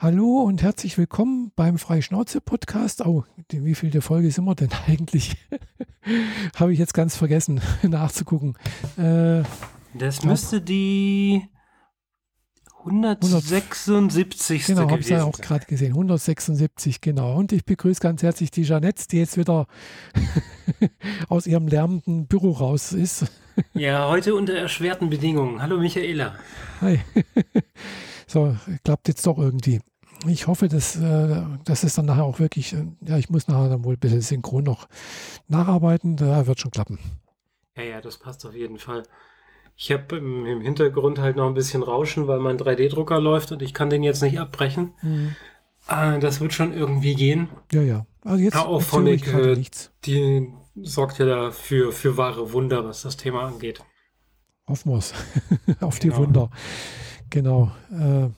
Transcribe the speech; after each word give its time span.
Hallo 0.00 0.42
und 0.42 0.62
herzlich 0.62 0.96
willkommen 0.96 1.50
beim 1.56 1.76
Freischnauze-Podcast. 1.76 3.04
Oh, 3.04 3.24
wie 3.50 3.74
viel 3.74 3.90
der 3.90 4.00
Folge 4.00 4.30
sind 4.30 4.44
wir 4.44 4.54
denn 4.54 4.70
eigentlich? 4.86 5.36
Habe 6.54 6.72
ich 6.72 6.78
jetzt 6.78 6.94
ganz 6.94 7.16
vergessen 7.16 7.60
nachzugucken. 7.82 8.56
Äh, 8.96 9.42
das 9.94 10.22
müsste 10.22 10.60
die 10.60 11.42
176. 12.78 14.66
Genau, 14.66 14.88
habe 14.88 15.00
ich 15.00 15.08
ja 15.08 15.24
auch 15.24 15.36
gerade 15.36 15.66
gesehen. 15.66 15.94
176, 15.94 17.00
genau. 17.00 17.34
Und 17.34 17.50
ich 17.50 17.64
begrüße 17.64 18.00
ganz 18.00 18.22
herzlich 18.22 18.52
die 18.52 18.62
Jeanette, 18.62 19.08
die 19.08 19.18
jetzt 19.18 19.36
wieder 19.36 19.66
aus 21.28 21.48
ihrem 21.48 21.66
lärmenden 21.66 22.28
Büro 22.28 22.52
raus 22.52 22.92
ist. 22.92 23.26
Ja, 23.74 24.08
heute 24.08 24.36
unter 24.36 24.54
erschwerten 24.54 25.10
Bedingungen. 25.10 25.60
Hallo 25.60 25.76
Michaela. 25.76 26.36
Hi. 26.80 27.00
So, 28.28 28.54
klappt 28.84 29.08
jetzt 29.08 29.26
doch 29.26 29.38
irgendwie. 29.38 29.80
Ich 30.26 30.46
hoffe, 30.46 30.68
dass, 30.68 30.96
äh, 30.96 31.42
dass 31.64 31.82
es 31.82 31.94
dann 31.94 32.06
nachher 32.06 32.24
auch 32.24 32.38
wirklich, 32.38 32.74
äh, 32.74 32.86
ja, 33.00 33.16
ich 33.16 33.30
muss 33.30 33.48
nachher 33.48 33.70
dann 33.70 33.84
wohl 33.84 33.94
ein 33.94 34.00
bisschen 34.00 34.20
synchron 34.20 34.64
noch 34.64 34.88
nacharbeiten. 35.48 36.16
Da 36.16 36.46
wird 36.46 36.60
schon 36.60 36.70
klappen. 36.70 36.98
Ja, 37.76 37.84
ja, 37.84 38.00
das 38.00 38.18
passt 38.18 38.44
auf 38.44 38.54
jeden 38.54 38.78
Fall. 38.78 39.04
Ich 39.76 39.92
habe 39.92 40.16
im, 40.16 40.44
im, 40.44 40.60
Hintergrund 40.60 41.20
halt 41.20 41.36
noch 41.36 41.46
ein 41.46 41.54
bisschen 41.54 41.82
Rauschen, 41.82 42.26
weil 42.26 42.40
mein 42.40 42.58
3D-Drucker 42.58 43.20
läuft 43.20 43.52
und 43.52 43.62
ich 43.62 43.72
kann 43.72 43.90
den 43.90 44.02
jetzt 44.02 44.22
nicht 44.22 44.40
abbrechen. 44.40 44.92
Mhm. 45.02 45.36
Äh, 45.88 46.18
das 46.18 46.40
wird 46.40 46.52
schon 46.52 46.72
irgendwie 46.74 47.14
gehen. 47.14 47.48
Ja, 47.72 47.82
ja. 47.82 48.06
Also 48.24 48.42
jetzt 48.42 48.56
auch 48.56 48.82
von 48.82 49.06
äh, 49.06 49.54
nichts. 49.54 49.92
die 50.04 50.52
sorgt 50.82 51.18
ja 51.18 51.26
dafür 51.26 51.92
für 51.92 52.16
wahre 52.16 52.52
Wunder, 52.52 52.84
was 52.84 53.02
das 53.02 53.16
Thema 53.16 53.44
angeht. 53.44 53.82
Hoffen 54.66 54.92
wir 54.92 54.98
es. 54.98 55.14
auf 55.80 55.98
die 55.98 56.08
genau. 56.08 56.20
Wunder. 56.20 56.50
Genau. 57.30 57.70
Äh, 57.90 58.28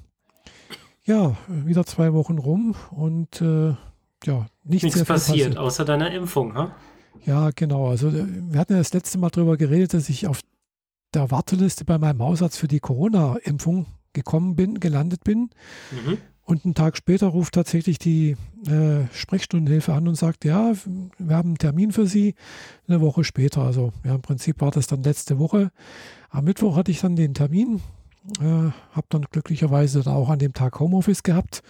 ja, 1.04 1.36
wieder 1.48 1.84
zwei 1.86 2.12
Wochen 2.12 2.38
rum 2.38 2.74
und 2.90 3.40
äh, 3.40 3.74
ja, 4.24 4.46
nichts, 4.64 4.84
nichts 4.84 5.04
passiert, 5.04 5.06
passiert, 5.06 5.56
außer 5.56 5.84
deiner 5.84 6.10
Impfung, 6.12 6.54
ha? 6.54 6.74
Ja, 7.24 7.50
genau. 7.54 7.88
Also 7.88 8.08
äh, 8.08 8.26
wir 8.26 8.60
hatten 8.60 8.74
ja 8.74 8.78
das 8.78 8.92
letzte 8.92 9.18
Mal 9.18 9.30
darüber 9.30 9.56
geredet, 9.56 9.94
dass 9.94 10.08
ich 10.08 10.26
auf 10.26 10.40
der 11.14 11.30
Warteliste 11.30 11.84
bei 11.84 11.98
meinem 11.98 12.22
Hausarzt 12.22 12.58
für 12.58 12.68
die 12.68 12.80
Corona-Impfung 12.80 13.86
gekommen 14.12 14.56
bin, 14.56 14.80
gelandet 14.80 15.24
bin. 15.24 15.50
Mhm. 15.90 16.18
Und 16.44 16.64
einen 16.64 16.74
Tag 16.74 16.96
später 16.96 17.28
ruft 17.28 17.54
tatsächlich 17.54 17.98
die 17.98 18.36
äh, 18.66 19.06
Sprechstundenhilfe 19.12 19.92
an 19.92 20.08
und 20.08 20.16
sagt, 20.16 20.44
ja, 20.44 20.72
wir 21.18 21.36
haben 21.36 21.50
einen 21.50 21.58
Termin 21.58 21.92
für 21.92 22.06
Sie 22.06 22.34
eine 22.88 23.00
Woche 23.00 23.22
später. 23.22 23.62
Also 23.62 23.92
ja, 24.04 24.14
im 24.14 24.22
Prinzip 24.22 24.60
war 24.60 24.70
das 24.70 24.86
dann 24.88 25.02
letzte 25.02 25.38
Woche. 25.38 25.70
Am 26.28 26.44
Mittwoch 26.44 26.76
hatte 26.76 26.90
ich 26.90 27.00
dann 27.00 27.14
den 27.14 27.34
Termin 27.34 27.80
äh, 28.38 28.70
habe 28.92 29.06
dann 29.08 29.22
glücklicherweise 29.22 30.02
dann 30.02 30.14
auch 30.14 30.28
an 30.28 30.38
dem 30.38 30.52
Tag 30.52 30.78
Homeoffice 30.78 31.22
gehabt 31.22 31.62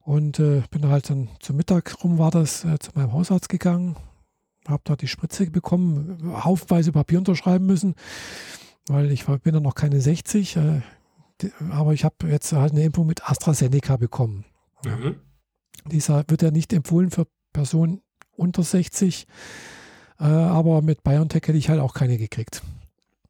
und 0.00 0.38
äh, 0.38 0.62
bin 0.70 0.86
halt 0.88 1.10
dann 1.10 1.28
zum 1.40 1.56
Mittag 1.56 2.02
rum 2.02 2.18
war 2.18 2.30
das 2.30 2.64
äh, 2.64 2.78
zu 2.78 2.92
meinem 2.94 3.12
Hausarzt 3.12 3.48
gegangen, 3.48 3.96
habe 4.68 4.82
da 4.84 4.96
die 4.96 5.08
Spritze 5.08 5.50
bekommen, 5.50 6.32
haufenweise 6.44 6.92
Papier 6.92 7.18
unterschreiben 7.18 7.66
müssen, 7.66 7.94
weil 8.88 9.10
ich 9.10 9.26
war, 9.28 9.38
bin 9.38 9.54
dann 9.54 9.64
noch 9.64 9.74
keine 9.74 10.00
60, 10.00 10.56
äh, 10.56 10.82
die, 11.40 11.52
aber 11.70 11.92
ich 11.92 12.04
habe 12.04 12.28
jetzt 12.28 12.52
halt 12.52 12.72
eine 12.72 12.84
Impfung 12.84 13.06
mit 13.06 13.28
AstraZeneca 13.28 13.96
bekommen. 13.96 14.44
Mhm. 14.84 15.16
Dieser 15.86 16.24
wird 16.28 16.42
ja 16.42 16.50
nicht 16.50 16.72
empfohlen 16.72 17.10
für 17.10 17.26
Personen 17.52 18.00
unter 18.32 18.62
60, 18.62 19.26
äh, 20.18 20.24
aber 20.24 20.82
mit 20.82 21.02
BioNTech 21.02 21.42
hätte 21.42 21.58
ich 21.58 21.68
halt 21.68 21.80
auch 21.80 21.94
keine 21.94 22.16
gekriegt. 22.16 22.62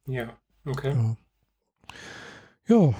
Ja, 0.05 0.37
okay. 0.65 0.93
Ja. 0.93 1.17
Ja, 2.69 2.93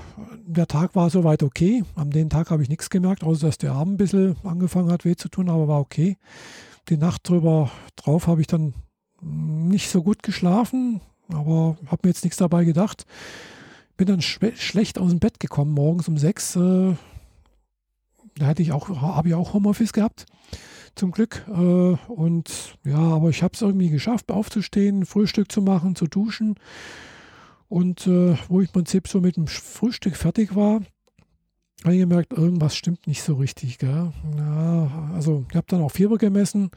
der 0.46 0.66
Tag 0.68 0.96
war 0.96 1.10
soweit 1.10 1.44
okay. 1.44 1.84
Am 1.96 2.10
den 2.10 2.30
Tag 2.30 2.52
habe 2.52 2.64
ich 2.64 2.70
nichts 2.70 2.90
gemerkt, 2.90 3.26
außer 3.26 3.48
dass 3.48 3.58
der 3.58 3.73
Arm 3.73 3.94
ein 3.94 3.98
bisschen 3.98 4.38
angefangen 4.46 4.90
hat 4.90 5.04
weh 5.04 5.18
zu 5.18 5.28
tun, 5.28 5.50
aber 5.50 5.68
war 5.68 5.82
okay. 5.82 6.16
Die 6.88 6.96
Nacht 6.96 7.28
drüber 7.28 7.70
drauf 7.98 8.28
habe 8.28 8.40
ich 8.40 8.48
dann 8.48 8.73
nicht 9.22 9.89
so 9.89 10.04
gut 10.04 10.23
geschlafen, 10.23 11.02
aber 11.28 11.78
habe 11.88 12.00
mir 12.04 12.11
jetzt 12.11 12.23
nichts 12.23 12.38
dabei 12.38 12.64
gedacht. 12.64 13.05
Bin 13.98 14.08
dann 14.08 14.22
schlecht 14.22 15.00
aus 15.00 15.10
dem 15.10 15.20
Bett 15.20 15.42
gekommen, 15.42 15.73
morgens 15.73 16.08
um 16.08 16.17
sechs. 16.17 16.55
Äh, 16.55 16.95
da 18.38 18.45
hatte 18.45 18.61
ich 18.61 18.72
auch, 18.72 18.88
habe 19.02 19.28
ich 19.28 19.34
auch 19.34 19.54
Homeoffice 19.54 19.92
gehabt, 19.92 20.28
zum 20.95 21.11
Glück. 21.11 21.44
Äh, 21.49 21.98
und 22.10 22.78
ja, 22.86 22.99
aber 22.99 23.32
ich 23.32 23.44
habe 23.44 23.54
es 23.54 23.61
irgendwie 23.61 23.89
geschafft, 23.89 24.32
aufzustehen, 24.32 25.05
Frühstück 25.05 25.52
zu 25.52 25.61
machen, 25.61 25.95
zu 25.95 26.08
duschen 26.08 26.55
und 27.70 28.08
äh, 28.08 28.38
wo 28.48 28.61
ich 28.61 28.70
im 28.70 28.73
Prinzip 28.73 29.08
so 29.08 29.22
mit 29.22 29.36
dem 29.36 29.48
Frühstück 29.48 30.16
fertig 30.16 30.55
war, 30.55 30.82
habe 31.83 31.94
ich 31.94 32.00
gemerkt, 32.00 32.33
irgendwas 32.33 32.76
stimmt 32.76 33.08
nicht 33.08 33.22
so 33.22 33.36
richtig. 33.36 33.78
Gell? 33.78 34.11
Ja, 34.38 35.11
also 35.14 35.45
ich 35.50 35.55
habe 35.55 35.67
dann 35.70 35.82
auch 35.82 35.92
Fieber 35.92 36.17
gemessen. 36.17 36.72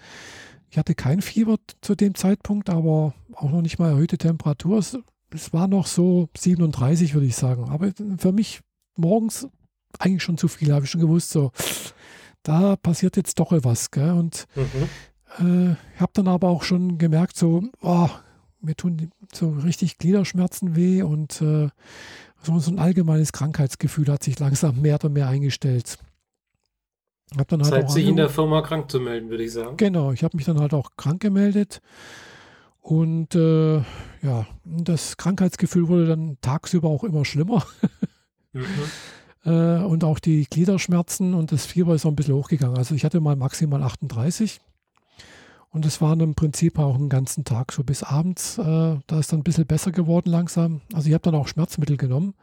Ich 0.69 0.79
hatte 0.79 0.95
kein 0.95 1.23
Fieber 1.23 1.57
zu 1.81 1.95
dem 1.95 2.15
Zeitpunkt, 2.15 2.71
aber 2.71 3.15
auch 3.33 3.51
noch 3.51 3.63
nicht 3.63 3.79
mal 3.79 3.91
erhöhte 3.91 4.19
Temperatur. 4.19 4.79
Es, 4.79 4.99
es 5.33 5.53
war 5.53 5.69
noch 5.69 5.87
so 5.87 6.29
37, 6.37 7.15
würde 7.15 7.27
ich 7.27 7.37
sagen. 7.37 7.71
Aber 7.71 7.91
für 8.19 8.33
mich 8.33 8.61
morgens 8.97 9.49
eigentlich 9.99 10.23
schon 10.23 10.39
zu 10.39 10.49
viel, 10.49 10.73
habe 10.73 10.85
ich 10.85 10.91
schon 10.91 11.01
gewusst, 11.01 11.31
so, 11.31 11.51
da 12.43 12.77
passiert 12.77 13.17
jetzt 13.17 13.39
doch 13.41 13.53
etwas. 13.53 13.91
Gell? 13.91 14.13
Und 14.13 14.47
mhm. 14.55 15.73
äh, 15.73 15.77
habe 15.99 16.13
dann 16.15 16.29
aber 16.29 16.49
auch 16.49 16.63
schon 16.63 16.99
gemerkt, 16.99 17.37
so, 17.37 17.65
oh, 17.81 18.09
mir 18.61 18.75
tun 18.75 19.11
so 19.33 19.51
richtig 19.51 19.99
Gliederschmerzen 19.99 20.77
weh 20.77 21.03
und 21.03 21.41
äh, 21.41 21.69
so, 22.43 22.59
so, 22.59 22.71
ein 22.71 22.79
allgemeines 22.79 23.33
Krankheitsgefühl 23.33 24.09
hat 24.09 24.23
sich 24.23 24.39
langsam 24.39 24.81
mehr 24.81 24.99
und 25.03 25.13
mehr 25.13 25.29
eingestellt. 25.29 25.99
Hab 27.37 27.49
dann 27.49 27.63
halt 27.63 27.73
Zeit, 27.73 27.91
sich 27.91 28.07
in 28.07 28.17
der 28.17 28.29
Firma 28.29 28.63
krank 28.63 28.91
zu 28.91 28.99
melden, 28.99 29.31
würde 29.31 29.45
ich 29.45 29.53
sagen. 29.53 29.77
Genau, 29.77 30.13
ich 30.13 30.25
habe 30.25 30.37
mich 30.37 30.47
dann 30.47 30.59
halt 30.59 30.75
auch 30.75 30.97
krank 30.97 31.21
gemeldet. 31.21 31.81
Und 32.81 33.35
äh, 33.35 33.77
ja, 34.23 34.47
das 34.65 35.17
Krankheitsgefühl 35.17 35.89
wurde 35.89 36.07
dann 36.07 36.39
tagsüber 36.41 36.89
auch 36.89 37.05
immer 37.05 37.25
schlimmer. 37.25 37.65
mhm. 38.53 38.65
äh, 39.45 39.83
und 39.85 40.03
auch 40.03 40.19
die 40.19 40.47
Gliederschmerzen 40.47 41.35
und 41.35 41.53
das 41.53 41.67
Fieber 41.67 41.95
ist 41.95 42.05
auch 42.05 42.11
ein 42.11 42.17
bisschen 42.17 42.35
hochgegangen. 42.35 42.79
Also 42.79 42.95
ich 42.95 43.05
hatte 43.05 43.21
mal 43.21 43.37
maximal 43.37 43.83
38. 43.83 44.61
Und 45.73 45.87
es 45.87 46.01
war 46.01 46.19
im 46.19 46.35
Prinzip 46.35 46.79
auch 46.79 46.97
einen 46.97 47.09
ganzen 47.09 47.45
Tag, 47.45 47.71
so 47.73 47.85
bis 47.85 48.03
abends. 48.03 48.59
Äh, 48.59 48.63
da 49.07 49.19
ist 49.19 49.33
dann 49.33 49.41
ein 49.41 49.45
bisschen 49.45 49.67
besser 49.67 49.93
geworden 49.93 50.29
langsam. 50.29 50.81
Also 50.93 51.09
ich 51.09 51.15
habe 51.15 51.23
dann 51.23 51.37
auch 51.37 51.47
Schmerzmittel 51.47 51.97
genommen. 51.97 52.35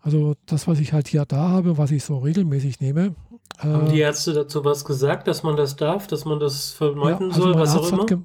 Also 0.00 0.34
das, 0.46 0.68
was 0.68 0.78
ich 0.80 0.92
halt 0.92 1.08
hier 1.08 1.24
da 1.24 1.48
habe, 1.48 1.78
was 1.78 1.90
ich 1.92 2.04
so 2.04 2.18
regelmäßig 2.18 2.80
nehme. 2.80 3.14
Äh, 3.58 3.68
Haben 3.68 3.90
die 3.90 4.00
Ärzte 4.00 4.34
dazu 4.34 4.64
was 4.64 4.84
gesagt, 4.84 5.28
dass 5.28 5.42
man 5.42 5.56
das 5.56 5.76
darf, 5.76 6.06
dass 6.08 6.24
man 6.24 6.40
das 6.40 6.72
vermeiden 6.72 7.30
ja, 7.30 7.34
also 7.34 7.42
soll, 7.42 7.54
was 7.54 7.76
auch 7.76 7.92
immer? 7.92 8.24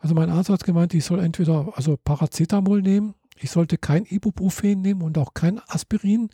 Also 0.00 0.14
mein 0.14 0.30
Arzt 0.30 0.48
hat 0.48 0.64
gemeint, 0.64 0.94
ich 0.94 1.04
soll 1.04 1.20
entweder 1.20 1.72
also 1.74 1.96
Paracetamol 2.02 2.82
nehmen, 2.82 3.14
ich 3.36 3.50
sollte 3.50 3.78
kein 3.78 4.04
Ibuprofen 4.04 4.80
nehmen 4.80 5.02
und 5.02 5.18
auch 5.18 5.34
kein 5.34 5.60
Aspirin, 5.68 6.30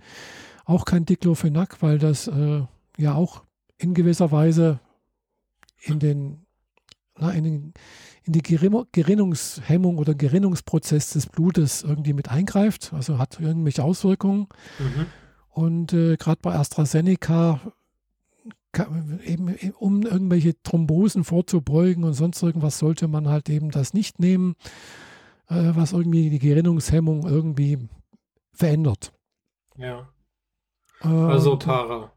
auch 0.65 0.85
kein 0.85 1.07
Diclofenac, 1.07 1.83
weil 1.83 1.99
das 1.99 2.29
äh, 2.29 2.63
ja 2.99 3.15
auch 3.15 3.43
in 3.79 3.95
gewisser 3.95 4.31
Weise 4.33 4.81
in 5.81 5.99
den 5.99 6.44
in, 7.19 7.45
den, 7.45 7.75
in, 8.25 8.33
die 8.33 8.43
Gerinnungshemmung 8.43 9.99
oder 9.99 10.15
Gerinnungsprozess 10.15 11.11
des 11.11 11.27
Blutes 11.27 11.83
irgendwie 11.83 12.13
mit 12.13 12.31
eingreift, 12.31 12.93
also 12.93 13.19
hat 13.19 13.41
irgendwelche 13.41 13.85
Auswirkungen. 13.85 14.49
Mhm. 14.79 15.07
Und 15.51 15.93
äh, 15.93 16.17
gerade 16.17 16.41
bei 16.43 16.55
AstraZeneca, 16.55 17.61
kann, 18.73 19.21
eben, 19.25 19.57
um 19.79 20.03
irgendwelche 20.03 20.61
Thrombosen 20.63 21.25
vorzubeugen 21.25 22.05
und 22.05 22.13
sonst 22.13 22.43
irgendwas, 22.43 22.79
sollte 22.79 23.09
man 23.09 23.29
halt 23.29 23.49
eben 23.49 23.71
das 23.71 23.95
nicht 23.95 24.19
nehmen, 24.19 24.57
äh, 25.49 25.73
was 25.75 25.93
irgendwie 25.93 26.29
die 26.29 26.41
Gerinnungshemmung 26.41 27.27
irgendwie 27.27 27.89
verändert. 28.53 29.13
Ja. 29.77 30.09
Äh, 31.03 31.09
also 31.09 31.57
Para. 31.57 32.13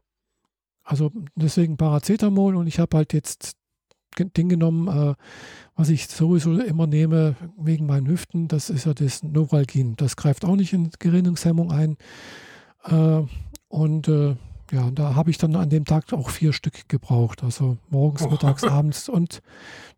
Also 0.84 1.12
deswegen 1.34 1.76
Paracetamol 1.76 2.56
und 2.56 2.66
ich 2.66 2.78
habe 2.78 2.96
halt 2.96 3.12
jetzt 3.12 3.57
Ding 4.24 4.48
genommen, 4.48 4.88
äh, 4.88 5.14
was 5.74 5.88
ich 5.88 6.08
sowieso 6.08 6.58
immer 6.58 6.86
nehme 6.86 7.36
wegen 7.56 7.86
meinen 7.86 8.08
Hüften. 8.08 8.48
Das 8.48 8.70
ist 8.70 8.86
ja 8.86 8.94
das 8.94 9.22
Novalgin. 9.22 9.96
Das 9.96 10.16
greift 10.16 10.44
auch 10.44 10.56
nicht 10.56 10.72
in 10.72 10.90
Gerinnungshemmung 10.98 11.70
ein. 11.70 11.96
Äh, 12.84 13.22
und 13.68 14.08
äh, 14.08 14.36
ja, 14.70 14.90
da 14.90 15.14
habe 15.14 15.30
ich 15.30 15.38
dann 15.38 15.56
an 15.56 15.70
dem 15.70 15.84
Tag 15.84 16.12
auch 16.12 16.30
vier 16.30 16.52
Stück 16.52 16.88
gebraucht. 16.88 17.42
Also 17.42 17.78
morgens, 17.88 18.22
oh. 18.22 18.30
mittags, 18.30 18.64
abends 18.64 19.08
und 19.08 19.40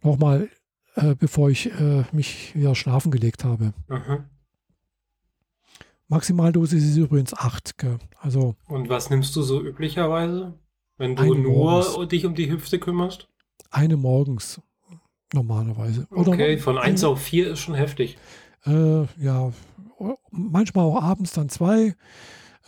nochmal, 0.03 0.49
äh, 0.95 1.15
bevor 1.15 1.51
ich 1.51 1.73
äh, 1.73 2.05
mich 2.13 2.55
wieder 2.55 2.75
schlafen 2.75 3.11
gelegt 3.11 3.45
habe. 3.45 3.73
Mhm. 3.89 4.25
Maximaldosis 6.09 6.83
ist 6.83 6.97
übrigens 6.97 7.33
8. 7.35 7.87
Also, 8.19 8.57
und 8.67 8.89
was 8.89 9.11
nimmst 9.11 9.35
du 9.37 9.43
so 9.43 9.63
üblicherweise, 9.63 10.55
wenn 10.99 11.15
du 11.15 11.35
nur 11.35 11.53
morgens. 11.53 12.09
dich 12.09 12.27
um 12.27 12.35
die 12.35 12.51
Hüfte 12.51 12.81
kümmerst? 12.81 13.29
Eine 13.71 13.97
morgens 13.97 14.61
normalerweise. 15.33 16.07
Oder 16.11 16.33
okay, 16.33 16.59
von 16.59 16.79
1 16.79 17.05
auf 17.05 17.21
4 17.21 17.53
ist 17.53 17.61
schon 17.61 17.75
heftig. 17.75 18.19
Äh, 18.67 19.03
ja, 19.23 19.53
manchmal 20.31 20.85
auch 20.85 21.03
abends 21.03 21.33
dann 21.33 21.49
zwei. 21.49 21.95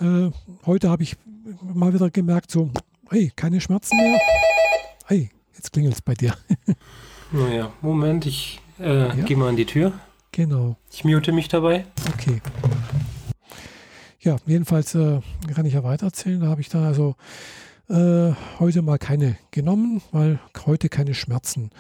Äh, 0.01 0.31
heute 0.65 0.91
habe 0.91 1.03
ich 1.03 1.17
mal 1.63 1.93
wieder 1.93 2.11
gemerkt, 2.11 2.51
so, 2.51 2.71
hey, 3.11 3.33
keine 3.35 3.61
Schmerzen 3.61 3.97
mehr. 3.97 4.19
Hey, 5.07 5.31
jetzt 5.55 5.73
klingelt 5.73 5.95
es 5.95 6.03
bei 6.03 6.15
dir. 6.15 6.35
naja, 7.33 7.73
Moment, 7.81 8.27
ich 8.27 8.61
äh, 8.79 9.09
ja. 9.09 9.25
gehe 9.25 9.37
mal 9.37 9.49
an 9.49 9.57
die 9.57 9.67
Tür. 9.67 9.93
Genau. 10.31 10.77
Ich 10.91 11.05
mute 11.05 11.33
mich 11.33 11.49
dabei. 11.49 11.85
Okay. 12.15 12.41
Ja, 14.21 14.37
jedenfalls 14.47 14.95
äh, 14.95 15.21
kann 15.55 15.67
ich 15.67 15.75
ja 15.75 15.83
weitererzählen. 15.83 16.41
Da 16.41 16.47
habe 16.47 16.61
ich 16.61 16.69
da 16.69 16.87
also 16.87 17.17
äh, 17.89 18.33
heute 18.59 18.83
mal 18.83 18.99
keine 18.99 19.37
genommen, 19.51 20.03
weil 20.13 20.39
heute 20.67 20.89
keine 20.89 21.15
Schmerzen. 21.15 21.71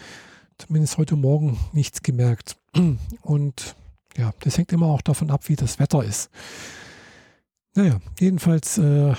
Zumindest 0.58 0.98
heute 0.98 1.16
Morgen 1.16 1.58
nichts 1.72 2.02
gemerkt. 2.02 2.56
Und 3.22 3.76
ja, 4.16 4.32
das 4.40 4.58
hängt 4.58 4.72
immer 4.72 4.86
auch 4.86 5.02
davon 5.02 5.30
ab, 5.30 5.48
wie 5.48 5.56
das 5.56 5.78
Wetter 5.78 6.04
ist. 6.04 6.30
Naja, 7.74 7.98
jedenfalls 8.20 8.76
äh, 8.78 9.14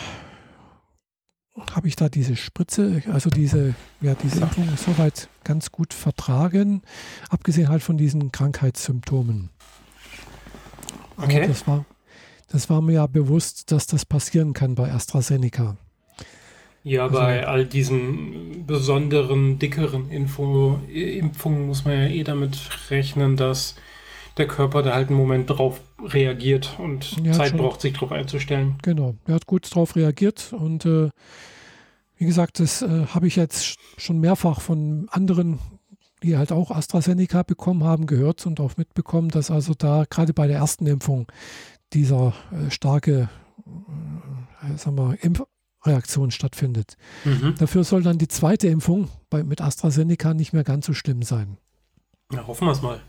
habe 1.71 1.87
ich 1.87 1.95
da 1.95 2.09
diese 2.09 2.35
Spritze, 2.35 3.01
also 3.11 3.29
diese, 3.29 3.75
ja, 4.01 4.15
diese 4.15 4.41
Impfung 4.41 4.67
soweit 4.77 5.29
ganz 5.43 5.71
gut 5.71 5.93
vertragen, 5.93 6.81
abgesehen 7.29 7.69
halt 7.69 7.83
von 7.83 7.97
diesen 7.97 8.31
Krankheitssymptomen. 8.31 9.49
Okay. 11.17 11.37
Aber 11.37 11.47
das 11.47 11.67
war, 11.67 11.85
das 12.47 12.69
war 12.69 12.81
mir 12.81 12.93
ja 12.93 13.07
bewusst, 13.07 13.71
dass 13.71 13.87
das 13.87 14.05
passieren 14.05 14.53
kann 14.53 14.75
bei 14.75 14.91
AstraZeneca. 14.91 15.77
Ja, 16.83 17.03
also, 17.03 17.17
bei 17.17 17.47
all 17.47 17.65
diesen 17.65 18.65
besonderen, 18.65 19.57
dickeren 19.57 20.09
Info 20.09 20.79
Impfungen 20.93 21.67
muss 21.67 21.85
man 21.85 21.93
ja 21.93 22.07
eh 22.07 22.23
damit 22.23 22.57
rechnen, 22.89 23.37
dass 23.37 23.75
der 24.37 24.47
Körper 24.47 24.81
da 24.81 24.93
halt 24.93 25.09
einen 25.09 25.17
Moment 25.17 25.49
drauf 25.49 25.79
reagiert 26.03 26.77
und 26.79 27.15
ja, 27.23 27.33
Zeit 27.33 27.49
schon, 27.49 27.59
braucht, 27.59 27.81
sich 27.81 27.93
darauf 27.93 28.11
einzustellen. 28.11 28.75
Genau, 28.81 29.15
er 29.25 29.35
hat 29.35 29.45
gut 29.45 29.69
darauf 29.71 29.95
reagiert 29.95 30.51
und 30.51 30.85
äh, 30.85 31.09
wie 32.17 32.25
gesagt, 32.25 32.59
das 32.59 32.81
äh, 32.81 33.05
habe 33.07 33.27
ich 33.27 33.35
jetzt 33.35 33.77
schon 33.97 34.19
mehrfach 34.19 34.59
von 34.59 35.07
anderen, 35.09 35.59
die 36.21 36.35
halt 36.37 36.51
auch 36.51 36.71
AstraZeneca 36.71 37.43
bekommen 37.43 37.83
haben, 37.83 38.07
gehört 38.07 38.45
und 38.45 38.59
auch 38.59 38.75
mitbekommen, 38.75 39.29
dass 39.29 39.51
also 39.51 39.73
da 39.77 40.05
gerade 40.09 40.33
bei 40.33 40.47
der 40.47 40.57
ersten 40.57 40.87
Impfung 40.87 41.27
dieser 41.93 42.33
äh, 42.51 42.71
starke 42.71 43.29
äh, 44.63 44.77
sagen 44.77 44.97
wir, 44.97 45.17
Impfreaktion 45.83 46.31
stattfindet. 46.31 46.95
Mhm. 47.25 47.55
Dafür 47.57 47.83
soll 47.83 48.03
dann 48.03 48.17
die 48.17 48.27
zweite 48.27 48.67
Impfung 48.67 49.09
bei, 49.29 49.43
mit 49.43 49.61
AstraZeneca 49.61 50.33
nicht 50.33 50.53
mehr 50.53 50.63
ganz 50.63 50.85
so 50.85 50.93
schlimm 50.93 51.23
sein. 51.23 51.57
Ja, 52.31 52.47
hoffen 52.47 52.67
wir 52.67 52.71
es 52.71 52.81
mal 52.81 52.99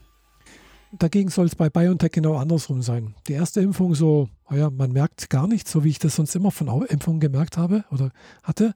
dagegen 0.99 1.31
soll 1.31 1.47
es 1.47 1.55
bei 1.55 1.71
BioNTech 1.71 2.13
genau 2.13 2.37
andersrum 2.37 2.83
sein. 2.83 3.15
Die 3.27 3.33
erste 3.33 3.61
Impfung 3.61 3.95
so, 3.95 4.29
naja, 4.49 4.71
man 4.71 4.93
merkt 4.93 5.31
gar 5.31 5.47
nichts, 5.47 5.73
so 5.73 5.85
wie 5.85 5.89
ich 5.89 5.99
das 5.99 6.17
sonst 6.17 6.35
immer 6.35 6.51
von 6.51 6.69
Impfungen 6.87 7.21
gemerkt 7.21 7.57
habe 7.57 7.85
oder 7.91 8.11
hatte. 8.43 8.75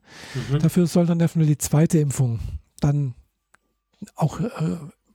Mhm. 0.49 0.59
Dafür 0.59 0.87
soll 0.87 1.05
dann 1.05 1.17
nur 1.17 1.45
die 1.45 1.57
zweite 1.57 1.99
Impfung 1.99 2.39
dann 2.79 3.13
auch 4.15 4.39
äh, 4.39 4.49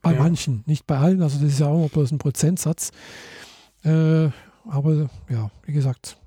bei 0.01 0.13
ja. 0.13 0.19
manchen, 0.19 0.63
nicht 0.67 0.85
bei 0.85 0.97
allen, 0.97 1.21
also 1.21 1.39
das 1.39 1.53
ist 1.53 1.59
ja 1.59 1.67
auch 1.67 1.89
bloß 1.89 2.11
ein 2.11 2.19
Prozentsatz. 2.19 2.91
Äh, 3.83 4.29
aber 4.67 5.09
ja, 5.29 5.51
wie 5.65 5.73
gesagt, 5.73 6.17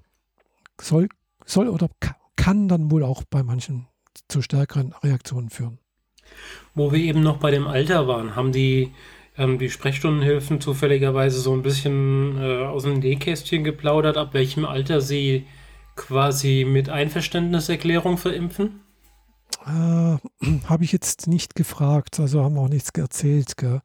soll, 0.80 1.08
soll 1.44 1.68
oder 1.68 1.88
kann 2.38 2.68
dann 2.68 2.90
wohl 2.90 3.02
auch 3.02 3.24
bei 3.28 3.42
manchen 3.42 3.86
zu 4.28 4.40
stärkeren 4.40 4.94
Reaktionen 5.02 5.50
führen. 5.50 5.78
Wo 6.74 6.92
wir 6.92 7.00
eben 7.00 7.20
noch 7.20 7.38
bei 7.38 7.50
dem 7.50 7.66
Alter 7.66 8.06
waren, 8.08 8.36
haben 8.36 8.52
die 8.52 8.92
ähm, 9.36 9.58
die 9.58 9.70
Sprechstundenhilfen 9.70 10.60
zufälligerweise 10.60 11.40
so 11.40 11.52
ein 11.52 11.62
bisschen 11.62 12.38
äh, 12.38 12.64
aus 12.64 12.84
dem 12.84 13.00
Nähkästchen 13.00 13.64
geplaudert, 13.64 14.16
ab 14.16 14.34
welchem 14.34 14.64
Alter 14.64 15.00
sie 15.00 15.46
quasi 15.96 16.64
mit 16.66 16.88
Einverständniserklärung 16.88 18.18
verimpfen? 18.18 18.80
Äh, 19.66 20.16
habe 20.68 20.84
ich 20.84 20.92
jetzt 20.92 21.26
nicht 21.26 21.54
gefragt, 21.54 22.20
also 22.20 22.42
haben 22.42 22.58
auch 22.58 22.68
nichts 22.68 22.90
erzählt. 22.90 23.56
Gell? 23.56 23.80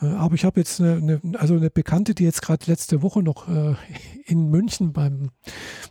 Äh, 0.00 0.06
aber 0.06 0.34
ich 0.34 0.44
habe 0.44 0.60
jetzt 0.60 0.80
eine, 0.80 1.20
eine, 1.22 1.38
also 1.38 1.54
eine 1.54 1.70
Bekannte, 1.70 2.14
die 2.14 2.24
jetzt 2.24 2.42
gerade 2.42 2.66
letzte 2.66 3.02
Woche 3.02 3.22
noch 3.22 3.48
äh, 3.48 3.74
in 4.24 4.48
München 4.50 4.92
beim, 4.92 5.30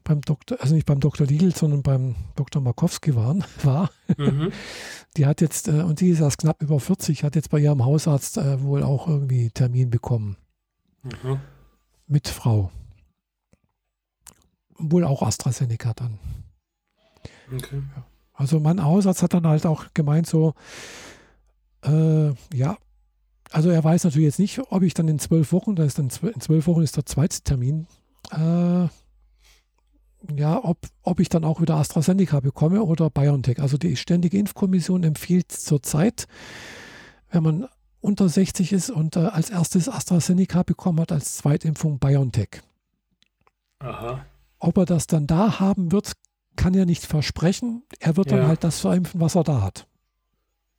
beim 0.03 0.21
Doktor, 0.21 0.57
also 0.61 0.75
nicht 0.75 0.85
beim 0.85 0.99
Dr. 0.99 1.27
Liegel, 1.27 1.55
sondern 1.55 1.83
beim 1.83 2.15
Dr. 2.35 2.61
Markowski 2.61 3.15
waren, 3.15 3.43
war. 3.63 3.89
Mhm. 4.17 4.51
Die 5.17 5.25
hat 5.25 5.41
jetzt, 5.41 5.67
äh, 5.67 5.81
und 5.81 6.01
die 6.01 6.09
ist 6.09 6.19
erst 6.19 6.37
knapp 6.37 6.61
über 6.61 6.79
40, 6.79 7.23
hat 7.23 7.35
jetzt 7.35 7.49
bei 7.49 7.57
ihrem 7.57 7.83
Hausarzt 7.83 8.37
äh, 8.37 8.61
wohl 8.61 8.83
auch 8.83 9.07
irgendwie 9.07 9.49
Termin 9.49 9.89
bekommen. 9.89 10.37
Mhm. 11.03 11.39
Mit 12.05 12.27
Frau. 12.27 12.71
Wohl 14.77 15.03
auch 15.03 15.23
AstraZeneca 15.23 15.93
dann. 15.93 16.19
Okay. 17.51 17.81
Also 18.33 18.59
mein 18.59 18.83
Hausarzt 18.83 19.23
hat 19.23 19.33
dann 19.33 19.47
halt 19.47 19.65
auch 19.65 19.87
gemeint 19.95 20.27
so, 20.27 20.53
äh, 21.83 22.29
ja, 22.53 22.77
also 23.51 23.69
er 23.69 23.83
weiß 23.83 24.03
natürlich 24.03 24.25
jetzt 24.25 24.39
nicht, 24.39 24.59
ob 24.69 24.83
ich 24.83 24.93
dann 24.93 25.07
in 25.07 25.19
zwölf 25.19 25.51
Wochen, 25.51 25.75
da 25.75 25.83
ist 25.83 25.97
dann 25.97 26.09
in 26.21 26.41
zwölf 26.41 26.67
Wochen 26.67 26.81
ist 26.81 26.97
der 26.97 27.05
zweite 27.05 27.41
Termin, 27.41 27.87
äh, 28.31 28.87
ja, 30.35 30.63
ob, 30.63 30.79
ob 31.03 31.19
ich 31.19 31.29
dann 31.29 31.45
auch 31.45 31.61
wieder 31.61 31.75
AstraZeneca 31.75 32.41
bekomme 32.41 32.83
oder 32.83 33.09
BioNTech. 33.09 33.61
Also 33.61 33.77
die 33.77 33.95
Ständige 33.95 34.37
Impfkommission 34.37 35.03
empfiehlt 35.03 35.51
zurzeit, 35.51 36.27
wenn 37.31 37.43
man 37.43 37.67
unter 38.01 38.27
60 38.27 38.73
ist 38.73 38.89
und 38.89 39.15
äh, 39.15 39.19
als 39.19 39.49
erstes 39.49 39.87
AstraZeneca 39.87 40.63
bekommen 40.63 40.99
hat, 40.99 41.11
als 41.11 41.37
Zweitimpfung 41.37 41.99
BioNTech. 41.99 42.61
Aha. 43.79 44.25
Ob 44.59 44.77
er 44.77 44.85
das 44.85 45.07
dann 45.07 45.25
da 45.25 45.59
haben 45.59 45.91
wird, 45.91 46.13
kann 46.55 46.73
er 46.73 46.85
nicht 46.85 47.05
versprechen. 47.05 47.83
Er 47.99 48.17
wird 48.17 48.31
ja. 48.31 48.37
dann 48.37 48.47
halt 48.47 48.63
das 48.63 48.81
verimpfen, 48.81 49.21
was 49.21 49.35
er 49.35 49.43
da 49.43 49.61
hat. 49.61 49.87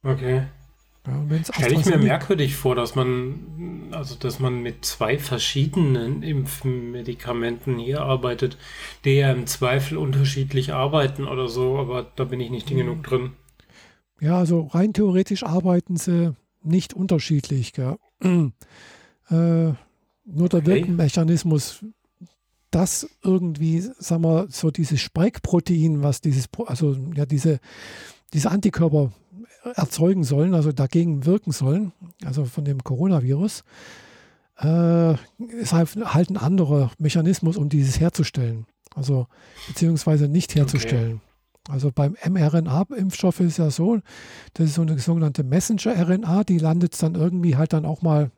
Okay. 0.02 0.46
Stelle 1.02 1.74
ich 1.80 1.86
mir 1.86 1.98
merkwürdig 1.98 2.56
vor, 2.56 2.74
dass 2.74 2.94
man, 2.94 3.88
also 3.90 4.16
dass 4.16 4.38
man 4.38 4.62
mit 4.62 4.84
zwei 4.84 5.18
verschiedenen 5.18 6.22
Impfmedikamenten 6.22 7.78
hier 7.78 8.02
arbeitet, 8.02 8.58
die 9.04 9.14
ja 9.14 9.32
im 9.32 9.46
Zweifel 9.46 9.96
unterschiedlich 9.96 10.74
arbeiten 10.74 11.26
oder 11.26 11.48
so, 11.48 11.78
aber 11.78 12.06
da 12.16 12.24
bin 12.24 12.40
ich 12.40 12.50
nicht 12.50 12.70
mhm. 12.70 12.76
genug 12.76 13.02
drin. 13.02 13.32
Ja, 14.20 14.36
also 14.36 14.66
rein 14.66 14.92
theoretisch 14.92 15.42
arbeiten 15.42 15.96
sie 15.96 16.34
nicht 16.62 16.94
unterschiedlich. 16.94 17.72
Äh, 19.30 19.74
nur 20.24 20.48
der 20.48 20.58
okay. 20.58 20.66
Wirkmechanismus, 20.66 21.84
das 22.72 23.08
irgendwie, 23.22 23.80
sagen 23.80 24.24
wir, 24.24 24.48
so 24.50 24.72
dieses 24.72 25.00
Spike-Protein, 25.00 26.02
was 26.02 26.20
dieses, 26.20 26.48
also 26.66 26.96
ja, 27.14 27.26
diese, 27.26 27.60
diese 28.32 28.50
Antikörper 28.50 29.12
erzeugen 29.74 30.24
sollen, 30.24 30.54
also 30.54 30.72
dagegen 30.72 31.26
wirken 31.26 31.52
sollen, 31.52 31.92
also 32.24 32.44
von 32.44 32.64
dem 32.64 32.82
Coronavirus, 32.82 33.64
äh, 34.60 35.14
ist 35.38 35.72
halt, 35.72 35.96
halt 35.96 36.30
ein 36.30 36.36
anderer 36.36 36.90
Mechanismus, 36.98 37.56
um 37.56 37.68
dieses 37.68 38.00
herzustellen. 38.00 38.66
Also 38.94 39.26
beziehungsweise 39.68 40.28
nicht 40.28 40.54
herzustellen. 40.54 41.20
Okay. 41.22 41.72
Also 41.72 41.92
beim 41.92 42.16
mRNA-Impfstoff 42.28 43.40
ist 43.40 43.58
ja 43.58 43.70
so, 43.70 44.00
das 44.54 44.66
ist 44.66 44.74
so 44.74 44.82
eine 44.82 44.98
sogenannte 44.98 45.44
Messenger-RNA, 45.44 46.44
die 46.44 46.58
landet 46.58 47.00
dann 47.02 47.14
irgendwie 47.14 47.56
halt 47.56 47.72
dann 47.72 47.84
auch 47.84 48.02
mal, 48.02 48.30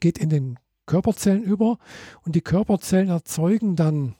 geht 0.00 0.18
in 0.18 0.28
den 0.28 0.58
Körperzellen 0.86 1.42
über 1.42 1.78
und 2.24 2.34
die 2.34 2.42
Körperzellen 2.42 3.08
erzeugen 3.08 3.76
dann 3.76 4.16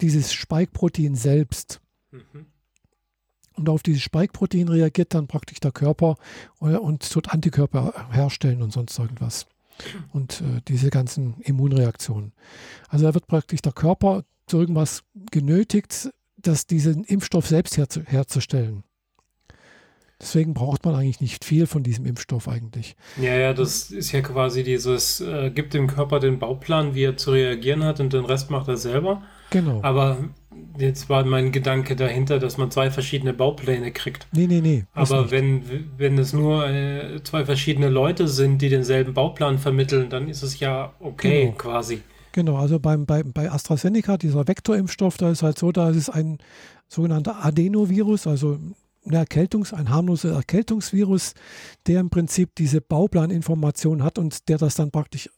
dieses 0.00 0.32
Spike-Protein 0.32 1.14
selbst. 1.14 1.80
Mhm. 2.10 2.46
Und 3.56 3.68
auf 3.68 3.82
dieses 3.82 4.02
Spike-Protein 4.02 4.68
reagiert 4.68 5.14
dann 5.14 5.26
praktisch 5.26 5.60
der 5.60 5.72
Körper 5.72 6.16
äh, 6.60 6.76
und 6.76 7.10
tut 7.10 7.30
Antikörper 7.30 8.08
herstellen 8.10 8.62
und 8.62 8.72
sonst 8.72 8.98
irgendwas. 8.98 9.46
Und 10.12 10.40
äh, 10.40 10.60
diese 10.68 10.90
ganzen 10.90 11.40
Immunreaktionen. 11.40 12.32
Also 12.88 13.06
da 13.06 13.14
wird 13.14 13.26
praktisch 13.26 13.62
der 13.62 13.72
Körper 13.72 14.24
zu 14.46 14.58
irgendwas 14.60 15.02
genötigt, 15.30 16.10
das 16.36 16.66
diesen 16.66 17.04
Impfstoff 17.04 17.46
selbst 17.46 17.76
herzu 17.76 18.02
herzustellen. 18.04 18.84
Deswegen 20.18 20.54
braucht 20.54 20.84
man 20.84 20.94
eigentlich 20.94 21.20
nicht 21.20 21.44
viel 21.44 21.66
von 21.66 21.82
diesem 21.82 22.06
Impfstoff 22.06 22.48
eigentlich. 22.48 22.96
Ja, 23.20 23.34
ja, 23.34 23.52
das 23.52 23.90
ist 23.90 24.12
ja 24.12 24.22
quasi 24.22 24.62
dieses, 24.62 25.20
äh, 25.20 25.50
gibt 25.50 25.74
dem 25.74 25.88
Körper 25.88 26.20
den 26.20 26.38
Bauplan, 26.38 26.94
wie 26.94 27.04
er 27.04 27.18
zu 27.18 27.32
reagieren 27.32 27.84
hat 27.84 28.00
und 28.00 28.14
den 28.14 28.24
Rest 28.24 28.50
macht 28.50 28.68
er 28.68 28.78
selber. 28.78 29.22
Genau. 29.50 29.80
Aber 29.82 30.18
jetzt 30.78 31.08
war 31.08 31.24
mein 31.24 31.52
Gedanke 31.52 31.96
dahinter, 31.96 32.38
dass 32.38 32.56
man 32.56 32.70
zwei 32.70 32.90
verschiedene 32.90 33.32
Baupläne 33.32 33.92
kriegt. 33.92 34.26
Nee, 34.32 34.46
nee, 34.46 34.60
nee. 34.60 34.84
Aber 34.94 35.30
wenn, 35.30 35.88
wenn 35.96 36.18
es 36.18 36.32
nur 36.32 36.68
äh, 36.68 37.22
zwei 37.22 37.44
verschiedene 37.44 37.88
Leute 37.88 38.28
sind, 38.28 38.60
die 38.62 38.68
denselben 38.68 39.14
Bauplan 39.14 39.58
vermitteln, 39.58 40.08
dann 40.10 40.28
ist 40.28 40.42
es 40.42 40.60
ja 40.60 40.92
okay 41.00 41.46
genau. 41.46 41.56
quasi. 41.56 42.02
Genau, 42.32 42.56
also 42.56 42.78
beim, 42.78 43.06
bei, 43.06 43.22
bei 43.22 43.50
AstraZeneca, 43.50 44.18
dieser 44.18 44.46
Vektorimpfstoff, 44.46 45.16
da 45.16 45.30
ist 45.30 45.42
halt 45.42 45.58
so, 45.58 45.72
da 45.72 45.88
ist 45.88 46.10
ein 46.10 46.38
sogenannter 46.88 47.44
Adenovirus, 47.44 48.26
also 48.26 48.58
eine 49.06 49.24
Erkältungs-, 49.24 49.72
ein 49.72 49.88
harmloser 49.88 50.34
Erkältungsvirus, 50.34 51.34
der 51.86 52.00
im 52.00 52.10
Prinzip 52.10 52.54
diese 52.56 52.80
Bauplaninformation 52.80 54.02
hat 54.02 54.18
und 54.18 54.48
der 54.48 54.58
das 54.58 54.74
dann 54.74 54.90
praktisch 54.90 55.30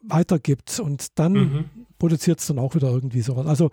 weitergibt 0.00 0.80
und 0.80 1.18
dann 1.18 1.32
mhm. 1.32 1.64
produziert 1.98 2.40
es 2.40 2.46
dann 2.46 2.58
auch 2.58 2.74
wieder 2.74 2.88
irgendwie 2.88 3.20
sowas. 3.20 3.46
Also 3.46 3.70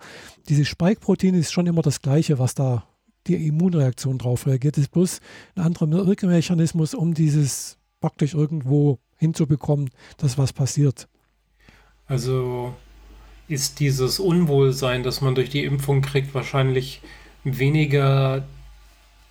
dieses 0.48 0.68
Spike-Protein 0.68 1.34
ist 1.34 1.52
schon 1.52 1.66
immer 1.66 1.82
das 1.82 2.02
gleiche, 2.02 2.38
was 2.38 2.54
da 2.54 2.84
die 3.26 3.46
Immunreaktion 3.46 4.18
drauf 4.18 4.46
reagiert. 4.46 4.76
Es 4.76 4.84
ist 4.84 4.92
bloß 4.92 5.20
ein 5.56 5.62
anderer 5.62 6.06
Wirkmechanismus, 6.06 6.94
um 6.94 7.14
dieses 7.14 7.78
praktisch 8.00 8.34
irgendwo 8.34 8.98
hinzubekommen, 9.16 9.90
dass 10.18 10.38
was 10.38 10.52
passiert. 10.52 11.08
Also 12.06 12.74
ist 13.48 13.80
dieses 13.80 14.20
Unwohlsein, 14.20 15.02
das 15.02 15.20
man 15.20 15.34
durch 15.34 15.50
die 15.50 15.64
Impfung 15.64 16.02
kriegt, 16.02 16.34
wahrscheinlich 16.34 17.00
weniger 17.44 18.44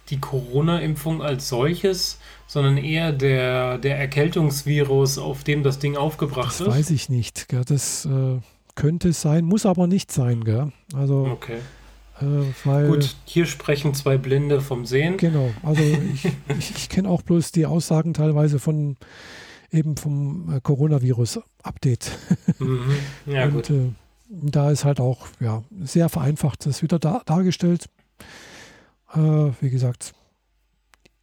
die 0.09 0.19
Corona-Impfung 0.19 1.21
als 1.21 1.49
solches, 1.49 2.19
sondern 2.47 2.77
eher 2.77 3.11
der, 3.11 3.77
der 3.77 3.97
Erkältungsvirus, 3.97 5.17
auf 5.17 5.43
dem 5.43 5.63
das 5.63 5.79
Ding 5.79 5.97
aufgebracht 5.97 6.47
das 6.47 6.61
ist? 6.61 6.67
Das 6.67 6.75
weiß 6.75 6.89
ich 6.91 7.09
nicht. 7.09 7.47
Gell. 7.47 7.63
Das 7.65 8.05
äh, 8.05 8.39
könnte 8.75 9.13
sein, 9.13 9.45
muss 9.45 9.65
aber 9.65 9.87
nicht 9.87 10.11
sein. 10.11 10.43
Gell. 10.43 10.71
Also, 10.93 11.27
okay. 11.31 11.57
Äh, 12.21 12.25
weil, 12.63 12.87
Gut, 12.87 13.15
hier 13.25 13.45
sprechen 13.45 13.93
zwei 13.93 14.17
Blinde 14.17 14.61
vom 14.61 14.85
Sehen. 14.85 15.17
Genau, 15.17 15.51
also 15.63 15.81
ich, 16.13 16.25
ich, 16.57 16.71
ich 16.75 16.89
kenne 16.89 17.09
auch 17.09 17.21
bloß 17.21 17.51
die 17.51 17.65
Aussagen 17.65 18.13
teilweise 18.13 18.59
von 18.59 18.97
eben 19.71 19.97
vom 19.97 20.53
äh, 20.53 20.61
Coronavirus-Update. 20.61 22.11
Mhm. 22.59 22.95
Ja, 23.25 23.45
Und, 23.45 23.53
gut. 23.53 23.69
Äh, 23.69 23.91
da 24.29 24.71
ist 24.71 24.85
halt 24.85 25.01
auch 25.01 25.27
ja, 25.41 25.63
sehr 25.81 26.07
vereinfacht 26.07 26.65
das 26.65 26.81
wieder 26.81 26.99
da, 26.99 27.21
dargestellt. 27.25 27.89
Äh, 29.13 29.19
wie 29.59 29.69
gesagt, 29.69 30.13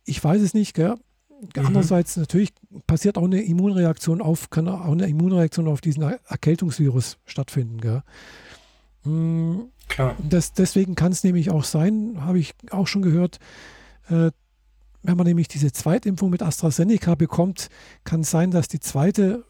ich 0.05 0.23
weiß 0.23 0.43
es 0.43 0.53
nicht, 0.53 0.75
gell? 0.75 0.97
Mhm. 1.43 1.67
Andererseits 1.67 2.17
natürlich 2.17 2.53
passiert 2.87 3.19
auch 3.19 3.25
eine 3.25 3.43
Immunreaktion 3.43 4.23
auf, 4.23 4.51
kann 4.51 4.69
auch 4.69 4.93
eine 4.93 5.07
Immunreaktion 5.07 5.69
auf 5.69 5.81
diesen 5.81 6.03
Erkältungsvirus 6.03 7.19
stattfinden. 7.27 7.81
Gell? 7.81 8.03
Mhm. 9.05 9.69
Klar. 9.89 10.17
Das, 10.27 10.53
deswegen 10.53 10.95
kann 10.95 11.13
es 11.13 11.25
nämlich 11.25 11.51
auch 11.51 11.65
sein, 11.65 12.19
habe 12.21 12.39
ich 12.39 12.55
auch 12.71 12.87
schon 12.87 13.03
gehört, 13.03 13.39
äh, 14.09 14.31
wenn 15.03 15.17
man 15.17 15.27
nämlich 15.27 15.49
diese 15.49 15.73
Zweitimpfung 15.73 16.31
mit 16.31 16.43
AstraZeneca 16.43 17.17
bekommt, 17.17 17.69
kann 18.05 18.21
es 18.21 18.31
sein, 18.31 18.53
dass 18.53 18.69
die 18.69 18.81
zweite 18.81 19.45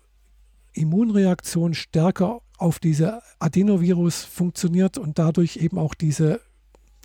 Immunreaktion 0.73 1.75
stärker 1.75 2.41
auf 2.57 2.79
diese 2.79 3.21
Adenovirus 3.39 4.25
funktioniert 4.25 4.97
und 4.97 5.19
dadurch 5.19 5.59
eben 5.59 5.79
auch 5.79 5.95
diese 5.95 6.41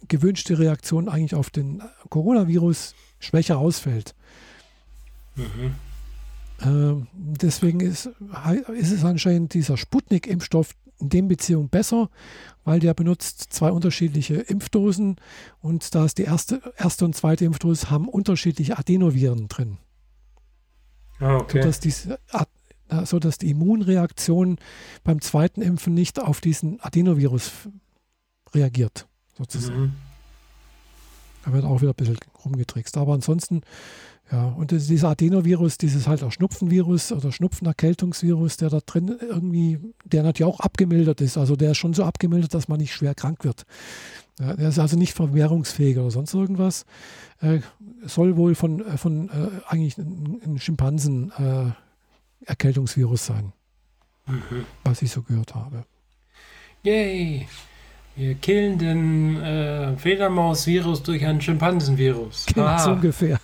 gewünschte 0.07 0.57
Reaktion 0.59 1.09
eigentlich 1.09 1.35
auf 1.35 1.49
den 1.49 1.83
Coronavirus 2.09 2.95
schwächer 3.19 3.57
ausfällt. 3.57 4.15
Mhm. 5.37 5.75
Ähm, 6.61 7.07
deswegen 7.13 7.79
ist, 7.79 8.09
ist 8.75 8.91
es 8.91 9.03
anscheinend 9.03 9.53
dieser 9.53 9.77
Sputnik-Impfstoff 9.77 10.73
in 10.99 11.09
dem 11.09 11.27
Beziehung 11.27 11.69
besser, 11.69 12.09
weil 12.63 12.79
der 12.79 12.93
benutzt 12.93 13.53
zwei 13.53 13.71
unterschiedliche 13.71 14.35
Impfdosen 14.35 15.17
und 15.61 15.93
da 15.93 16.05
ist 16.05 16.17
die 16.17 16.23
erste, 16.23 16.61
erste 16.77 17.05
und 17.05 17.15
zweite 17.15 17.45
Impfdose 17.45 17.91
haben 17.91 18.09
unterschiedliche 18.09 18.77
Adenoviren 18.77 19.47
drin. 19.47 19.77
Ah, 21.19 21.37
okay. 21.37 21.61
sodass, 21.61 21.79
diese, 21.79 22.19
sodass 23.03 23.37
die 23.37 23.51
Immunreaktion 23.51 24.57
beim 25.03 25.21
zweiten 25.21 25.61
Impfen 25.61 25.93
nicht 25.93 26.19
auf 26.19 26.41
diesen 26.41 26.79
Adenovirus 26.81 27.51
reagiert, 28.53 29.07
sozusagen. 29.37 29.79
Mhm. 29.79 29.91
Da 31.47 31.53
wird 31.53 31.63
auch 31.63 31.81
wieder 31.81 31.91
ein 31.91 31.95
bisschen 31.95 32.17
rumgetrickst. 32.43 32.97
Aber 32.97 33.13
ansonsten 33.13 33.61
ja, 34.29 34.47
und 34.47 34.71
dieser 34.71 35.07
Adenovirus, 35.09 35.77
dieses 35.77 36.05
halt 36.07 36.21
auch 36.21 36.33
Schnupfenvirus 36.33 37.13
oder 37.13 37.31
Schnupfenerkältungsvirus, 37.31 38.57
der 38.57 38.69
da 38.69 38.81
drin 38.85 39.17
irgendwie, 39.21 39.79
der 40.03 40.23
natürlich 40.23 40.53
auch 40.53 40.59
abgemildert 40.59 41.21
ist. 41.21 41.37
Also 41.37 41.55
der 41.55 41.71
ist 41.71 41.77
schon 41.77 41.93
so 41.93 42.03
abgemildert, 42.03 42.53
dass 42.53 42.67
man 42.67 42.81
nicht 42.81 42.93
schwer 42.93 43.15
krank 43.15 43.45
wird. 43.45 43.63
Ja, 44.37 44.57
der 44.57 44.67
ist 44.67 44.79
also 44.79 44.97
nicht 44.97 45.13
vermehrungsfähig 45.13 45.97
oder 45.97 46.11
sonst 46.11 46.33
irgendwas. 46.33 46.85
Äh, 47.39 47.61
soll 48.03 48.35
wohl 48.35 48.53
von, 48.53 48.85
äh, 48.85 48.97
von 48.97 49.29
äh, 49.29 49.47
eigentlich 49.67 49.97
ein, 49.97 50.59
Schimpansen-Erkältungsvirus 50.59 53.21
äh, 53.21 53.33
sein. 53.33 53.53
Mhm. 54.25 54.65
Was 54.83 55.01
ich 55.01 55.11
so 55.11 55.21
gehört 55.21 55.55
habe. 55.55 55.85
Yay! 56.83 57.47
Wir 58.17 58.33
killen 58.33 58.79
den 58.79 59.39
äh, 59.39 59.95
Fledermaus-Virus 59.95 61.03
durch 61.03 61.23
ein 61.23 61.39
Schimpansen-Virus. 61.39 62.47
Genau, 62.47 62.65
ah. 62.65 62.79
so 62.79 62.91
ungefähr. 62.91 63.39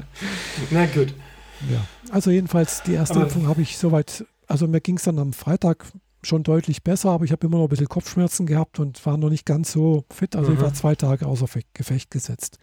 Na 0.70 0.84
gut. 0.84 1.14
Ja, 1.70 1.82
also 2.10 2.30
jedenfalls 2.30 2.82
die 2.82 2.92
erste 2.92 3.14
aber 3.14 3.24
Impfung 3.24 3.48
habe 3.48 3.62
ich 3.62 3.78
soweit, 3.78 4.26
also 4.46 4.68
mir 4.68 4.82
ging 4.82 4.98
es 4.98 5.04
dann 5.04 5.18
am 5.18 5.32
Freitag 5.32 5.86
schon 6.22 6.42
deutlich 6.42 6.82
besser, 6.82 7.10
aber 7.10 7.24
ich 7.24 7.32
habe 7.32 7.46
immer 7.46 7.56
noch 7.56 7.64
ein 7.64 7.70
bisschen 7.70 7.88
Kopfschmerzen 7.88 8.44
gehabt 8.44 8.78
und 8.78 9.04
war 9.06 9.16
noch 9.16 9.30
nicht 9.30 9.46
ganz 9.46 9.72
so 9.72 10.04
fit. 10.10 10.36
Also 10.36 10.50
mhm. 10.50 10.56
ich 10.56 10.62
war 10.62 10.74
zwei 10.74 10.94
Tage 10.94 11.26
außer 11.26 11.46
Gefecht 11.72 12.10
gesetzt. 12.10 12.58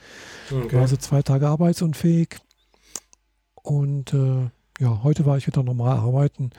Okay. 0.51 0.77
Also 0.77 0.97
zwei 0.97 1.23
Tage 1.23 1.47
arbeitsunfähig. 1.47 2.37
Und 3.55 4.13
äh, 4.13 4.49
ja, 4.79 5.03
heute 5.03 5.25
war 5.25 5.37
ich 5.37 5.47
wieder 5.47 5.63
normal 5.63 5.97
arbeiten. 5.97 6.51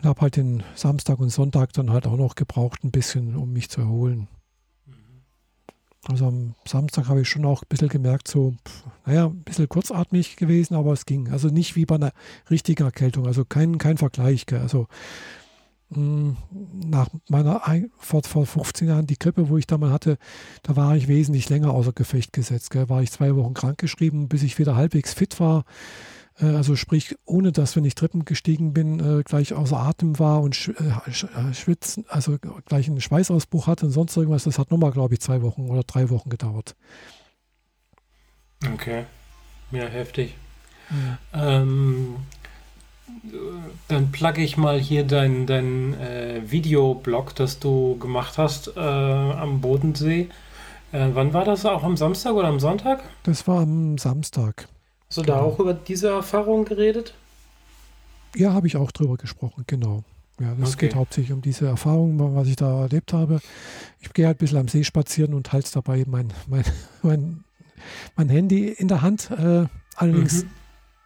Und 0.00 0.08
habe 0.08 0.20
halt 0.22 0.36
den 0.36 0.62
Samstag 0.74 1.18
und 1.20 1.30
Sonntag 1.30 1.72
dann 1.74 1.90
halt 1.90 2.06
auch 2.06 2.16
noch 2.16 2.34
gebraucht, 2.34 2.84
ein 2.84 2.90
bisschen, 2.90 3.36
um 3.36 3.52
mich 3.52 3.68
zu 3.68 3.82
erholen. 3.82 4.28
Also 6.08 6.26
am 6.26 6.54
Samstag 6.66 7.08
habe 7.08 7.20
ich 7.20 7.28
schon 7.28 7.44
auch 7.44 7.62
ein 7.62 7.68
bisschen 7.68 7.88
gemerkt, 7.88 8.26
so, 8.26 8.54
naja, 9.04 9.26
ein 9.26 9.42
bisschen 9.42 9.68
kurzatmig 9.68 10.36
gewesen, 10.36 10.74
aber 10.74 10.92
es 10.92 11.04
ging. 11.04 11.28
Also 11.28 11.48
nicht 11.48 11.76
wie 11.76 11.84
bei 11.84 11.96
einer 11.96 12.12
richtigen 12.50 12.84
Erkältung, 12.84 13.26
also 13.26 13.44
kein, 13.44 13.76
kein 13.76 13.98
Vergleich. 13.98 14.46
Gell. 14.46 14.60
Also 14.60 14.86
mh, 15.90 16.00
mm, 16.00 16.36
nach 16.86 17.10
meiner, 17.28 17.60
vor, 17.98 18.22
vor 18.22 18.46
15 18.46 18.88
Jahren, 18.88 19.06
die 19.06 19.18
Grippe, 19.18 19.50
wo 19.50 19.58
ich 19.58 19.66
da 19.66 19.76
mal 19.76 19.92
hatte, 19.92 20.16
da 20.62 20.74
war 20.74 20.96
ich 20.96 21.06
wesentlich 21.06 21.50
länger 21.50 21.72
außer 21.72 21.92
Gefecht 21.92 22.32
gesetzt. 22.32 22.70
Gell. 22.70 22.88
War 22.88 23.02
ich 23.02 23.12
zwei 23.12 23.36
Wochen 23.36 23.52
krankgeschrieben, 23.52 24.28
bis 24.28 24.42
ich 24.42 24.58
wieder 24.58 24.76
halbwegs 24.76 25.12
fit 25.12 25.38
war. 25.38 25.64
Äh, 26.38 26.46
also 26.46 26.76
sprich, 26.76 27.16
ohne 27.24 27.52
dass, 27.52 27.76
wenn 27.76 27.84
ich 27.84 27.94
Treppen 27.94 28.24
gestiegen 28.24 28.72
bin, 28.72 29.00
äh, 29.00 29.22
gleich 29.22 29.54
außer 29.54 29.78
Atem 29.78 30.18
war 30.18 30.40
und 30.40 30.72
äh, 30.78 31.54
schwitzen, 31.54 32.04
also 32.08 32.36
gleich 32.66 32.88
einen 32.88 33.00
Schweißausbruch 33.00 33.66
hatte 33.66 33.86
und 33.86 33.92
sonst 33.92 34.16
irgendwas. 34.16 34.44
Das 34.44 34.58
hat 34.58 34.70
nochmal, 34.70 34.92
glaube 34.92 35.14
ich, 35.14 35.20
zwei 35.20 35.42
Wochen 35.42 35.68
oder 35.68 35.82
drei 35.82 36.10
Wochen 36.10 36.30
gedauert. 36.30 36.74
Okay. 38.74 39.04
Ja, 39.70 39.84
heftig. 39.84 40.34
Ja. 41.32 41.56
Ähm, 41.56 42.16
dann 43.88 44.10
plugge 44.12 44.42
ich 44.42 44.56
mal 44.56 44.78
hier 44.78 45.04
dein, 45.04 45.46
dein 45.46 45.94
äh, 45.94 46.42
Videoblog, 46.44 47.34
das 47.34 47.58
du 47.58 47.98
gemacht 47.98 48.38
hast 48.38 48.76
äh, 48.76 48.80
am 48.80 49.60
Bodensee. 49.60 50.28
Äh, 50.92 51.08
wann 51.12 51.32
war 51.32 51.44
das? 51.44 51.64
Auch 51.64 51.84
am 51.84 51.96
Samstag 51.96 52.34
oder 52.34 52.48
am 52.48 52.60
Sonntag? 52.60 53.02
Das 53.22 53.46
war 53.46 53.60
am 53.60 53.98
Samstag. 53.98 54.68
Hast 55.10 55.16
du 55.16 55.22
genau. 55.22 55.38
da 55.38 55.42
auch 55.42 55.58
über 55.58 55.74
diese 55.74 56.08
Erfahrung 56.10 56.64
geredet? 56.64 57.14
Ja, 58.36 58.52
habe 58.52 58.68
ich 58.68 58.76
auch 58.76 58.92
drüber 58.92 59.16
gesprochen, 59.16 59.64
genau. 59.66 60.04
Ja, 60.38 60.54
das 60.54 60.74
okay. 60.74 60.86
geht 60.86 60.94
hauptsächlich 60.94 61.32
um 61.32 61.42
diese 61.42 61.66
Erfahrung, 61.66 62.36
was 62.36 62.46
ich 62.46 62.54
da 62.54 62.82
erlebt 62.82 63.12
habe. 63.12 63.40
Ich 63.98 64.12
gehe 64.12 64.28
halt 64.28 64.36
ein 64.36 64.38
bisschen 64.38 64.58
am 64.58 64.68
See 64.68 64.84
spazieren 64.84 65.34
und 65.34 65.52
halte 65.52 65.72
dabei 65.72 66.04
mein, 66.06 66.32
mein, 66.46 66.62
mein, 67.02 67.44
mein 68.14 68.28
Handy 68.28 68.68
in 68.68 68.86
der 68.86 69.02
Hand, 69.02 69.32
äh, 69.32 69.66
allerdings 69.96 70.46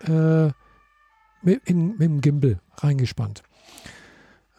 mhm. 0.06 0.48
äh, 0.48 0.52
mit, 1.40 1.62
in, 1.64 1.92
mit 1.92 2.02
dem 2.02 2.20
Gimbal 2.20 2.60
reingespannt. 2.76 3.42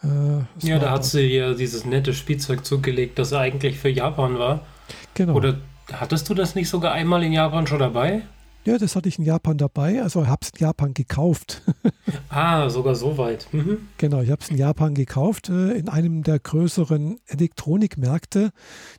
Äh, 0.04 0.68
ja, 0.68 0.80
da 0.80 0.90
hat 0.90 1.06
sie 1.06 1.22
ja 1.22 1.54
dieses 1.54 1.86
nette 1.86 2.16
Spielzeug 2.16 2.66
zugelegt, 2.66 3.20
das 3.20 3.32
eigentlich 3.32 3.78
für 3.78 3.90
Japan 3.90 4.40
war. 4.40 4.66
Genau. 5.14 5.36
Oder 5.36 5.60
hattest 5.94 6.28
du 6.30 6.34
das 6.34 6.56
nicht 6.56 6.68
sogar 6.68 6.94
einmal 6.94 7.22
in 7.22 7.32
Japan 7.32 7.68
schon 7.68 7.80
dabei? 7.80 8.24
Ja, 8.66 8.80
das 8.80 8.96
hatte 8.96 9.08
ich 9.08 9.20
in 9.20 9.26
Japan 9.26 9.58
dabei. 9.58 10.02
Also 10.02 10.28
habe 10.28 10.40
es 10.42 10.50
in 10.50 10.60
Japan 10.60 10.94
gekauft. 10.94 11.62
ah, 12.30 12.68
sogar 12.70 12.96
so 12.96 13.18
weit. 13.18 13.48
Mhm. 13.52 13.88
Genau, 13.98 14.22
ich 14.22 14.32
habe 14.32 14.42
es 14.42 14.50
in 14.50 14.58
Japan 14.58 14.96
gekauft, 14.96 15.50
äh, 15.50 15.74
in 15.74 15.88
einem 15.88 16.24
der 16.24 16.40
größeren 16.40 17.20
Elektronikmärkte, 17.28 18.52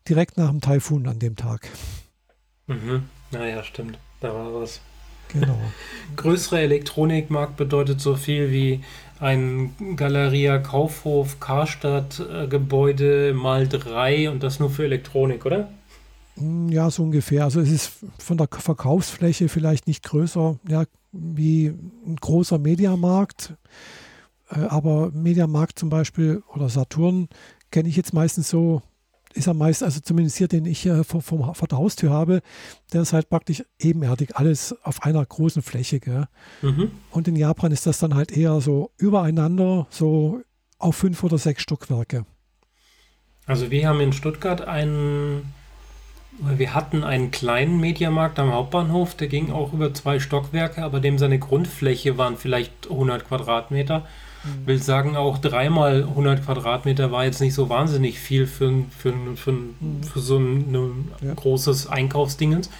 direkt 0.09 0.37
nach 0.39 0.51
dem 0.51 0.61
Taifun 0.61 1.09
an 1.09 1.19
dem 1.19 1.35
Tag. 1.35 1.69
Mhm. 2.69 3.05
Naja, 3.33 3.65
stimmt. 3.65 3.99
Da 4.21 4.33
war 4.33 4.55
was. 4.55 4.81
Genau. 5.33 5.59
Größere 6.17 6.61
Elektronikmarkt 6.61 7.57
bedeutet 7.57 8.01
so 8.01 8.15
viel 8.15 8.53
wie 8.53 8.85
ein 9.19 9.97
Galeria 9.97 10.59
Kaufhof 10.59 11.41
Karstadt 11.41 12.21
äh, 12.21 12.47
Gebäude 12.47 13.35
mal 13.35 13.67
drei 13.67 14.31
und 14.31 14.45
das 14.45 14.61
nur 14.61 14.71
für 14.71 14.85
Elektronik, 14.85 15.45
oder? 15.45 15.71
Ja, 16.71 16.91
so 16.91 17.03
ungefähr. 17.03 17.45
Also 17.45 17.61
es 17.61 17.71
ist 17.71 17.93
von 18.19 18.37
der 18.37 18.49
Verkaufsfläche 18.51 19.49
vielleicht 19.49 19.87
nicht 19.87 20.03
größer 20.03 20.59
ja, 20.69 20.85
wie 21.13 21.69
ein 21.69 22.17
großer 22.17 22.59
Mediamarkt. 22.59 23.55
Äh, 24.51 24.61
aber 24.61 25.11
Mediamarkt 25.13 25.79
zum 25.79 25.89
Beispiel 25.89 26.43
oder 26.55 26.69
Saturn 26.69 27.29
kenne 27.71 27.89
ich 27.89 27.97
jetzt 27.97 28.13
meistens 28.13 28.49
so, 28.49 28.83
ist 29.35 29.49
am 29.49 29.59
meisten, 29.59 29.85
also 29.85 30.01
zumindest 30.01 30.37
hier, 30.39 30.49
den 30.49 30.65
ich 30.65 30.81
hier 30.81 31.05
vor, 31.05 31.21
vor, 31.21 31.55
vor 31.55 31.69
der 31.69 31.79
Haustür 31.79 32.11
habe, 32.11 32.43
der 32.93 33.03
ist 33.03 33.13
halt 33.13 33.29
praktisch 33.29 33.65
ebenerdig, 33.79 34.37
alles 34.37 34.75
auf 34.83 35.03
einer 35.03 35.25
großen 35.25 35.63
Fläche. 35.63 36.29
Mhm. 36.63 36.91
Und 37.11 37.29
in 37.29 37.37
Japan 37.37 37.73
ist 37.73 37.87
das 37.87 37.99
dann 37.99 38.15
halt 38.15 38.33
eher 38.33 38.61
so 38.61 38.91
übereinander, 38.97 39.87
so 39.91 40.41
auf 40.79 40.97
fünf 40.97 41.23
oder 41.23 41.39
sechs 41.39 41.63
Stockwerke. 41.63 42.25
Also 43.47 43.71
wir 43.71 43.89
haben 43.89 44.01
in 44.01 44.13
Stuttgart 44.13 44.63
einen, 44.63 45.53
wir 46.39 46.75
hatten 46.75 47.05
einen 47.05 47.31
kleinen 47.31 47.79
Mediamarkt 47.81 48.39
am 48.39 48.53
Hauptbahnhof, 48.53 49.15
der 49.15 49.29
ging 49.29 49.51
auch 49.51 49.73
über 49.73 49.95
zwei 49.95 50.21
Stockwerke, 50.21 50.83
aber 50.83 51.01
dem 51.01 51.19
seine 51.19 51.39
Grundfläche 51.39 52.19
waren 52.19 52.37
vielleicht 52.37 52.91
100 52.91 53.27
Quadratmeter. 53.27 54.01
Mhm. 54.45 54.67
Will 54.67 54.83
sagen, 54.83 55.17
auch 55.17 55.39
dreimal 55.39 56.03
100 56.03 56.45
Quadratmeter 56.45 57.11
war 57.11 57.25
jetzt 57.25 57.41
nicht 57.41 57.55
so 57.55 57.69
wahnsinnig 57.69 58.19
viel 58.19 58.47
für, 58.47 58.85
für, 58.97 59.15
für, 59.37 59.53
mhm. 59.53 60.03
für 60.03 60.21
so 60.21 60.39
ein, 60.39 60.75
ein 60.75 61.13
ja. 61.23 61.35
großes 61.35 61.89
Einkaufsdingens. 61.89 62.71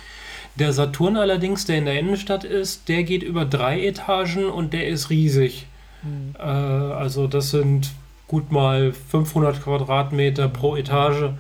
Der 0.59 0.73
Saturn 0.73 1.17
allerdings, 1.17 1.67
der 1.67 1.79
in 1.79 1.85
der 1.85 1.99
Innenstadt 1.99 2.45
ist, 2.45 2.89
der 2.89 3.05
geht 3.05 3.23
über 3.23 3.45
drei 3.45 3.85
Etagen 3.85 4.47
und 4.47 4.73
der 4.73 4.87
ist 4.89 5.11
riesig. 5.11 5.67
Mhm. 6.03 6.35
Äh, 6.39 6.43
also 6.43 7.27
das 7.27 7.51
sind 7.51 7.91
gut 8.27 8.51
mal 8.51 8.93
500 8.93 9.63
Quadratmeter 9.63 10.49
pro 10.49 10.77
Etage. 10.77 11.31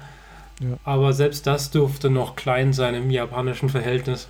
Ja. 0.61 0.79
Aber 0.85 1.13
selbst 1.13 1.47
das 1.47 1.71
dürfte 1.71 2.11
noch 2.11 2.37
klein 2.37 2.73
sein 2.73 2.95
im 2.95 3.11
japanischen 3.11 3.69
Verhältnis. 3.69 4.29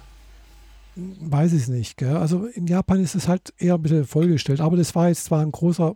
Weiß 0.97 1.53
ich 1.53 1.69
nicht. 1.69 1.99
Gell? 1.99 2.17
Also 2.17 2.47
in 2.47 2.67
Japan 2.67 3.03
ist 3.03 3.15
es 3.15 3.29
halt 3.29 3.53
eher 3.59 3.75
ein 3.75 3.83
bisschen 3.83 4.07
vollgestellt. 4.07 4.61
Aber 4.61 4.77
das 4.77 4.95
war 4.95 5.09
jetzt 5.09 5.27
zwar 5.27 5.43
ein 5.43 5.53
großer, 5.53 5.95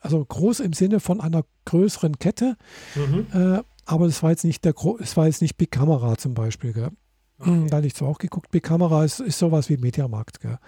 also 0.00 0.24
groß 0.24 0.60
im 0.60 0.72
Sinne 0.72 1.00
von 1.00 1.20
einer 1.20 1.44
größeren 1.64 2.18
Kette, 2.18 2.56
mhm. 2.94 3.26
äh, 3.32 3.62
aber 3.84 4.06
es 4.06 4.22
war 4.22 4.30
jetzt 4.30 4.44
nicht 4.44 4.64
der, 4.64 4.74
es 5.00 5.16
war 5.16 5.26
jetzt 5.26 5.42
nicht 5.42 5.56
Big 5.56 5.72
Camera 5.72 6.16
zum 6.16 6.34
Beispiel. 6.34 6.72
Gell? 6.72 6.90
Okay. 7.38 7.66
Da 7.68 7.76
hatte 7.78 7.86
ich 7.88 7.94
zwar 7.94 8.08
auch 8.08 8.18
geguckt, 8.18 8.50
Big 8.50 8.62
Camera 8.62 9.04
ist, 9.04 9.20
ist 9.20 9.38
sowas 9.38 9.68
wie 9.68 9.76
Mediamarkt. 9.76 10.40
Gell? 10.40 10.58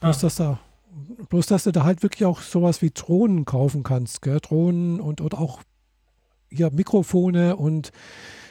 Bloß, 0.00 0.18
ah. 0.18 0.20
dass 0.20 0.34
da, 0.36 0.60
bloß, 1.28 1.46
dass 1.46 1.64
du 1.64 1.72
da 1.72 1.84
halt 1.84 2.04
wirklich 2.04 2.24
auch 2.24 2.40
sowas 2.40 2.80
wie 2.80 2.90
Drohnen 2.90 3.44
kaufen 3.44 3.82
kannst. 3.82 4.22
Gell? 4.22 4.38
Drohnen 4.40 5.00
und, 5.00 5.20
und 5.20 5.34
auch 5.34 5.62
hier 6.48 6.70
Mikrofone 6.70 7.56
und, 7.56 7.90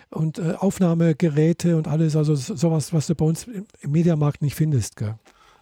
und 0.10 0.40
äh, 0.40 0.54
Aufnahmegeräte 0.58 1.78
und 1.78 1.88
alles. 1.88 2.16
Also 2.16 2.36
sowas, 2.36 2.94
was 2.94 3.08
du 3.08 3.16
bei 3.16 3.26
uns 3.26 3.48
im 3.82 3.92
Mediamarkt 3.92 4.42
nicht 4.42 4.56
findest. 4.56 4.96
Gell? 4.96 5.16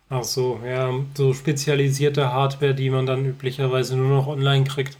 Ach 0.09 0.23
so, 0.23 0.59
ja, 0.65 0.91
so 1.15 1.33
spezialisierte 1.33 2.31
Hardware, 2.31 2.75
die 2.75 2.89
man 2.89 3.05
dann 3.05 3.25
üblicherweise 3.25 3.95
nur 3.95 4.09
noch 4.09 4.27
online 4.27 4.63
kriegt. 4.63 4.97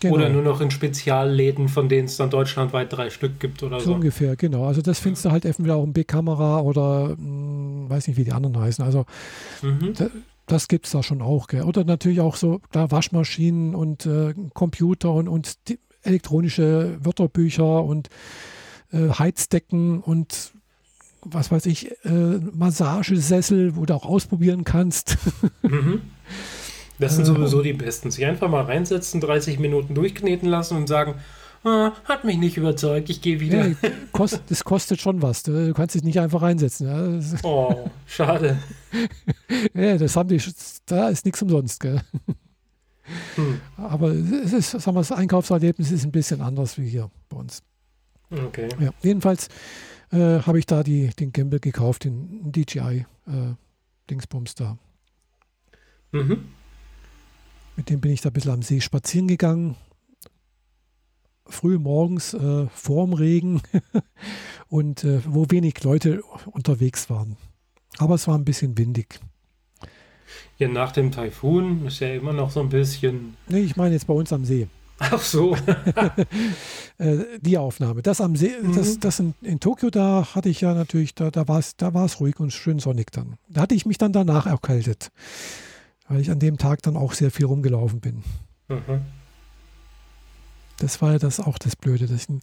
Genau. 0.00 0.14
Oder 0.14 0.28
nur 0.28 0.42
noch 0.42 0.60
in 0.60 0.70
Spezialläden, 0.70 1.68
von 1.68 1.88
denen 1.88 2.06
es 2.06 2.16
dann 2.16 2.28
deutschlandweit 2.28 2.92
drei 2.92 3.08
Stück 3.08 3.40
gibt 3.40 3.62
oder 3.62 3.80
so. 3.80 3.86
So 3.86 3.94
ungefähr, 3.94 4.36
genau. 4.36 4.66
Also 4.66 4.82
das 4.82 4.98
findest 4.98 5.24
du 5.24 5.30
halt 5.30 5.46
entweder 5.46 5.76
auch 5.76 5.84
im 5.84 5.94
B-Kamera 5.94 6.60
oder 6.60 7.08
mh, 7.08 7.16
hm, 7.16 7.90
weiß 7.90 8.08
nicht, 8.08 8.16
wie 8.16 8.24
die 8.24 8.32
anderen 8.32 8.58
heißen. 8.58 8.84
Also 8.84 9.06
mhm. 9.62 9.94
da, 9.96 10.08
das 10.46 10.68
gibt 10.68 10.86
es 10.86 10.92
da 10.92 11.02
schon 11.02 11.22
auch. 11.22 11.48
Gell? 11.48 11.62
Oder 11.62 11.84
natürlich 11.84 12.20
auch 12.20 12.36
so 12.36 12.60
klar, 12.70 12.90
Waschmaschinen 12.90 13.74
und 13.74 14.04
äh, 14.04 14.34
Computer 14.52 15.12
und, 15.12 15.28
und 15.28 15.56
elektronische 16.02 16.98
Wörterbücher 17.02 17.82
und 17.82 18.10
äh, 18.96 19.10
Heizdecken 19.10 20.00
und 20.00 20.52
was 21.22 21.50
weiß 21.50 21.66
ich, 21.66 21.90
äh, 22.04 22.38
Massagesessel, 22.52 23.76
wo 23.76 23.84
du 23.84 23.94
auch 23.94 24.06
ausprobieren 24.06 24.64
kannst. 24.64 25.18
Mhm. 25.62 26.02
Das 26.98 27.16
sind 27.16 27.24
sowieso 27.24 27.60
die 27.60 27.72
besten. 27.72 28.10
Sich 28.10 28.24
einfach 28.24 28.48
mal 28.48 28.62
reinsetzen, 28.62 29.20
30 29.20 29.58
Minuten 29.58 29.94
durchkneten 29.94 30.48
lassen 30.48 30.76
und 30.76 30.86
sagen, 30.86 31.16
ah, 31.64 31.92
hat 32.04 32.24
mich 32.24 32.38
nicht 32.38 32.56
überzeugt, 32.56 33.10
ich 33.10 33.20
gehe 33.20 33.40
wieder. 33.40 33.68
Ja, 33.68 33.74
kost, 34.12 34.40
das 34.48 34.64
kostet 34.64 35.00
schon 35.00 35.20
was. 35.22 35.42
Du 35.42 35.74
kannst 35.74 35.94
dich 35.94 36.04
nicht 36.04 36.20
einfach 36.20 36.40
reinsetzen. 36.40 36.86
Ja. 36.86 37.38
Oh, 37.42 37.90
schade. 38.06 38.58
ja, 39.74 39.98
das 39.98 40.16
haben 40.16 40.28
die, 40.28 40.40
da 40.86 41.08
ist 41.08 41.24
nichts 41.24 41.42
umsonst. 41.42 41.80
Gell? 41.80 42.00
Hm. 43.34 43.60
Aber 43.76 44.08
es 44.10 44.52
ist, 44.52 44.70
sagen 44.70 44.96
wir, 44.96 45.00
das 45.00 45.12
Einkaufserlebnis 45.12 45.90
ist 45.90 46.04
ein 46.04 46.12
bisschen 46.12 46.40
anders 46.40 46.78
wie 46.78 46.88
hier 46.88 47.10
bei 47.28 47.36
uns. 47.36 47.62
Okay. 48.30 48.68
Ja, 48.80 48.90
jedenfalls 49.02 49.48
äh, 50.10 50.40
habe 50.40 50.58
ich 50.58 50.66
da 50.66 50.82
die, 50.82 51.08
den 51.08 51.32
Gimbal 51.32 51.60
gekauft, 51.60 52.04
den 52.04 52.52
DJI 52.52 53.06
äh, 53.26 53.54
Dingsbums 54.10 54.54
da. 54.54 54.78
Mhm. 56.12 56.46
Mit 57.76 57.90
dem 57.90 58.00
bin 58.00 58.12
ich 58.12 58.20
da 58.20 58.30
ein 58.30 58.32
bisschen 58.32 58.52
am 58.52 58.62
See 58.62 58.80
spazieren 58.80 59.28
gegangen. 59.28 59.76
Früh 61.48 61.78
morgens 61.78 62.34
äh, 62.34 62.66
vorm 62.68 63.12
Regen 63.12 63.62
und 64.68 65.04
äh, 65.04 65.20
wo 65.26 65.46
wenig 65.50 65.82
Leute 65.84 66.22
unterwegs 66.50 67.08
waren. 67.10 67.36
Aber 67.98 68.14
es 68.14 68.26
war 68.26 68.36
ein 68.36 68.44
bisschen 68.44 68.76
windig. 68.76 69.20
Ja, 70.58 70.68
nach 70.68 70.92
dem 70.92 71.12
Taifun 71.12 71.86
ist 71.86 72.00
ja 72.00 72.08
immer 72.14 72.32
noch 72.32 72.50
so 72.50 72.60
ein 72.60 72.70
bisschen. 72.70 73.36
Nee, 73.48 73.60
ich 73.60 73.76
meine 73.76 73.94
jetzt 73.94 74.06
bei 74.06 74.14
uns 74.14 74.32
am 74.32 74.44
See. 74.44 74.68
Ach 75.10 75.20
so. 75.20 75.56
Äh, 76.98 77.38
die 77.42 77.58
Aufnahme. 77.58 78.00
Das 78.00 78.22
am 78.22 78.36
See, 78.36 78.52
mhm. 78.58 78.74
das, 78.74 78.98
das 78.98 79.20
in, 79.20 79.34
in, 79.42 79.60
Tokio, 79.60 79.90
da 79.90 80.28
hatte 80.34 80.48
ich 80.48 80.62
ja 80.62 80.72
natürlich, 80.72 81.14
da, 81.14 81.30
da 81.30 81.46
war 81.46 81.58
es 81.58 81.76
da 81.76 81.88
ruhig 81.88 82.40
und 82.40 82.54
schön 82.54 82.78
sonnig 82.78 83.12
dann. 83.12 83.36
Da 83.50 83.60
hatte 83.60 83.74
ich 83.74 83.84
mich 83.84 83.98
dann 83.98 84.14
danach 84.14 84.46
erkältet 84.46 85.10
weil 86.08 86.20
ich 86.20 86.30
an 86.30 86.38
dem 86.38 86.58
Tag 86.58 86.82
dann 86.82 86.96
auch 86.96 87.12
sehr 87.12 87.30
viel 87.30 87.46
rumgelaufen 87.46 88.00
bin. 88.00 88.22
Mhm. 88.68 89.02
Das 90.78 91.00
war 91.00 91.12
ja 91.12 91.18
das 91.18 91.40
auch 91.40 91.58
das 91.58 91.74
Blöde, 91.74 92.06
dass 92.06 92.22
ich 92.22 92.28
in, 92.28 92.40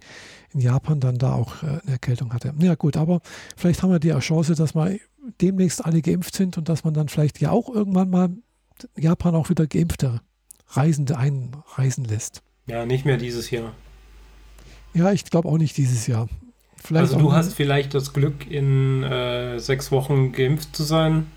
in 0.52 0.60
Japan 0.60 1.00
dann 1.00 1.18
da 1.18 1.34
auch 1.34 1.62
äh, 1.62 1.68
eine 1.68 1.92
Erkältung 1.92 2.34
hatte. 2.34 2.54
Ja 2.58 2.76
gut, 2.76 2.98
aber 2.98 3.22
vielleicht 3.56 3.84
haben 3.84 3.92
wir 3.92 4.00
die 4.00 4.12
Chance, 4.20 4.56
dass 4.56 4.74
wir 4.74 4.98
demnächst 5.40 5.86
alle 5.86 6.02
geimpft 6.02 6.36
sind 6.36 6.58
und 6.58 6.68
dass 6.68 6.84
man 6.84 6.94
dann 6.94 7.10
vielleicht 7.10 7.40
ja 7.40 7.52
auch 7.52 7.70
irgendwann 7.70 8.10
mal 8.10 8.30
Japan 8.98 9.36
auch 9.36 9.50
wieder 9.50 9.68
geimpfte 9.68 10.22
Reisende 10.70 11.18
einreisen 11.18 12.06
lässt. 12.06 12.42
Ja, 12.66 12.86
nicht 12.86 13.06
mehr 13.06 13.18
dieses 13.18 13.52
Jahr. 13.52 13.74
Ja, 14.94 15.12
ich 15.12 15.26
glaube 15.26 15.50
auch 15.50 15.58
nicht 15.58 15.78
dieses 15.78 16.08
Jahr. 16.08 16.30
Vielleicht 16.84 17.14
also 17.14 17.20
du 17.20 17.34
hast 17.34 17.54
vielleicht 17.54 17.94
das 17.94 18.14
Glück, 18.14 18.50
in 18.50 19.04
äh, 19.04 19.60
sechs 19.60 19.92
Wochen 19.92 20.34
geimpft 20.34 20.76
zu 20.76 20.84
sein. 20.84 21.28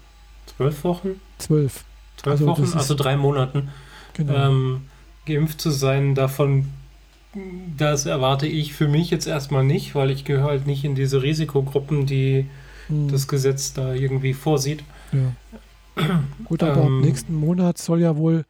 Zwölf 0.46 0.84
Wochen? 0.84 1.20
Zwölf. 1.38 1.84
Zwölf 2.16 2.40
also, 2.40 2.46
Wochen, 2.46 2.76
also 2.76 2.94
drei 2.94 3.16
Monaten 3.16 3.68
genau. 4.14 4.34
ähm, 4.34 4.82
geimpft 5.24 5.60
zu 5.60 5.70
sein. 5.70 6.14
Davon, 6.14 6.66
das 7.76 8.06
erwarte 8.06 8.46
ich 8.46 8.72
für 8.72 8.88
mich 8.88 9.10
jetzt 9.10 9.26
erstmal 9.26 9.64
nicht, 9.64 9.94
weil 9.94 10.10
ich 10.10 10.24
gehöre 10.24 10.48
halt 10.48 10.66
nicht 10.66 10.84
in 10.84 10.94
diese 10.94 11.22
Risikogruppen, 11.22 12.06
die 12.06 12.46
hm. 12.88 13.10
das 13.10 13.28
Gesetz 13.28 13.72
da 13.72 13.94
irgendwie 13.94 14.34
vorsieht. 14.34 14.82
Ja. 15.12 16.24
Gut, 16.44 16.62
aber 16.62 16.82
ähm, 16.82 16.98
ab 16.98 17.04
nächsten 17.04 17.34
Monat 17.34 17.78
soll 17.78 18.00
ja 18.00 18.16
wohl 18.16 18.44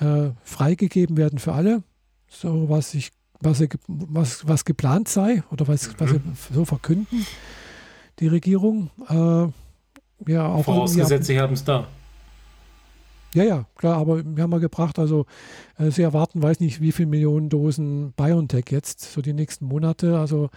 äh, 0.00 0.30
freigegeben 0.42 1.16
werden 1.16 1.38
für 1.38 1.52
alle, 1.52 1.82
so 2.28 2.68
was 2.68 2.94
ich 2.94 3.10
was, 3.40 3.62
was, 3.86 4.46
was 4.46 4.64
geplant 4.64 5.08
sei 5.08 5.42
oder 5.50 5.66
was, 5.66 5.98
was 5.98 6.10
sie 6.10 6.20
so 6.52 6.64
verkünden, 6.64 7.26
die 8.18 8.28
Regierung. 8.28 8.90
Äh, 9.08 10.30
ja, 10.30 10.46
auch 10.46 10.64
Vorausgesetzt, 10.64 11.26
sie 11.26 11.40
haben 11.40 11.54
es 11.54 11.64
da. 11.64 11.86
Ja, 13.32 13.44
ja, 13.44 13.64
klar, 13.76 13.96
aber 13.96 14.24
wir 14.24 14.42
haben 14.42 14.50
mal 14.50 14.60
gebracht, 14.60 14.98
also 14.98 15.24
äh, 15.78 15.90
sie 15.90 16.02
erwarten, 16.02 16.42
weiß 16.42 16.58
nicht, 16.60 16.80
wie 16.80 16.90
viele 16.90 17.08
Millionen 17.08 17.48
Dosen 17.48 18.12
BioNTech 18.12 18.64
jetzt, 18.70 19.00
so 19.00 19.22
die 19.22 19.32
nächsten 19.32 19.66
Monate. 19.66 20.18
Also 20.18 20.50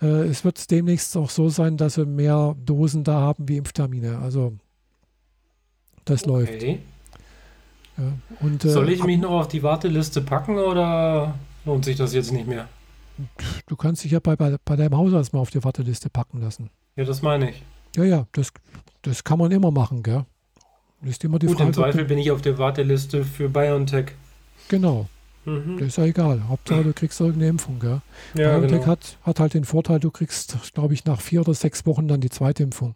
äh, 0.00 0.06
es 0.06 0.42
wird 0.42 0.70
demnächst 0.70 1.16
auch 1.18 1.28
so 1.28 1.50
sein, 1.50 1.76
dass 1.76 1.94
sie 1.94 2.06
mehr 2.06 2.56
Dosen 2.64 3.04
da 3.04 3.20
haben 3.20 3.48
wie 3.48 3.58
Impftermine. 3.58 4.18
Also 4.20 4.54
das 6.06 6.24
okay. 6.24 6.30
läuft. 6.30 6.80
Ja, 7.96 8.12
und, 8.40 8.64
äh, 8.64 8.70
Soll 8.70 8.88
ich 8.90 9.04
mich 9.04 9.18
noch 9.18 9.30
auf 9.30 9.48
die 9.48 9.62
Warteliste 9.62 10.20
packen 10.20 10.58
oder 10.58 11.34
lohnt 11.64 11.84
sich 11.84 11.96
das 11.96 12.12
jetzt 12.12 12.32
nicht 12.32 12.46
mehr? 12.46 12.68
Du 13.66 13.76
kannst 13.76 14.02
dich 14.02 14.12
ja 14.12 14.18
bei, 14.18 14.34
bei, 14.34 14.56
bei 14.64 14.76
deinem 14.76 14.96
Hausarzt 14.96 15.32
mal 15.32 15.40
auf 15.40 15.50
die 15.50 15.62
Warteliste 15.62 16.10
packen 16.10 16.40
lassen. 16.40 16.70
Ja, 16.96 17.04
das 17.04 17.22
meine 17.22 17.50
ich. 17.50 17.62
Ja, 17.96 18.04
ja, 18.04 18.26
das, 18.32 18.52
das 19.02 19.22
kann 19.22 19.38
man 19.38 19.52
immer 19.52 19.70
machen, 19.70 20.02
gell? 20.02 20.24
Ist 21.02 21.22
immer 21.22 21.38
die 21.38 21.46
Gut, 21.46 21.56
Frage, 21.56 21.68
im 21.68 21.74
Zweifel 21.74 22.04
bin 22.04 22.18
ich 22.18 22.30
auf 22.30 22.42
der 22.42 22.58
Warteliste 22.58 23.24
für 23.24 23.48
BioNTech. 23.48 24.06
Genau. 24.68 25.06
Mhm. 25.44 25.76
Das 25.78 25.88
ist 25.88 25.98
ja 25.98 26.04
egal. 26.04 26.48
Hauptsache, 26.48 26.82
du 26.82 26.92
kriegst 26.94 27.20
irgendeine 27.20 27.50
Impfung. 27.50 27.78
Gell? 27.78 28.00
Ja, 28.34 28.58
BioNTech 28.58 28.80
genau. 28.80 28.86
hat, 28.86 29.18
hat 29.22 29.40
halt 29.40 29.54
den 29.54 29.64
Vorteil, 29.64 30.00
du 30.00 30.10
kriegst, 30.10 30.56
glaube 30.72 30.94
ich, 30.94 31.04
nach 31.04 31.20
vier 31.20 31.42
oder 31.42 31.54
sechs 31.54 31.84
Wochen 31.86 32.08
dann 32.08 32.20
die 32.20 32.30
zweite 32.30 32.62
Impfung. 32.62 32.94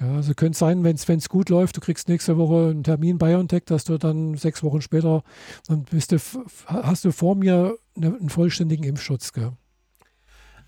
Ja, 0.00 0.12
also 0.16 0.34
könnte 0.34 0.58
sein, 0.58 0.84
wenn 0.84 0.96
es 0.96 1.28
gut 1.28 1.48
läuft, 1.48 1.76
du 1.76 1.80
kriegst 1.80 2.08
nächste 2.08 2.36
Woche 2.36 2.70
einen 2.70 2.84
Termin 2.84 3.18
BioNTech, 3.18 3.64
dass 3.64 3.84
du 3.84 3.96
dann 3.98 4.36
sechs 4.36 4.62
Wochen 4.62 4.82
später, 4.82 5.22
dann 5.68 5.84
bist 5.84 6.12
du, 6.12 6.18
hast 6.66 7.04
du 7.04 7.12
vor 7.12 7.34
mir 7.34 7.76
eine, 7.96 8.08
einen 8.08 8.28
vollständigen 8.28 8.84
Impfschutz. 8.84 9.32
Gell? 9.32 9.52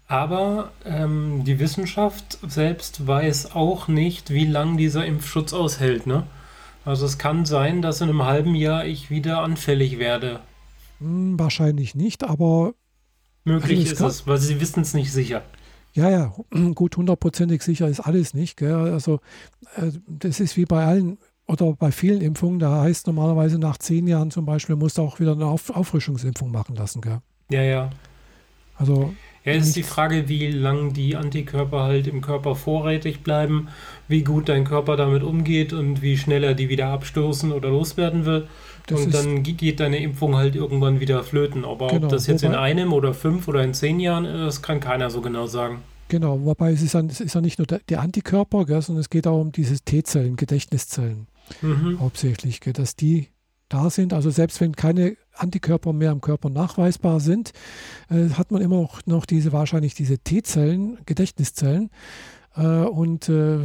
Aber 0.07 0.73
ähm, 0.87 1.43
die 1.45 1.59
Wissenschaft 1.59 2.39
selbst 2.49 3.07
weiß 3.07 3.55
auch 3.55 3.89
nicht, 3.89 4.31
wie 4.31 4.47
lange 4.47 4.79
dieser 4.79 5.05
Impfschutz 5.05 5.53
aushält. 5.53 6.07
Ne? 6.07 6.23
Also 6.87 7.05
es 7.05 7.19
kann 7.19 7.45
sein, 7.45 7.83
dass 7.83 8.01
in 8.01 8.09
einem 8.09 8.25
halben 8.25 8.55
Jahr 8.55 8.87
ich 8.87 9.11
wieder 9.11 9.43
anfällig 9.43 9.99
werde. 9.99 10.41
Hm, 11.01 11.39
wahrscheinlich 11.39 11.95
nicht, 11.95 12.25
aber. 12.25 12.73
Möglich 13.45 13.91
also 13.91 14.07
ist 14.07 14.21
es, 14.21 14.27
weil 14.27 14.39
sie 14.39 14.61
wissen 14.63 14.81
es 14.81 14.95
nicht 14.95 15.13
sicher. 15.13 15.43
Ja, 15.99 16.11
ja, 16.11 16.33
gut, 16.77 16.97
hundertprozentig 16.97 17.61
sicher 17.63 17.89
ist 17.89 17.99
alles 17.99 18.33
nicht. 18.33 18.57
Gell? 18.57 18.73
Also 18.73 19.17
äh, 19.77 19.91
das 20.07 20.39
ist 20.39 20.57
wie 20.57 20.65
bei 20.65 20.85
allen 20.85 21.19
oder 21.49 21.73
bei 21.73 21.91
vielen 21.91 22.21
Impfungen, 22.21 22.61
da 22.61 22.83
heißt 22.83 23.07
normalerweise 23.09 23.59
nach 23.59 23.79
zehn 23.79 24.07
Jahren 24.07 24.31
zum 24.31 24.45
Beispiel, 24.47 24.77
musst 24.77 24.99
du 24.99 25.03
auch 25.03 25.19
wieder 25.19 25.33
eine 25.33 25.47
Auf 25.47 25.71
Auffrischungsimpfung 25.71 26.53
machen 26.53 26.77
lassen, 26.77 27.01
gell? 27.01 27.21
Ja, 27.51 27.63
ja. 27.63 27.91
Also. 28.77 29.13
Ja, 29.45 29.55
ist 29.55 29.75
die 29.75 29.83
Frage, 29.83 30.29
wie 30.29 30.51
lang 30.51 30.93
die 30.93 31.17
Antikörper 31.17 31.85
halt 31.85 32.07
im 32.07 32.21
Körper 32.21 32.55
vorrätig 32.55 33.23
bleiben, 33.23 33.69
wie 34.07 34.23
gut 34.23 34.49
dein 34.49 34.65
Körper 34.65 34.97
damit 34.97 35.23
umgeht 35.23 35.73
und 35.73 36.03
wie 36.03 36.19
schnell 36.19 36.45
er 36.45 36.55
die 36.55 36.69
wieder 36.69 36.89
abstoßen 36.89 37.51
oder 37.51 37.71
loswerden 37.71 38.27
will. 38.27 38.47
Das 38.89 39.05
und 39.05 39.15
dann 39.15 39.43
geht 39.43 39.81
deine 39.81 39.99
Impfung 39.99 40.37
halt 40.37 40.57
irgendwann 40.57 41.01
wieder 41.01 41.23
flöten. 41.23 41.65
Aber 41.65 41.89
genau, 41.89 42.07
ob 42.07 42.11
das 42.11 42.27
jetzt 42.27 42.43
wobei, 42.43 42.55
in 42.55 42.59
einem 42.59 42.93
oder 42.93 43.15
fünf 43.15 43.47
oder 43.49 43.63
in 43.63 43.75
zehn 43.75 44.01
Jahren 44.01 44.25
ist, 44.25 44.63
kann 44.63 44.81
keiner 44.81 45.11
so 45.11 45.21
genau 45.21 45.47
sagen. 45.47 45.83
Genau, 46.09 46.41
wobei 46.43 46.73
es 46.73 46.83
ist 46.83 46.95
ja, 46.95 47.01
es 47.01 47.21
ist 47.21 47.35
ja 47.35 47.41
nicht 47.41 47.59
nur 47.59 47.67
der, 47.67 47.81
der 47.89 48.01
Antikörper, 48.01 48.65
gell, 48.65 48.81
sondern 48.81 49.01
es 49.01 49.11
geht 49.11 49.27
auch 49.27 49.41
um 49.41 49.53
diese 49.53 49.79
T-Zellen, 49.79 50.37
Gedächtniszellen 50.37 51.27
mhm. 51.61 52.01
hauptsächlich, 52.01 52.61
gell, 52.61 52.73
dass 52.73 52.97
die 52.97 53.29
da 53.69 53.91
sind. 53.91 54.15
Also 54.15 54.31
selbst 54.31 54.61
wenn 54.61 54.75
keine 54.75 55.17
Antikörper 55.35 55.93
mehr 55.93 56.13
im 56.13 56.23
Körper 56.23 56.49
nachweisbar 56.49 57.21
sind, 57.21 57.53
äh, 58.09 58.31
hat 58.31 58.51
man 58.51 58.63
immer 58.63 58.81
noch, 58.81 59.05
noch 59.07 59.27
diese 59.27 59.53
wahrscheinlich 59.53 59.95
diese 59.95 60.19
T-Zellen, 60.19 60.99
Gedächtniszellen. 61.05 61.91
Äh, 62.57 62.63
und 62.63 63.29
äh, 63.29 63.59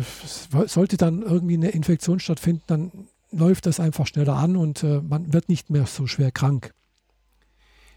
sollte 0.68 0.98
dann 0.98 1.22
irgendwie 1.22 1.56
eine 1.56 1.70
Infektion 1.70 2.20
stattfinden, 2.20 2.64
dann 2.68 2.92
läuft 3.34 3.66
das 3.66 3.80
einfach 3.80 4.08
schneller 4.08 4.36
an 4.36 4.56
und 4.56 4.84
äh, 4.84 5.02
man 5.02 5.34
wird 5.34 5.50
nicht 5.50 5.70
mehr 5.70 5.86
so 5.86 6.08
schwer 6.08 6.32
krank. 6.32 6.74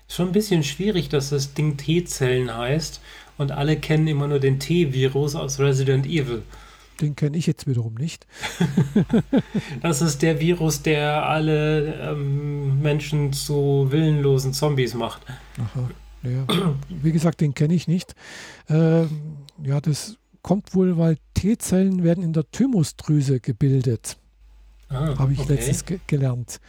Schon 0.09 0.29
ein 0.29 0.33
bisschen 0.33 0.63
schwierig, 0.63 1.09
dass 1.09 1.31
das 1.31 1.55
Ding 1.55 1.77
T-Zellen 1.77 2.57
heißt 2.57 3.01
und 3.39 3.53
alle 3.53 3.77
kennen 3.77 4.07
immer 4.07 4.29
nur 4.29 4.39
den 4.39 4.61
T-Virus 4.61 5.35
aus 5.35 5.59
Resident 5.59 6.07
Evil. 6.07 6.43
Den 7.01 7.15
kenne 7.15 7.37
ich 7.37 7.47
jetzt 7.47 7.67
wiederum 7.67 7.95
nicht. 7.95 8.27
das 9.83 10.01
ist 10.01 10.23
der 10.23 10.41
Virus, 10.41 10.83
der 10.83 11.27
alle 11.27 11.95
ähm, 12.01 12.81
Menschen 12.81 13.33
zu 13.33 13.89
willenlosen 13.91 14.55
Zombies 14.55 14.95
macht. 14.95 15.21
Aha, 15.59 15.91
ja. 16.23 16.75
Wie 16.89 17.13
gesagt, 17.13 17.43
den 17.43 17.53
kenne 17.53 17.75
ich 17.75 17.87
nicht. 17.87 18.15
Ähm, 18.71 19.11
ja, 19.63 19.81
das 19.81 20.17
kommt 20.41 20.75
wohl, 20.75 20.97
weil 20.97 21.19
T-Zellen 21.35 22.03
werden 22.03 22.25
in 22.25 22.33
der 22.33 22.51
Thymusdrüse 22.51 23.41
gebildet. 23.41 24.17
Ah, 24.89 25.19
Habe 25.19 25.33
ich 25.33 25.41
okay. 25.41 25.55
letztens 25.55 25.85
ge 25.85 25.99
gelernt. 26.07 26.61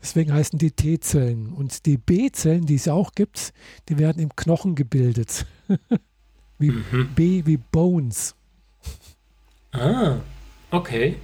Deswegen 0.00 0.32
heißen 0.32 0.58
die 0.58 0.70
T-Zellen. 0.70 1.52
Und 1.52 1.84
die 1.84 1.98
B-Zellen, 1.98 2.64
die 2.64 2.76
es 2.76 2.88
auch 2.88 3.12
gibt, 3.12 3.52
die 3.88 3.98
werden 3.98 4.22
im 4.22 4.34
Knochen 4.34 4.74
gebildet. 4.74 5.46
wie 6.58 6.70
mhm. 6.70 7.10
B 7.14 7.42
wie 7.44 7.58
Bones. 7.58 8.34
Ah, 9.72 10.16
okay. 10.70 11.16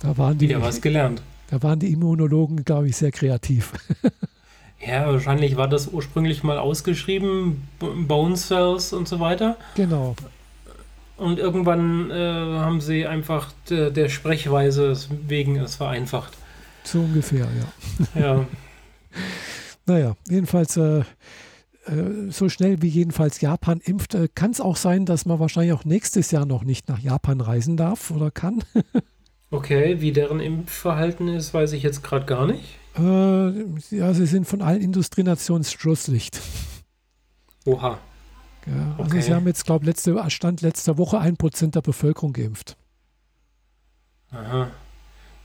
Da 0.00 0.16
waren 0.16 0.38
die, 0.38 0.48
Wieder 0.48 0.62
was 0.62 0.80
gelernt. 0.80 1.22
Da 1.48 1.62
waren 1.62 1.78
die 1.78 1.92
Immunologen, 1.92 2.64
glaube 2.64 2.88
ich, 2.88 2.96
sehr 2.96 3.12
kreativ. 3.12 3.72
ja, 4.86 5.06
wahrscheinlich 5.06 5.56
war 5.56 5.68
das 5.68 5.88
ursprünglich 5.88 6.42
mal 6.42 6.58
ausgeschrieben, 6.58 7.68
Bone 7.78 8.36
Cells 8.36 8.92
und 8.92 9.06
so 9.06 9.20
weiter. 9.20 9.56
Genau. 9.74 10.16
Und 11.16 11.38
irgendwann 11.38 12.10
äh, 12.10 12.14
haben 12.14 12.80
sie 12.80 13.06
einfach 13.06 13.50
de, 13.70 13.90
der 13.90 14.08
Sprechweise 14.08 14.94
wegen 15.26 15.56
es 15.56 15.76
vereinfacht. 15.76 16.32
So 16.84 17.00
ungefähr, 17.00 17.46
ja. 18.14 18.20
Ja. 18.20 18.46
naja, 19.86 20.16
jedenfalls 20.28 20.76
äh, 20.76 21.00
äh, 21.86 22.30
so 22.30 22.48
schnell 22.48 22.82
wie 22.82 22.88
jedenfalls 22.88 23.40
Japan 23.40 23.80
impft, 23.84 24.14
äh, 24.14 24.28
kann 24.34 24.50
es 24.50 24.60
auch 24.60 24.76
sein, 24.76 25.06
dass 25.06 25.24
man 25.24 25.38
wahrscheinlich 25.38 25.72
auch 25.72 25.84
nächstes 25.84 26.30
Jahr 26.30 26.44
noch 26.44 26.64
nicht 26.64 26.88
nach 26.88 26.98
Japan 26.98 27.40
reisen 27.40 27.76
darf 27.76 28.10
oder 28.10 28.30
kann. 28.30 28.62
okay, 29.50 30.00
wie 30.00 30.12
deren 30.12 30.40
Impfverhalten 30.40 31.28
ist, 31.28 31.54
weiß 31.54 31.72
ich 31.72 31.82
jetzt 31.82 32.02
gerade 32.02 32.26
gar 32.26 32.46
nicht. 32.46 32.76
Äh, 32.98 33.96
ja, 33.96 34.14
sie 34.14 34.26
sind 34.26 34.46
von 34.46 34.62
allen 34.62 34.80
Industrienationen 34.80 35.64
Schlusslicht. 35.64 36.40
Oha. 37.64 37.98
Ja, 38.66 38.94
also 38.98 39.10
okay. 39.10 39.20
sie 39.20 39.34
haben 39.34 39.46
jetzt, 39.46 39.64
glaube 39.64 39.84
ich, 39.84 39.86
letzte, 39.86 40.30
Stand 40.30 40.60
letzter 40.60 40.98
Woche 40.98 41.18
ein 41.18 41.36
Prozent 41.36 41.74
der 41.74 41.82
Bevölkerung 41.82 42.32
geimpft. 42.32 42.76
Aha. 44.30 44.70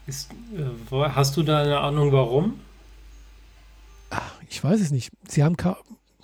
Ist, 0.08 0.32
äh, 0.32 0.96
hast 0.96 1.38
du 1.38 1.44
da 1.44 1.62
eine 1.62 1.80
Ahnung, 1.80 2.12
warum? 2.12 2.60
Ach, 4.10 4.34
ich 4.50 4.64
weiß 4.64 4.82
es 4.82 4.92
nicht. 4.92 5.12
Sie 5.28 5.44
haben 5.44 5.56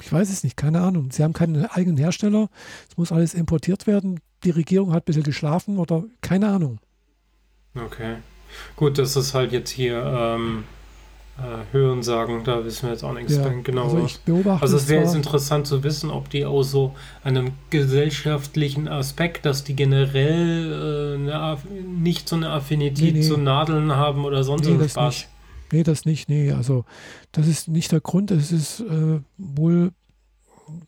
ich 0.01 0.11
weiß 0.11 0.29
es 0.29 0.43
nicht, 0.43 0.57
keine 0.57 0.81
Ahnung. 0.81 1.11
Sie 1.11 1.23
haben 1.23 1.33
keinen 1.33 1.65
eigenen 1.65 1.97
Hersteller. 1.97 2.49
Es 2.89 2.97
muss 2.97 3.11
alles 3.11 3.33
importiert 3.33 3.87
werden. 3.87 4.19
Die 4.43 4.51
Regierung 4.51 4.91
hat 4.91 5.03
ein 5.03 5.05
bisschen 5.05 5.23
geschlafen 5.23 5.77
oder 5.77 6.03
keine 6.21 6.49
Ahnung. 6.49 6.79
Okay. 7.75 8.17
Gut, 8.75 8.97
das 8.97 9.15
ist 9.15 9.33
halt 9.33 9.51
jetzt 9.51 9.69
hier 9.69 10.03
ähm, 10.03 10.63
äh, 11.37 11.71
Hören 11.71 12.01
sagen, 12.01 12.43
da 12.43 12.65
wissen 12.65 12.83
wir 12.83 12.93
jetzt 12.93 13.03
auch 13.03 13.13
nichts 13.13 13.35
ja, 13.35 13.47
genau. 13.63 13.83
Also, 13.83 14.05
ich 14.05 14.19
beobachte 14.21 14.63
also 14.63 14.77
es 14.77 14.87
wäre 14.87 15.03
jetzt 15.03 15.15
interessant 15.15 15.67
zu 15.67 15.83
wissen, 15.83 16.09
ob 16.09 16.29
die 16.29 16.45
aus 16.45 16.71
so 16.71 16.95
einem 17.23 17.51
gesellschaftlichen 17.69 18.87
Aspekt, 18.87 19.45
dass 19.45 19.63
die 19.63 19.75
generell 19.75 21.19
äh, 21.23 21.83
nicht 21.83 22.27
so 22.27 22.35
eine 22.35 22.49
Affinität 22.49 23.13
nee, 23.13 23.19
nee. 23.19 23.27
zu 23.27 23.37
Nadeln 23.37 23.95
haben 23.95 24.25
oder 24.25 24.43
sonst 24.43 24.67
nee, 24.67 24.79
was. 24.79 24.95
Nicht. 24.95 25.29
Nee, 25.71 25.83
das 25.83 26.05
nicht. 26.05 26.29
Nee, 26.29 26.51
also 26.51 26.85
das 27.31 27.47
ist 27.47 27.67
nicht 27.67 27.91
der 27.91 28.01
Grund. 28.01 28.31
Es 28.31 28.51
ist 28.51 28.79
äh, 28.79 29.19
wohl, 29.37 29.91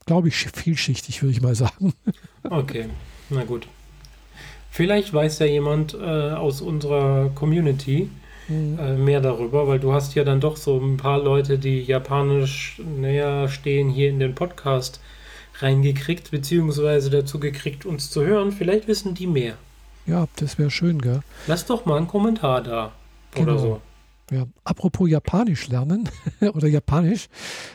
glaube 0.06 0.30
ich, 0.30 0.36
vielschichtig, 0.36 1.22
würde 1.22 1.32
ich 1.32 1.42
mal 1.42 1.56
sagen. 1.56 1.94
Okay, 2.42 2.86
na 3.30 3.44
gut. 3.44 3.68
Vielleicht 4.72 5.14
weiß 5.14 5.40
ja 5.40 5.46
jemand 5.46 5.94
äh, 5.94 6.32
aus 6.32 6.62
unserer 6.62 7.30
Community 7.36 8.10
mhm. 8.50 8.80
äh, 8.80 8.98
mehr 8.98 9.22
darüber, 9.22 9.68
weil 9.68 9.80
du 9.80 9.94
hast 9.94 10.16
ja 10.16 10.24
dann 10.24 10.42
doch 10.42 10.58
so 10.58 10.78
ein 10.78 10.98
paar 10.98 11.22
Leute, 11.22 11.58
die 11.58 11.82
japanisch 11.82 12.82
näher 12.84 13.48
stehen, 13.48 13.90
hier 13.90 14.10
in 14.10 14.20
den 14.20 14.36
Podcast 14.36 15.00
reingekriegt, 15.60 16.32
beziehungsweise 16.32 17.10
dazu 17.10 17.40
gekriegt, 17.40 17.86
uns 17.86 18.10
zu 18.10 18.26
hören. 18.26 18.52
Vielleicht 18.52 18.88
wissen 18.88 19.14
die 19.14 19.28
mehr. 19.28 19.56
Ja, 20.06 20.28
das 20.38 20.58
wäre 20.58 20.72
schön, 20.72 21.00
gell? 21.00 21.22
Lass 21.48 21.66
doch 21.66 21.86
mal 21.86 21.98
einen 21.98 22.08
Kommentar 22.08 22.64
da. 22.64 22.92
Genau. 23.32 23.52
Oder 23.52 23.60
so. 23.60 23.82
Ja, 24.32 24.46
apropos 24.64 25.10
Japanisch 25.10 25.68
lernen 25.68 26.10
oder 26.54 26.68
Japanisch. 26.68 27.28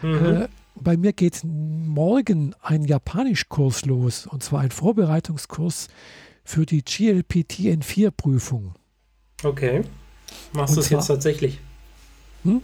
Mhm. 0.02 0.24
Äh, 0.24 0.48
bei 0.76 0.96
mir 0.96 1.12
geht 1.12 1.42
morgen 1.44 2.54
ein 2.60 2.84
Japanischkurs 2.84 3.86
los 3.86 4.26
und 4.26 4.42
zwar 4.42 4.60
ein 4.60 4.70
Vorbereitungskurs 4.70 5.88
für 6.44 6.66
die 6.66 6.82
GLPTN4-Prüfung. 6.82 8.74
Okay. 9.42 9.84
Machst 10.52 10.76
du 10.76 10.80
es 10.80 10.90
jetzt 10.90 11.06
tatsächlich? 11.06 11.60
Hm? 12.44 12.62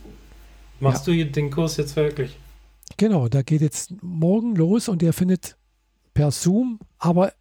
Machst 0.80 1.06
ja. 1.06 1.14
du 1.14 1.26
den 1.26 1.50
Kurs 1.50 1.76
jetzt 1.76 1.96
wirklich? 1.96 2.36
Genau, 2.96 3.28
da 3.28 3.42
geht 3.42 3.60
jetzt 3.60 3.92
morgen 4.02 4.54
los 4.56 4.88
und 4.88 5.02
der 5.02 5.12
findet 5.12 5.56
per 6.14 6.30
Zoom, 6.30 6.80
aber 6.98 7.32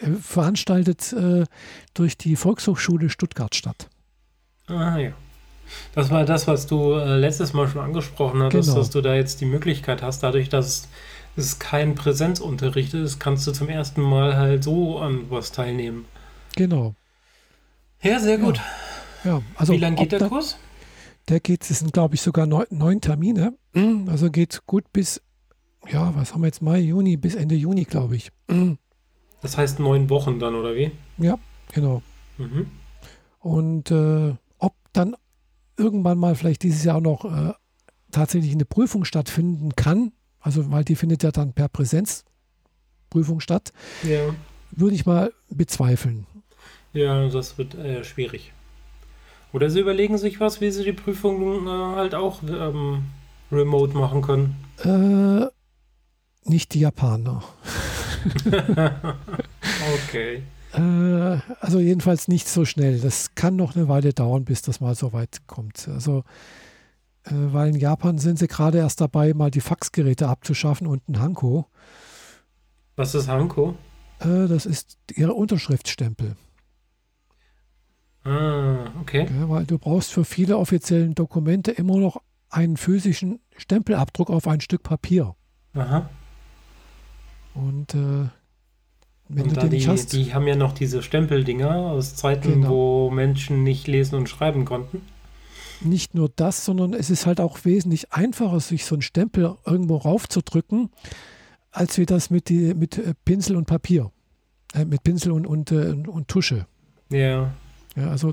äh, 0.00 0.10
veranstaltet 0.20 1.12
äh, 1.12 1.44
durch 1.94 2.16
die 2.18 2.36
Volkshochschule 2.36 3.10
Stuttgart 3.10 3.54
statt. 3.54 3.88
Ah 4.66 4.98
ja. 4.98 5.12
Das 5.94 6.10
war 6.10 6.24
das, 6.24 6.46
was 6.48 6.66
du 6.66 6.94
äh, 6.94 7.16
letztes 7.16 7.52
Mal 7.52 7.68
schon 7.68 7.80
angesprochen 7.80 8.42
hattest, 8.42 8.68
genau. 8.68 8.78
dass 8.78 8.90
du 8.90 9.00
da 9.00 9.14
jetzt 9.14 9.40
die 9.40 9.46
Möglichkeit 9.46 10.02
hast, 10.02 10.22
dadurch, 10.22 10.48
dass 10.48 10.88
es 11.36 11.58
kein 11.58 11.94
Präsenzunterricht 11.94 12.94
ist, 12.94 13.20
kannst 13.20 13.46
du 13.46 13.52
zum 13.52 13.68
ersten 13.68 14.00
Mal 14.00 14.36
halt 14.36 14.64
so 14.64 14.98
an 14.98 15.30
was 15.30 15.52
teilnehmen. 15.52 16.06
Genau. 16.56 16.94
Ja, 18.02 18.18
sehr 18.18 18.38
gut. 18.38 18.56
Ja, 18.56 18.62
ja 19.24 19.42
also 19.56 19.72
Wie 19.72 19.78
lange 19.78 19.96
geht 19.96 20.12
der 20.12 20.28
Kurs? 20.28 20.56
Der 21.28 21.40
geht, 21.40 21.68
es 21.70 21.78
sind 21.78 21.92
glaube 21.92 22.14
ich 22.14 22.22
sogar 22.22 22.46
neun, 22.46 22.66
neun 22.70 23.00
Termine. 23.00 23.54
Also 24.06 24.30
geht 24.30 24.66
gut 24.66 24.92
bis, 24.92 25.22
ja, 25.88 26.14
was 26.16 26.34
haben 26.34 26.40
wir 26.40 26.48
jetzt, 26.48 26.60
Mai, 26.62 26.80
Juni, 26.80 27.16
bis 27.16 27.34
Ende 27.34 27.54
Juni, 27.54 27.84
glaube 27.84 28.16
ich. 28.16 28.32
Das 29.40 29.56
heißt 29.56 29.78
neun 29.78 30.10
Wochen 30.10 30.38
dann, 30.38 30.54
oder 30.54 30.74
wie? 30.74 30.90
Ja, 31.18 31.38
genau. 31.72 32.02
Mhm. 32.36 32.66
Und 33.38 33.90
äh, 33.90 34.34
ob 34.58 34.74
dann 34.92 35.14
irgendwann 35.76 36.18
mal 36.18 36.34
vielleicht 36.34 36.62
dieses 36.62 36.84
Jahr 36.84 37.00
noch 37.00 37.24
äh, 37.24 37.52
tatsächlich 38.10 38.52
eine 38.52 38.64
Prüfung 38.64 39.04
stattfinden 39.04 39.74
kann, 39.76 40.12
also 40.40 40.70
weil 40.70 40.84
die 40.84 40.96
findet 40.96 41.22
ja 41.22 41.30
dann 41.30 41.52
per 41.52 41.68
Präsenzprüfung 41.68 43.40
statt, 43.40 43.72
ja. 44.02 44.34
würde 44.72 44.94
ich 44.94 45.06
mal 45.06 45.32
bezweifeln. 45.48 46.26
Ja, 46.92 47.28
das 47.28 47.56
wird 47.56 47.74
äh, 47.76 48.04
schwierig. 48.04 48.52
Oder 49.52 49.70
sie 49.70 49.80
überlegen 49.80 50.18
sich 50.18 50.40
was, 50.40 50.60
wie 50.60 50.70
sie 50.70 50.84
die 50.84 50.92
Prüfung 50.92 51.66
äh, 51.66 51.70
halt 51.96 52.14
auch 52.14 52.42
ähm, 52.42 53.04
remote 53.50 53.96
machen 53.96 54.22
können. 54.22 54.56
Äh, 54.84 55.46
nicht 56.48 56.74
die 56.74 56.80
Japaner. 56.80 57.42
okay. 59.94 60.42
Äh, 60.72 61.38
also 61.60 61.80
jedenfalls 61.80 62.28
nicht 62.28 62.48
so 62.48 62.64
schnell. 62.64 63.00
Das 63.00 63.34
kann 63.34 63.56
noch 63.56 63.74
eine 63.74 63.88
Weile 63.88 64.12
dauern, 64.12 64.44
bis 64.44 64.62
das 64.62 64.80
mal 64.80 64.94
so 64.94 65.12
weit 65.12 65.46
kommt. 65.46 65.88
Also, 65.88 66.24
äh, 67.24 67.32
weil 67.32 67.70
in 67.70 67.76
Japan 67.76 68.18
sind 68.18 68.38
sie 68.38 68.46
gerade 68.46 68.78
erst 68.78 69.00
dabei, 69.00 69.34
mal 69.34 69.50
die 69.50 69.60
Faxgeräte 69.60 70.28
abzuschaffen 70.28 70.86
und 70.86 71.08
ein 71.08 71.20
Hanko. 71.20 71.66
Was 72.96 73.14
ist 73.14 73.28
Hanko? 73.28 73.74
Äh, 74.20 74.46
das 74.46 74.66
ist 74.66 74.96
ihre 75.12 75.34
Unterschriftstempel. 75.34 76.36
Ah, 78.24 78.90
okay. 79.00 79.26
Ja, 79.38 79.48
weil 79.48 79.66
du 79.66 79.78
brauchst 79.78 80.12
für 80.12 80.24
viele 80.24 80.58
offiziellen 80.58 81.14
Dokumente 81.14 81.70
immer 81.70 81.96
noch 81.96 82.20
einen 82.50 82.76
physischen 82.76 83.40
Stempelabdruck 83.56 84.30
auf 84.30 84.46
ein 84.46 84.60
Stück 84.60 84.82
Papier. 84.82 85.34
Aha. 85.74 86.10
Und 87.54 87.94
äh, 87.94 88.28
wenn 89.28 89.44
und 89.44 89.56
du 89.56 89.60
den 89.60 89.70
die, 89.70 89.88
hast. 89.88 90.12
Die 90.12 90.34
haben 90.34 90.46
ja 90.46 90.56
noch 90.56 90.72
diese 90.72 91.02
Stempeldinger 91.02 91.70
aus 91.70 92.16
Zeiten, 92.16 92.54
genau. 92.54 92.68
wo 92.68 93.10
Menschen 93.10 93.62
nicht 93.62 93.86
lesen 93.86 94.16
und 94.16 94.28
schreiben 94.28 94.64
konnten. 94.64 95.02
Nicht 95.80 96.14
nur 96.14 96.28
das, 96.34 96.64
sondern 96.64 96.92
es 96.92 97.08
ist 97.08 97.26
halt 97.26 97.40
auch 97.40 97.64
wesentlich 97.64 98.12
einfacher, 98.12 98.60
sich 98.60 98.84
so 98.84 98.96
einen 98.96 99.02
Stempel 99.02 99.56
irgendwo 99.64 99.96
raufzudrücken, 99.96 100.90
als 101.70 101.96
wie 101.96 102.06
das 102.06 102.28
mit, 102.28 102.48
die, 102.48 102.74
mit 102.74 102.98
äh, 102.98 103.14
Pinsel 103.24 103.56
und 103.56 103.66
Papier. 103.66 104.10
Äh, 104.74 104.84
mit 104.84 105.04
Pinsel 105.04 105.32
und, 105.32 105.46
und, 105.46 105.72
äh, 105.72 105.92
und 105.92 106.28
Tusche. 106.28 106.66
Ja. 107.08 107.52
Ja, 107.96 108.08
also 108.08 108.32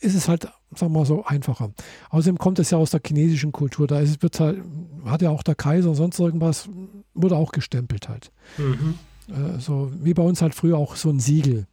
ist 0.00 0.14
es 0.14 0.28
halt, 0.28 0.42
sagen 0.42 0.92
wir 0.92 0.98
mal 1.00 1.06
so, 1.06 1.24
einfacher. 1.24 1.70
Außerdem 2.10 2.38
kommt 2.38 2.58
es 2.58 2.70
ja 2.70 2.78
aus 2.78 2.90
der 2.90 3.00
chinesischen 3.06 3.52
Kultur. 3.52 3.86
Da 3.86 4.00
ist, 4.00 4.22
wird 4.22 4.40
halt, 4.40 4.60
hat 5.04 5.22
ja 5.22 5.30
auch 5.30 5.42
der 5.42 5.54
Kaiser 5.54 5.90
und 5.90 5.94
sonst 5.94 6.18
irgendwas, 6.18 6.68
wurde 7.14 7.36
auch 7.36 7.52
gestempelt 7.52 8.08
halt. 8.08 8.32
Mhm. 8.58 8.98
Äh, 9.28 9.60
so 9.60 9.92
wie 9.94 10.14
bei 10.14 10.22
uns 10.22 10.42
halt 10.42 10.54
früher 10.54 10.76
auch 10.76 10.96
so 10.96 11.08
ein 11.10 11.20
Siegel. 11.20 11.66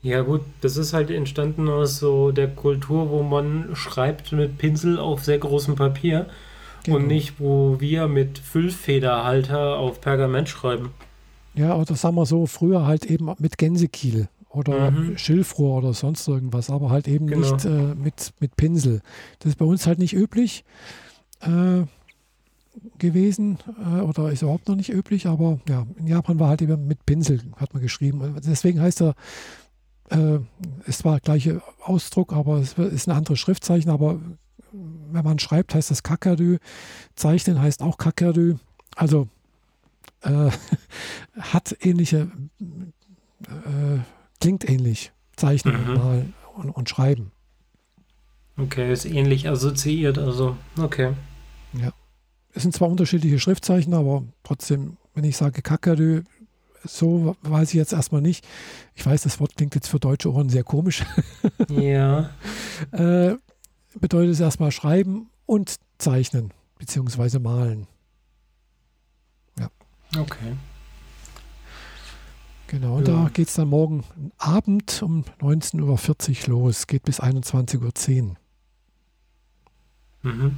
Ja 0.00 0.22
gut, 0.22 0.40
das 0.62 0.76
ist 0.76 0.94
halt 0.94 1.10
entstanden 1.10 1.68
aus 1.68 1.98
so 1.98 2.32
der 2.32 2.48
Kultur, 2.48 3.10
wo 3.10 3.22
man 3.22 3.76
schreibt 3.76 4.32
mit 4.32 4.58
Pinsel 4.58 4.98
auf 4.98 5.22
sehr 5.22 5.38
großem 5.38 5.76
Papier 5.76 6.26
genau. 6.82 6.96
und 6.96 7.06
nicht, 7.06 7.38
wo 7.38 7.78
wir 7.78 8.08
mit 8.08 8.38
Füllfederhalter 8.38 9.76
auf 9.76 10.00
Pergament 10.00 10.48
schreiben. 10.48 10.90
Ja, 11.54 11.76
oder 11.76 11.94
sagen 11.96 12.16
wir 12.16 12.26
so, 12.26 12.46
früher 12.46 12.86
halt 12.86 13.06
eben 13.06 13.30
mit 13.38 13.58
Gänsekiel 13.58 14.28
oder 14.48 14.90
mhm. 14.90 15.16
Schilfrohr 15.16 15.78
oder 15.78 15.94
sonst 15.94 16.26
irgendwas, 16.28 16.70
aber 16.70 16.90
halt 16.90 17.08
eben 17.08 17.26
genau. 17.26 17.52
nicht 17.52 17.64
äh, 17.64 17.94
mit, 17.94 18.32
mit 18.40 18.56
Pinsel. 18.56 19.00
Das 19.38 19.50
ist 19.50 19.56
bei 19.56 19.64
uns 19.64 19.86
halt 19.86 19.98
nicht 19.98 20.14
üblich 20.14 20.64
äh, 21.40 21.84
gewesen 22.98 23.58
äh, 23.78 24.00
oder 24.00 24.30
ist 24.30 24.42
überhaupt 24.42 24.68
noch 24.68 24.76
nicht 24.76 24.90
üblich, 24.90 25.26
aber 25.26 25.60
ja, 25.68 25.86
in 25.96 26.06
Japan 26.06 26.38
war 26.38 26.48
halt 26.48 26.62
eben 26.62 26.86
mit 26.86 27.04
Pinsel, 27.06 27.40
hat 27.56 27.74
man 27.74 27.82
geschrieben. 27.82 28.36
Deswegen 28.44 28.80
heißt 28.80 29.02
er, 29.02 29.14
äh, 30.10 30.38
es 30.86 31.04
war 31.04 31.14
der 31.14 31.20
gleiche 31.20 31.62
Ausdruck, 31.82 32.32
aber 32.32 32.58
es 32.58 32.74
ist 32.74 33.08
ein 33.08 33.16
anderes 33.16 33.38
Schriftzeichen, 33.38 33.90
aber 33.90 34.20
wenn 34.72 35.24
man 35.24 35.38
schreibt, 35.38 35.74
heißt 35.74 35.90
das 35.90 36.02
Kakadu, 36.02 36.56
zeichnen 37.14 37.60
heißt 37.60 37.82
auch 37.82 37.98
Kakadu. 37.98 38.56
Also 38.96 39.28
äh, 40.22 40.50
hat 41.40 41.76
ähnliche 41.80 42.30
äh, 43.48 43.98
klingt 44.40 44.68
ähnlich. 44.68 45.12
Zeichnen 45.36 45.86
mhm. 45.86 45.94
mal 45.94 46.26
und, 46.54 46.70
und, 46.70 46.88
schreiben. 46.88 47.32
Okay, 48.58 48.92
ist 48.92 49.06
ähnlich 49.06 49.48
assoziiert, 49.48 50.18
also 50.18 50.56
okay. 50.78 51.14
Ja. 51.72 51.92
Es 52.54 52.62
sind 52.62 52.74
zwar 52.74 52.90
unterschiedliche 52.90 53.38
Schriftzeichen, 53.38 53.94
aber 53.94 54.24
trotzdem, 54.42 54.98
wenn 55.14 55.24
ich 55.24 55.38
sage 55.38 55.62
Kakadu, 55.62 56.22
so 56.84 57.34
weiß 57.42 57.70
ich 57.70 57.74
jetzt 57.76 57.94
erstmal 57.94 58.20
nicht. 58.20 58.46
Ich 58.94 59.06
weiß, 59.06 59.22
das 59.22 59.40
Wort 59.40 59.56
klingt 59.56 59.74
jetzt 59.74 59.88
für 59.88 59.98
deutsche 59.98 60.30
Ohren 60.32 60.48
sehr 60.48 60.64
komisch. 60.64 61.04
Ja. 61.70 62.30
äh, 62.90 63.36
bedeutet 63.98 64.32
es 64.32 64.40
erstmal 64.40 64.72
schreiben 64.72 65.30
und 65.46 65.76
zeichnen, 65.98 66.52
beziehungsweise 66.78 67.38
malen. 67.38 67.86
Okay. 70.18 70.56
Genau, 72.66 72.96
und 72.96 73.08
ja. 73.08 73.24
da 73.24 73.28
geht 73.28 73.48
es 73.48 73.54
dann 73.54 73.68
morgen 73.68 74.04
Abend 74.38 75.02
um 75.02 75.24
19.40 75.40 76.48
Uhr 76.48 76.48
los, 76.48 76.86
geht 76.86 77.02
bis 77.02 77.20
21.10 77.20 78.22
Uhr. 78.22 78.36
Mhm. 80.22 80.56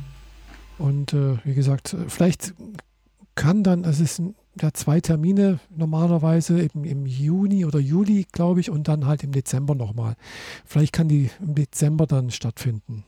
Und 0.78 1.12
äh, 1.12 1.38
wie 1.44 1.54
gesagt, 1.54 1.96
vielleicht 2.08 2.54
kann 3.34 3.64
dann, 3.64 3.84
es 3.84 4.00
ist 4.00 4.22
ja 4.60 4.72
zwei 4.72 5.00
Termine 5.00 5.58
normalerweise, 5.70 6.62
eben 6.62 6.84
im 6.84 7.06
Juni 7.06 7.64
oder 7.64 7.80
Juli, 7.80 8.26
glaube 8.30 8.60
ich, 8.60 8.70
und 8.70 8.86
dann 8.86 9.06
halt 9.06 9.24
im 9.24 9.32
Dezember 9.32 9.74
nochmal. 9.74 10.14
Vielleicht 10.64 10.92
kann 10.92 11.08
die 11.08 11.30
im 11.40 11.54
Dezember 11.54 12.06
dann 12.06 12.30
stattfinden. 12.30 13.04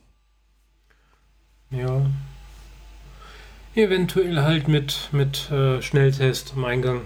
Ja. 1.69 2.05
Eventuell 3.77 4.41
halt 4.41 4.67
mit, 4.67 5.09
mit 5.11 5.51
äh, 5.51 5.83
Schnelltest 5.83 6.53
am 6.55 6.65
Eingang. 6.65 7.01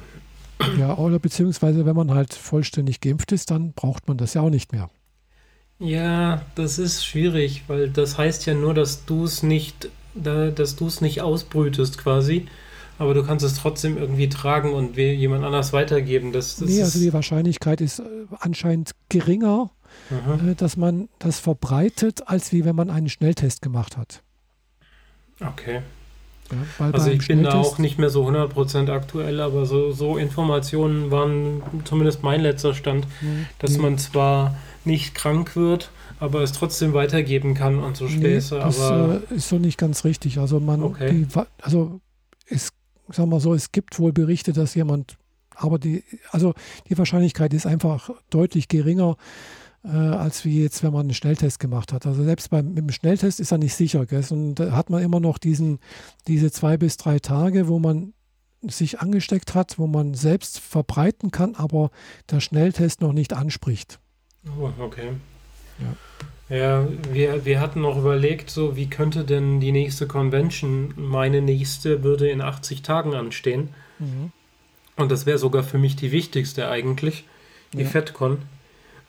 Ja, 0.79 0.97
oder 0.97 1.19
beziehungsweise, 1.19 1.85
wenn 1.85 1.97
man 1.97 2.13
halt 2.13 2.33
vollständig 2.33 3.01
geimpft 3.01 3.33
ist, 3.33 3.51
dann 3.51 3.73
braucht 3.73 4.07
man 4.07 4.17
das 4.17 4.35
ja 4.35 4.41
auch 4.41 4.49
nicht 4.49 4.71
mehr. 4.71 4.89
Ja, 5.79 6.43
das 6.55 6.79
ist 6.79 7.05
schwierig, 7.05 7.63
weil 7.67 7.89
das 7.89 8.17
heißt 8.17 8.45
ja 8.45 8.53
nur, 8.53 8.73
dass 8.73 9.03
du 9.05 9.25
es 9.25 9.43
nicht, 9.43 9.89
dass 10.13 10.77
du 10.77 10.87
es 10.87 11.01
nicht 11.01 11.21
ausbrütest 11.21 11.97
quasi, 11.97 12.45
aber 12.99 13.15
du 13.15 13.25
kannst 13.25 13.43
es 13.43 13.55
trotzdem 13.55 13.97
irgendwie 13.97 14.29
tragen 14.29 14.71
und 14.73 14.95
jemand 14.95 15.43
anders 15.43 15.73
weitergeben. 15.73 16.31
Das, 16.31 16.55
das 16.55 16.69
nee, 16.69 16.81
also 16.81 16.99
die 16.99 17.11
Wahrscheinlichkeit 17.11 17.81
ist 17.81 17.99
äh, 17.99 18.03
anscheinend 18.39 18.91
geringer, 19.09 19.71
mhm. 20.09 20.55
dass 20.55 20.77
man 20.77 21.09
das 21.19 21.39
verbreitet, 21.39 22.27
als 22.27 22.53
wie 22.53 22.63
wenn 22.63 22.77
man 22.77 22.89
einen 22.89 23.09
Schnelltest 23.09 23.61
gemacht 23.61 23.97
hat. 23.97 24.21
Okay. 25.41 25.81
Ja, 26.51 26.91
also 26.91 27.09
ich 27.09 27.27
bin 27.27 27.43
da 27.43 27.53
auch 27.53 27.77
nicht 27.77 27.97
mehr 27.97 28.09
so 28.09 28.27
100% 28.27 28.89
aktuell, 28.91 29.39
aber 29.39 29.65
so, 29.65 29.91
so, 29.91 30.17
Informationen 30.17 31.11
waren 31.11 31.61
zumindest 31.85 32.23
mein 32.23 32.41
letzter 32.41 32.73
Stand, 32.73 33.07
mhm. 33.21 33.45
dass 33.59 33.77
man 33.77 33.97
zwar 33.97 34.55
nicht 34.85 35.15
krank 35.15 35.55
wird, 35.55 35.91
aber 36.19 36.41
es 36.41 36.51
trotzdem 36.51 36.93
weitergeben 36.93 37.53
kann 37.53 37.79
und 37.79 37.97
so 37.97 38.07
Späße. 38.07 38.55
Nee, 38.55 38.61
das 38.61 38.79
aber 38.79 39.21
äh, 39.31 39.35
ist 39.35 39.49
so 39.49 39.57
nicht 39.57 39.77
ganz 39.77 40.05
richtig. 40.05 40.37
Also 40.37 40.59
man, 40.59 40.83
okay. 40.83 41.25
die, 41.25 41.27
also 41.61 41.99
es, 42.47 42.69
sag 43.09 43.27
mal 43.27 43.39
so, 43.39 43.53
es 43.53 43.71
gibt 43.71 43.99
wohl 43.99 44.13
Berichte, 44.13 44.53
dass 44.53 44.75
jemand, 44.75 45.17
aber 45.55 45.79
die, 45.79 46.03
also 46.29 46.53
die 46.89 46.97
Wahrscheinlichkeit 46.97 47.53
ist 47.53 47.65
einfach 47.65 48.09
deutlich 48.29 48.67
geringer, 48.67 49.17
äh, 49.83 49.89
als 49.89 50.45
wie 50.45 50.61
jetzt, 50.61 50.83
wenn 50.83 50.93
man 50.93 51.01
einen 51.01 51.13
Schnelltest 51.13 51.59
gemacht 51.59 51.93
hat. 51.93 52.05
Also 52.05 52.23
selbst 52.23 52.49
beim, 52.49 52.69
mit 52.69 52.77
dem 52.77 52.91
Schnelltest 52.91 53.39
ist 53.39 53.51
er 53.51 53.57
nicht 53.57 53.75
sicher. 53.75 54.05
Gell? 54.05 54.23
Und 54.29 54.55
da 54.55 54.71
hat 54.71 54.89
man 54.89 55.01
immer 55.03 55.19
noch 55.19 55.37
diesen, 55.37 55.79
diese 56.27 56.51
zwei 56.51 56.77
bis 56.77 56.97
drei 56.97 57.19
Tage, 57.19 57.67
wo 57.67 57.79
man 57.79 58.13
sich 58.61 58.99
angesteckt 58.99 59.55
hat, 59.55 59.79
wo 59.79 59.87
man 59.87 60.13
selbst 60.13 60.59
verbreiten 60.59 61.31
kann, 61.31 61.55
aber 61.55 61.89
der 62.29 62.39
Schnelltest 62.39 63.01
noch 63.01 63.13
nicht 63.13 63.33
anspricht. 63.33 63.99
Oh, 64.59 64.69
okay. 64.79 65.09
Ja. 65.79 65.95
Ja, 66.55 66.85
wir, 67.13 67.45
wir 67.45 67.61
hatten 67.61 67.79
noch 67.79 67.97
überlegt, 67.97 68.49
so 68.49 68.75
wie 68.75 68.89
könnte 68.89 69.23
denn 69.23 69.61
die 69.61 69.71
nächste 69.71 70.05
Convention, 70.05 70.93
meine 70.97 71.41
nächste 71.41 72.03
würde 72.03 72.29
in 72.29 72.41
80 72.41 72.81
Tagen 72.81 73.15
anstehen. 73.15 73.69
Mhm. 73.99 74.33
Und 74.97 75.11
das 75.13 75.25
wäre 75.25 75.37
sogar 75.37 75.63
für 75.63 75.77
mich 75.77 75.95
die 75.95 76.11
wichtigste 76.11 76.67
eigentlich, 76.67 77.23
die 77.73 77.83
ja. 77.83 77.87
FedCon. 77.87 78.39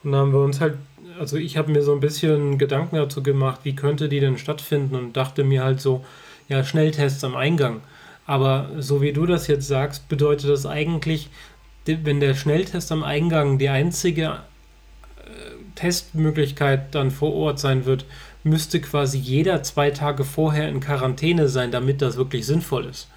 Und 0.04 0.12
da 0.12 0.18
haben 0.18 0.32
wir 0.32 0.40
uns 0.40 0.60
halt, 0.60 0.76
also 1.18 1.36
ich 1.36 1.56
habe 1.56 1.70
mir 1.72 1.82
so 1.82 1.92
ein 1.92 2.00
bisschen 2.00 2.58
Gedanken 2.58 2.96
dazu 2.96 3.22
gemacht, 3.22 3.60
wie 3.64 3.76
könnte 3.76 4.08
die 4.08 4.20
denn 4.20 4.38
stattfinden 4.38 4.96
und 4.96 5.16
dachte 5.16 5.44
mir 5.44 5.62
halt 5.62 5.80
so, 5.80 6.04
ja, 6.48 6.64
Schnelltests 6.64 7.24
am 7.24 7.36
Eingang. 7.36 7.80
Aber 8.26 8.70
so 8.78 9.02
wie 9.02 9.12
du 9.12 9.26
das 9.26 9.46
jetzt 9.46 9.66
sagst, 9.66 10.08
bedeutet 10.08 10.50
das 10.50 10.66
eigentlich, 10.66 11.30
wenn 11.86 12.20
der 12.20 12.34
Schnelltest 12.34 12.92
am 12.92 13.02
Eingang 13.02 13.58
die 13.58 13.68
einzige 13.68 14.24
äh, 15.18 15.30
Testmöglichkeit 15.74 16.94
dann 16.94 17.10
vor 17.10 17.34
Ort 17.34 17.58
sein 17.58 17.84
wird, 17.84 18.04
müsste 18.44 18.80
quasi 18.80 19.18
jeder 19.18 19.62
zwei 19.62 19.90
Tage 19.90 20.24
vorher 20.24 20.68
in 20.68 20.80
Quarantäne 20.80 21.48
sein, 21.48 21.70
damit 21.70 22.02
das 22.02 22.16
wirklich 22.16 22.46
sinnvoll 22.46 22.86
ist. 22.86 23.08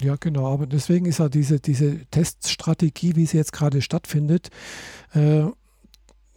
Ja, 0.00 0.16
genau. 0.18 0.52
Aber 0.52 0.66
deswegen 0.66 1.06
ist 1.06 1.18
ja 1.18 1.28
diese, 1.28 1.60
diese 1.60 2.04
Teststrategie, 2.06 3.14
wie 3.14 3.26
sie 3.26 3.36
jetzt 3.36 3.52
gerade 3.52 3.82
stattfindet, 3.82 4.50
äh, 5.14 5.44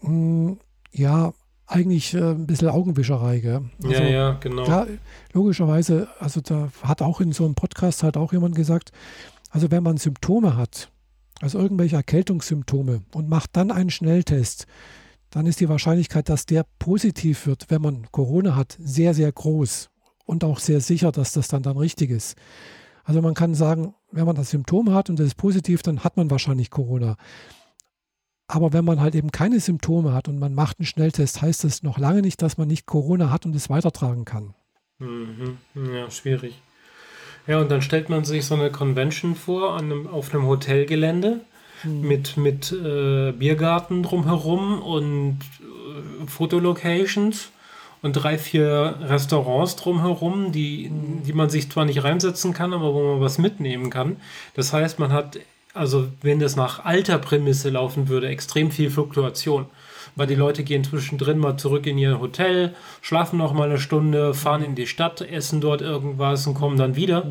hm, 0.06 0.60
ja, 0.92 1.34
eigentlich 1.68 2.14
äh, 2.14 2.32
ein 2.32 2.48
bisschen 2.48 2.70
Augenwischerei. 2.70 3.40
Gell? 3.40 3.62
Also, 3.84 3.94
ja, 3.94 4.08
ja, 4.08 4.32
genau. 4.40 4.66
Ja, 4.66 4.86
logischerweise, 5.34 6.08
also 6.20 6.42
da 6.42 6.70
hat 6.84 7.02
auch 7.02 7.22
in 7.22 7.32
so 7.32 7.46
einem 7.46 7.56
Podcast 7.56 8.04
halt 8.04 8.18
auch 8.18 8.34
jemand 8.34 8.56
gesagt, 8.56 8.92
also 9.50 9.72
wenn 9.72 9.84
man 9.84 9.98
Symptome 9.98 10.56
hat, 10.56 10.92
also 11.42 11.60
irgendwelche 11.60 11.96
Erkältungssymptome 11.96 13.02
und 13.14 13.30
macht 13.30 13.52
dann 13.54 13.72
einen 13.72 13.90
Schnelltest, 13.90 14.68
dann 15.32 15.48
ist 15.48 15.60
die 15.60 15.70
Wahrscheinlichkeit, 15.70 16.30
dass 16.30 16.46
der 16.46 16.66
positiv 16.80 17.46
wird, 17.46 17.66
wenn 17.70 17.82
man 17.82 18.08
Corona 18.12 18.56
hat, 18.56 18.78
sehr, 18.80 19.14
sehr 19.14 19.32
groß 19.32 19.90
und 20.26 20.44
auch 20.44 20.60
sehr 20.60 20.82
sicher, 20.82 21.12
dass 21.12 21.34
das 21.34 21.48
dann 21.48 21.64
dann 21.64 21.78
richtig 21.78 22.10
ist. 22.10 22.38
Also 23.04 23.22
man 23.22 23.34
kann 23.34 23.54
sagen, 23.54 23.94
wenn 24.12 24.26
man 24.26 24.36
das 24.36 24.50
Symptom 24.50 24.94
hat 24.94 25.10
und 25.10 25.20
das 25.20 25.28
ist 25.28 25.36
positiv, 25.36 25.84
dann 25.84 26.04
hat 26.04 26.18
man 26.18 26.32
wahrscheinlich 26.32 26.72
Corona. 26.72 27.18
Aber 28.48 28.74
wenn 28.74 28.86
man 28.86 29.00
halt 29.00 29.16
eben 29.16 29.32
keine 29.32 29.60
Symptome 29.60 30.14
hat 30.14 30.28
und 30.28 30.38
man 30.38 30.54
macht 30.54 30.80
einen 30.80 30.86
Schnelltest, 30.86 31.42
heißt 31.42 31.64
das 31.64 31.84
noch 31.84 31.98
lange 31.98 32.22
nicht, 32.22 32.42
dass 32.42 32.58
man 32.58 32.68
nicht 32.68 32.86
Corona 32.86 33.32
hat 33.32 33.46
und 33.46 33.56
es 33.56 33.70
weitertragen 33.70 34.26
kann. 34.26 34.54
Mhm. 35.00 35.58
Ja, 35.74 36.10
schwierig. 36.12 36.62
Ja, 37.48 37.60
und 37.60 37.70
dann 37.70 37.82
stellt 37.82 38.10
man 38.10 38.24
sich 38.24 38.46
so 38.46 38.56
eine 38.56 38.72
Convention 38.72 39.36
vor 39.36 39.78
einem, 39.78 40.08
auf 40.08 40.34
einem 40.34 40.46
Hotelgelände 40.46 41.42
mhm. 41.84 42.02
mit, 42.08 42.38
mit 42.38 42.72
äh, 42.72 43.32
Biergarten 43.32 44.04
drumherum 44.04 44.82
und 44.82 45.40
äh, 45.62 46.28
Fotolocations 46.28 47.50
und 48.02 48.14
drei, 48.14 48.38
vier 48.38 49.00
Restaurants 49.02 49.76
drumherum, 49.76 50.52
die, 50.52 50.92
die 51.26 51.34
man 51.34 51.50
sich 51.50 51.72
zwar 51.72 51.86
nicht 51.86 52.04
reinsetzen 52.04 52.54
kann, 52.54 52.74
aber 52.74 52.94
wo 52.94 53.14
man 53.14 53.22
was 53.22 53.38
mitnehmen 53.40 53.90
kann. 53.90 54.18
Das 54.54 54.74
heißt, 54.74 55.00
man 55.00 55.12
hat, 55.12 55.40
also 55.76 56.08
wenn 56.22 56.40
das 56.40 56.56
nach 56.56 56.86
alter 56.86 57.18
Prämisse 57.18 57.70
laufen 57.70 58.08
würde, 58.08 58.28
extrem 58.28 58.72
viel 58.72 58.90
Fluktuation. 58.90 59.66
Weil 60.16 60.28
die 60.28 60.36
Leute 60.36 60.64
gehen 60.64 60.84
zwischendrin 60.84 61.38
mal 61.38 61.58
zurück 61.58 61.86
in 61.86 61.98
ihr 61.98 62.20
Hotel, 62.20 62.74
schlafen 63.02 63.38
noch 63.38 63.54
mal 63.54 63.70
eine 63.70 63.80
Stunde, 63.80 64.34
fahren 64.34 64.64
in 64.64 64.76
die 64.76 64.88
Stadt, 64.88 65.22
essen 65.22 65.60
dort 65.60 65.82
irgendwas 65.82 66.48
und 66.48 66.54
kommen 66.54 66.78
dann 66.78 66.96
wieder. 66.96 67.30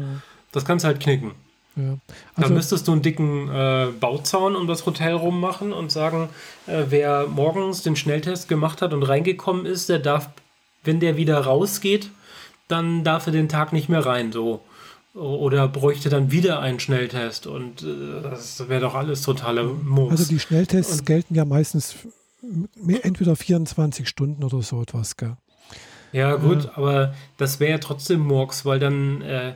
Das 0.52 0.64
kannst 0.66 0.84
du 0.84 0.88
halt 0.88 1.00
knicken. 1.00 1.32
Ja. 1.76 1.96
Also, 2.34 2.48
Dann 2.48 2.54
müsstest 2.54 2.86
du 2.86 2.92
einen 2.92 3.02
dicken 3.02 3.48
äh, 3.48 3.88
Bauzaun 3.98 4.54
um 4.54 4.66
das 4.66 4.84
Hotel 4.86 5.14
rum 5.14 5.40
machen 5.40 5.72
und 5.72 5.90
sagen, 5.90 6.28
äh, 6.66 6.84
wer 6.90 7.26
morgens 7.26 7.82
den 7.82 7.96
Schnelltest 7.96 8.48
gemacht 8.48 8.82
hat 8.82 8.92
und 8.92 9.02
reingekommen 9.02 9.66
ist, 9.66 9.88
der 9.88 9.98
darf 9.98 10.28
wenn 10.84 11.00
der 11.00 11.16
wieder 11.16 11.40
rausgeht, 11.40 12.10
dann 12.68 13.04
darf 13.04 13.26
er 13.26 13.32
den 13.32 13.48
Tag 13.48 13.72
nicht 13.72 13.88
mehr 13.88 14.04
rein, 14.06 14.32
so. 14.32 14.62
Oder 15.14 15.68
bräuchte 15.68 16.08
dann 16.08 16.32
wieder 16.32 16.58
einen 16.58 16.80
Schnelltest 16.80 17.46
und 17.46 17.82
äh, 17.82 18.20
das 18.22 18.68
wäre 18.68 18.80
doch 18.80 18.94
alles 18.94 19.22
totale 19.22 19.62
Murks. 19.62 20.10
Also 20.12 20.28
die 20.28 20.40
Schnelltests 20.40 21.00
und, 21.00 21.06
gelten 21.06 21.34
ja 21.36 21.44
meistens 21.44 21.94
entweder 23.02 23.36
24 23.36 24.08
Stunden 24.08 24.42
oder 24.42 24.60
so 24.62 24.82
etwas, 24.82 25.16
gell? 25.16 25.36
Ja, 26.12 26.34
gut, 26.34 26.64
äh, 26.64 26.68
aber 26.74 27.14
das 27.38 27.60
wäre 27.60 27.72
ja 27.72 27.78
trotzdem 27.78 28.20
Murks, 28.20 28.64
weil 28.64 28.80
dann, 28.80 29.22
äh, 29.22 29.54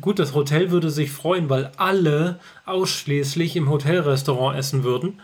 gut, 0.00 0.18
das 0.18 0.34
Hotel 0.34 0.70
würde 0.70 0.90
sich 0.90 1.10
freuen, 1.10 1.50
weil 1.50 1.70
alle 1.76 2.40
ausschließlich 2.64 3.56
im 3.56 3.68
Hotelrestaurant 3.68 4.58
essen 4.58 4.84
würden 4.84 5.20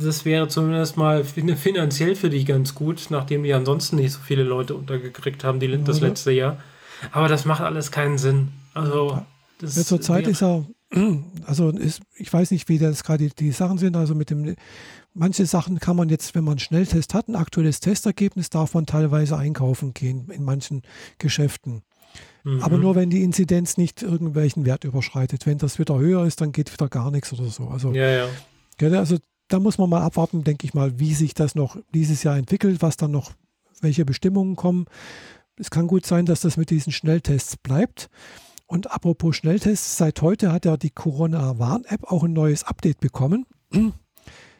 das 0.00 0.24
wäre 0.24 0.48
zumindest 0.48 0.96
mal 0.96 1.24
finanziell 1.24 2.14
für 2.16 2.30
dich 2.30 2.46
ganz 2.46 2.74
gut, 2.74 3.06
nachdem 3.10 3.42
die 3.42 3.52
ansonsten 3.52 3.96
nicht 3.96 4.12
so 4.12 4.20
viele 4.20 4.42
Leute 4.42 4.74
untergekriegt 4.74 5.44
haben, 5.44 5.60
die, 5.60 5.82
das 5.84 6.00
letzte 6.00 6.32
Jahr. 6.32 6.58
Aber 7.12 7.28
das 7.28 7.44
macht 7.44 7.62
alles 7.62 7.90
keinen 7.90 8.18
Sinn. 8.18 8.48
Also, 8.74 9.22
das 9.58 9.76
ja, 9.76 9.82
zurzeit 9.82 10.26
ist 10.26 10.42
er, 10.42 10.66
also 11.46 11.70
ist, 11.70 12.00
ich 12.16 12.32
weiß 12.32 12.50
nicht, 12.50 12.68
wie 12.68 12.78
das 12.78 13.04
gerade 13.04 13.28
die, 13.28 13.34
die, 13.34 13.52
Sachen 13.52 13.78
sind. 13.78 13.96
Also 13.96 14.14
mit 14.14 14.30
dem, 14.30 14.54
manche 15.14 15.46
Sachen 15.46 15.78
kann 15.78 15.96
man 15.96 16.08
jetzt, 16.08 16.34
wenn 16.34 16.44
man 16.44 16.52
einen 16.52 16.58
Schnelltest 16.60 17.14
hat, 17.14 17.28
ein 17.28 17.36
aktuelles 17.36 17.80
Testergebnis, 17.80 18.50
darf 18.50 18.74
man 18.74 18.86
teilweise 18.86 19.36
einkaufen 19.36 19.94
gehen 19.94 20.30
in 20.30 20.44
manchen 20.44 20.82
Geschäften. 21.18 21.82
Mhm. 22.44 22.62
Aber 22.62 22.78
nur 22.78 22.94
wenn 22.94 23.10
die 23.10 23.22
Inzidenz 23.22 23.76
nicht 23.76 24.02
irgendwelchen 24.02 24.64
Wert 24.64 24.84
überschreitet. 24.84 25.46
Wenn 25.46 25.58
das 25.58 25.78
wieder 25.78 25.98
höher 25.98 26.24
ist, 26.24 26.40
dann 26.40 26.52
geht 26.52 26.72
wieder 26.72 26.88
gar 26.88 27.10
nichts 27.10 27.32
oder 27.32 27.46
so. 27.46 27.68
Also, 27.68 27.92
ja, 27.92 28.10
ja. 28.10 28.28
Also 28.98 29.18
da 29.48 29.58
muss 29.58 29.78
man 29.78 29.90
mal 29.90 30.02
abwarten, 30.02 30.44
denke 30.44 30.64
ich 30.64 30.74
mal, 30.74 30.98
wie 30.98 31.12
sich 31.12 31.34
das 31.34 31.54
noch 31.54 31.76
dieses 31.92 32.22
Jahr 32.22 32.36
entwickelt, 32.36 32.82
was 32.82 32.96
dann 32.96 33.10
noch, 33.10 33.32
welche 33.80 34.04
Bestimmungen 34.04 34.56
kommen. 34.56 34.86
Es 35.60 35.70
kann 35.70 35.86
gut 35.86 36.06
sein, 36.06 36.24
dass 36.24 36.40
das 36.40 36.56
mit 36.56 36.70
diesen 36.70 36.90
Schnelltests 36.90 37.58
bleibt. 37.58 38.08
Und 38.66 38.90
apropos 38.92 39.36
Schnelltests, 39.36 39.98
seit 39.98 40.22
heute 40.22 40.52
hat 40.52 40.64
ja 40.64 40.78
die 40.78 40.90
Corona-Warn-App 40.90 42.04
auch 42.04 42.24
ein 42.24 42.32
neues 42.32 42.64
Update 42.64 42.98
bekommen, 43.00 43.44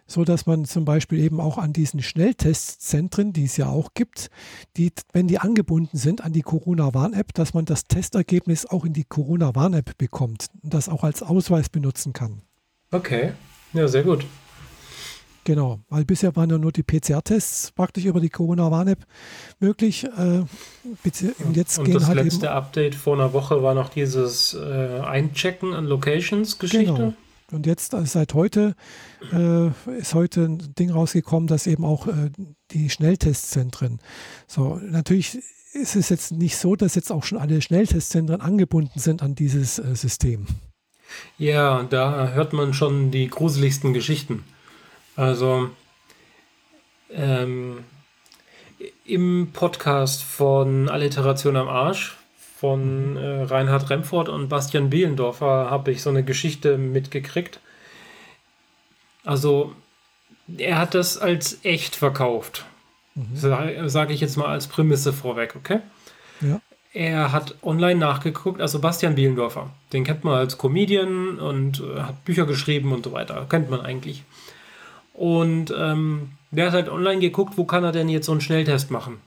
so 0.06 0.24
dass 0.24 0.44
man 0.44 0.66
zum 0.66 0.84
Beispiel 0.84 1.20
eben 1.20 1.40
auch 1.40 1.56
an 1.56 1.72
diesen 1.72 2.02
Schnelltestzentren, 2.02 3.32
die 3.32 3.44
es 3.44 3.56
ja 3.56 3.68
auch 3.68 3.94
gibt, 3.94 4.28
die, 4.76 4.92
wenn 5.14 5.26
die 5.26 5.38
angebunden 5.38 5.96
sind 5.96 6.22
an 6.22 6.34
die 6.34 6.42
Corona-Warn-App, 6.42 7.32
dass 7.32 7.54
man 7.54 7.64
das 7.64 7.84
Testergebnis 7.84 8.66
auch 8.66 8.84
in 8.84 8.92
die 8.92 9.04
Corona-Warn-App 9.04 9.96
bekommt 9.96 10.48
und 10.62 10.74
das 10.74 10.90
auch 10.90 11.02
als 11.02 11.22
Ausweis 11.22 11.70
benutzen 11.70 12.12
kann. 12.12 12.42
Okay, 12.90 13.32
ja, 13.72 13.88
sehr 13.88 14.02
gut. 14.02 14.26
Genau, 15.44 15.80
weil 15.88 16.04
bisher 16.04 16.36
waren 16.36 16.50
ja 16.50 16.58
nur 16.58 16.72
die 16.72 16.82
PCR-Tests 16.82 17.72
praktisch 17.72 18.04
über 18.04 18.20
die 18.20 18.28
Corona-Warn-App 18.28 19.06
möglich. 19.58 20.04
Äh, 20.04 20.42
und 20.44 21.56
jetzt 21.56 21.78
und 21.78 21.84
gehen 21.84 21.94
das 21.94 22.06
halt 22.08 22.22
letzte 22.22 22.50
Update 22.50 22.94
vor 22.94 23.14
einer 23.14 23.32
Woche 23.32 23.62
war 23.62 23.74
noch 23.74 23.88
dieses 23.88 24.54
äh, 24.54 25.00
Einchecken 25.00 25.72
an 25.72 25.86
Locations-Geschichte. 25.86 26.92
Genau. 26.92 27.14
Und 27.52 27.66
jetzt 27.66 27.94
also 27.94 28.06
seit 28.06 28.34
heute 28.34 28.76
äh, 29.32 29.68
ist 29.98 30.14
heute 30.14 30.42
ein 30.42 30.74
Ding 30.78 30.90
rausgekommen, 30.90 31.48
dass 31.48 31.66
eben 31.66 31.84
auch 31.84 32.06
äh, 32.06 32.30
die 32.70 32.90
Schnelltestzentren. 32.90 33.98
So, 34.46 34.78
natürlich 34.82 35.38
ist 35.72 35.96
es 35.96 36.10
jetzt 36.10 36.32
nicht 36.32 36.58
so, 36.58 36.76
dass 36.76 36.94
jetzt 36.94 37.10
auch 37.10 37.24
schon 37.24 37.38
alle 37.38 37.60
Schnelltestzentren 37.62 38.40
angebunden 38.40 38.98
sind 38.98 39.22
an 39.22 39.34
dieses 39.34 39.76
System. 39.76 40.46
Ja, 41.38 41.84
da 41.84 42.30
hört 42.30 42.52
man 42.52 42.74
schon 42.74 43.10
die 43.10 43.28
gruseligsten 43.28 43.92
Geschichten. 43.92 44.44
Also 45.20 45.68
ähm, 47.12 47.84
im 49.04 49.50
Podcast 49.52 50.22
von 50.22 50.88
Alliteration 50.88 51.56
am 51.56 51.68
Arsch 51.68 52.16
von 52.56 53.18
äh, 53.18 53.42
Reinhard 53.42 53.90
Remford 53.90 54.30
und 54.30 54.48
Bastian 54.48 54.88
Bielendorfer 54.88 55.70
habe 55.70 55.90
ich 55.90 56.00
so 56.00 56.08
eine 56.08 56.24
Geschichte 56.24 56.78
mitgekriegt. 56.78 57.60
Also 59.22 59.74
er 60.56 60.78
hat 60.78 60.94
das 60.94 61.18
als 61.18 61.58
echt 61.66 61.96
verkauft. 61.96 62.64
Mhm. 63.14 63.36
Sage 63.36 63.90
sag 63.90 64.08
ich 64.08 64.22
jetzt 64.22 64.38
mal 64.38 64.48
als 64.48 64.68
Prämisse 64.68 65.12
vorweg, 65.12 65.54
okay? 65.54 65.80
Ja. 66.40 66.62
Er 66.94 67.30
hat 67.30 67.56
online 67.62 68.00
nachgeguckt, 68.00 68.62
also 68.62 68.78
Bastian 68.78 69.16
Bielendorfer, 69.16 69.68
den 69.92 70.04
kennt 70.04 70.24
man 70.24 70.36
als 70.36 70.56
Comedian 70.56 71.38
und 71.38 71.80
äh, 71.80 72.00
hat 72.00 72.24
Bücher 72.24 72.46
geschrieben 72.46 72.90
und 72.90 73.04
so 73.04 73.12
weiter, 73.12 73.44
kennt 73.50 73.68
man 73.68 73.82
eigentlich. 73.82 74.24
Und 75.20 75.70
ähm, 75.76 76.30
der 76.50 76.68
hat 76.68 76.72
halt 76.72 76.88
online 76.88 77.20
geguckt, 77.20 77.58
wo 77.58 77.64
kann 77.64 77.84
er 77.84 77.92
denn 77.92 78.08
jetzt 78.08 78.24
so 78.24 78.32
einen 78.32 78.40
Schnelltest 78.40 78.90
machen. 78.90 79.18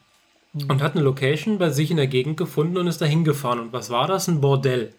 Mhm. 0.53 0.71
Und 0.71 0.81
hat 0.81 0.95
eine 0.95 1.03
Location 1.03 1.59
bei 1.59 1.69
sich 1.69 1.91
in 1.91 1.97
der 1.97 2.07
Gegend 2.07 2.35
gefunden 2.35 2.77
und 2.77 2.87
ist 2.87 2.99
da 2.99 3.05
hingefahren. 3.05 3.59
Und 3.59 3.73
was 3.73 3.91
war 3.91 4.07
das? 4.07 4.27
Ein 4.27 4.41
Bordell. 4.41 4.91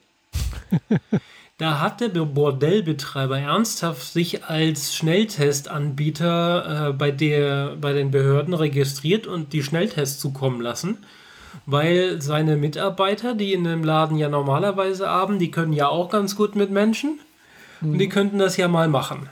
da 1.59 1.81
hat 1.81 2.01
der 2.01 2.11
Bordellbetreiber 2.11 3.41
ernsthaft 3.41 4.05
sich 4.05 4.45
als 4.45 4.95
Schnelltestanbieter 4.95 6.91
äh, 6.91 6.93
bei, 6.93 7.11
der, 7.11 7.75
bei 7.81 7.93
den 7.93 8.13
Behörden 8.13 8.55
registriert 8.55 9.27
und 9.27 9.53
die 9.53 9.65
Schnelltests 9.65 10.21
zukommen 10.21 10.61
lassen. 10.61 10.99
Weil 11.67 12.23
seine 12.23 12.57
Mitarbeiter, 12.57 13.35
die 13.35 13.53
in 13.53 13.65
dem 13.65 13.83
Laden 13.83 14.17
ja 14.17 14.29
normalerweise 14.29 15.09
haben, 15.09 15.41
die 15.41 15.51
können 15.51 15.73
ja 15.73 15.89
auch 15.89 16.09
ganz 16.09 16.37
gut 16.37 16.55
mit 16.55 16.71
Menschen. 16.71 17.19
Mhm. 17.81 17.91
Und 17.95 17.99
die 17.99 18.09
könnten 18.09 18.39
das 18.39 18.57
ja 18.57 18.69
mal 18.69 18.87
machen. 18.87 19.29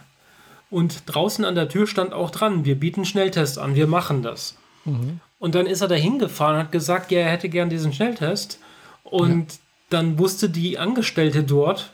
Und 0.73 1.03
draußen 1.05 1.45
an 1.45 1.55
der 1.55 1.69
Tür 1.69 1.87
stand 1.87 2.15
auch 2.15 2.31
dran, 2.31 2.65
wir 2.65 2.81
bieten 2.81 3.05
Schnelltest 3.05 3.59
an, 3.59 3.75
wir 3.75 3.87
machen 3.87 4.23
das. 4.23 4.57
Mhm. 4.87 5.21
Und 5.39 5.55
dann 5.55 5.67
ist 5.67 5.83
er 5.83 5.89
da 5.89 5.95
hingefahren 5.97 6.55
und 6.55 6.63
hat 6.63 6.73
gesagt, 6.73 7.13
ja, 7.13 7.19
er 7.21 7.31
hätte 7.31 7.51
gern 7.51 7.69
diesen 7.69 7.93
Schnelltest. 7.93 8.59
Und 9.05 9.53
ja. 9.53 9.59
dann 9.91 10.19
wusste 10.19 10.49
die 10.49 10.79
Angestellte 10.79 11.43
dort, 11.43 11.93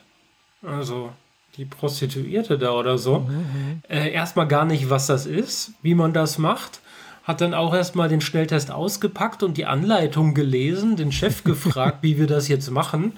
also 0.65 1.09
die 1.57 1.65
Prostituierte 1.65 2.57
da 2.57 2.71
oder 2.71 2.97
so, 2.97 3.19
mhm. 3.19 3.81
äh, 3.89 4.13
erstmal 4.13 4.47
gar 4.47 4.63
nicht, 4.63 4.89
was 4.89 5.07
das 5.07 5.25
ist, 5.25 5.73
wie 5.81 5.93
man 5.93 6.13
das 6.13 6.37
macht. 6.37 6.79
Hat 7.25 7.41
dann 7.41 7.53
auch 7.53 7.73
erstmal 7.73 8.07
den 8.07 8.21
Schnelltest 8.21 8.71
ausgepackt 8.71 9.43
und 9.43 9.57
die 9.57 9.65
Anleitung 9.65 10.33
gelesen, 10.33 10.95
den 10.95 11.11
Chef 11.11 11.43
gefragt, 11.43 11.97
wie 11.99 12.17
wir 12.17 12.27
das 12.27 12.47
jetzt 12.47 12.71
machen. 12.71 13.17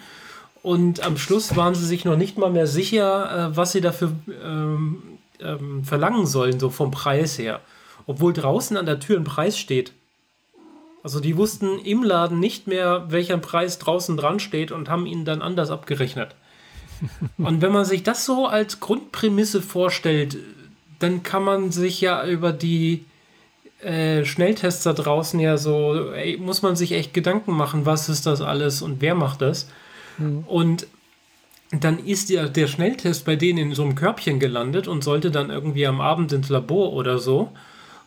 Und 0.63 1.03
am 1.05 1.17
Schluss 1.17 1.55
waren 1.55 1.75
sie 1.75 1.85
sich 1.85 2.03
noch 2.03 2.17
nicht 2.17 2.39
mal 2.39 2.49
mehr 2.49 2.65
sicher, 2.65 3.51
äh, 3.51 3.55
was 3.55 3.73
sie 3.73 3.81
dafür 3.81 4.11
ähm, 4.43 5.03
ähm, 5.43 5.83
verlangen 5.83 6.25
sollen, 6.25 6.59
so 6.59 6.69
vom 6.69 6.91
Preis 6.91 7.37
her. 7.37 7.61
Obwohl 8.07 8.33
draußen 8.33 8.77
an 8.77 8.85
der 8.85 8.99
Tür 8.99 9.17
ein 9.17 9.23
Preis 9.23 9.57
steht. 9.57 9.93
Also 11.03 11.19
die 11.19 11.37
wussten 11.37 11.79
im 11.79 12.03
Laden 12.03 12.39
nicht 12.39 12.67
mehr, 12.67 13.05
welcher 13.09 13.37
Preis 13.37 13.79
draußen 13.79 14.17
dran 14.17 14.39
steht 14.39 14.71
und 14.71 14.89
haben 14.89 15.05
ihn 15.05 15.25
dann 15.25 15.41
anders 15.41 15.71
abgerechnet. 15.71 16.35
und 17.37 17.61
wenn 17.61 17.71
man 17.71 17.85
sich 17.85 18.03
das 18.03 18.25
so 18.25 18.45
als 18.45 18.79
Grundprämisse 18.79 19.61
vorstellt, 19.61 20.37
dann 20.99 21.23
kann 21.23 21.43
man 21.43 21.71
sich 21.71 22.01
ja 22.01 22.25
über 22.25 22.53
die 22.53 23.05
äh, 23.81 24.23
Schnelltests 24.25 24.83
da 24.83 24.93
draußen 24.93 25.39
ja 25.39 25.57
so, 25.57 26.11
ey, 26.11 26.37
muss 26.37 26.61
man 26.61 26.75
sich 26.75 26.91
echt 26.91 27.13
Gedanken 27.13 27.53
machen, 27.53 27.85
was 27.85 28.09
ist 28.09 28.27
das 28.27 28.41
alles 28.41 28.83
und 28.83 29.01
wer 29.01 29.15
macht 29.15 29.41
das. 29.41 29.67
Mhm. 30.19 30.43
Und 30.47 30.87
dann 31.71 31.99
ist 32.05 32.29
der, 32.29 32.49
der 32.49 32.67
Schnelltest 32.67 33.25
bei 33.25 33.35
denen 33.35 33.59
in 33.59 33.75
so 33.75 33.83
einem 33.83 33.95
Körbchen 33.95 34.39
gelandet 34.39 34.87
und 34.87 35.03
sollte 35.03 35.31
dann 35.31 35.49
irgendwie 35.49 35.87
am 35.87 36.01
Abend 36.01 36.33
ins 36.33 36.49
Labor 36.49 36.91
oder 36.93 37.17
so. 37.17 37.51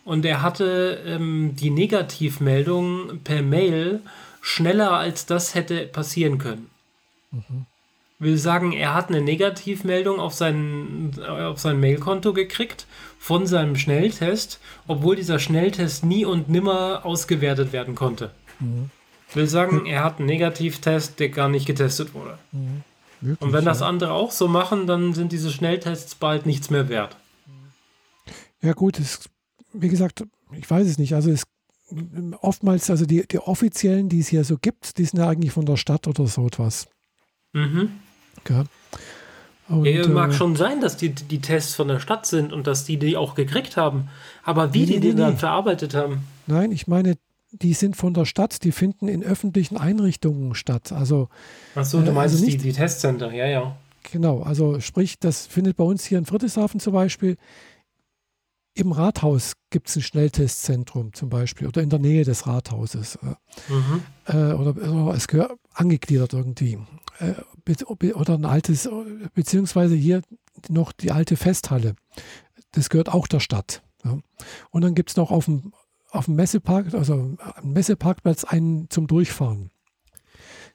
Und 0.05 0.27
er 0.27 0.43
hatte 0.43 1.03
ähm, 1.07 1.57
die 1.59 1.71
Negativmeldung 1.71 3.21
per 3.25 3.43
Mail 3.43 4.01
schneller 4.43 4.93
als 4.93 5.25
das 5.25 5.55
hätte 5.55 5.87
passieren 5.87 6.37
können. 6.37 6.69
Mhm. 7.31 7.65
Will 8.19 8.37
sagen, 8.37 8.73
er 8.73 8.95
hat 8.95 9.09
eine 9.09 9.23
Negativmeldung 9.23 10.21
auf 10.21 10.35
sein, 10.35 11.13
auf 11.27 11.59
sein 11.59 11.81
Mailkonto 11.81 12.35
gekriegt 12.35 12.87
von 13.19 13.47
seinem 13.47 13.77
Schnelltest, 13.77 14.61
obwohl 14.87 15.17
dieser 15.17 15.39
Schnelltest 15.39 16.05
nie 16.05 16.27
und 16.27 16.51
nimmer 16.51 17.01
ausgewertet 17.05 17.73
werden 17.73 17.95
konnte. 17.95 18.31
Mhm. 18.61 18.91
Will 19.33 19.47
sagen, 19.47 19.87
er 19.87 20.05
hat 20.05 20.19
einen 20.19 20.27
Negativtest, 20.27 21.19
der 21.19 21.31
gar 21.31 21.49
nicht 21.49 21.67
getestet 21.67 22.15
wurde. 22.15 22.39
Mhm. 22.53 22.83
Möglich, 23.25 23.41
Und 23.41 23.55
wenn 23.55 23.65
das 23.65 23.81
andere 23.81 24.13
auch 24.13 24.31
so 24.31 24.49
machen, 24.49 24.87
dann 24.87 25.15
sind 25.15 25.33
diese 25.33 25.51
Schnelltests 25.51 26.15
bald 26.15 26.45
nichts 26.45 26.69
mehr 26.69 26.91
wert. 26.91 27.17
Ja 28.61 28.75
gut, 28.75 28.99
es, 28.99 29.31
wie 29.73 29.89
gesagt, 29.89 30.25
ich 30.53 30.71
weiß 30.71 30.87
es 30.87 30.99
nicht. 30.99 31.15
Also 31.15 31.31
es 31.31 31.45
oftmals, 32.41 32.91
also 32.91 33.07
die, 33.07 33.27
die 33.27 33.39
offiziellen, 33.39 34.09
die 34.11 34.21
es 34.21 34.29
hier 34.29 34.45
so 34.45 34.59
gibt, 34.59 34.99
die 34.99 35.05
sind 35.05 35.21
ja 35.21 35.29
eigentlich 35.29 35.53
von 35.53 35.65
der 35.65 35.77
Stadt 35.77 36.07
oder 36.07 36.27
so 36.27 36.47
etwas. 36.47 36.87
Mhm. 37.55 37.93
Ja. 38.49 38.65
Und, 39.69 39.87
ja, 39.87 40.07
mag 40.09 40.31
äh, 40.31 40.35
schon 40.35 40.57
sein, 40.57 40.83
dass 40.83 40.99
die, 40.99 41.11
die 41.11 41.41
Tests 41.41 41.75
von 41.75 41.89
der 41.89 42.01
Stadt 42.01 42.27
sind 42.27 42.53
und 42.53 42.67
dass 42.67 42.85
die 42.85 42.99
die 42.99 43.17
auch 43.17 43.35
gekriegt 43.35 43.79
haben. 43.79 44.09
Aber 44.43 44.75
wie 44.75 44.81
nee, 44.81 44.87
die 44.87 44.93
nee, 44.95 45.01
die 45.01 45.15
nee. 45.15 45.21
dann 45.21 45.39
verarbeitet 45.39 45.95
haben. 45.95 46.27
Nein, 46.47 46.73
ich 46.73 46.87
meine, 46.87 47.17
die 47.63 47.75
sind 47.75 47.97
von 47.97 48.15
der 48.15 48.25
Stadt, 48.25 48.65
die 48.65 48.73
finden 48.73 49.09
in 49.09 49.23
öffentlichen 49.23 49.77
Einrichtungen 49.77 50.55
statt. 50.55 50.93
Also, 50.93 51.29
Achso, 51.75 52.01
du 52.01 52.11
äh, 52.11 52.13
meinst 52.13 52.35
also 52.35 52.45
nicht, 52.45 52.61
die, 52.61 52.69
die 52.69 52.73
Testcenter, 52.73 53.33
ja, 53.33 53.47
ja. 53.47 53.77
Genau, 54.11 54.43
also 54.43 54.81
sprich, 54.81 55.19
das 55.19 55.47
findet 55.47 55.77
bei 55.77 55.85
uns 55.85 56.05
hier 56.05 56.19
in 56.19 56.27
Friedrichshafen 56.27 56.81
zum 56.81 56.93
Beispiel. 56.93 57.37
Im 58.75 58.93
Rathaus 58.93 59.53
gibt 59.71 59.89
es 59.89 59.97
ein 59.97 60.03
Schnelltestzentrum 60.03 61.15
zum 61.15 61.29
Beispiel 61.29 61.69
oder 61.69 61.81
in 61.81 61.91
der 61.91 62.01
Nähe 62.01 62.25
des 62.25 62.47
Rathauses. 62.47 63.19
Mhm. 63.23 64.03
Äh, 64.27 64.53
oder, 64.53 64.71
oder, 64.77 65.15
es 65.15 65.29
gehört 65.29 65.53
angegliedert 65.73 66.33
irgendwie. 66.33 66.79
Äh, 67.21 67.35
oder 68.15 68.35
ein 68.35 68.45
altes, 68.45 68.89
beziehungsweise 69.33 69.95
hier 69.95 70.23
noch 70.69 70.93
die 70.93 71.13
alte 71.13 71.37
Festhalle. 71.37 71.95
Das 72.73 72.91
gehört 72.91 73.09
auch 73.09 73.29
der 73.29 73.41
Stadt. 73.41 73.83
Ja. 74.05 74.19
Und 74.71 74.83
dann 74.83 74.95
gibt 74.95 75.11
es 75.11 75.17
noch 75.17 75.31
auf 75.31 75.47
dem, 75.47 75.73
auf 76.15 76.27
dem 76.27 76.37
Messepark, 76.37 76.95
also 76.95 77.37
am 77.39 77.73
Messeparkplatz 77.73 78.45
einen 78.45 78.89
zum 78.91 79.07
Durchfahren. 79.07 79.71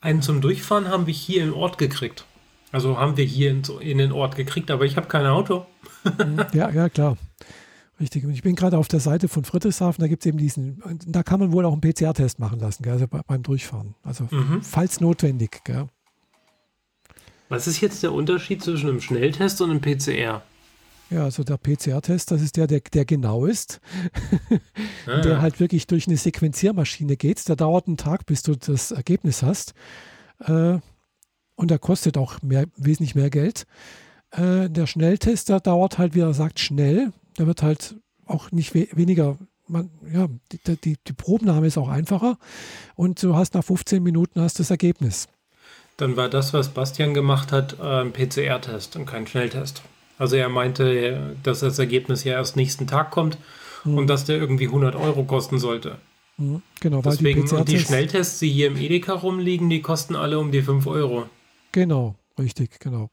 Einen 0.02 0.22
zum 0.22 0.42
Durchfahren 0.42 0.88
haben 0.88 1.08
wir 1.08 1.14
hier 1.14 1.44
im 1.44 1.54
Ort 1.54 1.78
gekriegt. 1.78 2.26
Also 2.72 2.98
haben 2.98 3.18
wir 3.18 3.26
hier 3.26 3.52
in, 3.52 3.64
in 3.80 3.98
den 3.98 4.12
Ort 4.12 4.36
gekriegt, 4.36 4.70
aber 4.72 4.86
ich 4.86 4.96
habe 4.96 5.08
kein 5.08 5.26
Auto. 5.26 5.66
Ja, 6.54 6.70
ja, 6.70 6.88
klar. 6.90 7.18
Richtig. 8.00 8.24
Und 8.24 8.32
ich 8.32 8.44
bin 8.44 8.56
gerade 8.56 8.78
auf 8.78 8.88
der 8.88 9.02
Seite 9.02 9.28
von 9.28 9.44
Friedrichshafen, 9.44 10.02
da 10.02 10.08
gibt 10.08 10.24
es 10.24 10.28
eben 10.28 10.38
diesen, 10.38 10.82
da 11.06 11.24
kann 11.24 11.40
man 11.40 11.52
wohl 11.52 11.66
auch 11.66 11.74
einen 11.74 11.82
PCR-Test 11.82 12.40
machen 12.40 12.60
lassen, 12.60 12.84
gell, 12.84 12.94
also 12.94 13.08
beim 13.08 13.44
Durchfahren. 13.44 13.96
Also 14.04 14.26
mhm. 14.32 14.62
falls 14.62 15.02
notwendig. 15.02 15.62
Gell. 15.66 15.88
Was 17.50 17.68
ist 17.68 17.82
jetzt 17.82 18.04
der 18.04 18.14
Unterschied 18.14 18.64
zwischen 18.64 18.90
einem 18.90 19.02
Schnelltest 19.02 19.60
und 19.62 19.72
einem 19.72 19.82
PCR? 19.82 20.42
Ja, 21.10 21.24
also 21.24 21.44
der 21.44 21.58
PCR-Test, 21.58 22.30
das 22.30 22.42
ist 22.42 22.56
der, 22.56 22.68
der, 22.68 22.82
der 22.82 23.04
genau 23.04 23.46
ist, 23.46 23.82
ah, 25.08 25.22
der 25.22 25.42
halt 25.42 25.60
wirklich 25.60 25.88
durch 25.88 26.08
eine 26.08 26.18
Sequenziermaschine 26.18 27.18
geht. 27.18 27.48
Der 27.50 27.56
dauert 27.56 27.88
einen 27.88 27.98
Tag, 27.98 28.28
bis 28.28 28.44
du 28.44 28.56
das 28.56 28.92
Ergebnis 28.92 29.42
hast. 29.42 29.74
Äh, 30.40 30.78
und 31.56 31.72
der 31.72 31.80
kostet 31.80 32.18
auch 32.18 32.42
mehr, 32.44 32.68
wesentlich 32.78 33.16
mehr 33.16 33.32
Geld. 33.32 33.66
Äh, 34.32 34.70
der 34.70 34.86
Schnelltest, 34.86 35.50
der 35.50 35.60
dauert 35.60 35.98
halt, 35.98 36.14
wie 36.14 36.22
er 36.22 36.34
sagt, 36.34 36.60
schnell. 36.60 37.12
Der 37.40 37.48
wird 37.48 37.64
halt 37.64 37.96
auch 38.26 38.52
nicht 38.52 38.76
we 38.76 38.88
weniger, 38.94 39.38
man, 39.68 39.90
ja, 40.14 40.28
die, 40.52 40.78
die, 40.78 40.98
die 41.08 41.14
Probennahme 41.14 41.66
ist 41.66 41.78
auch 41.80 41.90
einfacher. 41.90 42.38
Und 42.96 43.22
du 43.24 43.36
hast 43.36 43.56
nach 43.56 43.64
15 43.64 44.04
Minuten 44.04 44.42
hast 44.42 44.60
das 44.60 44.70
Ergebnis. 44.70 45.28
Dann 45.98 46.16
war 46.16 46.30
das, 46.30 46.54
was 46.54 46.70
Bastian 46.70 47.16
gemacht 47.16 47.52
hat, 47.52 47.78
äh, 47.80 48.02
ein 48.02 48.14
PCR-Test 48.14 48.96
und 48.96 49.08
kein 49.08 49.26
Schnelltest. 49.26 49.82
Also 50.20 50.36
er 50.36 50.50
meinte, 50.50 51.36
dass 51.42 51.62
das 51.62 51.80
Ergebnis 51.80 52.24
ja 52.24 52.34
erst 52.34 52.56
nächsten 52.56 52.86
Tag 52.86 53.10
kommt 53.10 53.40
mhm. 53.86 53.98
und 53.98 54.08
dass 54.08 54.26
der 54.26 54.38
irgendwie 54.38 54.68
100 54.68 54.96
Euro 54.96 55.24
kosten 55.24 55.58
sollte. 55.58 55.98
Mhm. 56.38 56.62
Genau, 56.80 57.02
Deswegen, 57.02 57.48
die, 57.48 57.56
und 57.56 57.70
die 57.70 57.80
Schnelltests, 57.80 58.40
die 58.40 58.50
hier 58.50 58.68
im 58.68 58.78
Edeka 58.78 59.14
rumliegen, 59.14 59.70
die 59.70 59.82
kosten 59.82 60.16
alle 60.16 60.38
um 60.38 60.52
die 60.52 60.62
5 60.62 60.86
Euro. 60.88 61.26
Genau, 61.72 62.16
richtig, 62.38 62.80
genau. 62.80 63.10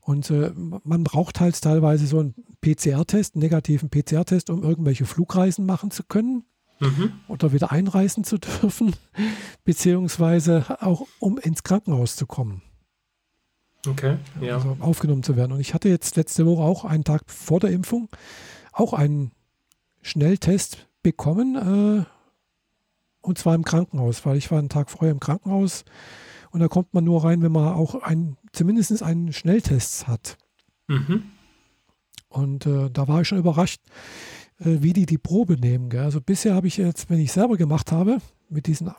Und 0.00 0.30
äh, 0.30 0.52
man 0.54 1.04
braucht 1.04 1.40
halt 1.40 1.60
teilweise 1.60 2.06
so 2.06 2.20
einen 2.20 2.34
PCR-Test, 2.60 3.34
einen 3.34 3.42
negativen 3.42 3.90
PCR-Test, 3.90 4.50
um 4.50 4.62
irgendwelche 4.62 5.04
Flugreisen 5.04 5.66
machen 5.66 5.90
zu 5.90 6.04
können 6.04 6.44
mhm. 6.78 7.12
oder 7.28 7.52
wieder 7.52 7.72
einreisen 7.72 8.24
zu 8.24 8.38
dürfen, 8.38 8.94
beziehungsweise 9.64 10.64
auch 10.80 11.06
um 11.18 11.38
ins 11.38 11.64
Krankenhaus 11.64 12.16
zu 12.16 12.26
kommen. 12.26 12.62
Okay, 13.86 14.16
ja. 14.40 14.54
Also 14.56 14.76
aufgenommen 14.80 15.22
zu 15.22 15.36
werden. 15.36 15.52
Und 15.52 15.60
ich 15.60 15.74
hatte 15.74 15.88
jetzt 15.88 16.16
letzte 16.16 16.46
Woche 16.46 16.62
auch 16.62 16.84
einen 16.84 17.04
Tag 17.04 17.22
vor 17.26 17.60
der 17.60 17.70
Impfung 17.70 18.08
auch 18.72 18.92
einen 18.92 19.32
Schnelltest 20.02 20.86
bekommen, 21.02 21.56
äh, 21.56 22.04
und 23.20 23.38
zwar 23.38 23.54
im 23.54 23.64
Krankenhaus, 23.64 24.24
weil 24.24 24.36
ich 24.36 24.50
war 24.50 24.58
einen 24.58 24.68
Tag 24.68 24.90
vorher 24.90 25.10
im 25.10 25.20
Krankenhaus 25.20 25.84
und 26.50 26.60
da 26.60 26.68
kommt 26.68 26.94
man 26.94 27.04
nur 27.04 27.24
rein, 27.24 27.42
wenn 27.42 27.52
man 27.52 27.74
auch 27.74 28.02
ein, 28.02 28.36
zumindest 28.52 29.02
einen 29.02 29.32
Schnelltest 29.32 30.06
hat. 30.06 30.36
Mhm. 30.86 31.24
Und 32.28 32.66
äh, 32.66 32.90
da 32.90 33.08
war 33.08 33.22
ich 33.22 33.28
schon 33.28 33.38
überrascht, 33.38 33.80
äh, 34.60 34.78
wie 34.80 34.92
die 34.92 35.06
die 35.06 35.18
Probe 35.18 35.54
nehmen. 35.54 35.90
Gell? 35.90 36.04
Also 36.04 36.20
bisher 36.20 36.54
habe 36.54 36.66
ich 36.66 36.76
jetzt, 36.76 37.10
wenn 37.10 37.18
ich 37.18 37.32
selber 37.32 37.56
gemacht 37.56 37.92
habe, 37.92 38.18
mit 38.48 38.66
diesen, 38.66 38.90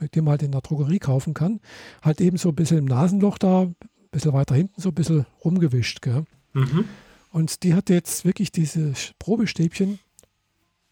mit 0.00 0.14
dem 0.14 0.24
man 0.24 0.32
halt 0.32 0.42
in 0.42 0.52
der 0.52 0.60
Drogerie 0.60 0.98
kaufen 0.98 1.34
kann, 1.34 1.60
halt 2.02 2.20
eben 2.20 2.36
so 2.36 2.50
ein 2.50 2.54
bisschen 2.54 2.78
im 2.78 2.84
Nasenloch 2.84 3.38
da, 3.38 3.68
bisschen 4.12 4.32
weiter 4.32 4.54
hinten 4.54 4.80
so 4.80 4.90
ein 4.90 4.94
bisschen 4.94 5.26
rumgewischt. 5.44 6.02
Gell? 6.02 6.24
Mhm. 6.52 6.84
Und 7.30 7.62
die 7.64 7.74
hat 7.74 7.90
jetzt 7.90 8.24
wirklich 8.24 8.52
diese 8.52 8.92
Probestäbchen 9.18 9.98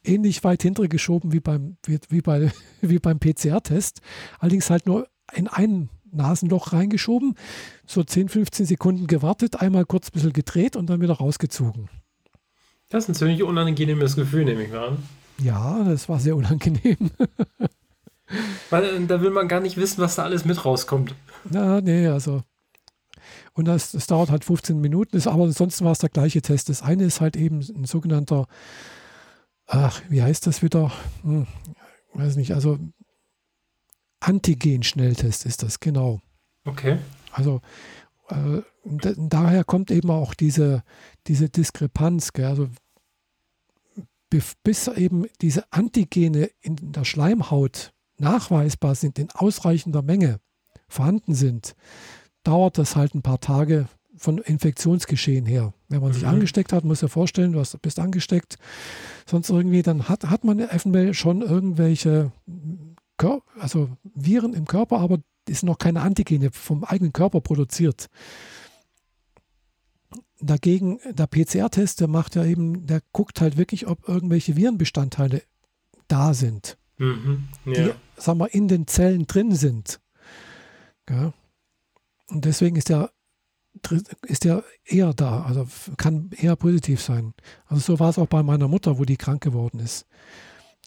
ähnlich 0.02 0.42
weit 0.42 0.62
hinter 0.62 0.88
geschoben 0.88 1.32
wie 1.32 1.40
beim, 1.40 1.76
wie, 1.84 1.98
wie 2.08 2.22
bei, 2.22 2.50
wie 2.80 2.98
beim 2.98 3.20
PCR-Test. 3.20 4.00
Allerdings 4.38 4.70
halt 4.70 4.86
nur 4.86 5.06
in 5.34 5.46
ein 5.46 5.88
Nasenloch 6.12 6.72
reingeschoben, 6.72 7.36
so 7.86 8.02
10, 8.02 8.28
15 8.28 8.66
Sekunden 8.66 9.06
gewartet, 9.06 9.60
einmal 9.60 9.84
kurz 9.84 10.08
ein 10.08 10.12
bisschen 10.12 10.32
gedreht 10.32 10.74
und 10.74 10.90
dann 10.90 11.00
wieder 11.00 11.14
rausgezogen. 11.14 11.88
Das 12.88 13.04
ist 13.04 13.10
ein 13.10 13.14
ziemlich 13.14 13.42
unangenehmes 13.44 14.16
Gefühl, 14.16 14.44
nehme 14.44 14.64
ich 14.64 14.70
mal 14.70 14.88
an. 14.88 14.98
Ja, 15.38 15.84
das 15.84 16.08
war 16.08 16.18
sehr 16.18 16.34
unangenehm. 16.36 17.10
Weil 18.70 18.84
äh, 18.84 19.06
da 19.06 19.20
will 19.22 19.30
man 19.30 19.48
gar 19.48 19.60
nicht 19.60 19.76
wissen, 19.76 20.00
was 20.00 20.16
da 20.16 20.24
alles 20.24 20.44
mit 20.44 20.64
rauskommt. 20.64 21.14
Na, 21.48 21.80
nee, 21.80 22.06
also. 22.06 22.42
Und 23.60 23.66
das, 23.66 23.92
das 23.92 24.06
dauert 24.06 24.30
halt 24.30 24.42
15 24.42 24.80
Minuten, 24.80 25.18
ist, 25.18 25.26
aber 25.26 25.44
ansonsten 25.44 25.84
war 25.84 25.92
es 25.92 25.98
der 25.98 26.08
gleiche 26.08 26.40
Test. 26.40 26.70
Das 26.70 26.80
eine 26.80 27.04
ist 27.04 27.20
halt 27.20 27.36
eben 27.36 27.58
ein 27.58 27.84
sogenannter, 27.84 28.46
ach, 29.66 30.00
wie 30.08 30.22
heißt 30.22 30.46
das 30.46 30.62
wieder? 30.62 30.90
Hm, 31.22 31.46
weiß 32.14 32.36
nicht, 32.36 32.54
also 32.54 32.78
Antigen-Schnelltest 34.20 35.44
ist 35.44 35.62
das, 35.62 35.78
genau. 35.78 36.22
Okay. 36.64 36.96
Also 37.32 37.60
äh, 38.28 38.62
daher 38.82 39.64
kommt 39.64 39.90
eben 39.90 40.10
auch 40.10 40.32
diese, 40.32 40.82
diese 41.26 41.50
Diskrepanz. 41.50 42.32
Gell? 42.32 42.46
Also 42.46 42.70
bis 44.30 44.88
eben 44.88 45.26
diese 45.42 45.70
Antigene 45.70 46.50
in 46.62 46.92
der 46.92 47.04
Schleimhaut 47.04 47.92
nachweisbar 48.16 48.94
sind, 48.94 49.18
in 49.18 49.30
ausreichender 49.32 50.00
Menge 50.00 50.40
vorhanden 50.88 51.34
sind, 51.34 51.74
dauert 52.42 52.78
das 52.78 52.96
halt 52.96 53.14
ein 53.14 53.22
paar 53.22 53.40
Tage 53.40 53.88
von 54.16 54.38
Infektionsgeschehen 54.38 55.46
her. 55.46 55.72
Wenn 55.88 56.00
man 56.00 56.10
mhm. 56.10 56.14
sich 56.14 56.26
angesteckt 56.26 56.72
hat, 56.72 56.84
muss 56.84 57.02
er 57.02 57.08
vorstellen, 57.08 57.52
du 57.52 57.62
bist 57.80 57.98
angesteckt, 57.98 58.58
sonst 59.26 59.50
irgendwie, 59.50 59.82
dann 59.82 60.08
hat, 60.08 60.24
hat 60.24 60.44
man 60.44 60.58
eventuell 60.58 61.14
schon 61.14 61.42
irgendwelche 61.42 62.32
Kör 63.16 63.42
also 63.58 63.90
Viren 64.14 64.54
im 64.54 64.66
Körper, 64.66 64.98
aber 64.98 65.18
ist 65.46 65.62
noch 65.62 65.78
keine 65.78 66.00
Antigene 66.00 66.50
vom 66.52 66.84
eigenen 66.84 67.12
Körper 67.12 67.40
produziert. 67.40 68.08
Dagegen, 70.40 71.00
der 71.10 71.26
PCR-Test, 71.26 72.00
der 72.00 72.08
macht 72.08 72.34
ja 72.34 72.44
eben, 72.44 72.86
der 72.86 73.02
guckt 73.12 73.40
halt 73.40 73.58
wirklich, 73.58 73.86
ob 73.86 74.08
irgendwelche 74.08 74.56
Virenbestandteile 74.56 75.42
da 76.08 76.32
sind. 76.32 76.78
Mhm, 76.96 77.48
ja. 77.66 77.72
Die, 77.72 77.90
sagen 78.16 78.38
wir, 78.38 78.54
in 78.54 78.68
den 78.68 78.86
Zellen 78.86 79.26
drin 79.26 79.54
sind. 79.54 80.00
Ja. 81.08 81.34
Und 82.30 82.44
deswegen 82.44 82.76
ist 82.76 82.88
der, 82.88 83.10
ist 84.22 84.44
der 84.44 84.64
eher 84.84 85.12
da, 85.12 85.42
also 85.42 85.66
kann 85.96 86.30
eher 86.36 86.56
positiv 86.56 87.00
sein. 87.00 87.34
Also 87.66 87.80
so 87.94 88.00
war 88.00 88.10
es 88.10 88.18
auch 88.18 88.26
bei 88.26 88.42
meiner 88.42 88.68
Mutter, 88.68 88.98
wo 88.98 89.04
die 89.04 89.16
krank 89.16 89.42
geworden 89.42 89.80
ist. 89.80 90.06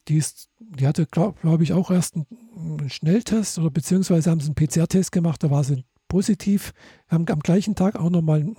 Die, 0.07 0.17
ist, 0.17 0.49
die 0.59 0.85
hatte, 0.85 1.05
glaube 1.05 1.39
glaub 1.41 1.61
ich, 1.61 1.71
auch 1.73 1.89
erst 1.89 2.15
einen 2.15 2.89
Schnelltest 2.89 3.57
oder 3.57 3.69
beziehungsweise 3.69 4.31
haben 4.31 4.41
sie 4.41 4.47
einen 4.47 4.55
PCR-Test 4.55 5.11
gemacht, 5.11 5.43
da 5.43 5.49
war 5.49 5.63
sie 5.63 5.85
positiv. 6.09 6.73
Wir 7.07 7.15
haben 7.15 7.27
am 7.29 7.39
gleichen 7.39 7.75
Tag 7.75 7.95
auch 7.95 8.09
nochmal 8.09 8.53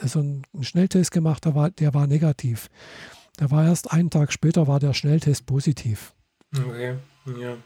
also 0.00 0.18
einen 0.18 0.44
Schnelltest 0.60 1.12
gemacht, 1.12 1.44
der 1.44 1.54
war, 1.54 1.70
der 1.70 1.94
war 1.94 2.06
negativ. 2.06 2.68
Da 3.36 3.50
war 3.52 3.64
erst 3.64 3.92
einen 3.92 4.10
Tag 4.10 4.32
später 4.32 4.66
war 4.66 4.80
der 4.80 4.92
Schnelltest 4.92 5.46
positiv. 5.46 6.14
Okay, 6.56 6.96
ja. 7.40 7.56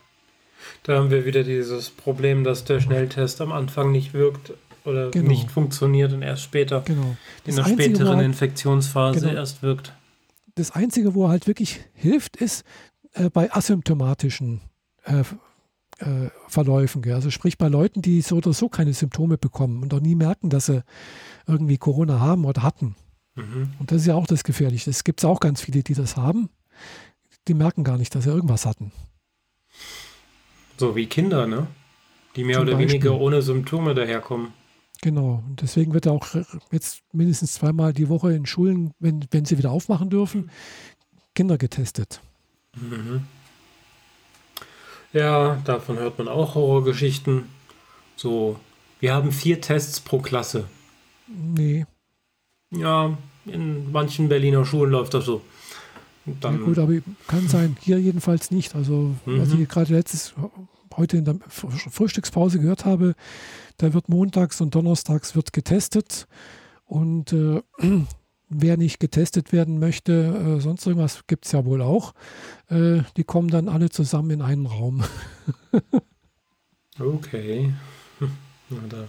Da 0.82 0.96
haben 0.96 1.10
wir 1.10 1.24
wieder 1.24 1.44
dieses 1.44 1.90
Problem, 1.90 2.44
dass 2.44 2.64
der 2.64 2.80
Schnelltest 2.80 3.40
am 3.40 3.52
Anfang 3.52 3.92
nicht 3.92 4.14
wirkt 4.14 4.52
oder 4.84 5.10
genau. 5.10 5.28
nicht 5.28 5.50
funktioniert 5.50 6.12
und 6.12 6.22
erst 6.22 6.42
später 6.42 6.82
genau. 6.82 7.16
in 7.44 7.56
der 7.56 7.64
späteren 7.64 8.20
Infektionsphase 8.20 9.20
genau. 9.20 9.32
erst 9.32 9.62
wirkt. 9.62 9.92
Das 10.54 10.72
Einzige, 10.72 11.14
wo 11.14 11.26
er 11.26 11.30
halt 11.30 11.46
wirklich 11.46 11.80
hilft, 11.94 12.36
ist 12.36 12.64
äh, 13.14 13.30
bei 13.30 13.52
asymptomatischen 13.52 14.60
äh, 15.04 15.22
äh, 15.98 16.30
Verläufen. 16.48 17.02
Gell? 17.02 17.14
Also 17.14 17.30
sprich 17.30 17.58
bei 17.58 17.68
Leuten, 17.68 18.02
die 18.02 18.20
so 18.20 18.36
oder 18.36 18.52
so 18.52 18.68
keine 18.68 18.92
Symptome 18.92 19.38
bekommen 19.38 19.82
und 19.82 19.94
auch 19.94 20.00
nie 20.00 20.14
merken, 20.14 20.50
dass 20.50 20.66
sie 20.66 20.82
irgendwie 21.46 21.78
Corona 21.78 22.20
haben 22.20 22.44
oder 22.44 22.62
hatten. 22.62 22.96
Mhm. 23.34 23.70
Und 23.78 23.90
das 23.90 24.02
ist 24.02 24.06
ja 24.06 24.14
auch 24.14 24.26
das 24.26 24.44
Gefährliche. 24.44 24.90
Es 24.90 25.04
gibt 25.04 25.24
auch 25.24 25.40
ganz 25.40 25.62
viele, 25.62 25.82
die 25.82 25.94
das 25.94 26.16
haben, 26.16 26.50
die 27.48 27.54
merken 27.54 27.84
gar 27.84 27.96
nicht, 27.96 28.14
dass 28.14 28.24
sie 28.24 28.30
irgendwas 28.30 28.66
hatten. 28.66 28.92
So 30.76 30.96
wie 30.96 31.06
Kinder, 31.06 31.46
ne? 31.46 31.66
Die 32.36 32.44
mehr 32.44 32.56
Zum 32.56 32.62
oder 32.62 32.76
Beispiel. 32.76 32.90
weniger 32.90 33.20
ohne 33.20 33.42
Symptome 33.42 33.94
daherkommen. 33.94 34.52
Genau. 35.02 35.42
Und 35.46 35.60
deswegen 35.60 35.92
wird 35.94 36.06
auch 36.08 36.26
jetzt 36.70 37.02
mindestens 37.12 37.54
zweimal 37.54 37.92
die 37.92 38.08
Woche 38.08 38.32
in 38.32 38.46
Schulen, 38.46 38.92
wenn, 39.00 39.24
wenn 39.30 39.44
sie 39.44 39.58
wieder 39.58 39.70
aufmachen 39.70 40.10
dürfen, 40.10 40.50
Kinder 41.34 41.58
getestet. 41.58 42.20
Mhm. 42.76 43.24
Ja, 45.12 45.60
davon 45.64 45.98
hört 45.98 46.18
man 46.18 46.28
auch 46.28 46.54
Horrorgeschichten. 46.54 47.44
So, 48.16 48.58
wir 49.00 49.12
haben 49.12 49.32
vier 49.32 49.60
Tests 49.60 50.00
pro 50.00 50.20
Klasse. 50.20 50.64
Nee. 51.26 51.84
Ja, 52.70 53.18
in 53.44 53.92
manchen 53.92 54.28
Berliner 54.28 54.64
Schulen 54.64 54.92
läuft 54.92 55.14
das 55.14 55.24
so. 55.26 55.42
Dann, 56.40 56.58
ja 56.58 56.64
gut, 56.64 56.78
aber 56.78 56.92
kann 57.26 57.48
sein. 57.48 57.76
Hier 57.80 57.98
jedenfalls 57.98 58.50
nicht. 58.50 58.74
Also, 58.74 59.14
mhm. 59.26 59.40
was 59.40 59.52
ich 59.52 59.68
gerade 59.68 59.92
letztes, 59.92 60.34
heute 60.96 61.16
in 61.16 61.24
der 61.24 61.36
Frühstückspause 61.48 62.60
gehört 62.60 62.84
habe, 62.84 63.14
da 63.78 63.92
wird 63.92 64.08
montags 64.08 64.60
und 64.60 64.74
donnerstags 64.74 65.34
wird 65.34 65.52
getestet. 65.52 66.28
Und 66.84 67.32
äh, 67.32 67.62
wer 68.48 68.76
nicht 68.76 69.00
getestet 69.00 69.52
werden 69.52 69.78
möchte, 69.78 70.58
äh, 70.58 70.60
sonst 70.60 70.86
irgendwas 70.86 71.26
gibt 71.26 71.46
es 71.46 71.52
ja 71.52 71.64
wohl 71.64 71.82
auch, 71.82 72.12
äh, 72.68 73.00
die 73.16 73.24
kommen 73.24 73.48
dann 73.48 73.68
alle 73.68 73.90
zusammen 73.90 74.30
in 74.30 74.42
einen 74.42 74.66
Raum. 74.66 75.02
okay. 76.98 77.72
Na 78.70 78.78
da. 78.88 79.08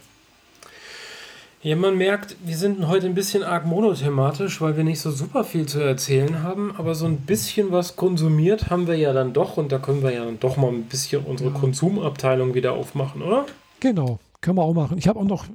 Ja, 1.64 1.78
man 1.78 1.98
merkt, 1.98 2.36
wir 2.44 2.58
sind 2.58 2.90
heute 2.90 3.06
ein 3.06 3.14
bisschen 3.14 3.42
arg 3.42 3.66
monothematisch, 3.66 4.60
weil 4.60 4.76
wir 4.76 4.84
nicht 4.84 5.00
so 5.00 5.12
super 5.12 5.46
viel 5.46 5.66
zu 5.66 5.80
erzählen 5.80 6.44
haben, 6.44 6.76
aber 6.76 6.94
so 6.94 7.06
ein 7.06 7.22
bisschen 7.22 7.72
was 7.72 7.96
konsumiert 7.96 8.70
haben 8.70 8.86
wir 8.86 8.98
ja 8.98 9.14
dann 9.14 9.32
doch 9.32 9.56
und 9.56 9.72
da 9.72 9.80
können 9.80 10.04
wir 10.04 10.12
ja 10.12 10.26
dann 10.26 10.42
doch 10.42 10.58
mal 10.58 10.68
ein 10.68 10.84
bisschen 10.84 11.24
unsere 11.24 11.52
ja. 11.52 11.58
Konsumabteilung 11.58 12.54
wieder 12.54 12.74
aufmachen, 12.74 13.22
oder? 13.22 13.46
Genau, 13.80 14.20
können 14.42 14.58
wir 14.58 14.64
auch 14.64 14.74
machen. 14.74 14.98
Ich 14.98 15.08
habe 15.08 15.18
auch 15.18 15.24
noch 15.24 15.46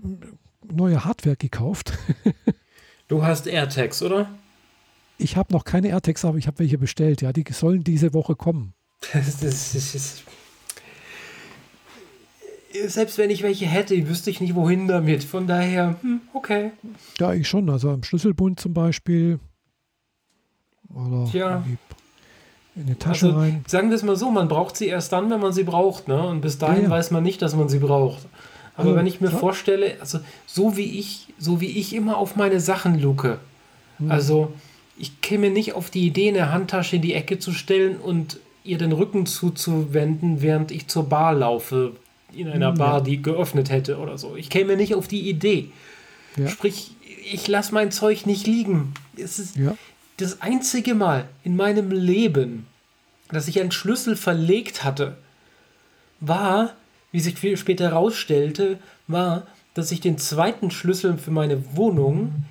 neue 0.72 1.04
Hardware 1.04 1.36
gekauft. 1.36 1.92
Du 3.08 3.22
hast 3.22 3.46
AirTags, 3.46 4.02
oder? 4.02 4.30
Ich 5.18 5.36
habe 5.36 5.52
noch 5.52 5.64
keine 5.64 5.88
AirTags, 5.88 6.24
aber 6.24 6.38
ich 6.38 6.46
habe 6.46 6.58
welche 6.58 6.78
bestellt. 6.78 7.20
Ja, 7.20 7.32
die 7.32 7.44
sollen 7.50 7.84
diese 7.84 8.14
Woche 8.14 8.34
kommen. 8.34 8.72
Das, 9.12 9.40
das, 9.40 9.72
das, 9.72 10.22
selbst 12.86 13.18
wenn 13.18 13.30
ich 13.30 13.42
welche 13.42 13.66
hätte, 13.66 14.08
wüsste 14.08 14.30
ich 14.30 14.40
nicht, 14.40 14.54
wohin 14.54 14.88
damit. 14.88 15.24
Von 15.24 15.46
daher, 15.46 15.96
hm, 16.02 16.20
okay. 16.32 16.72
Ja, 17.18 17.32
ich 17.32 17.48
schon. 17.48 17.68
Also 17.70 17.90
am 17.90 18.02
Schlüsselbund 18.02 18.60
zum 18.60 18.74
Beispiel. 18.74 19.38
Oder 20.94 21.28
ja. 21.32 21.64
in 22.74 22.86
die 22.86 22.94
Tasche 22.94 23.26
also, 23.26 23.38
rein. 23.38 23.64
Sagen 23.66 23.90
wir 23.90 23.96
es 23.96 24.02
mal 24.02 24.16
so, 24.16 24.30
man 24.30 24.48
braucht 24.48 24.76
sie 24.76 24.86
erst 24.86 25.12
dann, 25.12 25.30
wenn 25.30 25.40
man 25.40 25.52
sie 25.52 25.64
braucht. 25.64 26.08
Ne? 26.08 26.20
Und 26.20 26.40
bis 26.40 26.58
dahin 26.58 26.84
ja, 26.84 26.88
ja. 26.88 26.90
weiß 26.90 27.10
man 27.10 27.22
nicht, 27.22 27.42
dass 27.42 27.54
man 27.54 27.68
sie 27.68 27.78
braucht. 27.78 28.26
Aber 28.74 28.90
also, 28.90 28.96
wenn 28.96 29.06
ich 29.06 29.20
mir 29.20 29.30
ja. 29.30 29.36
vorstelle, 29.36 29.96
also 30.00 30.20
so 30.46 30.76
wie 30.76 30.98
ich, 30.98 31.34
so 31.38 31.60
wie 31.60 31.78
ich 31.78 31.94
immer 31.94 32.16
auf 32.16 32.36
meine 32.36 32.60
Sachen 32.60 33.00
luke, 33.00 33.38
mhm. 33.98 34.10
also 34.10 34.52
ich 34.96 35.20
käme 35.20 35.50
nicht 35.50 35.74
auf 35.74 35.90
die 35.90 36.06
Idee, 36.06 36.28
eine 36.28 36.52
Handtasche 36.52 36.96
in 36.96 37.02
die 37.02 37.14
Ecke 37.14 37.38
zu 37.38 37.52
stellen 37.52 37.96
und 37.96 38.38
ihr 38.64 38.78
den 38.78 38.92
Rücken 38.92 39.26
zuzuwenden, 39.26 40.42
während 40.42 40.70
ich 40.70 40.88
zur 40.88 41.08
Bar 41.08 41.34
laufe, 41.34 41.92
in 42.32 42.48
einer 42.48 42.72
Bar, 42.72 42.98
ja. 42.98 43.04
die 43.04 43.22
geöffnet 43.22 43.70
hätte 43.70 43.98
oder 43.98 44.18
so. 44.18 44.36
Ich 44.36 44.50
käme 44.50 44.76
nicht 44.76 44.94
auf 44.94 45.08
die 45.08 45.28
Idee. 45.28 45.70
Ja. 46.36 46.48
Sprich, 46.48 46.92
ich 47.30 47.48
lasse 47.48 47.74
mein 47.74 47.90
Zeug 47.90 48.26
nicht 48.26 48.46
liegen. 48.46 48.94
Es 49.16 49.38
ist 49.38 49.56
ja. 49.56 49.74
das 50.18 50.40
einzige 50.40 50.94
Mal 50.94 51.28
in 51.44 51.56
meinem 51.56 51.90
Leben, 51.90 52.66
dass 53.30 53.48
ich 53.48 53.60
einen 53.60 53.72
Schlüssel 53.72 54.16
verlegt 54.16 54.84
hatte, 54.84 55.16
war, 56.20 56.74
wie 57.12 57.20
sich 57.20 57.38
später 57.58 57.84
herausstellte, 57.84 58.78
war, 59.06 59.46
dass 59.74 59.92
ich 59.92 60.00
den 60.00 60.18
zweiten 60.18 60.70
Schlüssel 60.70 61.18
für 61.18 61.30
meine 61.30 61.76
Wohnung 61.76 62.44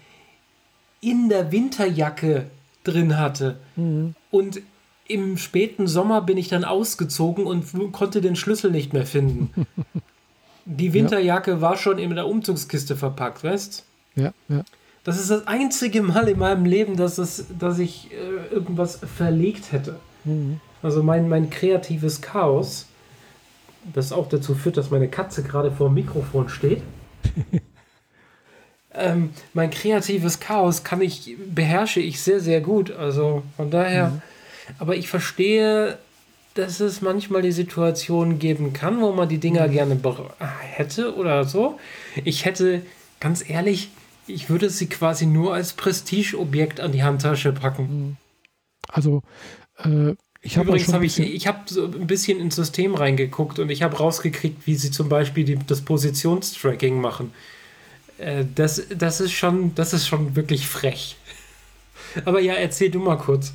in 1.01 1.29
der 1.29 1.51
Winterjacke 1.51 2.49
drin 2.83 3.17
hatte. 3.17 3.57
Mhm. 3.75 4.15
Und 4.31 4.61
im 5.07 5.37
späten 5.37 5.87
Sommer 5.87 6.21
bin 6.21 6.37
ich 6.37 6.47
dann 6.49 6.63
ausgezogen 6.63 7.45
und 7.45 7.91
konnte 7.91 8.21
den 8.21 8.35
Schlüssel 8.35 8.71
nicht 8.71 8.93
mehr 8.93 9.05
finden. 9.05 9.67
Die 10.65 10.93
Winterjacke 10.93 11.51
ja. 11.51 11.61
war 11.61 11.77
schon 11.77 11.97
in 11.97 12.13
der 12.13 12.27
Umzugskiste 12.27 12.97
verpackt, 12.97 13.43
weißt? 13.43 13.85
Ja, 14.15 14.33
ja. 14.49 14.63
Das 15.05 15.17
ist 15.17 15.29
das 15.29 15.47
einzige 15.47 16.01
Mal 16.01 16.27
in 16.27 16.39
meinem 16.39 16.65
Leben, 16.65 16.97
dass, 16.97 17.17
es, 17.17 17.45
dass 17.57 17.79
ich 17.79 18.09
äh, 18.11 18.53
irgendwas 18.53 18.99
verlegt 19.15 19.71
hätte. 19.71 19.95
Mhm. 20.25 20.59
Also 20.83 21.01
mein, 21.01 21.29
mein 21.29 21.49
kreatives 21.49 22.21
Chaos 22.21 22.87
das 23.93 24.11
auch 24.11 24.27
dazu 24.29 24.55
führt, 24.55 24.77
dass 24.77 24.91
meine 24.91 25.07
Katze 25.07 25.43
gerade 25.43 25.71
vor 25.71 25.89
dem 25.89 25.95
Mikrofon 25.95 26.49
steht. 26.49 26.81
ähm, 28.93 29.31
mein 29.53 29.69
kreatives 29.69 30.39
Chaos 30.39 30.83
kann 30.83 31.01
ich, 31.01 31.35
beherrsche 31.53 31.99
ich 31.99 32.21
sehr, 32.21 32.39
sehr 32.39 32.61
gut. 32.61 32.91
Also 32.91 33.43
von 33.55 33.71
daher, 33.71 34.09
mhm. 34.09 34.21
Aber 34.79 34.95
ich 34.95 35.07
verstehe, 35.07 35.97
dass 36.53 36.79
es 36.79 37.01
manchmal 37.01 37.41
die 37.41 37.51
Situation 37.51 38.39
geben 38.39 38.73
kann, 38.73 39.01
wo 39.01 39.11
man 39.11 39.29
die 39.29 39.37
Dinger 39.37 39.67
mhm. 39.67 39.71
gerne 39.71 39.99
hätte 40.61 41.15
oder 41.15 41.45
so. 41.45 41.79
Ich 42.23 42.45
hätte, 42.45 42.81
ganz 43.19 43.47
ehrlich, 43.47 43.89
ich 44.25 44.49
würde 44.49 44.69
sie 44.69 44.87
quasi 44.87 45.25
nur 45.25 45.53
als 45.53 45.73
Prestigeobjekt 45.73 46.79
an 46.79 46.91
die 46.91 47.03
Handtasche 47.03 47.53
packen. 47.53 47.83
Mhm. 47.83 48.17
Also, 48.89 49.21
äh, 49.77 50.13
ich 50.41 50.57
hab 50.57 50.65
Übrigens 50.65 50.93
habe 50.93 51.05
ich, 51.05 51.19
ich 51.19 51.47
habe 51.47 51.59
so 51.65 51.85
ein 51.85 52.07
bisschen 52.07 52.39
ins 52.39 52.55
System 52.55 52.95
reingeguckt 52.95 53.59
und 53.59 53.69
ich 53.69 53.81
habe 53.81 53.97
rausgekriegt, 53.97 54.65
wie 54.65 54.75
sie 54.75 54.91
zum 54.91 55.09
Beispiel 55.09 55.43
die, 55.43 55.59
das 55.67 55.81
Positionstracking 55.81 57.01
machen. 57.01 57.33
Äh, 58.17 58.45
das, 58.55 58.83
das, 58.95 59.19
ist 59.19 59.33
schon, 59.33 59.75
das 59.75 59.93
ist 59.93 60.07
schon 60.07 60.35
wirklich 60.35 60.67
frech. 60.67 61.17
Aber 62.25 62.39
ja, 62.39 62.53
erzähl 62.53 62.89
du 62.89 62.99
mal 62.99 63.17
kurz. 63.17 63.53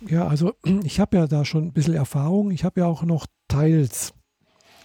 Ja, 0.00 0.26
also 0.26 0.54
ich 0.84 1.00
habe 1.00 1.16
ja 1.16 1.26
da 1.26 1.44
schon 1.44 1.64
ein 1.64 1.72
bisschen 1.72 1.94
Erfahrung. 1.94 2.50
Ich 2.50 2.64
habe 2.64 2.80
ja 2.80 2.86
auch 2.86 3.02
noch 3.02 3.26
Teils. 3.48 4.12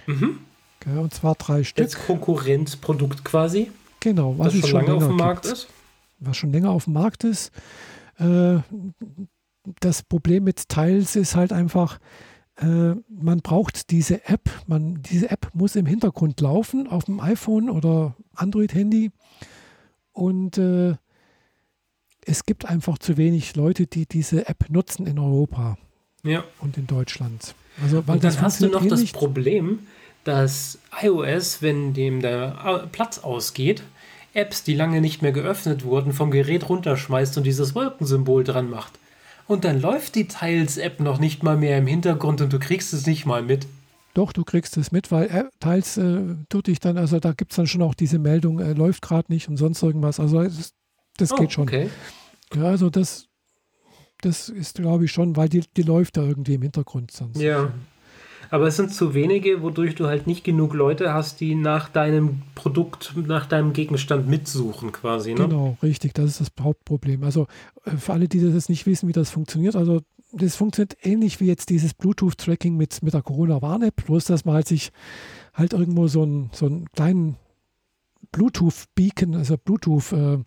Mhm. 0.07 0.39
Okay, 0.79 0.97
und 0.97 1.13
zwar 1.13 1.35
drei 1.35 1.63
Stück. 1.63 1.83
Als 1.83 1.95
Konkurrenzprodukt 2.05 3.23
quasi. 3.25 3.71
Genau, 3.99 4.37
was 4.37 4.53
schon, 4.53 4.69
schon 4.69 4.85
lange 4.85 4.95
auf 4.95 5.07
dem 5.07 5.15
Markt 5.17 5.43
gibt. 5.43 5.53
ist. 5.53 5.67
Was 6.19 6.37
schon 6.37 6.51
länger 6.51 6.71
auf 6.71 6.85
dem 6.85 6.93
Markt 6.93 7.23
ist. 7.23 7.51
Äh, 8.17 8.59
das 9.79 10.03
Problem 10.03 10.45
mit 10.45 10.69
Tiles 10.69 11.15
ist 11.15 11.35
halt 11.35 11.51
einfach, 11.51 11.99
äh, 12.57 12.95
man 13.07 13.41
braucht 13.41 13.91
diese 13.91 14.25
App. 14.27 14.49
Man, 14.67 15.01
diese 15.01 15.29
App 15.31 15.49
muss 15.53 15.75
im 15.75 15.85
Hintergrund 15.85 16.39
laufen 16.41 16.87
auf 16.87 17.05
dem 17.05 17.19
iPhone 17.19 17.69
oder 17.69 18.15
Android-Handy. 18.35 19.11
Und 20.11 20.57
äh, 20.57 20.95
es 22.25 22.45
gibt 22.45 22.65
einfach 22.65 22.97
zu 22.97 23.17
wenig 23.17 23.55
Leute, 23.55 23.87
die 23.87 24.05
diese 24.05 24.47
App 24.47 24.69
nutzen 24.69 25.07
in 25.07 25.19
Europa 25.19 25.77
ja. 26.23 26.43
und 26.59 26.77
in 26.77 26.87
Deutschland. 26.87 27.55
Also, 27.81 28.03
und 28.05 28.23
dann 28.23 28.41
hast 28.41 28.61
du 28.61 28.67
noch 28.67 28.85
das. 28.85 29.03
Problem, 29.11 29.79
dass 30.23 30.79
iOS, 31.01 31.61
wenn 31.61 31.93
dem 31.93 32.21
der 32.21 32.87
Platz 32.91 33.19
ausgeht, 33.19 33.83
Apps, 34.33 34.63
die 34.63 34.75
lange 34.75 35.01
nicht 35.01 35.21
mehr 35.21 35.31
geöffnet 35.31 35.83
wurden, 35.83 36.13
vom 36.13 36.29
Gerät 36.29 36.69
runterschmeißt 36.69 37.37
und 37.37 37.43
dieses 37.45 37.73
Wolkensymbol 37.73 38.43
dran 38.43 38.69
macht 38.69 38.99
und 39.49 39.65
dann 39.65 39.81
läuft 39.81 40.13
die 40.13 40.27
Tiles-App 40.27 40.99
noch 40.99 41.19
nicht 41.19 41.41
mal 41.41 41.57
mehr 41.57 41.79
im 41.79 41.87
Hintergrund 41.87 42.39
und 42.39 42.53
du 42.53 42.59
kriegst 42.59 42.93
es 42.93 43.07
nicht 43.07 43.25
mal 43.25 43.41
mit. 43.41 43.65
Doch, 44.13 44.31
du 44.31 44.43
kriegst 44.43 44.77
es 44.77 44.91
mit, 44.91 45.11
weil 45.11 45.25
äh, 45.27 45.45
Tiles 45.59 45.97
äh, 45.97 46.21
tut 46.49 46.67
dich 46.67 46.79
dann, 46.79 46.97
also 46.99 47.19
da 47.19 47.33
gibt 47.33 47.51
es 47.51 47.55
dann 47.55 47.65
schon 47.65 47.81
auch 47.81 47.95
diese 47.95 48.19
Meldung, 48.19 48.59
äh, 48.59 48.73
läuft 48.73 49.01
gerade 49.01 49.31
nicht 49.31 49.49
und 49.49 49.57
sonst 49.57 49.81
irgendwas. 49.81 50.19
Also 50.19 50.43
das, 50.43 50.73
das 51.21 51.31
oh, 51.31 51.35
geht 51.35 51.51
schon. 51.51 51.63
Okay. 51.63 51.89
Ja, 52.55 52.63
also 52.63 52.89
das, 52.89 53.27
das 54.21 54.49
ist, 54.49 54.75
glaube 54.75 55.05
ich, 55.05 55.11
schon, 55.11 55.35
weil 55.35 55.49
die, 55.49 55.63
die 55.77 55.83
läuft 55.83 56.17
da 56.17 56.23
irgendwie 56.23 56.55
im 56.55 56.61
Hintergrund 56.61 57.11
sonst. 57.11 57.39
Ja. 57.39 57.71
Aber 58.51 58.67
es 58.67 58.77
sind 58.77 58.91
zu 58.91 59.13
wenige, 59.13 59.61
wodurch 59.61 59.93
du 59.95 60.07
halt 60.07 60.25
nicht 60.25 60.43
genug 60.43 60.73
Leute 60.73 61.13
hast, 61.13 61.39
die 61.39 61.53
nach 61.53 61.87
deinem 61.87 62.41
Produkt, 62.55 63.13
nach 63.15 63.45
deinem 63.45 63.73
Gegenstand 63.73 64.27
mitsuchen 64.27 64.91
quasi. 64.91 65.35
Ne? 65.35 65.47
Genau, 65.47 65.77
richtig. 65.83 66.13
Das 66.15 66.25
ist 66.25 66.41
das 66.41 66.51
Hauptproblem. 66.59 67.23
Also 67.23 67.47
äh, 67.85 67.91
für 67.97 68.13
alle, 68.13 68.27
die 68.27 68.39
das 68.39 68.69
nicht 68.69 68.87
wissen, 68.87 69.07
wie 69.07 69.13
das 69.13 69.29
funktioniert, 69.29 69.75
also 69.75 70.01
das 70.31 70.55
funktioniert 70.55 70.97
ähnlich 71.01 71.39
wie 71.39 71.45
jetzt 71.45 71.69
dieses 71.69 71.93
Bluetooth-Tracking 71.93 72.75
mit, 72.75 73.01
mit 73.03 73.13
der 73.13 73.21
Corona-Warn-App, 73.21 74.05
bloß 74.05 74.25
dass 74.25 74.45
man 74.45 74.55
halt 74.55 74.67
sich 74.67 74.91
halt 75.53 75.73
irgendwo 75.73 76.07
so 76.07 76.23
einen, 76.23 76.49
so 76.53 76.65
einen 76.65 76.89
kleinen 76.91 77.37
Bluetooth-Beacon, 78.31 79.35
also 79.35 79.55
Bluetooth- 79.55 80.13
äh, 80.13 80.43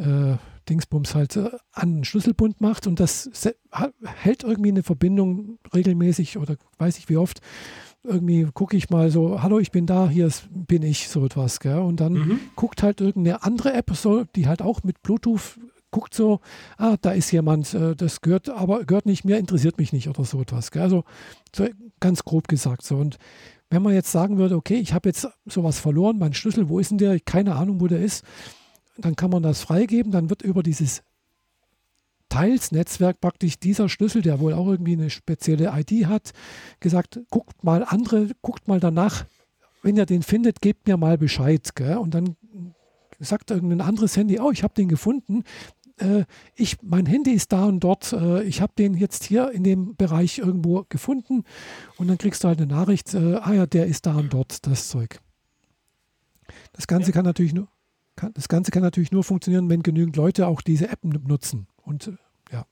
äh, 0.00 0.36
Dingsbums 0.68 1.14
halt 1.14 1.36
äh, 1.36 1.50
an 1.72 1.94
einen 1.94 2.04
Schlüsselbund 2.04 2.60
macht 2.60 2.86
und 2.86 3.00
das 3.00 3.30
hält 3.70 4.44
irgendwie 4.44 4.70
eine 4.70 4.82
Verbindung 4.82 5.58
regelmäßig 5.74 6.38
oder 6.38 6.56
weiß 6.78 6.98
ich 6.98 7.08
wie 7.08 7.16
oft 7.16 7.40
irgendwie 8.02 8.48
gucke 8.54 8.76
ich 8.76 8.90
mal 8.90 9.10
so, 9.10 9.42
hallo, 9.42 9.58
ich 9.58 9.72
bin 9.72 9.86
da, 9.86 10.08
hier 10.08 10.30
bin 10.50 10.82
ich, 10.82 11.08
so 11.08 11.24
etwas, 11.26 11.60
gell? 11.60 11.80
Und 11.80 12.00
dann 12.00 12.14
mhm. 12.14 12.40
guckt 12.56 12.82
halt 12.82 13.00
irgendeine 13.00 13.42
andere 13.42 13.74
App, 13.74 13.90
so, 13.94 14.24
die 14.36 14.48
halt 14.48 14.62
auch 14.62 14.82
mit 14.82 15.02
Bluetooth 15.02 15.58
guckt 15.90 16.14
so, 16.14 16.40
ah, 16.78 16.96
da 17.00 17.10
ist 17.10 17.30
jemand, 17.32 17.74
äh, 17.74 17.96
das 17.96 18.20
gehört, 18.20 18.48
aber 18.48 18.84
gehört 18.84 19.06
nicht 19.06 19.24
mir, 19.24 19.38
interessiert 19.38 19.78
mich 19.78 19.92
nicht 19.92 20.08
oder 20.08 20.24
so 20.24 20.40
etwas. 20.40 20.70
Gell? 20.70 20.82
Also 20.82 21.04
so 21.54 21.66
ganz 21.98 22.24
grob 22.24 22.48
gesagt 22.48 22.82
so. 22.82 22.96
Und 22.96 23.18
wenn 23.70 23.82
man 23.82 23.94
jetzt 23.94 24.12
sagen 24.12 24.38
würde, 24.38 24.56
okay, 24.56 24.76
ich 24.76 24.94
habe 24.94 25.08
jetzt 25.08 25.28
sowas 25.46 25.78
verloren, 25.78 26.18
mein 26.18 26.32
Schlüssel, 26.32 26.68
wo 26.68 26.78
ist 26.78 26.90
denn 26.90 26.98
der? 26.98 27.18
Keine 27.20 27.56
Ahnung, 27.56 27.80
wo 27.80 27.86
der 27.86 28.00
ist. 28.00 28.24
Dann 29.00 29.16
kann 29.16 29.30
man 29.30 29.42
das 29.42 29.62
freigeben, 29.62 30.12
dann 30.12 30.30
wird 30.30 30.42
über 30.42 30.62
dieses 30.62 31.02
Teils-Netzwerk 32.28 33.20
praktisch 33.20 33.58
dieser 33.58 33.88
Schlüssel, 33.88 34.22
der 34.22 34.40
wohl 34.40 34.54
auch 34.54 34.68
irgendwie 34.68 34.92
eine 34.92 35.10
spezielle 35.10 35.72
ID 35.74 36.06
hat, 36.06 36.32
gesagt, 36.78 37.20
guckt 37.30 37.64
mal 37.64 37.84
andere, 37.84 38.30
guckt 38.40 38.68
mal 38.68 38.80
danach, 38.80 39.26
wenn 39.82 39.96
ihr 39.96 40.06
den 40.06 40.22
findet, 40.22 40.60
gebt 40.60 40.86
mir 40.86 40.96
mal 40.96 41.18
Bescheid. 41.18 41.74
Gell? 41.74 41.96
Und 41.96 42.14
dann 42.14 42.36
sagt 43.18 43.50
irgendein 43.50 43.80
anderes 43.80 44.16
Handy, 44.16 44.38
oh, 44.38 44.50
ich 44.50 44.62
habe 44.62 44.74
den 44.74 44.88
gefunden, 44.88 45.42
äh, 45.98 46.24
ich, 46.54 46.78
mein 46.82 47.06
Handy 47.06 47.32
ist 47.32 47.52
da 47.52 47.64
und 47.64 47.80
dort, 47.80 48.12
äh, 48.12 48.42
ich 48.44 48.60
habe 48.60 48.72
den 48.78 48.94
jetzt 48.94 49.24
hier 49.24 49.50
in 49.50 49.64
dem 49.64 49.96
Bereich 49.96 50.38
irgendwo 50.38 50.84
gefunden 50.88 51.44
und 51.96 52.08
dann 52.08 52.18
kriegst 52.18 52.44
du 52.44 52.48
halt 52.48 52.60
eine 52.60 52.72
Nachricht, 52.72 53.14
äh, 53.14 53.36
ah 53.36 53.52
ja, 53.52 53.66
der 53.66 53.86
ist 53.86 54.06
da 54.06 54.16
und 54.16 54.32
dort, 54.32 54.66
das 54.66 54.88
Zeug. 54.88 55.20
Das 56.72 56.86
Ganze 56.86 57.10
ja. 57.10 57.14
kann 57.14 57.24
natürlich 57.24 57.52
nur, 57.52 57.68
kann, 58.20 58.32
das 58.34 58.48
Ganze 58.48 58.70
kann 58.70 58.82
natürlich 58.82 59.12
nur 59.12 59.24
funktionieren, 59.24 59.68
wenn 59.70 59.82
genügend 59.82 60.16
Leute 60.16 60.46
auch 60.46 60.60
diese 60.60 60.88
App 60.88 60.98
nutzen. 61.02 61.66
Und 61.84 62.08
äh, 62.08 62.12
ja. 62.52 62.66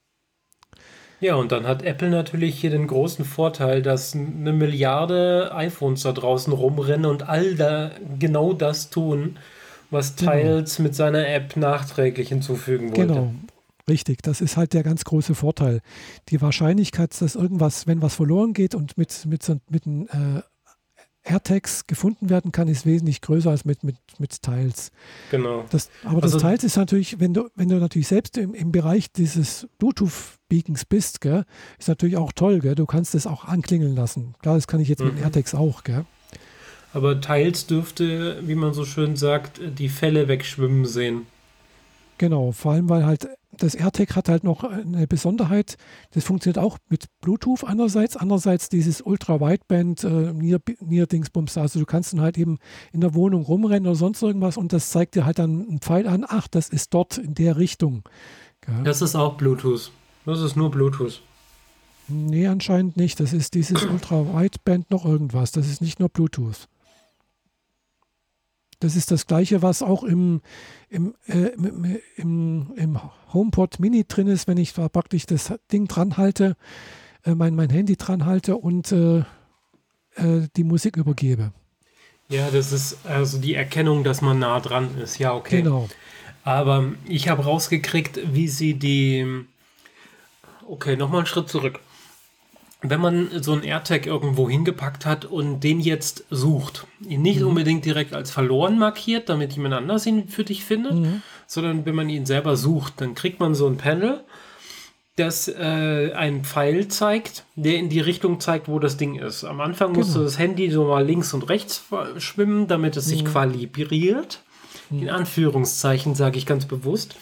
Ja, 1.21 1.35
und 1.35 1.51
dann 1.51 1.67
hat 1.67 1.83
Apple 1.83 2.11
natürlich 2.11 2.61
hier 2.61 2.71
den 2.71 2.87
großen 2.87 3.25
Vorteil, 3.25 3.83
dass 3.83 4.15
eine 4.15 4.53
Milliarde 4.53 5.51
iPhones 5.55 6.03
da 6.03 6.13
draußen 6.13 6.53
rumrennen 6.53 7.07
und 7.07 7.29
all 7.29 7.55
da 7.55 7.91
genau 8.19 8.53
das 8.53 8.91
tun, 8.91 9.39
was. 9.91 10.15
Tiles 10.15 10.77
genau. 10.77 10.87
mit 10.87 10.95
seiner 10.95 11.27
App 11.27 11.57
nachträglich 11.57 12.29
hinzufügen 12.29 12.91
wollte. 12.91 13.15
Genau. 13.15 13.35
Richtig, 13.89 14.21
das 14.21 14.43
ist 14.43 14.59
halt 14.59 14.75
der 14.75 14.83
ganz 14.83 15.05
große 15.05 15.35
Vorteil. 15.35 15.81
Die 16.29 16.43
Wahrscheinlichkeit, 16.43 17.19
dass 17.19 17.35
irgendwas, 17.35 17.87
wenn 17.87 18.03
was 18.03 18.15
verloren 18.15 18.53
geht 18.53 18.75
und 18.75 18.99
mit, 18.99 19.25
mit, 19.25 19.49
mit, 19.49 19.87
mit 19.87 20.11
äh, 20.11 20.43
AirTags 21.29 21.87
gefunden 21.87 22.31
werden 22.31 22.53
kann, 22.53 22.69
ist 22.69 22.87
wesentlich 22.87 23.21
größer 23.21 23.51
als 23.51 23.65
mit, 23.65 23.85
mit, 23.85 23.97
mit 24.19 24.43
Tiles. 24.43 24.91
Genau. 25.31 25.65
Das, 25.71 25.91
aber 26.05 26.23
also, 26.23 26.39
das 26.39 26.43
Tiles 26.43 26.65
ist 26.65 26.77
natürlich, 26.77 27.21
wenn 27.21 27.35
du, 27.35 27.49
wenn 27.55 27.69
du 27.69 27.77
natürlich 27.77 28.09
selbst 28.09 28.39
im, 28.39 28.55
im 28.55 28.73
Bereich 28.73 29.13
dieses 29.13 29.69
Bluetooth-Beacons 29.79 30.85
bist, 30.85 31.21
gell, 31.21 31.45
ist 31.79 31.89
natürlich 31.89 32.17
auch 32.17 32.33
toll. 32.33 32.61
Gell? 32.61 32.75
Du 32.75 32.87
kannst 32.87 33.15
es 33.15 33.27
auch 33.27 33.45
anklingeln 33.45 33.95
lassen. 33.95 34.35
Klar, 34.41 34.55
das 34.55 34.67
kann 34.67 34.81
ich 34.81 34.89
jetzt 34.89 35.01
mhm. 35.01 35.15
mit 35.15 35.23
AirTags 35.23 35.55
auch. 35.55 35.85
Gell? 35.85 36.05
Aber 36.93 37.21
teils 37.21 37.67
dürfte, 37.67 38.43
wie 38.47 38.55
man 38.55 38.73
so 38.73 38.85
schön 38.85 39.17
sagt, 39.17 39.61
die 39.79 39.89
Fälle 39.89 40.29
wegschwimmen 40.29 40.87
sehen. 40.87 41.27
Genau, 42.19 42.53
vor 42.53 42.73
allem, 42.73 42.89
weil 42.89 43.07
halt 43.07 43.29
das 43.57 43.75
AirTag 43.75 44.15
hat 44.15 44.29
halt 44.29 44.45
noch 44.45 44.63
eine 44.63 45.07
Besonderheit. 45.07 45.77
Das 46.13 46.25
funktioniert 46.25 46.59
auch 46.59 46.79
mit 46.89 47.07
Bluetooth 47.21 47.65
einerseits, 47.65 48.17
andererseits 48.17 48.69
dieses 48.69 49.01
Ultra-Wideband 49.01 50.05
äh, 50.05 50.33
Nier-Dingsbums. 50.33 51.59
Also 51.59 51.81
du 51.81 51.87
kannst 51.87 52.13
dann 52.13 52.21
halt 52.21 52.39
eben 52.39 52.59
in 52.93 53.01
der 53.01 53.15
Wohnung 53.15 53.43
rumrennen 53.43 53.87
oder 53.87 53.97
sonst 53.97 54.23
irgendwas 54.23 54.57
und 54.57 54.73
das 54.73 54.91
zeigt 54.91 55.15
dir 55.15 55.25
halt 55.25 55.39
dann 55.39 55.67
einen 55.69 55.81
Pfeil 55.81 56.07
an. 56.07 56.25
Ach, 56.29 56.47
das 56.49 56.69
ist 56.69 56.95
dort 56.95 57.19
in 57.19 57.35
der 57.35 57.57
Richtung. 57.57 58.03
Ja. 58.67 58.83
Das 58.83 59.03
ist 59.03 59.15
auch 59.15 59.37
Bluetooth. 59.37 59.91
Das 60.25 60.41
ist 60.41 60.57
nur 60.57 60.71
Bluetooth. 60.71 61.23
Nee, 62.09 62.47
anscheinend 62.47 62.97
nicht. 62.97 63.21
Das 63.21 63.33
ist 63.33 63.55
dieses 63.55 63.85
Ultra-Wideband 63.85 64.91
noch 64.91 65.05
irgendwas. 65.05 65.53
Das 65.53 65.69
ist 65.69 65.81
nicht 65.81 66.01
nur 66.01 66.09
Bluetooth. 66.09 66.69
Das 68.81 68.95
ist 68.95 69.11
das 69.11 69.27
gleiche, 69.27 69.61
was 69.63 69.83
auch 69.83 70.05
im, 70.05 70.41
im, 70.89 71.15
äh, 71.27 71.49
im, 72.17 72.73
im, 72.77 73.01
HomePod 73.33 73.81
Mini 73.81 74.05
drin 74.07 74.29
ist, 74.29 74.47
wenn 74.47 74.57
ich 74.57 74.73
da 74.73 74.89
praktisch 74.89 75.27
das 75.27 75.53
Ding 75.73 75.89
dran 75.89 76.17
halte, 76.17 76.57
äh, 77.25 77.35
mein, 77.35 77.55
mein 77.57 77.71
Handy 77.71 77.97
dran 77.97 78.25
halte 78.25 78.57
und 78.57 78.93
äh, 78.93 79.19
äh, 79.19 80.49
die 80.57 80.65
Musik 80.65 80.97
übergebe. 80.97 81.53
Ja, 82.29 82.51
das 82.51 82.73
ist 82.73 83.07
also 83.07 83.39
die 83.39 83.55
Erkennung, 83.55 84.05
dass 84.05 84.21
man 84.21 84.39
nah 84.39 84.61
dran 84.61 84.97
ist. 84.99 85.19
Ja, 85.19 85.35
okay. 85.35 85.63
Genau. 85.63 85.89
Aber 86.45 86.93
ich 87.07 87.29
habe 87.29 87.45
rausgekriegt, 87.45 88.21
wie 88.33 88.49
sie 88.49 88.75
die. 88.75 89.27
Okay, 90.67 90.97
nochmal 90.97 91.21
einen 91.21 91.27
Schritt 91.27 91.49
zurück 91.49 91.81
wenn 92.81 93.01
man 93.01 93.43
so 93.43 93.53
einen 93.53 93.65
AirTag 93.65 94.07
irgendwo 94.07 94.49
hingepackt 94.49 95.05
hat 95.05 95.25
und 95.25 95.61
den 95.61 95.81
jetzt 95.81 96.25
sucht, 96.31 96.87
ihn 97.07 97.23
nicht 97.23 97.41
mhm. 97.41 97.49
unbedingt 97.49 97.85
direkt 97.85 98.15
als 98.15 98.31
verloren 98.31 98.79
markiert, 98.79 99.29
damit 99.29 99.55
jemand 99.55 99.75
anders 99.75 100.07
ihn 100.07 100.29
für 100.29 100.45
dich 100.45 100.65
findet, 100.65 100.95
mhm. 100.95 101.23
sondern 101.47 101.85
wenn 101.87 101.97
man 101.97 102.09
ihn 102.09 102.25
selber 102.25 102.57
sucht, 102.57 103.01
dann 103.01 103.15
kriegt 103.15 103.41
man 103.41 103.57
so 103.57 103.67
ein 103.67 103.79
Panel, 103.79 104.21
das 105.17 105.49
äh, 105.49 106.13
einen 106.15 106.45
Pfeil 106.45 106.87
zeigt, 106.87 107.45
der 107.57 107.77
in 107.77 107.89
die 107.89 107.99
Richtung 107.99 108.39
zeigt, 108.39 108.69
wo 108.69 108.79
das 108.79 108.97
Ding 108.97 109.17
ist. 109.17 109.43
Am 109.43 109.61
Anfang 109.61 109.93
genau. 109.93 110.07
musste 110.07 110.23
das 110.23 110.39
Handy 110.39 110.71
so 110.71 110.85
mal 110.85 111.05
links 111.05 111.35
und 111.35 111.49
rechts 111.49 111.85
schwimmen, 112.19 112.69
damit 112.69 112.97
es 112.97 113.07
sich 113.07 113.25
mhm. 113.25 113.29
qualibriert. 113.29 114.45
In 114.91 115.03
mhm. 115.03 115.09
Anführungszeichen 115.11 116.15
sage 116.15 116.39
ich 116.39 116.47
ganz 116.47 116.67
bewusst. 116.67 117.17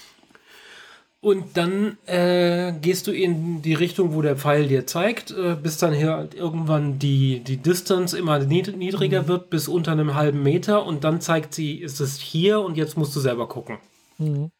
Und 1.20 1.56
dann 1.56 1.98
äh, 2.06 2.72
gehst 2.80 3.06
du 3.06 3.12
in 3.12 3.62
die 3.62 3.74
Richtung, 3.74 4.14
wo 4.14 4.22
der 4.22 4.36
Pfeil 4.36 4.68
dir 4.68 4.86
zeigt, 4.86 5.30
äh, 5.32 5.56
bis 5.60 5.78
dann 5.78 5.92
hier 5.92 6.28
irgendwann 6.34 6.98
die, 6.98 7.40
die 7.40 7.56
Distance 7.56 8.16
immer 8.16 8.38
niedriger 8.38 9.22
mhm. 9.22 9.28
wird, 9.28 9.50
bis 9.50 9.66
unter 9.66 9.92
einem 9.92 10.14
halben 10.14 10.42
Meter. 10.42 10.84
Und 10.84 11.04
dann 11.04 11.20
zeigt 11.20 11.54
sie, 11.54 11.76
ist 11.76 12.00
es 12.00 12.20
hier 12.20 12.60
und 12.60 12.76
jetzt 12.76 12.96
musst 12.96 13.16
du 13.16 13.20
selber 13.20 13.48
gucken. 13.48 13.78
Mhm. 14.18 14.50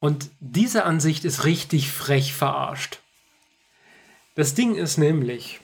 Und 0.00 0.30
diese 0.40 0.84
Ansicht 0.84 1.24
ist 1.24 1.44
richtig 1.44 1.90
frech 1.90 2.32
verarscht. 2.32 3.00
Das 4.34 4.54
Ding 4.54 4.74
ist 4.74 4.96
nämlich, 4.96 5.60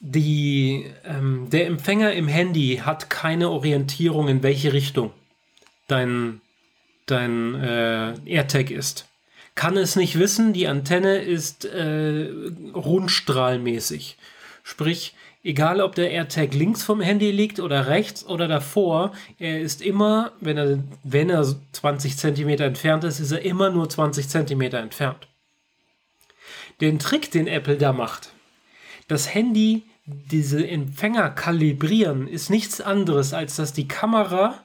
die, 0.00 0.92
ähm, 1.04 1.48
der 1.50 1.66
Empfänger 1.66 2.12
im 2.12 2.28
Handy 2.28 2.82
hat 2.84 3.08
keine 3.08 3.50
Orientierung 3.50 4.28
in 4.28 4.42
welche 4.42 4.72
Richtung 4.72 5.12
dein 5.88 6.40
dein 7.06 7.54
äh, 7.54 8.14
AirTag 8.24 8.70
ist. 8.70 9.06
Kann 9.54 9.76
es 9.76 9.94
nicht 9.94 10.18
wissen, 10.18 10.52
die 10.52 10.66
Antenne 10.66 11.18
ist 11.18 11.64
äh, 11.64 12.28
rundstrahlmäßig. 12.74 14.16
Sprich, 14.64 15.14
egal 15.44 15.80
ob 15.80 15.94
der 15.94 16.10
AirTag 16.10 16.54
links 16.54 16.82
vom 16.82 17.00
Handy 17.00 17.30
liegt 17.30 17.60
oder 17.60 17.86
rechts 17.86 18.26
oder 18.26 18.48
davor, 18.48 19.12
er 19.38 19.60
ist 19.60 19.82
immer, 19.82 20.32
wenn 20.40 20.56
er, 20.56 20.78
wenn 21.04 21.30
er 21.30 21.46
20 21.72 22.16
cm 22.16 22.48
entfernt 22.48 23.04
ist, 23.04 23.20
ist 23.20 23.30
er 23.30 23.42
immer 23.42 23.70
nur 23.70 23.88
20 23.88 24.28
cm 24.28 24.62
entfernt. 24.62 25.28
Den 26.80 26.98
Trick, 26.98 27.30
den 27.30 27.46
Apple 27.46 27.76
da 27.76 27.92
macht, 27.92 28.30
das 29.06 29.32
Handy, 29.32 29.84
diese 30.06 30.66
Empfänger 30.66 31.30
kalibrieren, 31.30 32.26
ist 32.26 32.50
nichts 32.50 32.80
anderes, 32.80 33.32
als 33.32 33.56
dass 33.56 33.72
die 33.72 33.86
Kamera 33.86 34.63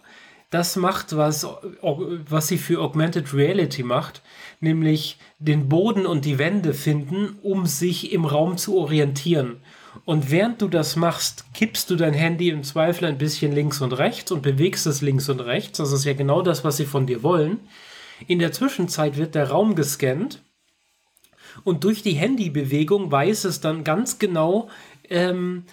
das 0.50 0.76
macht, 0.76 1.16
was, 1.16 1.46
was 1.82 2.48
sie 2.48 2.58
für 2.58 2.82
Augmented 2.82 3.34
Reality 3.34 3.84
macht, 3.84 4.22
nämlich 4.60 5.18
den 5.38 5.70
Boden 5.70 6.06
und 6.06 6.26
die 6.26 6.40
Wände 6.40 6.74
finden, 6.74 7.38
um 7.44 7.68
sich 7.68 8.12
im 8.12 8.26
Raum 8.26 8.58
zu 8.58 8.78
orientieren. 8.78 9.58
Und 10.06 10.32
während 10.32 10.62
du 10.62 10.68
das 10.68 10.96
machst, 10.96 11.46
kippst 11.54 11.90
du 11.90 11.96
dein 11.96 12.14
Handy 12.14 12.50
im 12.50 12.64
Zweifel 12.64 13.06
ein 13.06 13.18
bisschen 13.18 13.52
links 13.52 13.82
und 13.82 13.94
rechts 13.94 14.32
und 14.32 14.42
bewegst 14.42 14.88
es 14.88 15.02
links 15.02 15.30
und 15.30 15.40
rechts. 15.40 15.78
Das 15.78 15.92
ist 15.92 16.06
ja 16.06 16.14
genau 16.14 16.42
das, 16.42 16.64
was 16.64 16.78
sie 16.78 16.86
von 16.86 17.06
dir 17.06 17.22
wollen. 17.22 17.60
In 18.28 18.40
der 18.40 18.52
Zwischenzeit 18.52 19.18
wird 19.18 19.36
der 19.36 19.50
Raum 19.50 19.76
gescannt 19.76 20.42
und 21.64 21.84
durch 21.84 22.02
die 22.02 22.14
Handybewegung 22.14 23.12
weiß 23.12 23.46
es 23.46 23.62
dann 23.62 23.84
ganz 23.84 24.20
genau, 24.20 24.70
ähm, 25.10 25.64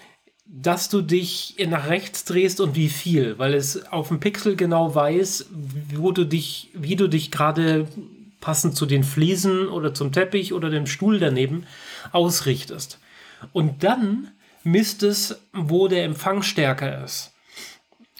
dass 0.49 0.89
du 0.89 1.01
dich 1.01 1.55
nach 1.67 1.87
rechts 1.87 2.23
drehst 2.23 2.61
und 2.61 2.75
wie 2.75 2.89
viel, 2.89 3.37
weil 3.37 3.53
es 3.53 3.85
auf 3.91 4.07
dem 4.07 4.19
Pixel 4.19 4.55
genau 4.55 4.95
weiß, 4.95 5.47
wo 5.95 6.11
du 6.11 6.25
dich, 6.25 6.71
wie 6.73 6.95
du 6.95 7.07
dich 7.07 7.31
gerade 7.31 7.87
passend 8.39 8.75
zu 8.75 8.85
den 8.85 9.03
Fliesen 9.03 9.67
oder 9.67 9.93
zum 9.93 10.11
Teppich 10.11 10.53
oder 10.53 10.69
dem 10.69 10.87
Stuhl 10.87 11.19
daneben 11.19 11.65
ausrichtest. 12.11 12.99
Und 13.51 13.83
dann 13.83 14.31
misst 14.63 15.03
es, 15.03 15.39
wo 15.53 15.87
der 15.87 16.05
Empfang 16.05 16.41
stärker 16.43 17.03
ist. 17.03 17.33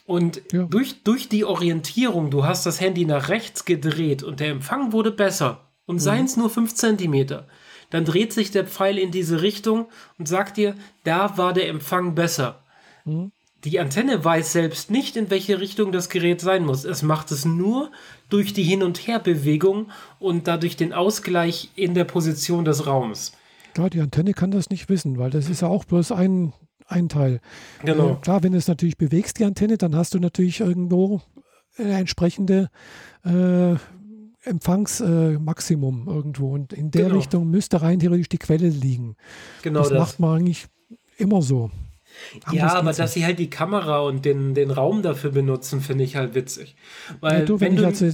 Und 0.06 0.42
ja. 0.52 0.64
durch, 0.64 1.04
durch 1.04 1.30
die 1.30 1.44
Orientierung, 1.44 2.32
du 2.32 2.46
hast 2.46 2.66
das 2.66 2.80
Handy 2.80 3.06
nach 3.06 3.30
rechts 3.30 3.66
gedreht 3.66 4.24
und 4.24 4.40
der 4.40 4.50
Empfang 4.50 4.92
wurde 4.92 5.12
besser. 5.12 5.68
Und 5.86 5.96
mhm. 5.96 6.02
seien 6.02 6.26
es 6.26 6.38
nur 6.38 6.50
5 6.50 6.76
Zentimeter 6.76 7.48
dann 7.90 8.06
dreht 8.06 8.34
sich 8.34 8.52
der 8.52 8.66
Pfeil 8.66 8.98
in 8.98 9.12
diese 9.12 9.42
Richtung 9.42 9.88
und 10.18 10.28
sagt 10.28 10.58
dir, 10.58 10.76
da 11.04 11.38
war 11.38 11.54
der 11.54 11.70
Empfang 11.70 12.16
besser. 12.16 12.64
Mhm. 13.06 13.32
Die 13.64 13.80
Antenne 13.80 14.24
weiß 14.24 14.54
selbst 14.54 14.92
nicht, 14.92 15.18
in 15.18 15.30
welche 15.30 15.60
Richtung 15.60 15.92
das 15.92 16.10
Gerät 16.10 16.42
sein 16.42 16.64
muss. 16.64 16.86
Es 16.86 17.02
macht 17.02 17.32
es 17.32 17.44
nur 17.44 17.92
durch 18.30 18.54
die 18.54 18.64
Hin- 18.64 18.84
und 18.84 19.08
Herbewegung 19.08 19.90
und 20.20 20.48
dadurch 20.48 20.78
den 20.78 20.94
Ausgleich 20.94 21.72
in 21.76 21.94
der 21.94 22.04
Position 22.04 22.66
des 22.66 22.86
Raums. 22.86 23.32
Klar, 23.74 23.90
die 23.90 24.00
Antenne 24.00 24.34
kann 24.34 24.52
das 24.52 24.70
nicht 24.70 24.90
wissen, 24.90 25.18
weil 25.18 25.32
das 25.32 25.50
ist 25.50 25.62
ja 25.62 25.68
auch 25.68 25.86
bloß 25.86 26.12
ein, 26.12 26.54
ein 26.88 27.10
Teil. 27.10 27.42
Genau. 27.84 28.12
Äh, 28.12 28.16
klar, 28.22 28.44
wenn 28.44 28.52
du 28.52 28.58
es 28.58 28.68
natürlich 28.68 28.98
bewegst, 28.98 29.40
die 29.40 29.46
Antenne, 29.46 29.78
dann 29.78 29.96
hast 29.96 30.14
du 30.14 30.20
natürlich 30.20 30.60
irgendwo 30.60 31.22
eine 31.78 31.98
entsprechende 31.98 32.70
äh, 33.24 33.76
Empfangsmaximum 34.48 36.08
äh, 36.08 36.12
irgendwo. 36.12 36.54
Und 36.54 36.74
in 36.74 36.92
der 36.92 37.06
genau. 37.06 37.16
Richtung 37.18 37.50
müsste 37.50 37.82
rein 37.82 38.00
theoretisch 38.00 38.30
die 38.30 38.38
Quelle 38.38 38.70
liegen. 38.70 39.16
Genau 39.62 39.82
das, 39.82 39.90
das. 39.90 40.00
macht 40.00 40.20
man 40.20 40.40
eigentlich 40.40 40.68
immer 41.18 41.42
so. 41.42 41.72
Ja, 42.52 42.74
aber 42.76 42.94
dass 42.94 43.14
sie 43.14 43.26
halt 43.26 43.38
die 43.38 43.50
Kamera 43.50 44.00
und 44.00 44.26
den, 44.26 44.54
den 44.54 44.72
Raum 44.72 45.02
dafür 45.02 45.32
benutzen, 45.32 45.82
finde 45.82 46.04
ich 46.04 46.16
halt 46.16 46.34
witzig. 46.34 46.76
Weil 47.20 47.40
ja, 47.40 47.46
du, 47.46 47.60
wenn, 47.60 47.76
wenn 47.76 47.84
du, 47.84 47.86
also, 47.86 48.08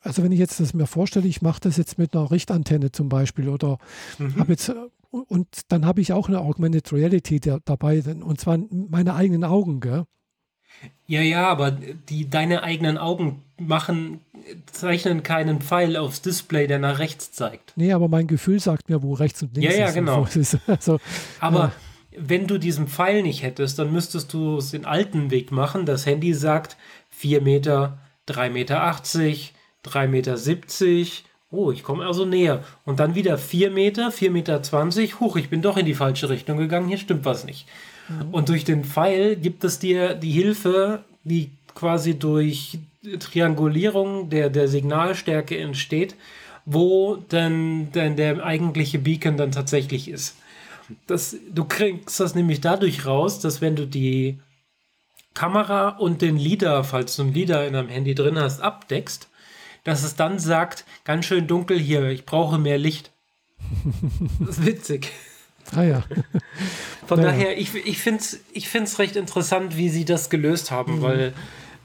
also, 0.00 0.22
wenn 0.22 0.32
ich 0.32 0.38
jetzt 0.38 0.60
das 0.60 0.74
mir 0.74 0.86
vorstelle, 0.86 1.26
ich 1.26 1.42
mache 1.42 1.60
das 1.60 1.76
jetzt 1.76 1.96
mit 1.96 2.14
einer 2.14 2.30
Richtantenne 2.30 2.92
zum 2.92 3.08
Beispiel 3.08 3.48
oder 3.48 3.78
mhm. 4.18 4.36
habe 4.36 4.52
jetzt 4.52 4.72
und 5.10 5.48
dann 5.68 5.86
habe 5.86 6.00
ich 6.00 6.12
auch 6.12 6.28
eine 6.28 6.40
Augmented 6.40 6.92
Reality 6.92 7.40
dabei, 7.40 8.02
und 8.02 8.40
zwar 8.40 8.58
meine 8.70 9.14
eigenen 9.14 9.44
Augen, 9.44 9.80
gell? 9.80 10.04
Ja, 11.06 11.20
ja, 11.20 11.48
aber 11.48 11.70
die 11.70 12.28
deine 12.28 12.62
eigenen 12.62 12.98
Augen 12.98 13.42
machen, 13.58 14.20
zeichnen 14.66 15.22
keinen 15.22 15.60
Pfeil 15.60 15.96
aufs 15.96 16.22
Display, 16.22 16.66
der 16.66 16.78
nach 16.78 16.98
rechts 16.98 17.32
zeigt. 17.32 17.72
Nee, 17.76 17.92
aber 17.92 18.08
mein 18.08 18.26
Gefühl 18.26 18.60
sagt 18.60 18.88
mir, 18.88 19.02
wo 19.02 19.14
rechts 19.14 19.42
und 19.42 19.56
links 19.56 19.74
ja, 19.74 19.80
ja, 19.80 19.86
ist. 19.88 19.94
Genau. 19.94 20.24
Ist. 20.24 20.58
Also, 20.66 20.98
aber 21.40 21.72
ja. 22.12 22.18
wenn 22.18 22.46
du 22.46 22.58
diesen 22.58 22.88
Pfeil 22.88 23.22
nicht 23.22 23.42
hättest, 23.42 23.78
dann 23.78 23.92
müsstest 23.92 24.32
du 24.32 24.58
es 24.58 24.72
den 24.72 24.84
alten 24.84 25.30
Weg 25.30 25.52
machen. 25.52 25.86
Das 25.86 26.06
Handy 26.06 26.34
sagt 26.34 26.76
4 27.10 27.40
Meter, 27.40 27.98
3,80 28.28 28.50
Meter, 28.50 28.84
3,70 29.84 30.08
Meter. 30.08 30.36
Oh, 31.52 31.70
ich 31.70 31.84
komme 31.84 32.04
also 32.04 32.24
näher. 32.24 32.64
Und 32.84 32.98
dann 32.98 33.14
wieder 33.14 33.38
4 33.38 33.70
Meter, 33.70 34.08
4,20 34.08 34.30
Meter. 34.30 35.20
Huch, 35.20 35.36
ich 35.36 35.48
bin 35.48 35.62
doch 35.62 35.76
in 35.76 35.86
die 35.86 35.94
falsche 35.94 36.28
Richtung 36.28 36.58
gegangen. 36.58 36.88
Hier 36.88 36.98
stimmt 36.98 37.24
was 37.24 37.44
nicht. 37.44 37.66
Mhm. 38.08 38.34
Und 38.34 38.48
durch 38.48 38.64
den 38.64 38.84
Pfeil 38.84 39.36
gibt 39.36 39.64
es 39.64 39.78
dir 39.78 40.14
die 40.14 40.30
Hilfe, 40.30 41.04
die 41.24 41.50
quasi 41.74 42.18
durch 42.18 42.78
Triangulierung 43.18 44.30
der, 44.30 44.50
der 44.50 44.68
Signalstärke 44.68 45.58
entsteht, 45.58 46.16
wo 46.64 47.16
denn, 47.16 47.92
denn 47.92 48.16
der 48.16 48.44
eigentliche 48.44 48.98
Beacon 48.98 49.36
dann 49.36 49.52
tatsächlich 49.52 50.08
ist. 50.08 50.36
Das, 51.06 51.36
du 51.52 51.64
kriegst 51.64 52.20
das 52.20 52.34
nämlich 52.34 52.60
dadurch 52.60 53.06
raus, 53.06 53.40
dass 53.40 53.60
wenn 53.60 53.76
du 53.76 53.86
die 53.86 54.38
Kamera 55.34 55.90
und 55.90 56.22
den 56.22 56.36
LIDAR, 56.36 56.82
falls 56.84 57.16
du 57.16 57.22
einen 57.22 57.34
LIDAR 57.34 57.66
in 57.66 57.74
deinem 57.74 57.88
Handy 57.88 58.14
drin 58.14 58.38
hast, 58.38 58.60
abdeckst, 58.60 59.28
dass 59.84 60.02
es 60.02 60.16
dann 60.16 60.38
sagt, 60.38 60.84
ganz 61.04 61.26
schön 61.26 61.46
dunkel 61.46 61.78
hier, 61.78 62.08
ich 62.08 62.24
brauche 62.24 62.58
mehr 62.58 62.78
Licht. 62.78 63.12
Das 64.40 64.58
ist 64.58 64.66
witzig. 64.66 65.12
Ah 65.74 65.82
ja. 65.82 66.02
Von 67.06 67.20
naja. 67.20 67.30
daher, 67.30 67.58
ich, 67.58 67.74
ich 67.74 67.98
finde 67.98 68.20
es 68.20 68.40
ich 68.52 68.68
find's 68.68 68.98
recht 68.98 69.16
interessant, 69.16 69.76
wie 69.76 69.88
sie 69.88 70.04
das 70.04 70.30
gelöst 70.30 70.70
haben, 70.70 70.96
mhm. 70.96 71.02
weil 71.02 71.34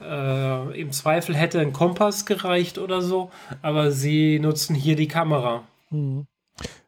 äh, 0.00 0.80
im 0.80 0.92
Zweifel 0.92 1.34
hätte 1.34 1.60
ein 1.60 1.72
Kompass 1.72 2.26
gereicht 2.26 2.78
oder 2.78 3.02
so, 3.02 3.30
aber 3.62 3.90
sie 3.90 4.38
nutzen 4.38 4.74
hier 4.74 4.96
die 4.96 5.08
Kamera. 5.08 5.64
Mhm. 5.90 6.26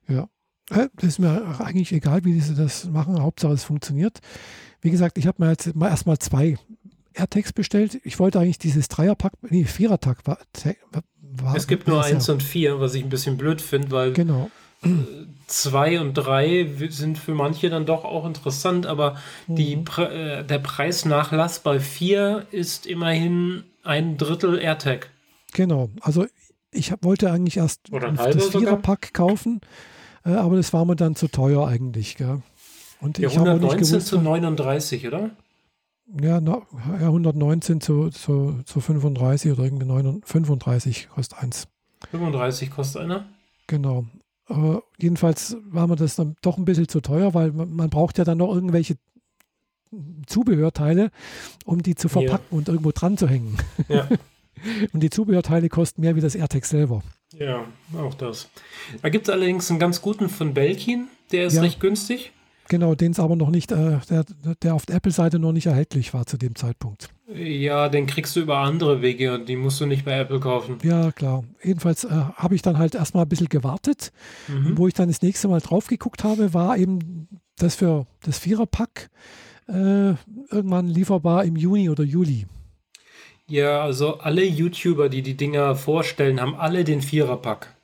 Ja. 0.09 0.29
Das 0.69 1.05
ist 1.05 1.19
mir 1.19 1.57
eigentlich 1.61 1.93
egal, 1.93 2.25
wie 2.25 2.41
sie 2.41 2.55
das 2.55 2.87
machen. 2.87 3.23
Hauptsache, 3.23 3.53
es 3.53 3.65
funktioniert. 3.65 4.21
Wie 4.81 4.91
gesagt, 4.91 5.19
ich 5.19 5.27
habe 5.27 5.43
mir 5.43 5.51
jetzt 5.51 5.75
mal 5.77 5.89
erstmal 5.89 6.19
zwei 6.19 6.57
AirTags 7.13 7.53
bestellt. 7.53 8.01
Ich 8.05 8.19
wollte 8.19 8.41
eigentlich 8.41 8.59
dieses 8.59 8.89
Dreierpack, 8.89 9.33
nee, 9.51 9.65
Vierertag 9.65 10.27
war, 10.27 10.39
war. 11.21 11.57
Es 11.57 11.67
gibt 11.67 11.87
nur 11.87 12.03
eins 12.03 12.27
ja. 12.27 12.35
und 12.35 12.43
vier, 12.43 12.81
was 12.81 12.95
ich 12.95 13.03
ein 13.03 13.09
bisschen 13.09 13.37
blöd 13.37 13.61
finde, 13.61 13.91
weil 13.91 14.13
genau. 14.13 14.51
Zwei 15.47 16.01
und 16.01 16.15
drei 16.15 16.69
sind 16.89 17.19
für 17.19 17.35
manche 17.35 17.71
dann 17.71 17.87
doch 17.87 18.05
auch 18.05 18.27
interessant, 18.27 18.87
aber 18.87 19.17
mhm. 19.47 19.57
die, 19.57 19.73
äh, 19.99 20.45
der 20.45 20.59
Preisnachlass 20.59 21.61
bei 21.61 21.81
vier 21.81 22.47
ist 22.51 22.87
immerhin 22.87 23.65
ein 23.83 24.17
Drittel 24.17 24.59
AirTag. 24.59 25.11
Genau, 25.53 25.91
also 26.01 26.27
ich 26.73 26.91
hab, 26.91 27.05
wollte 27.05 27.31
eigentlich 27.31 27.57
erst 27.57 27.83
das 27.93 28.49
Viererpack 28.49 29.15
kaufen, 29.15 29.61
äh, 30.25 30.31
aber 30.31 30.57
das 30.57 30.73
war 30.73 30.85
mir 30.85 30.97
dann 30.97 31.15
zu 31.15 31.29
teuer 31.29 31.67
eigentlich. 31.69 32.17
Gell? 32.17 32.43
Und 33.01 33.19
ja, 33.19 33.29
ich 33.29 33.39
119 33.39 33.79
gewusst, 33.79 34.07
zu 34.07 34.21
39, 34.21 35.07
oder? 35.07 35.31
Ja, 36.21 36.41
na, 36.41 36.63
ja 37.01 37.07
119 37.07 37.81
zu, 37.81 38.11
zu, 38.11 38.61
zu 38.65 38.81
35 38.81 39.53
oder 39.53 39.65
irgendwie 39.65 40.21
35 40.25 41.09
kostet 41.09 41.39
eins. 41.39 41.69
35 42.11 42.71
kostet 42.71 43.03
einer? 43.03 43.27
Genau. 43.67 44.05
Aber 44.47 44.83
jedenfalls 44.99 45.57
war 45.65 45.87
mir 45.87 45.97
das 45.97 46.17
dann 46.17 46.37
doch 46.43 46.59
ein 46.59 46.65
bisschen 46.65 46.89
zu 46.89 47.01
teuer, 47.01 47.35
weil 47.35 47.53
man, 47.53 47.73
man 47.75 47.91
braucht 47.91 48.19
ja 48.19 48.25
dann 48.25 48.39
noch 48.39 48.55
irgendwelche 48.55 48.97
Zubehörteile, 50.27 51.11
um 51.65 51.83
die 51.83 51.95
zu 51.95 52.09
verpacken 52.09 52.47
ja. 52.51 52.59
und 52.59 52.69
irgendwo 52.69 52.91
dran 52.93 53.17
zu 53.17 53.29
hängen. 53.29 53.57
Ja. 53.89 54.09
und 54.93 55.01
die 55.01 55.11
Zubehörteile 55.11 55.69
kosten 55.69 56.01
mehr 56.01 56.17
wie 56.17 56.21
das 56.21 56.35
AirTag 56.35 56.65
selber. 56.65 57.03
Ja, 57.39 57.65
auch 57.97 58.15
das. 58.15 58.51
Da 59.03 59.09
gibt 59.09 59.29
es 59.29 59.33
allerdings 59.33 59.71
einen 59.71 59.81
ganz 59.81 60.01
guten 60.01 60.29
von 60.29 60.55
Belkin, 60.55 61.09
der 61.33 61.47
ist 61.47 61.55
ja. 61.55 61.63
recht 61.63 61.81
günstig. 61.81 62.33
Genau, 62.69 62.95
den 62.95 63.13
es 63.13 63.21
aber 63.21 63.37
noch 63.37 63.51
nicht, 63.51 63.73
äh, 63.73 63.99
der, 64.09 64.25
der 64.63 64.75
auf 64.75 64.87
der 64.87 64.97
Apple-Seite 64.97 65.39
noch 65.39 65.53
nicht 65.53 65.67
erhältlich 65.67 66.15
war 66.15 66.27
zu 66.27 66.39
dem 66.39 66.55
Zeitpunkt. 66.55 67.11
Ja, 67.27 67.89
den 67.89 68.07
kriegst 68.07 68.37
du 68.37 68.41
über 68.41 68.59
andere 68.59 69.01
Wege 69.01 69.33
und 69.35 69.49
die 69.49 69.57
musst 69.57 69.81
du 69.81 69.87
nicht 69.87 70.05
bei 70.05 70.19
Apple 70.19 70.41
kaufen. 70.41 70.79
Ja, 70.83 71.11
klar. 71.11 71.45
Jedenfalls 71.63 72.05
äh, 72.05 72.09
habe 72.11 72.55
ich 72.55 72.61
dann 72.61 72.79
halt 72.79 72.95
erstmal 72.95 73.25
ein 73.25 73.29
bisschen 73.29 73.49
gewartet. 73.49 74.13
Mhm. 74.47 74.77
Wo 74.77 74.87
ich 74.89 74.95
dann 74.95 75.09
das 75.09 75.23
nächste 75.23 75.49
Mal 75.49 75.61
drauf 75.61 75.87
geguckt 75.87 76.23
habe, 76.23 76.53
war 76.53 76.77
eben 76.77 77.29
das 77.57 77.77
für 77.77 78.07
das 78.23 78.39
Viererpack 78.39 79.09
äh, 79.69 80.15
irgendwann 80.51 80.89
lieferbar 80.89 81.45
im 81.45 81.57
Juni 81.57 81.89
oder 81.89 82.05
Juli. 82.05 82.47
Ja, 83.47 83.83
also 83.83 84.19
alle 84.19 84.45
YouTuber, 84.45 85.09
die 85.09 85.23
die 85.23 85.37
Dinger 85.37 85.77
vorstellen, 85.77 86.41
haben 86.41 86.55
alle 86.55 86.85
den 86.85 87.01
Viererpack. 87.01 87.75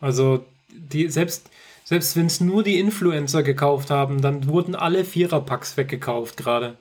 Also 0.00 0.44
die 0.68 1.08
selbst 1.08 1.50
selbst 1.84 2.16
wenn 2.16 2.26
es 2.26 2.40
nur 2.40 2.64
die 2.64 2.80
Influencer 2.80 3.44
gekauft 3.44 3.90
haben, 3.90 4.20
dann 4.20 4.48
wurden 4.48 4.74
alle 4.74 5.04
Viererpacks 5.04 5.76
weggekauft 5.76 6.36
gerade. 6.36 6.76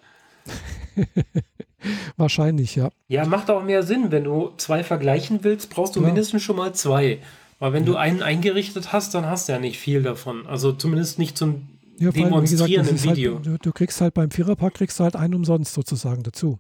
Wahrscheinlich, 2.17 2.75
ja. 2.75 2.89
Ja, 3.07 3.25
macht 3.25 3.49
auch 3.49 3.63
mehr 3.63 3.83
Sinn. 3.83 4.11
Wenn 4.11 4.23
du 4.23 4.51
zwei 4.57 4.83
vergleichen 4.83 5.43
willst, 5.43 5.69
brauchst 5.69 5.95
du 5.95 6.01
ja. 6.01 6.07
mindestens 6.07 6.41
schon 6.41 6.55
mal 6.55 6.73
zwei. 6.73 7.19
Weil 7.59 7.73
wenn 7.73 7.83
ja. 7.83 7.91
du 7.91 7.95
einen 7.97 8.21
eingerichtet 8.21 8.91
hast, 8.91 9.13
dann 9.13 9.25
hast 9.25 9.47
du 9.47 9.53
ja 9.53 9.59
nicht 9.59 9.79
viel 9.79 10.03
davon. 10.03 10.47
Also 10.47 10.71
zumindest 10.71 11.19
nicht 11.19 11.37
zum 11.37 11.67
ja, 11.97 12.11
Demonstrieren 12.11 12.85
allem, 12.85 12.95
im 12.95 13.03
Video. 13.03 13.35
Halt, 13.35 13.45
du, 13.45 13.57
du, 13.57 13.71
kriegst 13.71 14.01
halt 14.01 14.13
beim 14.13 14.31
Viererpack 14.31 14.73
kriegst 14.73 14.99
du 14.99 15.03
halt 15.03 15.15
einen 15.15 15.33
umsonst 15.33 15.73
sozusagen 15.73 16.23
dazu. 16.23 16.59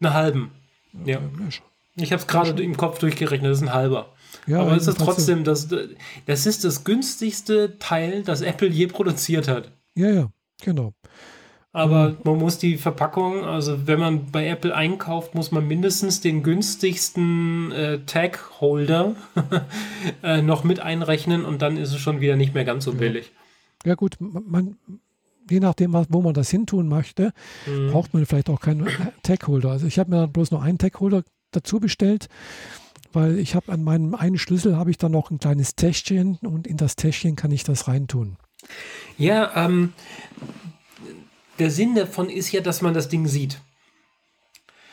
Einen 0.00 0.14
halben. 0.14 0.50
Ja. 1.04 1.20
Ich 1.96 2.12
habe 2.12 2.20
es 2.20 2.26
gerade 2.26 2.62
im 2.62 2.76
Kopf 2.76 2.98
durchgerechnet, 2.98 3.50
das 3.50 3.58
ist 3.58 3.64
ein 3.64 3.74
halber. 3.74 4.08
Ja, 4.46 4.60
aber 4.60 4.76
es 4.76 4.86
ist 4.86 4.98
trotzdem, 4.98 5.44
das, 5.44 5.68
das 6.26 6.46
ist 6.46 6.64
das 6.64 6.84
günstigste 6.84 7.78
Teil, 7.78 8.22
das 8.22 8.40
Apple 8.40 8.68
je 8.68 8.86
produziert 8.86 9.46
hat. 9.46 9.70
Ja, 9.94 10.08
ja, 10.08 10.30
genau. 10.62 10.94
Aber 11.72 12.10
mhm. 12.10 12.16
man 12.24 12.38
muss 12.38 12.58
die 12.58 12.76
Verpackung, 12.76 13.44
also 13.44 13.86
wenn 13.86 13.98
man 13.98 14.30
bei 14.30 14.46
Apple 14.46 14.74
einkauft, 14.74 15.34
muss 15.34 15.52
man 15.52 15.66
mindestens 15.66 16.20
den 16.20 16.42
günstigsten 16.42 17.72
äh, 17.72 18.00
Tag-Holder 18.04 19.14
äh, 20.22 20.42
noch 20.42 20.64
mit 20.64 20.80
einrechnen 20.80 21.44
und 21.44 21.62
dann 21.62 21.78
ist 21.78 21.92
es 21.92 21.98
schon 21.98 22.20
wieder 22.20 22.36
nicht 22.36 22.54
mehr 22.54 22.64
ganz 22.64 22.84
so 22.84 22.92
billig. 22.92 23.32
Ja, 23.86 23.94
gut, 23.94 24.16
man, 24.20 24.76
je 25.48 25.60
nachdem, 25.60 25.94
wo 26.10 26.20
man 26.20 26.34
das 26.34 26.50
hintun 26.50 26.88
möchte, 26.88 27.32
mhm. 27.66 27.90
braucht 27.90 28.12
man 28.12 28.26
vielleicht 28.26 28.50
auch 28.50 28.60
keinen 28.60 28.86
Tag-Holder. 29.22 29.70
Also 29.70 29.86
ich 29.86 29.98
habe 29.98 30.10
mir 30.10 30.18
dann 30.18 30.32
bloß 30.32 30.50
noch 30.50 30.62
einen 30.62 30.78
Tag-Holder 30.78 31.24
dazu 31.52 31.80
bestellt 31.80 32.28
weil 33.14 33.38
ich 33.38 33.54
habe 33.54 33.70
an 33.72 33.84
meinem 33.84 34.14
einen 34.14 34.38
Schlüssel 34.38 34.76
habe 34.76 34.90
ich 34.90 34.98
dann 34.98 35.12
noch 35.12 35.30
ein 35.30 35.38
kleines 35.38 35.74
Täschchen 35.76 36.38
und 36.42 36.66
in 36.66 36.76
das 36.76 36.96
Täschchen 36.96 37.36
kann 37.36 37.50
ich 37.50 37.64
das 37.64 37.88
reintun. 37.88 38.36
Ja, 39.18 39.66
ähm, 39.66 39.92
der 41.58 41.70
Sinn 41.70 41.94
davon 41.94 42.28
ist 42.28 42.52
ja, 42.52 42.60
dass 42.60 42.82
man 42.82 42.94
das 42.94 43.08
Ding 43.08 43.26
sieht. 43.26 43.58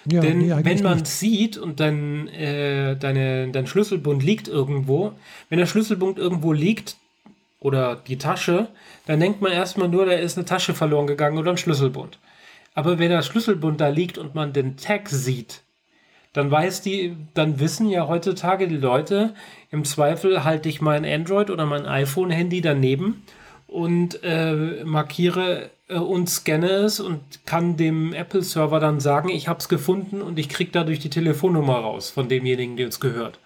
Ja, 0.05 0.21
Denn 0.21 0.39
nee, 0.39 0.55
wenn 0.63 0.81
man 0.81 1.01
es 1.01 1.19
sieht 1.19 1.57
und 1.57 1.79
dann 1.79 2.27
äh, 2.29 2.95
deine, 2.95 3.49
dein 3.51 3.67
Schlüsselbund 3.67 4.23
liegt 4.23 4.47
irgendwo, 4.47 5.13
wenn 5.49 5.59
der 5.59 5.65
Schlüsselbund 5.65 6.17
irgendwo 6.17 6.53
liegt 6.53 6.95
oder 7.59 7.97
die 7.97 8.17
Tasche, 8.17 8.69
dann 9.05 9.19
denkt 9.19 9.41
man 9.41 9.51
erstmal 9.51 9.89
nur, 9.89 10.05
da 10.05 10.13
ist 10.13 10.37
eine 10.37 10.45
Tasche 10.45 10.73
verloren 10.73 11.07
gegangen 11.07 11.37
oder 11.37 11.51
ein 11.51 11.57
Schlüsselbund. 11.57 12.17
Aber 12.73 12.97
wenn 12.97 13.09
der 13.09 13.21
Schlüsselbund 13.23 13.81
da 13.81 13.89
liegt 13.89 14.17
und 14.17 14.35
man 14.35 14.53
den 14.53 14.77
Tag 14.77 15.09
sieht, 15.09 15.61
dann 16.33 16.49
weiß 16.49 16.81
die, 16.81 17.17
dann 17.33 17.59
wissen 17.59 17.89
ja 17.89 18.07
heutzutage 18.07 18.67
die 18.67 18.77
Leute, 18.77 19.33
im 19.71 19.83
Zweifel 19.83 20.43
halte 20.43 20.69
ich 20.69 20.79
mein 20.79 21.03
Android 21.03 21.49
oder 21.49 21.65
mein 21.65 21.85
iPhone-Handy 21.85 22.61
daneben 22.61 23.23
und 23.67 24.23
äh, 24.23 24.83
markiere 24.85 25.71
und 25.95 26.29
scanne 26.29 26.69
es 26.69 26.99
und 26.99 27.45
kann 27.45 27.77
dem 27.77 28.13
Apple-Server 28.13 28.79
dann 28.79 28.99
sagen, 28.99 29.29
ich 29.29 29.47
habe 29.47 29.59
es 29.59 29.69
gefunden 29.69 30.21
und 30.21 30.37
ich 30.37 30.49
kriege 30.49 30.71
dadurch 30.71 30.99
die 30.99 31.09
Telefonnummer 31.09 31.77
raus 31.77 32.09
von 32.09 32.29
demjenigen, 32.29 32.77
der 32.77 32.89
es 32.89 32.99
gehört. 32.99 33.39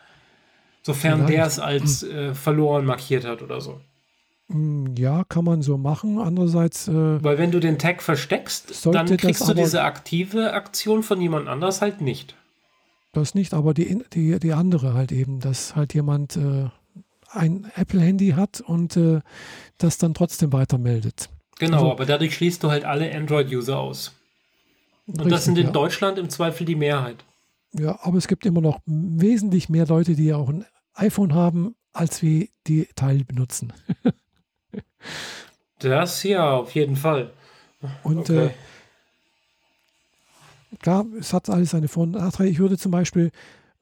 Sofern 0.82 1.28
der 1.28 1.46
es 1.46 1.60
als 1.60 2.04
äh, 2.04 2.34
verloren 2.34 2.86
markiert 2.86 3.26
hat 3.26 3.42
oder 3.42 3.62
so. 3.62 3.80
Hm, 4.50 4.96
ja, 4.98 5.24
kann 5.24 5.46
man 5.46 5.62
so 5.62 5.78
machen. 5.78 6.20
Andererseits. 6.20 6.90
Äh, 6.90 7.24
Weil 7.24 7.38
wenn 7.38 7.52
du 7.52 7.62
den 7.62 7.80
Tag 7.80 8.02
versteckst, 8.02 8.86
dann 8.88 9.18
kriegst 9.18 9.48
du 9.48 9.54
diese 9.54 9.84
aktive 9.84 10.52
Aktion 10.52 11.02
von 11.02 11.22
jemand 11.22 11.48
anders 11.48 11.82
halt 11.82 12.02
nicht. 12.02 12.36
Das 13.14 13.36
nicht, 13.36 13.54
aber 13.54 13.74
die, 13.74 14.04
die, 14.14 14.40
die 14.40 14.54
andere 14.54 14.94
halt 14.94 15.12
eben, 15.12 15.40
dass 15.40 15.76
halt 15.76 15.94
jemand 15.94 16.36
äh, 16.36 16.70
ein 17.30 17.72
Apple-Handy 17.76 18.32
hat 18.32 18.60
und 18.60 18.98
äh, 18.98 19.22
das 19.78 19.98
dann 19.98 20.14
trotzdem 20.14 20.52
weitermeldet. 20.52 21.30
Genau, 21.60 21.78
also, 21.78 21.92
aber 21.92 22.06
dadurch 22.06 22.36
schließt 22.36 22.64
du 22.64 22.72
halt 22.72 22.86
alle 22.86 23.14
Android-User 23.14 23.80
aus. 23.80 24.14
Und 25.06 25.16
richtig, 25.16 25.32
das 25.32 25.46
sind 25.46 25.58
in 25.58 25.68
ja. 25.68 25.72
Deutschland 25.72 26.18
im 26.18 26.30
Zweifel 26.30 26.66
die 26.66 26.76
Mehrheit. 26.76 27.24
Ja, 27.74 28.00
aber 28.02 28.18
es 28.18 28.28
gibt 28.28 28.46
immer 28.46 28.62
noch 28.62 28.80
wesentlich 28.86 29.70
mehr 29.70 29.86
Leute, 29.86 30.16
die 30.16 30.34
auch 30.34 30.50
ein 30.50 30.66
iPhone 30.94 31.34
haben, 31.34 31.76
als 31.92 32.22
wie 32.22 32.52
die 32.68 32.88
Teil 32.96 33.24
benutzen. 33.24 33.74
das 35.80 36.24
ja, 36.24 36.52
auf 36.52 36.74
jeden 36.76 36.96
Fall. 36.96 37.32
Und 38.04 38.30
okay. 38.30 38.46
äh, 38.46 38.50
klar, 40.80 41.06
es 41.20 41.34
hat 41.34 41.50
alles 41.50 41.72
seine 41.72 41.88
Vor- 41.88 42.04
und 42.04 42.12
Nachteile. 42.12 42.50
Ich 42.50 42.60
würde 42.60 42.78
zum 42.78 42.92
Beispiel, 42.92 43.32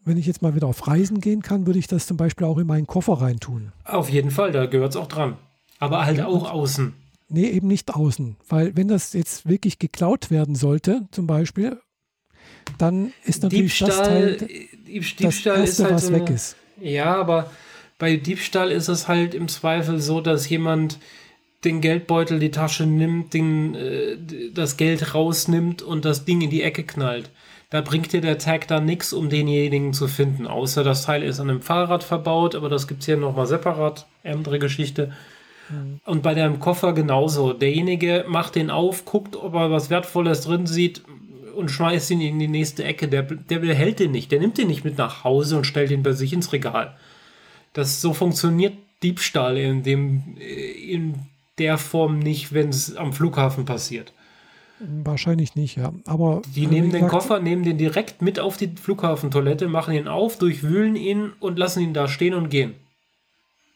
wenn 0.04 0.18
ich 0.18 0.26
jetzt 0.26 0.42
mal 0.42 0.56
wieder 0.56 0.68
auf 0.68 0.88
Reisen 0.88 1.22
gehen 1.22 1.42
kann, 1.42 1.68
würde 1.68 1.80
ich 1.80 1.88
das 1.88 2.08
zum 2.08 2.18
Beispiel 2.18 2.48
auch 2.48 2.58
in 2.58 2.68
meinen 2.68 2.88
Koffer 2.88 3.14
reintun. 3.14 3.72
Auf 3.84 4.10
jeden 4.10 4.32
Fall, 4.32 4.52
da 4.52 4.66
gehört 4.66 4.92
es 4.92 4.96
auch 4.96 5.08
dran. 5.08 5.38
Aber 5.80 6.06
halt 6.06 6.20
ja, 6.20 6.28
auch 6.28 6.50
außen. 6.50 6.94
Nee, 7.34 7.48
eben 7.50 7.68
nicht 7.68 7.94
außen. 7.94 8.36
Weil 8.50 8.76
wenn 8.76 8.90
das 8.90 9.14
jetzt 9.14 9.48
wirklich 9.48 9.80
geklaut 9.80 10.32
werden 10.32 10.56
sollte, 10.56 11.08
zum 11.12 11.28
Beispiel, 11.28 11.80
dann 12.78 13.14
ist 13.24 13.44
natürlich 13.44 13.78
Diebstahl, 13.78 14.38
das 14.38 14.40
Teil 14.40 14.68
Diebstahl 14.88 15.62
das 15.62 15.70
Erste, 15.70 15.84
halt 15.86 15.94
was 15.94 16.08
so 16.08 16.14
weg 16.14 16.30
ist. 16.30 16.56
Ja, 16.82 17.16
aber 17.16 17.50
bei 17.98 18.18
Diebstahl 18.18 18.72
ist 18.72 18.90
es 18.90 19.08
halt 19.08 19.34
im 19.34 19.48
Zweifel 19.48 20.00
so, 20.00 20.22
dass 20.22 20.50
jemand 20.50 21.00
den 21.64 21.80
Geldbeutel, 21.80 22.40
die 22.40 22.52
Tasche 22.52 22.86
nimmt, 22.86 23.34
den, 23.34 23.76
äh, 23.76 24.18
das 24.54 24.78
Geld 24.78 25.14
rausnimmt 25.14 25.82
und 25.82 26.06
das 26.06 26.26
Ding 26.26 26.42
in 26.42 26.50
die 26.50 26.64
Ecke 26.64 26.84
knallt. 26.84 27.30
Da 27.70 27.82
bringt 27.82 28.12
dir 28.12 28.20
der 28.20 28.40
Tag 28.40 28.68
dann 28.68 28.86
nichts, 28.86 29.14
um 29.14 29.30
denjenigen 29.30 29.94
zu 29.94 30.08
finden. 30.08 30.48
Außer 30.48 30.84
das 30.84 31.04
Teil 31.04 31.24
ist 31.24 31.40
an 31.40 31.50
einem 31.50 31.62
Fahrrad 31.62 32.04
verbaut, 32.04 32.56
aber 32.56 32.68
das 32.68 32.88
gibt 32.88 33.02
es 33.02 33.06
hier 33.06 33.16
nochmal 33.16 33.48
separat. 33.48 34.08
Andere 34.24 34.60
Geschichte. 34.60 35.14
Mhm. 35.72 36.00
Und 36.06 36.24
bei 36.24 36.34
deinem 36.34 36.60
Koffer 36.60 36.94
genauso. 36.94 37.54
Derjenige 37.54 38.26
macht 38.28 38.56
den 38.56 38.70
auf, 38.70 39.06
guckt, 39.06 39.36
ob 39.36 39.54
er 39.54 39.72
was 39.72 39.90
Wertvolles 39.90 40.42
drin 40.42 40.68
sieht 40.68 41.04
und 41.56 41.70
schmeißt 41.70 42.12
ihn 42.12 42.22
in 42.22 42.40
die 42.40 42.48
nächste 42.48 42.84
Ecke. 42.84 43.08
Der, 43.08 43.24
der 43.24 43.60
behält 43.60 44.00
den 44.00 44.12
nicht. 44.12 44.32
Der 44.32 44.40
nimmt 44.40 44.58
den 44.58 44.68
nicht 44.68 44.84
mit 44.84 44.98
nach 44.98 45.24
Hause 45.24 45.58
und 45.58 45.66
stellt 45.66 45.92
ihn 45.92 46.04
bei 46.04 46.14
sich 46.14 46.34
ins 46.34 46.54
Regal. 46.54 46.96
Das 47.74 48.02
so 48.02 48.14
funktioniert 48.14 48.74
Diebstahl 49.04 49.58
in 49.58 49.84
dem 49.84 50.36
in 50.38 51.16
der 51.58 51.78
Form 51.78 52.20
nicht, 52.20 52.54
wenn 52.54 52.70
es 52.70 52.96
am 52.96 53.14
Flughafen 53.14 53.66
passiert. 53.66 54.14
Wahrscheinlich 55.04 55.56
nicht, 55.56 55.78
ja. 55.78 55.94
Aber 56.06 56.42
die 56.56 56.66
nehmen 56.66 56.92
den 56.92 57.08
Koffer, 57.08 57.40
nehmen 57.40 57.64
den 57.64 57.78
direkt 57.78 58.22
mit 58.22 58.40
auf 58.40 58.58
die 58.58 58.70
Flughafentoilette, 58.70 59.68
machen 59.68 59.94
ihn 59.94 60.08
auf, 60.08 60.40
durchwühlen 60.40 60.96
ihn 60.96 61.34
und 61.40 61.60
lassen 61.60 61.84
ihn 61.84 61.94
da 61.94 62.08
stehen 62.08 62.34
und 62.34 62.50
gehen. 62.50 62.74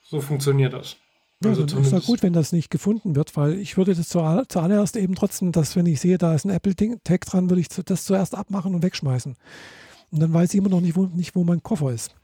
So 0.04 0.20
funktioniert 0.20 0.74
das. 0.74 0.98
Ja, 1.44 1.50
also 1.50 1.66
dann 1.66 1.82
ist 1.82 1.92
ja 1.92 2.00
gut, 2.00 2.24
wenn 2.24 2.34
das 2.34 2.52
nicht 2.52 2.70
gefunden 2.70 3.16
wird, 3.16 3.36
weil 3.36 3.60
ich 3.60 3.78
würde 3.78 3.94
das 3.94 4.10
zuallererst 4.10 4.96
eben 4.96 5.16
trotzdem, 5.16 5.52
dass 5.52 5.76
wenn 5.76 5.86
ich 5.86 6.00
sehe, 6.00 6.18
da 6.18 6.34
ist 6.34 6.46
ein 6.46 6.50
Apple-Tag 6.50 7.26
dran, 7.26 7.50
würde 7.50 7.62
ich 7.62 7.68
das 7.68 8.06
zuerst 8.06 8.36
abmachen 8.36 8.74
und 8.74 8.84
wegschmeißen. 8.84 9.36
Und 10.12 10.20
dann 10.20 10.34
weiß 10.34 10.54
ich 10.54 10.60
immer 10.60 10.70
noch 10.70 10.82
nicht, 10.82 10.96
wo, 10.96 11.06
nicht, 11.08 11.36
wo 11.36 11.44
mein 11.44 11.62
Koffer 11.62 11.92
ist. 11.92 12.16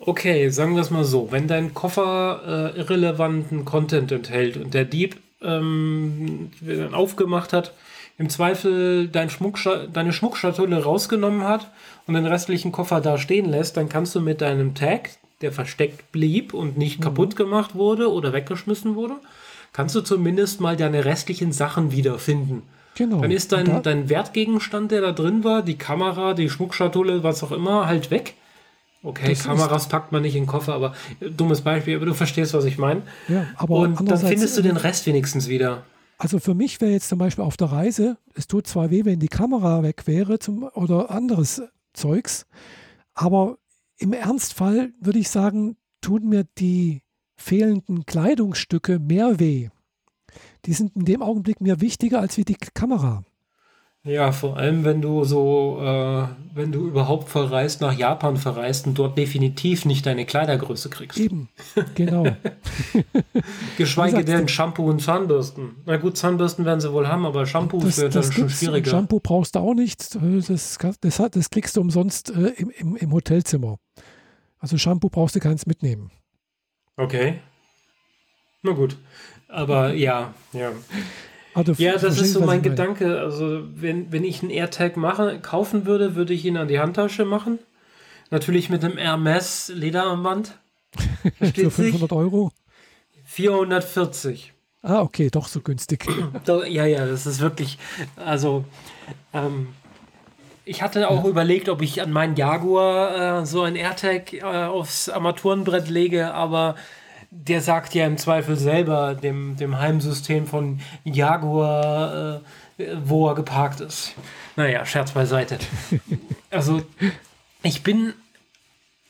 Okay, 0.00 0.48
sagen 0.50 0.74
wir 0.74 0.82
es 0.82 0.90
mal 0.90 1.04
so. 1.04 1.30
Wenn 1.30 1.46
dein 1.46 1.72
Koffer 1.72 2.72
äh, 2.74 2.78
irrelevanten 2.78 3.64
Content 3.64 4.12
enthält 4.12 4.56
und 4.56 4.74
der 4.74 4.84
Dieb 4.84 5.16
ähm, 5.40 6.50
aufgemacht 6.92 7.52
hat, 7.52 7.72
im 8.18 8.28
Zweifel 8.28 9.08
dein 9.08 9.30
Schmucksch 9.30 9.68
deine 9.92 10.12
Schmuckschatulle 10.12 10.84
rausgenommen 10.84 11.44
hat 11.44 11.70
und 12.06 12.14
den 12.14 12.26
restlichen 12.26 12.70
Koffer 12.70 13.00
da 13.00 13.18
stehen 13.18 13.48
lässt, 13.48 13.76
dann 13.76 13.88
kannst 13.88 14.14
du 14.14 14.20
mit 14.20 14.40
deinem 14.40 14.74
Tag, 14.74 15.10
der 15.44 15.52
versteckt 15.52 16.10
blieb 16.10 16.54
und 16.54 16.76
nicht 16.76 16.98
mhm. 16.98 17.04
kaputt 17.04 17.36
gemacht 17.36 17.74
wurde 17.74 18.10
oder 18.10 18.32
weggeschmissen 18.32 18.96
wurde, 18.96 19.14
kannst 19.72 19.94
du 19.94 20.00
zumindest 20.00 20.60
mal 20.60 20.76
deine 20.76 21.04
restlichen 21.04 21.52
Sachen 21.52 21.92
wiederfinden. 21.92 22.62
Genau. 22.96 23.20
Dann 23.20 23.30
ist 23.30 23.52
dein, 23.52 23.82
dein 23.82 24.08
Wertgegenstand, 24.08 24.90
der 24.90 25.00
da 25.00 25.12
drin 25.12 25.44
war, 25.44 25.62
die 25.62 25.76
Kamera, 25.76 26.34
die 26.34 26.48
Schmuckschatulle, 26.48 27.22
was 27.22 27.42
auch 27.42 27.52
immer, 27.52 27.86
halt 27.86 28.10
weg. 28.10 28.34
Okay, 29.02 29.30
das 29.30 29.44
Kameras 29.44 29.88
packt 29.88 30.12
man 30.12 30.22
nicht 30.22 30.34
in 30.34 30.44
den 30.44 30.48
Koffer, 30.48 30.72
aber 30.72 30.94
äh, 31.20 31.28
dummes 31.28 31.60
Beispiel, 31.60 31.96
aber 31.96 32.06
du 32.06 32.14
verstehst, 32.14 32.54
was 32.54 32.64
ich 32.64 32.78
meine. 32.78 33.02
Ja, 33.28 33.46
aber 33.56 33.76
und 33.76 34.08
dann 34.08 34.18
findest 34.18 34.56
du 34.56 34.62
den 34.62 34.78
Rest 34.78 35.06
wenigstens 35.06 35.48
wieder. 35.48 35.84
Also 36.16 36.38
für 36.38 36.54
mich 36.54 36.80
wäre 36.80 36.92
jetzt 36.92 37.08
zum 37.08 37.18
Beispiel 37.18 37.44
auf 37.44 37.58
der 37.58 37.70
Reise, 37.70 38.16
es 38.34 38.46
tut 38.46 38.66
zwar 38.66 38.90
weh, 38.90 39.04
wenn 39.04 39.18
die 39.18 39.28
Kamera 39.28 39.82
weg 39.82 40.06
wäre 40.06 40.38
zum, 40.38 40.62
oder 40.62 41.10
anderes 41.10 41.62
Zeugs, 41.92 42.46
aber 43.12 43.58
im 43.98 44.12
Ernstfall 44.12 44.92
würde 45.00 45.18
ich 45.18 45.28
sagen, 45.28 45.76
tun 46.00 46.28
mir 46.28 46.44
die 46.58 47.02
fehlenden 47.36 48.06
Kleidungsstücke 48.06 48.98
mehr 48.98 49.40
weh. 49.40 49.68
Die 50.64 50.72
sind 50.72 50.96
in 50.96 51.04
dem 51.04 51.22
Augenblick 51.22 51.60
mir 51.60 51.80
wichtiger 51.80 52.20
als 52.20 52.36
wie 52.36 52.44
die 52.44 52.56
Kamera. 52.56 53.24
Ja, 54.06 54.32
vor 54.32 54.58
allem, 54.58 54.84
wenn 54.84 55.00
du 55.00 55.24
so, 55.24 55.78
äh, 55.80 56.26
wenn 56.54 56.72
du 56.72 56.86
überhaupt 56.86 57.30
verreist, 57.30 57.80
nach 57.80 57.96
Japan 57.96 58.36
verreist 58.36 58.86
und 58.86 58.98
dort 58.98 59.16
definitiv 59.16 59.86
nicht 59.86 60.04
deine 60.04 60.26
Kleidergröße 60.26 60.90
kriegst. 60.90 61.18
Eben, 61.18 61.48
genau. 61.94 62.26
Geschweige 63.78 64.22
denn 64.22 64.46
Shampoo 64.46 64.90
und 64.90 65.00
Zahnbürsten. 65.00 65.76
Na 65.86 65.96
gut, 65.96 66.18
Zahnbürsten 66.18 66.66
werden 66.66 66.80
sie 66.80 66.92
wohl 66.92 67.08
haben, 67.08 67.24
aber 67.24 67.46
Shampoo 67.46 67.78
das, 67.78 67.96
wird 67.96 68.14
dann 68.14 68.30
schon 68.30 68.50
schwieriger. 68.50 68.90
Shampoo 68.90 69.20
brauchst 69.20 69.54
du 69.54 69.60
auch 69.60 69.74
nicht. 69.74 70.14
Das, 70.14 70.76
das, 71.00 71.30
das 71.30 71.50
kriegst 71.50 71.78
du 71.78 71.80
umsonst 71.80 72.28
äh, 72.28 72.48
im, 72.58 72.68
im, 72.68 72.96
im 72.96 73.10
Hotelzimmer. 73.10 73.78
Also 74.64 74.78
Shampoo 74.78 75.10
brauchst 75.10 75.36
du 75.36 75.40
keins 75.40 75.66
mitnehmen. 75.66 76.10
Okay. 76.96 77.40
Na 78.62 78.72
gut. 78.72 78.96
Aber 79.46 79.92
ja, 79.92 80.32
ja. 80.54 80.72
Also, 81.52 81.74
ja, 81.74 81.98
das 81.98 82.18
ist 82.18 82.32
so 82.32 82.40
mein 82.40 82.62
Gedanke. 82.62 83.20
Also, 83.20 83.62
wenn, 83.74 84.10
wenn 84.10 84.24
ich 84.24 84.40
einen 84.40 84.50
AirTag 84.50 84.96
mache, 84.96 85.38
kaufen 85.40 85.84
würde, 85.84 86.14
würde 86.14 86.32
ich 86.32 86.46
ihn 86.46 86.56
an 86.56 86.68
die 86.68 86.78
Handtasche 86.78 87.26
machen. 87.26 87.58
Natürlich 88.30 88.70
mit 88.70 88.82
einem 88.82 88.96
Hermes 88.96 89.68
Lederarmband. 89.68 90.58
Für 91.54 91.70
500 91.70 92.12
Euro? 92.12 92.50
440. 93.24 94.54
Ah, 94.80 95.02
okay, 95.02 95.28
doch 95.30 95.48
so 95.48 95.60
günstig. 95.60 96.06
ja, 96.46 96.86
ja, 96.86 97.04
das 97.04 97.26
ist 97.26 97.40
wirklich, 97.40 97.76
also, 98.16 98.64
ähm, 99.34 99.68
ich 100.64 100.82
hatte 100.82 101.08
auch 101.08 101.24
ja. 101.24 101.30
überlegt, 101.30 101.68
ob 101.68 101.82
ich 101.82 102.00
an 102.00 102.10
meinen 102.10 102.36
Jaguar 102.36 103.40
äh, 103.42 103.46
so 103.46 103.62
ein 103.62 103.76
AirTag 103.76 104.32
äh, 104.32 104.42
aufs 104.42 105.08
Armaturenbrett 105.08 105.88
lege, 105.88 106.32
aber 106.32 106.76
der 107.30 107.60
sagt 107.60 107.94
ja 107.94 108.06
im 108.06 108.16
Zweifel 108.16 108.56
selber 108.56 109.14
dem, 109.14 109.56
dem 109.56 109.78
Heimsystem 109.78 110.46
von 110.46 110.80
Jaguar, 111.04 112.40
äh, 112.78 112.86
wo 113.04 113.28
er 113.28 113.34
geparkt 113.34 113.80
ist. 113.80 114.14
Naja, 114.56 114.84
Scherz 114.86 115.12
beiseite. 115.12 115.58
Also, 116.50 116.82
ich 117.64 117.82
bin, 117.82 118.12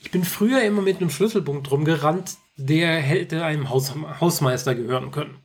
ich 0.00 0.10
bin 0.10 0.24
früher 0.24 0.62
immer 0.62 0.80
mit 0.80 0.96
einem 0.96 1.10
Schlüsselpunkt 1.10 1.70
rumgerannt, 1.70 2.38
der 2.56 2.96
hätte 2.96 3.44
einem 3.44 3.68
Haus, 3.68 3.92
Hausmeister 4.18 4.74
gehören 4.74 5.10
können. 5.10 5.36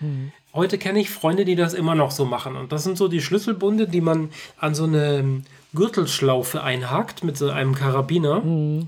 Mhm. 0.00 0.32
Heute 0.52 0.78
kenne 0.78 0.98
ich 0.98 1.10
Freunde, 1.10 1.44
die 1.44 1.54
das 1.54 1.74
immer 1.74 1.94
noch 1.94 2.10
so 2.10 2.24
machen. 2.24 2.56
Und 2.56 2.72
das 2.72 2.82
sind 2.82 2.98
so 2.98 3.06
die 3.06 3.22
Schlüsselbunde, 3.22 3.86
die 3.86 4.00
man 4.00 4.30
an 4.58 4.74
so 4.74 4.82
eine 4.82 5.44
Gürtelschlaufe 5.74 6.62
einhakt 6.62 7.24
mit 7.24 7.36
so 7.36 7.50
einem 7.50 7.74
Karabiner. 7.74 8.40
Mhm. 8.40 8.86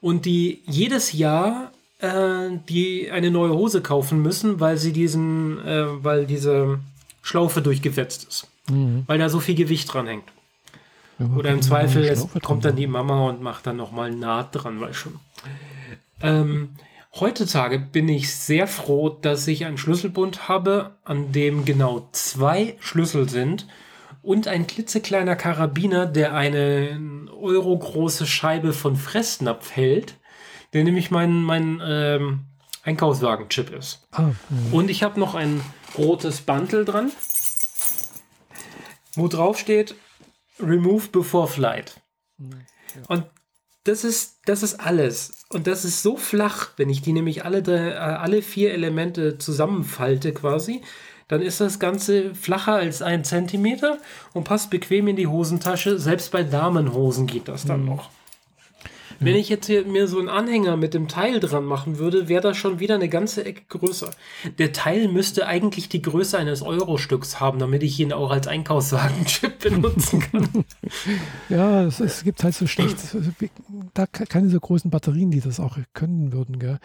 Und 0.00 0.24
die 0.26 0.62
jedes 0.66 1.12
Jahr 1.12 1.72
äh, 2.00 2.58
die 2.68 3.10
eine 3.10 3.30
neue 3.30 3.52
Hose 3.52 3.80
kaufen 3.80 4.20
müssen, 4.20 4.60
weil 4.60 4.76
sie 4.76 4.92
diesen, 4.92 5.64
äh, 5.64 6.04
weil 6.04 6.26
diese 6.26 6.78
Schlaufe 7.22 7.62
durchgefetzt 7.62 8.24
ist. 8.28 8.48
Mhm. 8.68 9.04
Weil 9.06 9.18
da 9.18 9.28
so 9.28 9.40
viel 9.40 9.54
Gewicht 9.54 9.92
dran 9.92 10.06
hängt. 10.06 10.24
Ja, 11.18 11.26
Oder 11.34 11.50
im 11.50 11.62
Zweifel 11.62 12.14
kommt 12.42 12.64
dann 12.64 12.76
die 12.76 12.86
Mama 12.86 13.28
und 13.28 13.40
macht 13.40 13.66
dann 13.66 13.76
nochmal 13.76 14.10
Naht 14.10 14.48
dran, 14.52 14.80
weil 14.80 14.92
schon. 14.92 15.18
Ähm, 16.20 16.70
heutzutage 17.18 17.78
bin 17.78 18.08
ich 18.08 18.34
sehr 18.34 18.66
froh, 18.66 19.08
dass 19.08 19.48
ich 19.48 19.64
einen 19.64 19.78
Schlüsselbund 19.78 20.48
habe, 20.48 20.92
an 21.04 21.32
dem 21.32 21.64
genau 21.64 22.08
zwei 22.12 22.76
Schlüssel 22.80 23.28
sind 23.28 23.66
und 24.26 24.48
ein 24.48 24.66
klitzekleiner 24.66 25.36
Karabiner, 25.36 26.06
der 26.06 26.34
eine 26.34 27.28
eurogroße 27.32 28.26
Scheibe 28.26 28.72
von 28.72 28.96
Fressnapf 28.96 29.74
hält 29.74 30.16
der 30.72 30.84
nämlich 30.84 31.10
mein, 31.10 31.42
mein 31.42 31.80
ähm, 31.82 32.40
Einkaufswagen-Chip 32.82 33.70
ist. 33.70 34.06
Ah, 34.12 34.32
und 34.72 34.90
ich 34.90 35.02
habe 35.02 35.18
noch 35.18 35.34
ein 35.34 35.62
rotes 35.96 36.42
Bundle 36.42 36.84
dran, 36.84 37.10
wo 39.14 39.28
drauf 39.28 39.58
steht 39.58 39.94
Remove 40.60 41.08
before 41.08 41.48
flight. 41.48 42.00
Ja. 42.38 42.46
Und 43.08 43.24
das 43.84 44.04
ist, 44.04 44.40
das 44.44 44.62
ist 44.62 44.80
alles. 44.80 45.46
Und 45.48 45.66
das 45.66 45.84
ist 45.84 46.02
so 46.02 46.16
flach, 46.16 46.70
wenn 46.76 46.90
ich 46.90 47.02
die 47.02 47.12
nämlich 47.12 47.44
alle, 47.44 47.62
drei, 47.62 47.92
äh, 47.92 47.94
alle 47.94 48.42
vier 48.42 48.72
Elemente 48.72 49.38
zusammenfalte 49.38 50.32
quasi, 50.34 50.82
dann 51.28 51.42
ist 51.42 51.60
das 51.60 51.78
Ganze 51.78 52.34
flacher 52.34 52.74
als 52.74 53.02
ein 53.02 53.24
Zentimeter 53.24 53.98
und 54.32 54.44
passt 54.44 54.70
bequem 54.70 55.08
in 55.08 55.16
die 55.16 55.26
Hosentasche. 55.26 55.98
Selbst 55.98 56.30
bei 56.30 56.44
Damenhosen 56.44 57.26
geht 57.26 57.48
das 57.48 57.64
dann 57.64 57.80
mhm. 57.80 57.88
noch. 57.88 58.10
Wenn 59.20 59.34
ich 59.34 59.48
jetzt 59.48 59.66
hier 59.66 59.84
mir 59.84 60.08
so 60.08 60.18
einen 60.18 60.28
Anhänger 60.28 60.76
mit 60.76 60.94
dem 60.94 61.08
Teil 61.08 61.40
dran 61.40 61.64
machen 61.64 61.98
würde, 61.98 62.28
wäre 62.28 62.42
das 62.42 62.56
schon 62.56 62.80
wieder 62.80 62.96
eine 62.96 63.08
ganze 63.08 63.44
Ecke 63.44 63.62
größer. 63.68 64.10
Der 64.58 64.72
Teil 64.72 65.08
müsste 65.08 65.46
eigentlich 65.46 65.88
die 65.88 66.02
Größe 66.02 66.38
eines 66.38 66.62
Euro-Stücks 66.62 67.40
haben, 67.40 67.58
damit 67.58 67.82
ich 67.82 67.98
ihn 67.98 68.12
auch 68.12 68.30
als 68.30 68.46
Einkaufswagenchip 68.46 69.58
benutzen 69.60 70.20
kann. 70.20 70.64
ja, 71.48 71.84
es, 71.84 72.00
es, 72.00 72.24
gibt 72.24 72.44
halt 72.44 72.54
so 72.54 72.66
schlecht, 72.66 72.96
da 73.94 74.06
keine 74.06 74.50
so 74.50 74.60
großen 74.60 74.90
Batterien, 74.90 75.30
die 75.30 75.40
das 75.40 75.60
auch 75.60 75.78
können 75.94 76.32
würden. 76.32 76.58
Gell? 76.58 76.78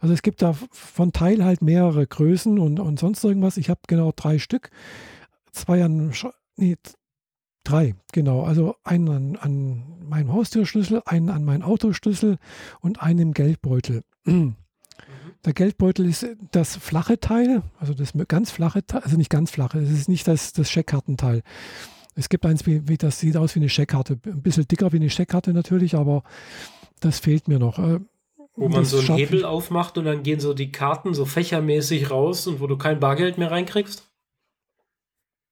Also 0.00 0.14
es 0.14 0.22
gibt 0.22 0.42
da 0.42 0.54
von 0.70 1.12
Teil 1.12 1.44
halt 1.44 1.62
mehrere 1.62 2.06
Größen 2.06 2.58
und, 2.58 2.80
und 2.80 2.98
sonst 2.98 3.22
irgendwas. 3.24 3.56
Ich 3.56 3.70
habe 3.70 3.80
genau 3.86 4.12
drei 4.14 4.38
Stück. 4.38 4.70
Zwei 5.52 5.84
an, 5.84 6.12
nee, 6.56 6.76
Drei, 7.66 7.96
genau. 8.12 8.44
Also 8.44 8.76
einen 8.84 9.08
an, 9.08 9.36
an 9.36 9.82
meinem 10.08 10.32
Haustürschlüssel, 10.32 11.02
einen 11.04 11.30
an 11.30 11.44
meinen 11.44 11.64
Autoschlüssel 11.64 12.38
und 12.80 13.02
einen 13.02 13.18
im 13.18 13.34
Geldbeutel. 13.34 14.04
Mhm. 14.24 14.54
Der 15.44 15.52
Geldbeutel 15.52 16.06
ist 16.06 16.24
das 16.52 16.76
flache 16.76 17.18
Teil, 17.18 17.62
also 17.80 17.92
das 17.92 18.12
ganz 18.28 18.52
flache 18.52 18.86
Teil, 18.86 19.02
also 19.02 19.16
nicht 19.16 19.30
ganz 19.30 19.50
flache, 19.50 19.80
es 19.80 19.90
ist 19.90 20.08
nicht 20.08 20.28
das, 20.28 20.52
das 20.52 20.70
Scheckkartenteil. 20.70 21.42
Es 22.14 22.28
gibt 22.28 22.46
eins, 22.46 22.66
wie, 22.66 22.86
wie, 22.86 22.96
das 22.96 23.18
sieht 23.18 23.36
aus 23.36 23.56
wie 23.56 23.60
eine 23.60 23.68
Scheckkarte. 23.68 24.16
Ein 24.26 24.42
bisschen 24.42 24.68
dicker 24.68 24.92
wie 24.92 24.96
eine 24.96 25.10
Scheckkarte 25.10 25.52
natürlich, 25.52 25.96
aber 25.96 26.22
das 27.00 27.18
fehlt 27.18 27.48
mir 27.48 27.58
noch. 27.58 27.80
Äh, 27.80 27.98
wo 28.54 28.68
man 28.68 28.84
so 28.84 28.98
einen 28.98 29.18
Hebel 29.18 29.44
aufmacht 29.44 29.98
und 29.98 30.04
dann 30.04 30.22
gehen 30.22 30.38
so 30.38 30.54
die 30.54 30.70
Karten 30.70 31.14
so 31.14 31.24
fächermäßig 31.24 32.12
raus 32.12 32.46
und 32.46 32.60
wo 32.60 32.68
du 32.68 32.78
kein 32.78 33.00
Bargeld 33.00 33.38
mehr 33.38 33.50
reinkriegst? 33.50 34.08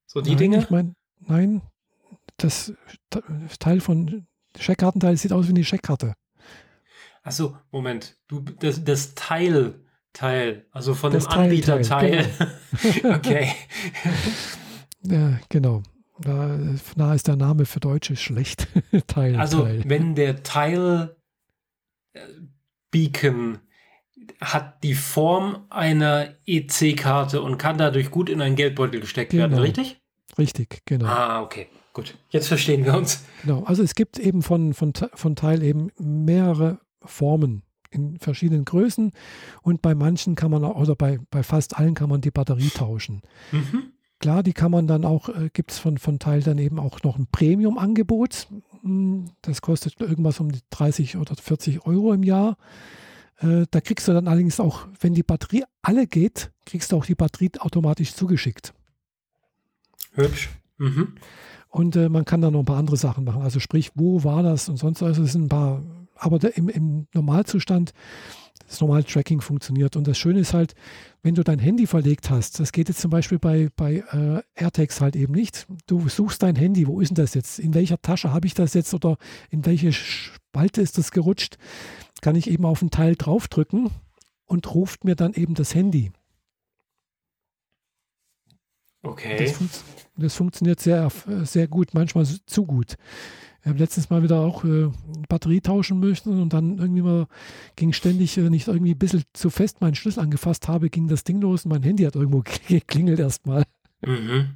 So 0.07 0.21
die 0.21 0.31
nein, 0.31 0.39
Dinge? 0.39 0.59
Ich 0.61 0.71
mein, 0.71 0.95
nein, 1.27 1.61
das 2.37 2.73
Teil 3.59 3.81
von 3.81 4.27
Scheckkartenteil 4.59 5.17
sieht 5.17 5.33
aus 5.33 5.47
wie 5.47 5.51
eine 5.51 5.65
Scheckkarte. 5.65 6.15
Achso, 7.23 7.57
Moment. 7.71 8.17
Du, 8.29 8.41
das, 8.41 8.85
das 8.85 9.15
Teil, 9.15 9.81
Teil, 10.13 10.67
also 10.71 10.95
von 10.95 11.13
das 11.13 11.27
dem 11.27 11.33
Anbieterteil. 11.33 12.31
Genau. 13.03 13.15
okay. 13.17 13.53
ja, 15.03 15.39
genau. 15.49 15.83
Da, 16.21 16.59
da 16.97 17.15
ist 17.15 17.27
der 17.27 17.37
Name 17.37 17.65
für 17.65 17.81
Deutsch 17.81 18.11
ist 18.11 18.23
schlecht. 18.23 18.69
Teil. 19.07 19.37
Also, 19.37 19.63
Teil. 19.63 19.83
wenn 19.87 20.15
der 20.15 20.43
Teil 20.43 21.17
äh, 22.13 22.21
Beacon 22.91 23.59
hat 24.41 24.83
die 24.85 24.95
Form 24.95 25.67
einer 25.71 26.35
EC-Karte 26.47 27.43
und 27.43 27.59
kann 27.59 27.79
dadurch 27.79 28.11
gut 28.11 28.29
in 28.29 28.41
einen 28.41 28.57
Geldbeutel 28.57 29.01
gesteckt 29.01 29.33
genau. 29.33 29.43
werden, 29.43 29.59
richtig? 29.59 30.01
Richtig, 30.39 30.83
genau. 30.85 31.07
Ah, 31.07 31.43
okay. 31.43 31.69
Gut, 31.95 32.19
jetzt 32.31 32.49
verstehen 32.49 32.85
wir 32.85 32.95
uns. 32.95 33.25
Genau, 33.43 33.63
also 33.65 33.83
es 33.83 33.95
gibt 33.95 34.19
eben 34.19 34.43
von, 34.43 34.75
von, 34.75 34.93
von 35.15 35.37
Teil 35.37 35.63
eben 35.63 35.91
mehrere 35.99 36.81
Formen 37.01 37.63
in 37.91 38.19
verschiedenen 38.19 38.65
Größen 38.65 39.13
und 39.63 39.81
bei 39.81 39.95
manchen 39.95 40.35
kann 40.35 40.51
man, 40.51 40.65
oder 40.65 40.97
bei, 40.97 41.21
bei 41.31 41.45
fast 41.45 41.79
allen 41.79 41.95
kann 41.95 42.09
man 42.09 42.21
die 42.21 42.33
Batterie 42.33 42.71
tauschen. 42.71 43.23
Mhm. 43.53 43.93
Klar, 44.19 44.43
die 44.43 44.53
kann 44.53 44.73
man 44.73 44.89
dann 44.89 45.05
auch, 45.05 45.29
äh, 45.29 45.51
gibt 45.53 45.71
es 45.71 45.79
von, 45.79 45.99
von 45.99 46.19
Teil 46.19 46.43
dann 46.43 46.59
eben 46.59 46.81
auch 46.81 47.03
noch 47.05 47.17
ein 47.17 47.29
Premium-Angebot. 47.31 48.49
Hm, 48.83 49.27
das 49.43 49.63
kostet 49.63 50.01
irgendwas 50.01 50.41
um 50.41 50.51
die 50.51 50.61
30 50.71 51.17
oder 51.17 51.37
40 51.37 51.87
Euro 51.87 52.13
im 52.13 52.25
Jahr. 52.25 52.57
Äh, 53.39 53.67
da 53.71 53.81
kriegst 53.81 54.09
du 54.09 54.13
dann 54.13 54.27
allerdings 54.27 54.59
auch, 54.59 54.89
wenn 55.01 55.15
die 55.15 55.23
Batterie 55.23 55.65
alle 55.83 56.09
geht, 56.09 56.51
kriegst 56.67 56.91
du 56.91 56.97
auch 56.97 57.07
die 57.07 57.15
Batterie 57.15 57.53
automatisch 57.59 58.15
zugeschickt. 58.15 58.75
Hübsch. 60.13 60.49
Mhm. 60.79 61.15
Und 61.75 61.97
äh, 61.97 62.09
man 62.09 62.25
kann 62.25 62.41
da 62.41 62.53
noch 62.53 62.61
ein 62.61 62.65
paar 62.65 62.77
andere 62.77 62.97
Sachen 62.97 63.25
machen. 63.25 63.43
Also 63.43 63.59
sprich, 63.59 63.91
wo 63.97 64.23
war 64.23 64.45
das 64.45 64.69
und 64.69 64.77
sonst 64.77 65.03
also 65.03 65.25
es 65.25 65.33
sind 65.33 65.47
ein 65.47 65.49
paar, 65.49 65.83
aber 66.15 66.39
der, 66.39 66.57
im, 66.57 66.69
im 66.69 67.09
Normalzustand 67.13 67.93
das 68.69 68.81
normale 68.81 69.05
Tracking 69.05 69.41
funktioniert. 69.41 69.97
Und 69.97 70.07
das 70.07 70.17
Schöne 70.17 70.39
ist 70.39 70.55
halt, 70.55 70.77
wenn 71.25 71.35
du 71.35 71.43
dein 71.43 71.59
Handy 71.59 71.89
verlegt 71.89 72.31
hast, 72.31 72.61
das 72.61 72.71
geht 72.71 72.89
jetzt 72.89 73.01
zum 73.01 73.11
Beispiel 73.11 73.41
bei, 73.41 73.71
bei 73.75 74.05
äh, 74.13 74.43
AirTags 74.55 75.01
halt 75.01 75.17
eben 75.17 75.35
nicht. 75.35 75.67
Du 75.89 76.09
suchst 76.09 76.45
dein 76.45 76.55
Handy, 76.55 76.87
wo 76.87 77.01
ist 77.01 77.09
denn 77.09 77.17
das 77.17 77.35
jetzt? 77.35 77.59
In 77.59 77.75
welcher 77.75 78.01
Tasche 78.01 78.33
habe 78.33 78.47
ich 78.47 78.55
das 78.55 78.73
jetzt 78.75 78.95
oder 78.95 79.17
in 79.51 79.67
welche 79.67 79.93
Spalte 79.93 80.81
ist 80.81 80.97
das 80.97 81.11
gerutscht? 81.11 81.59
Kann 82.23 82.37
ich 82.37 82.49
eben 82.49 82.67
auf 82.67 82.83
ein 82.83 82.91
Teil 82.91 83.17
draufdrücken 83.17 83.91
und 84.47 84.73
ruft 84.73 85.03
mir 85.03 85.17
dann 85.17 85.35
eben 85.35 85.55
das 85.55 85.75
Handy. 85.75 86.13
Okay. 89.05 89.37
Das, 89.37 89.53
fun 89.53 89.69
das, 90.17 90.35
funktioniert 90.35 90.81
sehr, 90.81 91.11
sehr 91.43 91.69
gut, 91.69 91.93
manchmal 91.93 92.25
zu 92.25 92.65
gut. 92.65 92.97
Ich 93.63 93.69
habe 93.69 93.79
letztens 93.79 94.11
mal 94.11 94.23
wieder 94.23 94.41
auch 94.41 94.65
äh, 94.65 94.91
Batterie 95.29 95.61
tauschen 95.61 95.99
müssen 95.99 96.41
und 96.41 96.53
dann 96.53 96.79
irgendwie 96.79 97.03
mal 97.03 97.27
ging 97.77 97.93
ständig, 97.93 98.37
wenn 98.37 98.53
ich 98.53 98.69
irgendwie 98.69 98.93
ein 98.93 98.99
bisschen 98.99 99.23
zu 99.33 99.49
fest 99.51 99.81
meinen 99.81 99.95
Schlüssel 99.95 100.21
angefasst 100.21 100.69
habe, 100.69 100.91
ging 100.91 101.09
das 101.09 101.25
Ding 101.25 101.41
los 101.41 101.65
und 101.65 101.71
mein 101.71 101.83
Handy 101.83 102.05
hat 102.05 102.15
irgendwo 102.15 102.43
geklingelt 102.69 103.21
erstmal. 103.21 103.65
Mhm. 104.03 104.51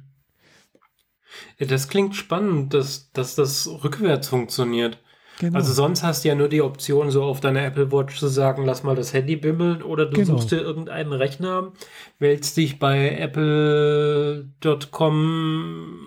Ja, 1.57 1.67
das 1.67 1.87
klingt 1.87 2.15
spannend, 2.15 2.73
dass, 2.73 3.11
dass 3.11 3.35
das 3.35 3.67
rückwärts 3.67 4.29
funktioniert. 4.29 4.99
Genau. 5.39 5.57
Also 5.57 5.71
sonst 5.71 6.03
hast 6.03 6.23
du 6.23 6.29
ja 6.29 6.35
nur 6.35 6.49
die 6.49 6.61
Option, 6.61 7.09
so 7.11 7.23
auf 7.23 7.39
deiner 7.39 7.63
Apple 7.63 7.93
Watch 7.93 8.19
zu 8.19 8.27
sagen, 8.27 8.65
lass 8.65 8.83
mal 8.83 8.97
das 8.97 9.13
Handy 9.13 9.37
bimmeln 9.37 9.81
oder 9.81 10.05
du 10.05 10.17
genau. 10.17 10.33
suchst 10.33 10.51
dir 10.51 10.59
irgendeinen 10.59 11.13
Rechner, 11.13 11.71
wählst 12.19 12.57
dich 12.57 12.77
bei 12.77 13.11
apple.com 13.17 14.51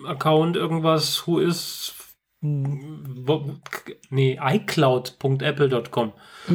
Account 0.05 0.55
irgendwas, 0.55 1.25
who 1.25 1.39
is 1.39 1.95
hm. 2.41 3.59
nee, 4.11 4.39
iCloud.apple.com. 4.39 6.11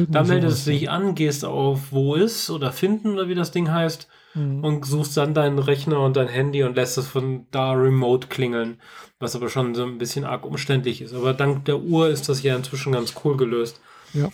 Da 0.07 0.23
meldest 0.23 0.65
du 0.65 0.71
dich 0.71 0.89
an, 0.89 1.15
gehst 1.15 1.43
auf 1.43 1.91
wo 1.91 2.15
ist 2.15 2.49
oder 2.49 2.71
finden 2.71 3.15
oder 3.15 3.27
wie 3.27 3.35
das 3.35 3.51
Ding 3.51 3.69
heißt 3.69 4.07
mhm. 4.39 4.63
und 4.63 4.85
suchst 4.85 5.15
dann 5.17 5.33
deinen 5.33 5.59
Rechner 5.59 6.01
und 6.01 6.15
dein 6.15 6.27
Handy 6.27 6.63
und 6.63 6.75
lässt 6.75 6.97
es 6.97 7.07
von 7.07 7.45
da 7.51 7.73
remote 7.73 8.27
klingeln, 8.27 8.79
was 9.19 9.35
aber 9.35 9.49
schon 9.49 9.75
so 9.75 9.83
ein 9.83 9.97
bisschen 9.97 10.25
arg 10.25 10.45
umständlich 10.45 11.01
ist. 11.01 11.13
Aber 11.13 11.33
dank 11.33 11.65
der 11.65 11.79
Uhr 11.79 12.09
ist 12.09 12.29
das 12.29 12.41
ja 12.43 12.55
inzwischen 12.55 12.93
ganz 12.93 13.13
cool 13.23 13.37
gelöst. 13.37 13.79
Ja. 14.13 14.29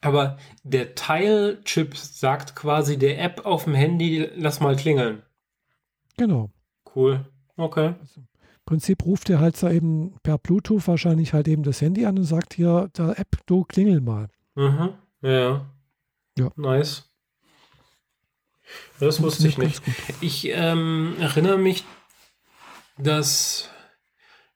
Aber 0.00 0.38
der 0.62 0.94
Teilchip 0.94 1.96
sagt 1.96 2.54
quasi 2.54 2.98
der 2.98 3.22
App 3.22 3.44
auf 3.44 3.64
dem 3.64 3.74
Handy, 3.74 4.28
lass 4.36 4.60
mal 4.60 4.76
klingeln. 4.76 5.22
Genau. 6.16 6.50
Cool. 6.94 7.26
Okay. 7.56 7.94
Also, 8.00 8.20
Im 8.20 8.64
Prinzip 8.64 9.04
ruft 9.04 9.30
er 9.30 9.40
halt 9.40 9.60
da 9.62 9.70
eben 9.70 10.14
per 10.22 10.38
Bluetooth 10.38 10.86
wahrscheinlich 10.86 11.32
halt 11.32 11.48
eben 11.48 11.62
das 11.62 11.80
Handy 11.80 12.06
an 12.06 12.18
und 12.18 12.24
sagt 12.24 12.54
hier 12.54 12.90
der 12.96 13.18
App, 13.18 13.38
du 13.46 13.64
klingel 13.64 14.00
mal. 14.00 14.28
Mhm. 14.54 14.90
Ja. 15.22 15.66
Ja. 16.38 16.50
Nice. 16.56 17.10
Das 19.00 19.22
wusste 19.22 19.48
ich 19.48 19.58
nicht. 19.58 19.82
Ich 20.20 20.48
ähm, 20.48 21.16
erinnere 21.20 21.58
mich, 21.58 21.84
dass 22.98 23.70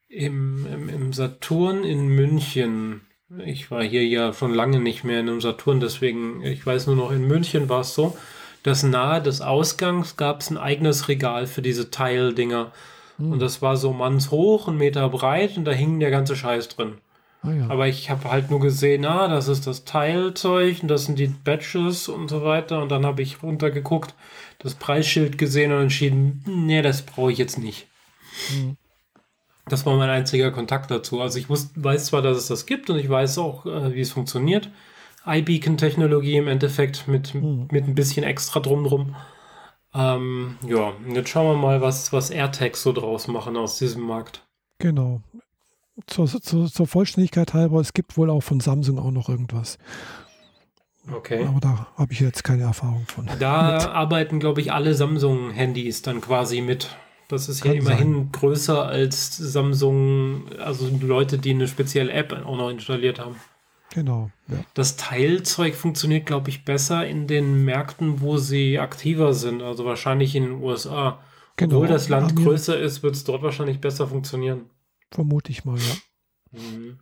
im, 0.08 0.66
im, 0.66 0.88
im, 0.88 1.12
Saturn 1.12 1.84
in 1.84 2.08
München, 2.08 3.02
ich 3.44 3.70
war 3.70 3.82
hier 3.82 4.06
ja 4.06 4.32
schon 4.32 4.54
lange 4.54 4.80
nicht 4.80 5.04
mehr 5.04 5.20
in 5.20 5.28
einem 5.28 5.40
Saturn, 5.40 5.80
deswegen, 5.80 6.42
ich 6.42 6.64
weiß 6.64 6.86
nur 6.86 6.96
noch, 6.96 7.12
in 7.12 7.26
München 7.26 7.68
war 7.68 7.80
es 7.80 7.94
so, 7.94 8.16
dass 8.62 8.82
nahe 8.82 9.22
des 9.22 9.40
Ausgangs 9.40 10.16
gab 10.16 10.40
es 10.40 10.50
ein 10.50 10.58
eigenes 10.58 11.08
Regal 11.08 11.46
für 11.46 11.62
diese 11.62 11.90
Teildinger. 11.90 12.72
Hm. 13.18 13.32
Und 13.32 13.38
das 13.40 13.62
war 13.62 13.76
so 13.76 13.92
mannshoch, 13.92 14.68
einen 14.68 14.78
Meter 14.78 15.08
breit 15.08 15.56
und 15.56 15.64
da 15.64 15.72
hing 15.72 16.00
der 16.00 16.10
ganze 16.10 16.36
Scheiß 16.36 16.68
drin. 16.68 16.98
Ah, 17.42 17.52
ja. 17.52 17.68
Aber 17.68 17.88
ich 17.88 18.10
habe 18.10 18.30
halt 18.30 18.50
nur 18.50 18.60
gesehen, 18.60 19.04
ah, 19.06 19.28
das 19.28 19.48
ist 19.48 19.66
das 19.66 19.84
Teilzeug 19.84 20.82
und 20.82 20.88
das 20.88 21.06
sind 21.06 21.18
die 21.18 21.28
Batches 21.28 22.08
und 22.08 22.28
so 22.28 22.44
weiter. 22.44 22.82
Und 22.82 22.90
dann 22.90 23.06
habe 23.06 23.22
ich 23.22 23.42
runtergeguckt, 23.42 24.14
das 24.58 24.74
Preisschild 24.74 25.38
gesehen 25.38 25.72
und 25.72 25.82
entschieden, 25.82 26.44
nee, 26.46 26.82
das 26.82 27.02
brauche 27.02 27.32
ich 27.32 27.38
jetzt 27.38 27.58
nicht. 27.58 27.86
Mhm. 28.52 28.76
Das 29.66 29.86
war 29.86 29.96
mein 29.96 30.10
einziger 30.10 30.50
Kontakt 30.50 30.90
dazu. 30.90 31.20
Also 31.20 31.38
ich 31.38 31.48
wusste, 31.48 31.82
weiß 31.82 32.06
zwar, 32.06 32.22
dass 32.22 32.36
es 32.36 32.48
das 32.48 32.66
gibt 32.66 32.90
und 32.90 32.98
ich 32.98 33.08
weiß 33.08 33.38
auch, 33.38 33.64
äh, 33.64 33.94
wie 33.94 34.00
es 34.00 34.12
funktioniert. 34.12 34.68
iBeacon-Technologie 35.24 36.36
im 36.36 36.48
Endeffekt 36.48 37.08
mit, 37.08 37.34
mhm. 37.34 37.68
mit 37.70 37.86
ein 37.86 37.94
bisschen 37.94 38.24
extra 38.24 38.60
drumdrum. 38.60 39.16
Ähm, 39.94 40.56
ja, 40.66 40.92
jetzt 41.08 41.30
schauen 41.30 41.46
wir 41.46 41.60
mal, 41.60 41.80
was, 41.80 42.12
was 42.12 42.30
AirTags 42.30 42.82
so 42.82 42.92
draus 42.92 43.28
machen 43.28 43.56
aus 43.56 43.78
diesem 43.78 44.02
Markt. 44.02 44.46
Genau 44.78 45.22
zur, 46.06 46.26
zur, 46.26 46.70
zur, 46.70 46.86
Vollständigkeit 46.86 47.54
halber, 47.54 47.80
es 47.80 47.92
gibt 47.92 48.16
wohl 48.16 48.30
auch 48.30 48.42
von 48.42 48.60
Samsung 48.60 48.98
auch 48.98 49.10
noch 49.10 49.28
irgendwas. 49.28 49.78
Okay. 51.10 51.44
Aber 51.46 51.60
da 51.60 51.86
habe 51.96 52.12
ich 52.12 52.20
jetzt 52.20 52.44
keine 52.44 52.64
Erfahrung 52.64 53.04
von. 53.06 53.28
Da 53.38 53.72
mit. 53.78 53.86
arbeiten, 53.86 54.40
glaube 54.40 54.60
ich, 54.60 54.72
alle 54.72 54.94
Samsung-Handys 54.94 56.02
dann 56.02 56.20
quasi 56.20 56.60
mit. 56.60 56.96
Das 57.28 57.48
ist 57.48 57.62
Kann 57.62 57.74
ja 57.74 57.80
immerhin 57.80 58.14
sein. 58.14 58.32
größer 58.32 58.86
als 58.86 59.36
Samsung, 59.36 60.46
also 60.58 60.88
Leute, 61.00 61.38
die 61.38 61.50
eine 61.50 61.68
spezielle 61.68 62.12
App 62.12 62.32
auch 62.32 62.56
noch 62.56 62.70
installiert 62.70 63.20
haben. 63.20 63.36
Genau. 63.94 64.30
Ja. 64.48 64.58
Das 64.74 64.96
Teilzeug 64.96 65.74
funktioniert, 65.74 66.26
glaube 66.26 66.50
ich, 66.50 66.64
besser 66.64 67.06
in 67.06 67.26
den 67.26 67.64
Märkten, 67.64 68.20
wo 68.20 68.36
sie 68.36 68.78
aktiver 68.78 69.32
sind, 69.34 69.62
also 69.62 69.84
wahrscheinlich 69.84 70.34
in 70.36 70.44
den 70.44 70.62
USA. 70.62 71.20
Genau. 71.56 71.76
Obwohl 71.76 71.88
das 71.88 72.08
Land 72.08 72.36
größer 72.36 72.78
ist, 72.78 73.02
wird 73.02 73.14
es 73.14 73.24
dort 73.24 73.42
wahrscheinlich 73.42 73.80
besser 73.80 74.06
funktionionieren. 74.06 74.70
Vermute 75.10 75.50
ich 75.50 75.64
mal, 75.64 75.78
ja. 75.78 76.60
Mhm. 76.60 77.00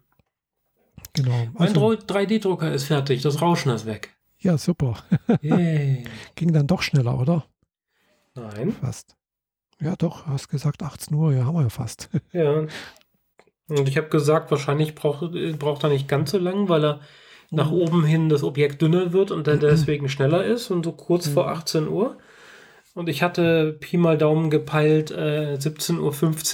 Genau. 1.12 1.48
Mein 1.54 1.68
also, 1.68 1.90
3D-Drucker 1.90 2.72
ist 2.72 2.84
fertig, 2.84 3.22
das 3.22 3.40
Rauschen 3.40 3.72
ist 3.72 3.86
weg. 3.86 4.16
Ja, 4.38 4.56
super. 4.56 5.02
Ging 5.42 6.52
dann 6.52 6.66
doch 6.66 6.82
schneller, 6.82 7.18
oder? 7.18 7.44
Nein. 8.34 8.72
Fast. 8.72 9.16
Ja, 9.80 9.96
doch, 9.96 10.26
hast 10.26 10.48
gesagt 10.48 10.82
18 10.82 11.14
Uhr, 11.14 11.32
ja, 11.32 11.44
haben 11.44 11.54
wir 11.54 11.62
ja 11.62 11.70
fast. 11.70 12.08
Ja. 12.32 12.66
Und 13.70 13.86
ich 13.86 13.98
habe 13.98 14.08
gesagt, 14.08 14.50
wahrscheinlich 14.50 14.94
braucht, 14.94 15.30
braucht 15.58 15.84
er 15.84 15.90
nicht 15.90 16.08
ganz 16.08 16.30
so 16.30 16.38
lang, 16.38 16.70
weil 16.70 16.84
er 16.86 17.00
nach 17.50 17.70
mhm. 17.70 17.76
oben 17.76 18.04
hin 18.04 18.30
das 18.30 18.42
Objekt 18.42 18.80
dünner 18.80 19.12
wird 19.12 19.30
und 19.30 19.46
dann 19.46 19.60
deswegen 19.60 20.08
schneller 20.08 20.44
ist 20.44 20.70
und 20.70 20.84
so 20.84 20.92
kurz 20.92 21.26
mhm. 21.26 21.32
vor 21.32 21.48
18 21.48 21.88
Uhr. 21.88 22.16
Und 22.98 23.08
ich 23.08 23.22
hatte 23.22 23.76
Pi 23.78 23.96
mal 23.96 24.18
Daumen 24.18 24.50
gepeilt, 24.50 25.12
äh, 25.12 25.56
17.50 25.56 26.00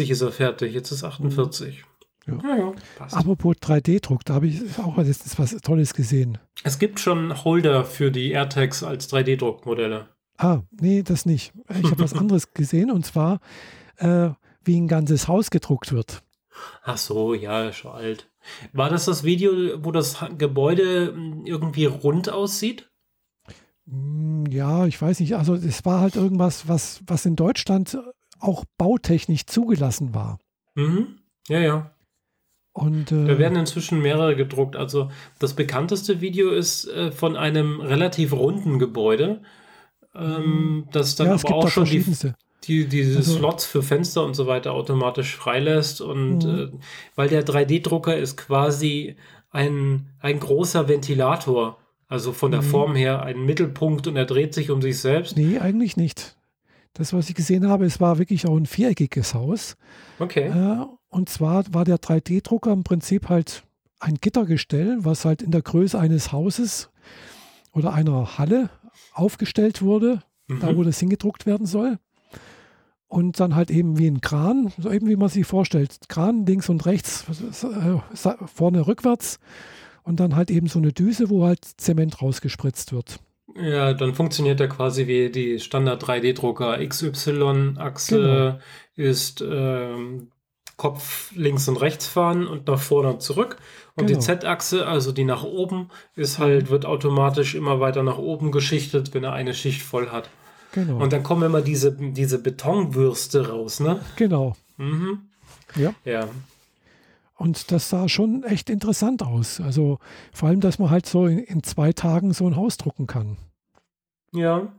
Uhr 0.04 0.10
ist 0.10 0.20
er 0.20 0.30
fertig, 0.30 0.74
jetzt 0.74 0.90
ist 0.90 1.02
48. 1.02 1.84
Ja. 2.26 2.34
Ja, 2.42 2.56
ja, 2.56 2.72
Apropos 2.98 3.56
3D-Druck, 3.56 4.26
da 4.26 4.34
habe 4.34 4.48
ich 4.48 4.60
auch 4.78 4.98
letztens 4.98 5.38
was 5.38 5.56
Tolles 5.62 5.94
gesehen. 5.94 6.36
Es 6.62 6.78
gibt 6.78 7.00
schon 7.00 7.44
Holder 7.44 7.86
für 7.86 8.10
die 8.10 8.32
AirTags 8.32 8.82
als 8.82 9.10
3D-Druckmodelle. 9.10 10.08
Ah, 10.36 10.60
nee, 10.70 11.02
das 11.02 11.24
nicht. 11.24 11.54
Ich 11.82 11.90
habe 11.90 12.02
was 12.02 12.12
anderes 12.18 12.52
gesehen 12.52 12.90
und 12.90 13.06
zwar, 13.06 13.40
äh, 13.96 14.28
wie 14.64 14.78
ein 14.78 14.86
ganzes 14.86 15.28
Haus 15.28 15.48
gedruckt 15.48 15.92
wird. 15.92 16.24
Ach 16.82 16.98
so, 16.98 17.32
ja, 17.32 17.72
schon 17.72 17.92
alt. 17.92 18.30
War 18.74 18.90
das 18.90 19.06
das 19.06 19.24
Video, 19.24 19.82
wo 19.82 19.92
das 19.92 20.22
Gebäude 20.36 21.14
hm, 21.14 21.46
irgendwie 21.46 21.86
rund 21.86 22.28
aussieht? 22.28 22.90
Hm, 23.88 24.46
ja, 24.46 24.86
ich 24.86 25.00
weiß 25.00 25.20
nicht. 25.20 25.36
Also 25.36 25.54
es 25.54 25.84
war 25.84 26.00
halt 26.00 26.16
irgendwas, 26.16 26.68
was, 26.68 27.02
was 27.06 27.26
in 27.26 27.36
Deutschland 27.36 27.98
auch 28.38 28.64
bautechnisch 28.78 29.46
zugelassen 29.46 30.14
war. 30.14 30.38
Mhm. 30.74 31.18
Ja, 31.48 31.58
ja. 31.58 31.90
Und, 32.72 33.12
äh, 33.12 33.24
da 33.24 33.38
werden 33.38 33.56
inzwischen 33.56 34.02
mehrere 34.02 34.34
gedruckt. 34.34 34.74
Also 34.74 35.10
das 35.38 35.54
bekannteste 35.54 36.20
Video 36.20 36.50
ist 36.50 36.88
äh, 36.88 37.12
von 37.12 37.36
einem 37.36 37.80
relativ 37.80 38.32
runden 38.32 38.80
Gebäude, 38.80 39.42
ähm, 40.14 40.88
das 40.90 41.14
dann 41.14 41.28
ja, 41.28 41.34
aber 41.34 41.54
auch 41.54 41.68
schon 41.68 41.84
die, 41.84 42.04
die, 42.64 42.88
diese 42.88 43.18
also, 43.18 43.36
Slots 43.36 43.64
für 43.64 43.82
Fenster 43.82 44.24
und 44.24 44.34
so 44.34 44.48
weiter 44.48 44.72
automatisch 44.72 45.36
freilässt. 45.36 46.00
Und 46.00 46.44
mhm. 46.44 46.58
äh, 46.58 46.68
weil 47.14 47.28
der 47.28 47.46
3D-Drucker 47.46 48.16
ist 48.16 48.36
quasi 48.36 49.16
ein, 49.50 50.08
ein 50.18 50.40
großer 50.40 50.88
Ventilator. 50.88 51.78
Also 52.08 52.32
von 52.32 52.50
der. 52.50 52.62
Form 52.62 52.94
her 52.94 53.22
ein 53.22 53.44
Mittelpunkt 53.44 54.06
und 54.06 54.16
er 54.16 54.26
dreht 54.26 54.54
sich 54.54 54.70
um 54.70 54.82
sich 54.82 55.00
selbst. 55.00 55.36
Nee, 55.36 55.58
eigentlich 55.58 55.96
nicht. 55.96 56.36
Das, 56.92 57.12
was 57.12 57.28
ich 57.28 57.34
gesehen 57.34 57.68
habe, 57.68 57.84
es 57.84 58.00
war 58.00 58.18
wirklich 58.18 58.46
auch 58.46 58.56
ein 58.56 58.66
viereckiges 58.66 59.34
Haus. 59.34 59.76
Okay. 60.18 60.48
Äh, 60.48 60.86
und 61.08 61.28
zwar 61.28 61.64
war 61.72 61.84
der 61.84 61.96
3D-Drucker 61.96 62.72
im 62.72 62.84
Prinzip 62.84 63.28
halt 63.28 63.64
ein 64.00 64.16
Gittergestell, 64.20 64.98
was 65.00 65.24
halt 65.24 65.42
in 65.42 65.50
der 65.50 65.62
Größe 65.62 65.98
eines 65.98 66.30
Hauses 66.32 66.90
oder 67.72 67.92
einer 67.92 68.38
Halle 68.38 68.70
aufgestellt 69.12 69.82
wurde, 69.82 70.20
mhm. 70.46 70.60
da 70.60 70.76
wo 70.76 70.84
das 70.84 71.00
hingedruckt 71.00 71.46
werden 71.46 71.66
soll. 71.66 71.98
Und 73.08 73.38
dann 73.38 73.54
halt 73.54 73.70
eben 73.70 73.98
wie 73.98 74.08
ein 74.08 74.20
Kran, 74.20 74.72
so 74.78 74.90
eben 74.90 75.08
wie 75.08 75.16
man 75.16 75.28
sich 75.28 75.46
vorstellt. 75.46 75.98
Kran 76.08 76.46
links 76.46 76.68
und 76.68 76.84
rechts, 76.84 77.24
äh, 77.62 78.30
vorne 78.46 78.86
rückwärts. 78.86 79.38
Und 80.04 80.20
dann 80.20 80.36
halt 80.36 80.50
eben 80.50 80.68
so 80.68 80.78
eine 80.78 80.92
Düse, 80.92 81.30
wo 81.30 81.44
halt 81.44 81.64
Zement 81.64 82.22
rausgespritzt 82.22 82.92
wird. 82.92 83.18
Ja, 83.56 83.92
dann 83.92 84.14
funktioniert 84.14 84.60
er 84.60 84.68
quasi 84.68 85.06
wie 85.06 85.30
die 85.30 85.58
Standard 85.60 86.02
3D-Drucker. 86.04 86.78
XY-Achse 86.86 88.18
genau. 88.18 88.58
ist 89.08 89.42
ähm, 89.42 90.28
Kopf 90.76 91.32
links 91.36 91.68
und 91.68 91.76
rechts 91.76 92.06
fahren 92.06 92.46
und 92.46 92.66
nach 92.66 92.80
vorne 92.80 93.10
und 93.10 93.22
zurück. 93.22 93.56
Und 93.94 94.06
genau. 94.06 94.18
die 94.18 94.24
Z-Achse, 94.24 94.86
also 94.86 95.12
die 95.12 95.24
nach 95.24 95.44
oben, 95.44 95.90
ist 96.16 96.38
halt, 96.38 96.68
wird 96.68 96.84
automatisch 96.84 97.54
immer 97.54 97.80
weiter 97.80 98.02
nach 98.02 98.18
oben 98.18 98.50
geschichtet, 98.50 99.14
wenn 99.14 99.24
er 99.24 99.32
eine 99.32 99.54
Schicht 99.54 99.82
voll 99.82 100.10
hat. 100.10 100.28
Genau. 100.72 101.00
Und 101.00 101.12
dann 101.12 101.22
kommen 101.22 101.44
immer 101.44 101.60
diese, 101.60 101.92
diese 101.92 102.40
Betonwürste 102.40 103.50
raus, 103.50 103.78
ne? 103.78 104.00
Genau. 104.16 104.56
Mhm. 104.76 105.20
Ja. 105.76 105.94
Ja. 106.04 106.28
Und 107.36 107.72
das 107.72 107.90
sah 107.90 108.08
schon 108.08 108.44
echt 108.44 108.70
interessant 108.70 109.22
aus. 109.22 109.60
Also 109.60 109.98
vor 110.32 110.48
allem, 110.48 110.60
dass 110.60 110.78
man 110.78 110.90
halt 110.90 111.06
so 111.06 111.26
in, 111.26 111.38
in 111.38 111.62
zwei 111.62 111.92
Tagen 111.92 112.32
so 112.32 112.46
ein 112.46 112.56
Haus 112.56 112.76
drucken 112.76 113.06
kann. 113.06 113.36
Ja. 114.32 114.72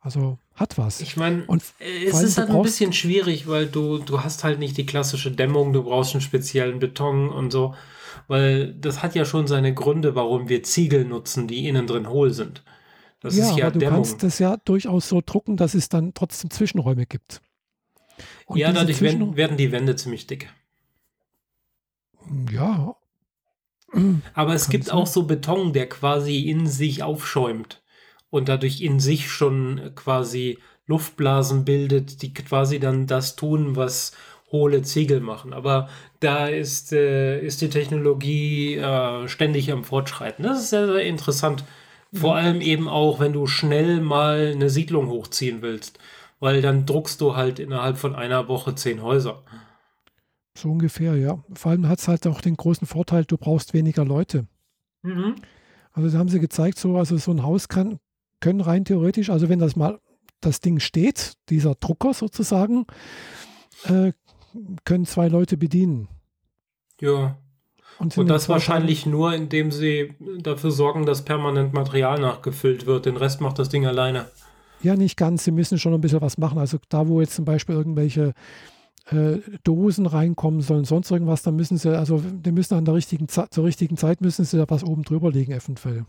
Also 0.00 0.38
hat 0.54 0.78
was. 0.78 1.00
Ich 1.00 1.16
meine, 1.16 1.46
es 1.48 2.22
ist 2.22 2.38
halt 2.38 2.50
ein 2.50 2.62
bisschen 2.62 2.92
schwierig, 2.92 3.46
weil 3.46 3.66
du, 3.66 3.98
du 3.98 4.22
hast 4.22 4.42
halt 4.42 4.58
nicht 4.58 4.76
die 4.78 4.86
klassische 4.86 5.30
Dämmung, 5.30 5.72
du 5.72 5.82
brauchst 5.82 6.14
einen 6.14 6.22
speziellen 6.22 6.78
Beton 6.78 7.28
und 7.28 7.50
so. 7.50 7.74
Weil 8.28 8.72
das 8.74 9.02
hat 9.02 9.14
ja 9.14 9.24
schon 9.24 9.46
seine 9.46 9.74
Gründe, 9.74 10.14
warum 10.14 10.48
wir 10.48 10.62
Ziegel 10.62 11.04
nutzen, 11.04 11.46
die 11.46 11.68
innen 11.68 11.86
drin 11.86 12.08
hohl 12.08 12.32
sind. 12.32 12.64
Das 13.20 13.36
ja, 13.36 13.50
ist 13.50 13.58
ja 13.58 13.66
aber 13.66 13.78
du 13.78 13.86
kannst 13.86 14.22
das 14.22 14.38
ja 14.38 14.56
durchaus 14.56 15.08
so 15.08 15.22
drucken, 15.24 15.56
dass 15.56 15.74
es 15.74 15.88
dann 15.88 16.14
trotzdem 16.14 16.50
Zwischenräume 16.50 17.06
gibt. 17.06 17.40
Und 18.46 18.58
ja, 18.58 18.72
dadurch 18.72 19.00
werden, 19.02 19.36
werden 19.36 19.56
die 19.56 19.72
Wände 19.72 19.96
ziemlich 19.96 20.26
dick. 20.26 20.48
Ja. 22.50 22.96
Aber 24.34 24.54
es 24.54 24.68
gibt 24.68 24.86
sein. 24.86 24.94
auch 24.94 25.06
so 25.06 25.24
Beton, 25.24 25.72
der 25.72 25.88
quasi 25.88 26.40
in 26.40 26.66
sich 26.66 27.02
aufschäumt 27.02 27.82
und 28.30 28.48
dadurch 28.48 28.80
in 28.80 29.00
sich 29.00 29.30
schon 29.30 29.92
quasi 29.94 30.58
Luftblasen 30.86 31.64
bildet, 31.64 32.22
die 32.22 32.32
quasi 32.34 32.78
dann 32.78 33.06
das 33.06 33.36
tun, 33.36 33.76
was 33.76 34.12
hohle 34.52 34.82
Ziegel 34.82 35.20
machen. 35.20 35.52
Aber 35.52 35.88
da 36.20 36.46
ist, 36.46 36.92
äh, 36.92 37.40
ist 37.40 37.60
die 37.60 37.70
Technologie 37.70 38.76
äh, 38.76 39.28
ständig 39.28 39.72
am 39.72 39.84
Fortschreiten. 39.84 40.44
Das 40.44 40.60
ist 40.60 40.70
sehr, 40.70 40.86
sehr 40.86 41.02
interessant. 41.02 41.64
Vor 42.12 42.34
mhm. 42.34 42.38
allem 42.38 42.60
eben 42.60 42.88
auch, 42.88 43.18
wenn 43.18 43.32
du 43.32 43.46
schnell 43.46 44.00
mal 44.00 44.52
eine 44.54 44.70
Siedlung 44.70 45.08
hochziehen 45.08 45.62
willst. 45.62 45.98
Weil 46.38 46.62
dann 46.62 46.86
druckst 46.86 47.20
du 47.20 47.34
halt 47.34 47.58
innerhalb 47.58 47.96
von 47.96 48.14
einer 48.14 48.46
Woche 48.46 48.74
zehn 48.74 49.02
Häuser. 49.02 49.42
So 50.56 50.70
ungefähr, 50.70 51.16
ja. 51.16 51.38
Vor 51.54 51.70
allem 51.70 51.86
hat 51.86 51.98
es 51.98 52.08
halt 52.08 52.26
auch 52.26 52.40
den 52.40 52.56
großen 52.56 52.86
Vorteil, 52.86 53.24
du 53.24 53.36
brauchst 53.36 53.74
weniger 53.74 54.04
Leute. 54.04 54.46
Mhm. 55.02 55.36
Also 55.92 56.10
da 56.10 56.18
haben 56.18 56.28
sie 56.28 56.40
gezeigt, 56.40 56.78
so, 56.78 56.96
also 56.96 57.16
so 57.18 57.30
ein 57.30 57.42
Haus 57.42 57.68
kann, 57.68 57.98
können 58.40 58.60
rein 58.60 58.84
theoretisch, 58.84 59.30
also 59.30 59.48
wenn 59.48 59.58
das 59.58 59.76
mal 59.76 60.00
das 60.40 60.60
Ding 60.60 60.80
steht, 60.80 61.34
dieser 61.48 61.74
Drucker 61.74 62.14
sozusagen, 62.14 62.86
äh, 63.84 64.12
können 64.84 65.04
zwei 65.04 65.28
Leute 65.28 65.56
bedienen. 65.56 66.08
Ja. 67.00 67.36
Und, 67.98 68.16
Und 68.16 68.28
das 68.28 68.48
wahrscheinlich 68.48 69.06
nur, 69.06 69.34
indem 69.34 69.70
sie 69.70 70.14
dafür 70.40 70.70
sorgen, 70.70 71.06
dass 71.06 71.24
permanent 71.24 71.72
Material 71.72 72.20
nachgefüllt 72.20 72.84
wird. 72.84 73.06
Den 73.06 73.16
Rest 73.16 73.40
macht 73.40 73.58
das 73.58 73.70
Ding 73.70 73.86
alleine. 73.86 74.26
Ja, 74.82 74.96
nicht 74.96 75.16
ganz. 75.16 75.44
Sie 75.44 75.50
müssen 75.50 75.78
schon 75.78 75.94
ein 75.94 76.02
bisschen 76.02 76.20
was 76.20 76.36
machen. 76.36 76.58
Also 76.58 76.78
da, 76.90 77.08
wo 77.08 77.20
jetzt 77.22 77.34
zum 77.34 77.46
Beispiel 77.46 77.74
irgendwelche 77.74 78.34
äh, 79.10 79.38
Dosen 79.62 80.06
reinkommen 80.06 80.60
sollen, 80.60 80.84
sonst 80.84 81.10
irgendwas, 81.10 81.42
dann 81.42 81.56
müssen 81.56 81.76
sie, 81.76 81.96
also 81.96 82.18
die 82.18 82.52
müssen 82.52 82.74
an 82.74 82.84
der 82.84 82.94
richtigen 82.94 83.28
Zeit, 83.28 83.54
zur 83.54 83.64
richtigen 83.64 83.96
Zeit 83.96 84.20
müssen 84.20 84.44
sie 84.44 84.56
da 84.56 84.64
was 84.68 84.84
oben 84.84 85.02
drüber 85.02 85.30
legen, 85.30 85.52
eventuell. 85.52 86.04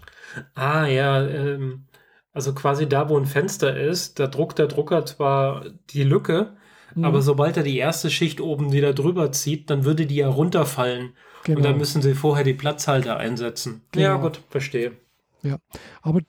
Ah, 0.55 0.85
ja, 0.85 1.25
ähm, 1.27 1.85
also 2.33 2.53
quasi 2.53 2.87
da, 2.87 3.09
wo 3.09 3.17
ein 3.17 3.25
Fenster 3.25 3.77
ist, 3.79 4.19
da 4.19 4.27
druckt 4.27 4.59
der 4.59 4.67
Drucker 4.67 5.05
zwar 5.05 5.65
die 5.91 6.03
Lücke, 6.03 6.53
mhm. 6.95 7.05
aber 7.05 7.21
sobald 7.21 7.57
er 7.57 7.63
die 7.63 7.77
erste 7.77 8.09
Schicht 8.09 8.41
oben 8.41 8.71
wieder 8.71 8.93
drüber 8.93 9.31
zieht, 9.31 9.69
dann 9.69 9.85
würde 9.85 10.05
die 10.05 10.17
ja 10.17 10.27
runterfallen. 10.27 11.13
Genau. 11.43 11.57
Und 11.57 11.63
dann 11.63 11.77
müssen 11.77 12.01
sie 12.01 12.13
vorher 12.13 12.43
die 12.43 12.53
Platzhalter 12.53 13.17
einsetzen. 13.17 13.81
Genau. 13.91 14.05
Ja, 14.05 14.17
gut, 14.17 14.41
verstehe. 14.49 14.93
Ja, 15.43 15.57
aber 16.01 16.21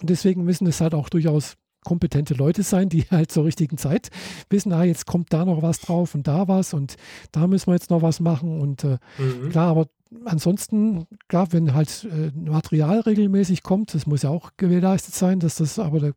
deswegen 0.00 0.44
müssen 0.44 0.66
es 0.66 0.80
halt 0.80 0.94
auch 0.94 1.08
durchaus 1.08 1.56
kompetente 1.84 2.34
Leute 2.34 2.62
sein, 2.62 2.88
die 2.88 3.02
halt 3.10 3.30
zur 3.30 3.44
richtigen 3.44 3.78
Zeit 3.78 4.08
wissen, 4.50 4.72
ah, 4.72 4.84
jetzt 4.84 5.06
kommt 5.06 5.32
da 5.32 5.44
noch 5.44 5.62
was 5.62 5.80
drauf 5.80 6.14
und 6.14 6.26
da 6.26 6.48
was 6.48 6.74
und 6.74 6.96
da 7.32 7.46
müssen 7.46 7.68
wir 7.68 7.74
jetzt 7.74 7.90
noch 7.90 8.02
was 8.02 8.20
machen. 8.20 8.60
Und 8.60 8.84
äh, 8.84 8.98
mhm. 9.18 9.50
klar, 9.50 9.68
aber 9.68 9.86
ansonsten, 10.24 11.06
klar, 11.28 11.48
wenn 11.52 11.74
halt 11.74 12.08
äh, 12.10 12.30
Material 12.36 13.00
regelmäßig 13.00 13.62
kommt, 13.62 13.94
das 13.94 14.06
muss 14.06 14.22
ja 14.22 14.30
auch 14.30 14.50
gewährleistet 14.56 15.14
sein, 15.14 15.40
dass 15.40 15.56
das 15.56 15.78
aber 15.78 16.00
der, 16.00 16.14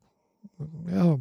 ja, 0.91 1.17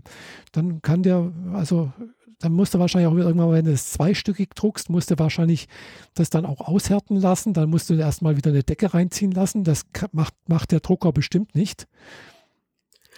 dann 0.53 0.81
kann 0.83 1.03
der, 1.03 1.33
also 1.53 1.93
dann 2.39 2.53
musst 2.53 2.75
du 2.75 2.79
wahrscheinlich 2.79 3.11
auch 3.11 3.17
irgendwann, 3.17 3.51
wenn 3.51 3.65
du 3.65 3.73
es 3.73 3.93
zweistückig 3.93 4.55
druckst, 4.55 4.91
musst 4.91 5.11
du 5.11 5.19
wahrscheinlich 5.19 5.69
das 6.15 6.29
dann 6.29 6.45
auch 6.45 6.61
aushärten 6.61 7.17
lassen. 7.17 7.55
Dann 7.55 7.71
musst 7.71 7.89
du 7.89 7.95
erstmal 7.95 8.37
wieder 8.37 8.51
eine 8.51 8.63
Decke 8.63 8.93
reinziehen 8.93 9.33
lassen. 9.33 9.65
Das 9.65 9.87
macht, 10.13 10.35
macht 10.47 10.73
der 10.73 10.81
Drucker 10.81 11.13
bestimmt 11.13 11.55
nicht. 11.55 11.87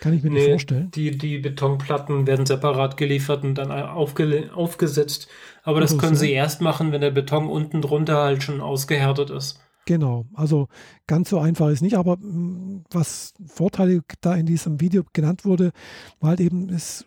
Kann 0.00 0.12
ich 0.12 0.22
mir 0.22 0.30
nee, 0.30 0.40
nicht 0.40 0.50
vorstellen. 0.50 0.90
Die, 0.92 1.16
die 1.16 1.38
Betonplatten 1.38 2.26
werden 2.26 2.46
separat 2.46 2.96
geliefert 2.96 3.42
und 3.42 3.56
dann 3.56 3.72
aufge, 3.72 4.50
aufgesetzt. 4.54 5.28
Aber 5.62 5.80
das 5.80 5.98
können 5.98 6.14
so. 6.14 6.20
sie 6.20 6.32
erst 6.32 6.60
machen, 6.60 6.92
wenn 6.92 7.00
der 7.00 7.10
Beton 7.10 7.48
unten 7.48 7.82
drunter 7.82 8.22
halt 8.22 8.42
schon 8.42 8.60
ausgehärtet 8.60 9.30
ist. 9.30 9.60
Genau, 9.86 10.26
also 10.34 10.68
ganz 11.06 11.30
so 11.30 11.38
einfach 11.38 11.70
ist 11.70 11.80
nicht, 11.80 11.96
aber 11.96 12.18
mm, 12.18 12.84
was 12.90 13.32
Vorteile 13.46 14.02
da 14.20 14.34
in 14.34 14.44
diesem 14.44 14.82
Video 14.82 15.02
genannt 15.14 15.46
wurde, 15.46 15.72
war 16.20 16.30
halt 16.30 16.40
eben, 16.40 16.68
es, 16.68 17.06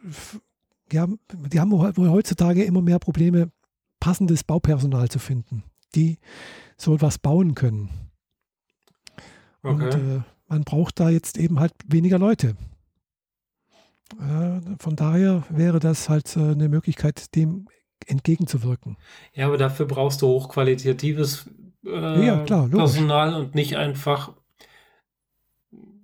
ja, 0.92 1.08
die 1.32 1.60
haben 1.60 1.72
heutzutage 1.74 2.64
immer 2.64 2.82
mehr 2.82 2.98
Probleme, 2.98 3.52
passendes 4.00 4.44
Baupersonal 4.44 5.10
zu 5.10 5.20
finden, 5.20 5.64
die 5.94 6.18
so 6.76 6.96
etwas 6.96 7.20
bauen 7.20 7.54
können. 7.54 7.90
Okay. 9.62 9.84
Und 9.86 9.94
äh, 9.94 10.22
man 10.48 10.64
braucht 10.64 11.00
da 11.00 11.10
jetzt 11.10 11.38
eben 11.38 11.60
halt 11.60 11.74
weniger 11.86 12.18
Leute. 12.18 12.56
Äh, 14.20 14.62
von 14.80 14.96
daher 14.96 15.44
wäre 15.50 15.80
das 15.80 16.10
halt 16.10 16.36
äh, 16.36 16.40
eine 16.40 16.70
Möglichkeit, 16.70 17.36
dem 17.36 17.68
entgegenzuwirken. 18.08 18.98
Ja, 19.34 19.48
aber 19.48 19.58
dafür 19.58 19.86
brauchst 19.86 20.22
du 20.22 20.28
hochqualitatives 20.28 21.50
äh, 21.86 22.26
ja, 22.26 22.44
klar, 22.44 22.68
Personal 22.70 23.34
und 23.34 23.56
nicht 23.56 23.76
einfach. 23.78 24.34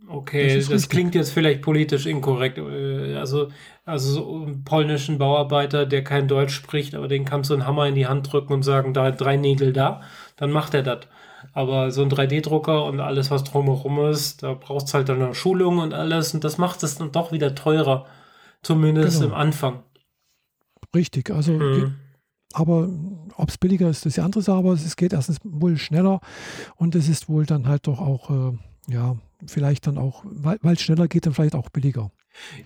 Okay, 0.10 0.56
das, 0.56 0.70
das 0.70 0.88
klingt 0.88 1.16
jetzt 1.16 1.32
vielleicht 1.32 1.62
politisch 1.62 2.06
inkorrekt. 2.06 2.58
Äh, 2.58 3.16
also, 3.16 3.50
also 3.84 4.12
so 4.12 4.36
einen 4.46 4.64
polnischen 4.64 5.18
Bauarbeiter, 5.18 5.86
der 5.86 6.04
kein 6.04 6.28
Deutsch 6.28 6.54
spricht, 6.54 6.96
aber 6.96 7.08
den 7.08 7.26
kannst 7.26 7.50
du 7.50 7.56
einen 7.56 7.68
Hammer 7.68 7.88
in 7.88 7.96
die 7.96 8.08
Hand 8.08 8.32
drücken 8.32 8.54
und 8.54 8.64
sagen, 8.64 8.94
da 8.94 9.12
drei 9.12 9.36
Nägel 9.36 9.74
da, 9.74 10.02
dann 10.38 10.52
macht 10.52 10.74
er 10.74 10.84
das. 10.84 11.08
Aber 11.58 11.90
so 11.90 12.04
ein 12.04 12.12
3D-Drucker 12.12 12.86
und 12.86 13.00
alles, 13.00 13.32
was 13.32 13.44
drumherum 13.44 14.12
ist, 14.12 14.44
da 14.44 14.54
braucht 14.54 14.86
es 14.86 14.94
halt 14.94 15.10
dann 15.10 15.24
eine 15.24 15.34
Schulung 15.34 15.80
und 15.80 15.92
alles. 15.92 16.36
Und 16.36 16.44
das 16.44 16.60
macht 16.60 16.84
es 16.84 17.00
dann 17.00 17.12
doch 17.12 17.32
wieder 17.32 17.56
teurer. 17.56 18.06
Zumindest 18.62 19.22
genau. 19.22 19.34
im 19.34 19.40
Anfang. 19.40 19.80
Richtig, 20.94 21.32
also 21.32 21.54
mhm. 21.54 21.96
aber 22.54 22.88
ob 23.38 23.50
es 23.50 23.58
billiger 23.58 23.90
ist, 23.90 24.06
ist 24.06 24.18
die 24.18 24.22
andere 24.22 24.44
Sache, 24.44 24.60
aber 24.60 24.74
es 24.74 24.96
geht 24.96 25.14
erstens 25.14 25.40
wohl 25.44 25.78
schneller 25.78 26.22
und 26.76 26.94
es 26.94 27.10
ist 27.10 27.28
wohl 27.28 27.48
dann 27.48 27.68
halt 27.68 27.88
doch 27.88 28.02
auch, 28.02 28.30
äh, 28.30 28.58
ja, 28.94 29.16
vielleicht 29.48 29.88
dann 29.88 29.98
auch, 29.98 30.24
weil 30.26 30.74
es 30.76 30.82
schneller 30.82 31.08
geht, 31.08 31.26
dann 31.26 31.34
vielleicht 31.34 31.56
auch 31.56 31.70
billiger. 31.70 32.12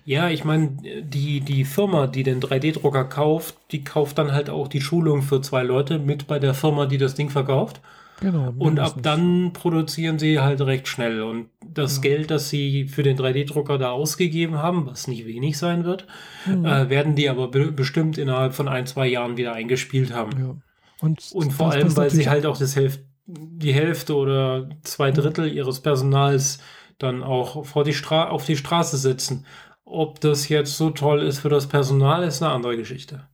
Ja, 0.04 0.28
ich 0.28 0.44
meine, 0.44 0.76
die, 1.02 1.40
die 1.40 1.64
Firma, 1.64 2.08
die 2.08 2.24
den 2.24 2.40
3D-Drucker 2.40 3.04
kauft, 3.04 3.56
die 3.70 3.84
kauft 3.84 4.18
dann 4.18 4.32
halt 4.32 4.50
auch 4.50 4.68
die 4.68 4.82
Schulung 4.82 5.22
für 5.22 5.40
zwei 5.40 5.62
Leute 5.62 5.98
mit 5.98 6.26
bei 6.26 6.38
der 6.38 6.52
Firma, 6.52 6.84
die 6.84 6.98
das 6.98 7.14
Ding 7.14 7.30
verkauft. 7.30 7.80
Genau. 8.22 8.54
Und 8.56 8.78
ab 8.78 8.98
dann 9.02 9.52
produzieren 9.52 10.20
sie 10.20 10.38
halt 10.38 10.60
recht 10.60 10.86
schnell. 10.86 11.22
Und 11.22 11.48
das 11.66 11.96
ja. 11.96 12.02
Geld, 12.02 12.30
das 12.30 12.48
sie 12.48 12.86
für 12.86 13.02
den 13.02 13.18
3D-Drucker 13.18 13.78
da 13.78 13.90
ausgegeben 13.90 14.58
haben, 14.58 14.86
was 14.86 15.08
nicht 15.08 15.26
wenig 15.26 15.58
sein 15.58 15.84
wird, 15.84 16.06
mhm. 16.46 16.64
äh, 16.64 16.88
werden 16.88 17.16
die 17.16 17.28
aber 17.28 17.48
be 17.48 17.72
bestimmt 17.72 18.18
innerhalb 18.18 18.54
von 18.54 18.68
ein, 18.68 18.86
zwei 18.86 19.08
Jahren 19.08 19.36
wieder 19.36 19.54
eingespielt 19.54 20.14
haben. 20.14 20.30
Ja. 20.38 20.56
Und, 21.00 21.32
und 21.32 21.52
vor 21.52 21.72
allem, 21.72 21.96
weil 21.96 22.10
sie 22.10 22.28
halt 22.28 22.46
auch 22.46 22.56
das 22.56 22.76
Hälf 22.76 23.00
die 23.26 23.72
Hälfte 23.72 24.14
oder 24.14 24.68
zwei 24.82 25.10
Drittel 25.10 25.52
ihres 25.52 25.80
Personals 25.80 26.58
dann 26.98 27.22
auch 27.22 27.64
vor 27.64 27.84
die 27.84 27.94
Stra 27.94 28.28
auf 28.28 28.44
die 28.44 28.56
Straße 28.56 28.96
setzen. 28.96 29.46
Ob 29.84 30.20
das 30.20 30.48
jetzt 30.48 30.76
so 30.76 30.90
toll 30.90 31.22
ist 31.22 31.40
für 31.40 31.48
das 31.48 31.66
Personal, 31.66 32.22
ist 32.22 32.42
eine 32.42 32.52
andere 32.52 32.76
Geschichte. 32.76 33.28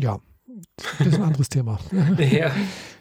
Ja, 0.00 0.20
das 0.98 1.06
ist 1.06 1.14
ein 1.16 1.22
anderes 1.22 1.48
Thema. 1.48 1.80
ja. 2.18 2.52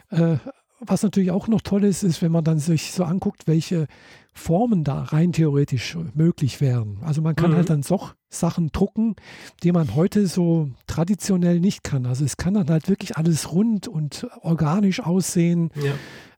Äh, 0.10 0.38
was 0.80 1.04
natürlich 1.04 1.32
auch 1.32 1.48
noch 1.48 1.62
toll 1.62 1.84
ist, 1.84 2.04
ist, 2.04 2.22
wenn 2.22 2.32
man 2.32 2.44
dann 2.44 2.60
sich 2.60 2.92
so 2.92 3.04
anguckt, 3.04 3.48
welche 3.48 3.88
Formen 4.34 4.84
da 4.84 5.04
rein 5.04 5.34
theoretisch 5.34 5.98
möglich 6.14 6.62
wären. 6.62 7.00
Also 7.04 7.22
man 7.22 7.36
kann 7.36 7.48
halt 7.48 7.54
mhm. 7.54 7.58
halt 7.58 7.70
dann 7.70 7.82
doch 7.82 8.16
Sachen 8.30 8.72
drucken, 8.72 9.16
die 9.64 9.72
man 9.72 9.96
heute 9.96 10.28
so 10.28 10.70
traditionell 10.88 11.60
nicht 11.60 11.84
kann. 11.84 12.06
Also 12.06 12.24
es 12.24 12.38
kann 12.38 12.54
dann 12.54 12.70
halt 12.70 12.88
wirklich 12.88 13.18
alles 13.18 13.52
rund 13.52 13.88
und 13.88 14.28
organisch 14.42 15.02
aussehen. 15.02 15.72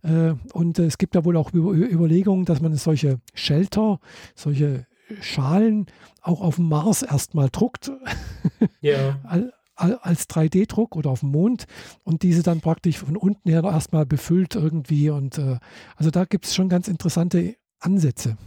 Ja. 0.04 0.30
Äh, 0.30 0.36
und 0.54 0.80
es 0.80 0.98
gibt 0.98 1.16
ja 1.16 1.26
wohl 1.26 1.38
auch 1.38 1.54
Überlegungen, 1.54 2.46
dass 2.46 2.62
man 2.62 2.76
solche 2.76 3.20
Shelter, 3.34 4.00
solche 4.36 4.88
Schalen 5.20 5.88
auch 6.22 6.42
auf 6.42 6.56
dem 6.56 6.70
Mars 6.70 7.04
erstmal 7.04 7.50
druckt. 7.50 7.92
Ja. 8.82 9.20
als 9.82 10.30
3D-Druck 10.30 10.96
oder 10.96 11.10
auf 11.10 11.22
dem 11.22 11.30
Mond 11.30 11.66
und 12.04 12.24
diese 12.24 12.44
dann 12.44 12.62
praktisch 12.62 12.98
von 12.98 13.18
unten 13.18 13.50
her 13.50 13.64
erstmal 13.64 14.06
befüllt 14.06 14.56
irgendwie. 14.56 15.10
Und 15.10 15.38
äh, 15.38 15.58
also 15.96 16.12
da 16.12 16.26
gibt 16.26 16.46
es 16.46 16.56
schon 16.56 16.70
ganz 16.70 16.88
interessante 16.88 17.56
Ansätze. 17.80 18.38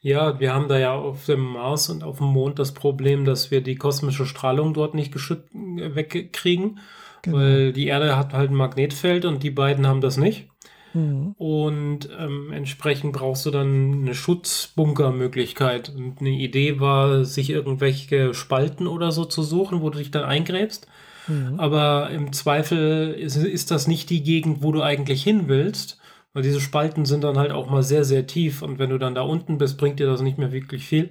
Ja, 0.00 0.38
wir 0.38 0.54
haben 0.54 0.68
da 0.68 0.78
ja 0.78 0.92
auf 0.94 1.26
dem 1.26 1.40
Mars 1.40 1.88
und 1.88 2.04
auf 2.04 2.18
dem 2.18 2.28
Mond 2.28 2.58
das 2.58 2.72
Problem, 2.72 3.24
dass 3.24 3.50
wir 3.50 3.60
die 3.60 3.74
kosmische 3.76 4.26
Strahlung 4.26 4.74
dort 4.74 4.94
nicht 4.94 5.14
wegkriegen, 5.14 6.78
genau. 7.22 7.36
weil 7.36 7.72
die 7.72 7.86
Erde 7.86 8.16
hat 8.16 8.32
halt 8.32 8.50
ein 8.50 8.56
Magnetfeld 8.56 9.24
und 9.24 9.42
die 9.42 9.50
beiden 9.50 9.86
haben 9.86 10.00
das 10.00 10.16
nicht. 10.16 10.48
Mhm. 10.96 11.34
Und 11.36 12.08
ähm, 12.18 12.52
entsprechend 12.52 13.12
brauchst 13.12 13.44
du 13.44 13.50
dann 13.50 14.00
eine 14.00 14.14
Schutzbunkermöglichkeit. 14.14 15.92
Und 15.94 16.20
eine 16.20 16.30
Idee 16.30 16.80
war, 16.80 17.24
sich 17.24 17.50
irgendwelche 17.50 18.32
Spalten 18.32 18.86
oder 18.86 19.12
so 19.12 19.26
zu 19.26 19.42
suchen, 19.42 19.82
wo 19.82 19.90
du 19.90 19.98
dich 19.98 20.10
dann 20.10 20.24
eingräbst. 20.24 20.86
Mhm. 21.28 21.60
Aber 21.60 22.08
im 22.10 22.32
Zweifel 22.32 23.12
ist, 23.12 23.36
ist 23.36 23.70
das 23.70 23.86
nicht 23.86 24.08
die 24.08 24.22
Gegend, 24.22 24.62
wo 24.62 24.72
du 24.72 24.82
eigentlich 24.82 25.22
hin 25.22 25.48
willst. 25.48 25.98
Weil 26.32 26.42
diese 26.42 26.60
Spalten 26.60 27.04
sind 27.04 27.24
dann 27.24 27.38
halt 27.38 27.52
auch 27.52 27.68
mal 27.68 27.82
sehr, 27.82 28.04
sehr 28.04 28.26
tief. 28.26 28.62
Und 28.62 28.78
wenn 28.78 28.90
du 28.90 28.98
dann 28.98 29.14
da 29.14 29.20
unten 29.20 29.58
bist, 29.58 29.76
bringt 29.76 30.00
dir 30.00 30.06
das 30.06 30.22
nicht 30.22 30.38
mehr 30.38 30.52
wirklich 30.52 30.86
viel. 30.86 31.10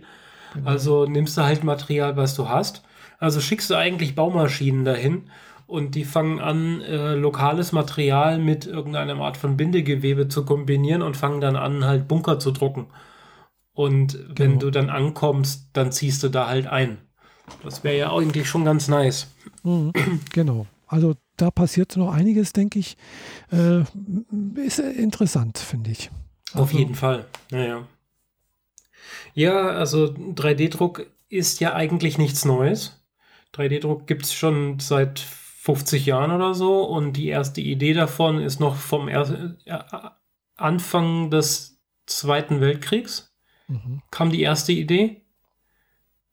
Mhm. 0.56 0.68
Also 0.68 1.06
nimmst 1.06 1.38
du 1.38 1.44
halt 1.44 1.64
Material, 1.64 2.18
was 2.18 2.34
du 2.34 2.50
hast. 2.50 2.82
Also 3.20 3.40
schickst 3.40 3.70
du 3.70 3.76
eigentlich 3.76 4.16
Baumaschinen 4.16 4.84
dahin 4.84 5.26
und 5.68 5.96
die 5.96 6.06
fangen 6.06 6.40
an, 6.40 6.82
äh, 6.82 7.16
lokales 7.16 7.72
Material 7.72 8.38
mit 8.38 8.66
irgendeiner 8.66 9.16
Art 9.16 9.38
von 9.38 9.58
Bindegewebe 9.58 10.28
zu 10.28 10.46
kombinieren 10.46 11.02
und 11.02 11.18
fangen 11.18 11.42
dann 11.42 11.56
an, 11.56 11.86
halt 11.86 12.08
Bunker 12.08 12.40
zu 12.40 12.52
drucken. 12.52 12.88
Und 13.74 14.14
genau. 14.14 14.36
wenn 14.38 14.60
du 14.60 14.72
dann 14.72 14.90
ankommst, 14.90 15.70
dann 15.74 15.92
ziehst 15.92 16.24
du 16.24 16.30
da 16.30 16.48
halt 16.48 16.68
ein. 16.68 16.98
Das 17.64 17.84
wäre 17.84 17.98
ja 17.98 18.14
eigentlich 18.14 18.48
schon 18.48 18.66
ganz 18.66 18.88
nice. 18.88 19.28
Mhm, 19.64 19.92
genau. 20.34 20.68
Also 20.88 21.16
da 21.38 21.52
passiert 21.52 21.98
noch 21.98 22.14
einiges, 22.14 22.54
denke 22.54 22.80
ich. 22.80 22.96
Äh, 23.52 23.82
ist 24.56 24.80
interessant, 24.80 25.58
finde 25.58 25.92
ich. 25.92 26.10
Auf 26.54 26.68
also, 26.68 26.78
jeden 26.78 26.96
Fall. 26.96 27.26
Naja. 27.52 27.88
Ja, 29.34 29.68
also 29.68 30.06
3D-Druck 30.06 31.08
ist 31.28 31.60
ja 31.60 31.74
eigentlich 31.74 32.18
nichts 32.18 32.46
Neues. 32.46 33.04
3D-Druck 33.54 34.08
gibt 34.08 34.26
es 34.26 34.34
schon 34.34 34.80
seit 34.80 35.20
50 35.66 36.06
Jahren 36.06 36.32
oder 36.32 36.54
so 36.54 36.84
und 36.84 37.14
die 37.14 37.28
erste 37.28 37.60
Idee 37.60 37.94
davon 37.94 38.40
ist 38.40 38.60
noch 38.60 38.76
vom 38.76 39.08
er 39.08 39.56
äh, 39.66 39.80
Anfang 40.58 41.32
des 41.32 41.82
Zweiten 42.06 42.62
Weltkriegs. 42.62 43.36
Mhm. 43.68 44.04
Kam 44.12 44.30
die 44.30 44.44
erste 44.44 44.74
Idee? 44.74 45.24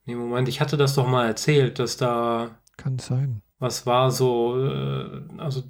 Nee, 0.05 0.13
Moment, 0.13 0.49
ich 0.49 0.61
hatte 0.61 0.77
das 0.77 0.93
doch 0.93 1.07
mal 1.07 1.25
erzählt, 1.25 1.79
dass 1.79 1.97
da. 1.97 2.59
Kann 2.77 2.99
sein. 2.99 3.41
Was 3.57 3.87
war 3.87 4.11
so, 4.11 4.55
äh, 4.63 5.21
also, 5.39 5.63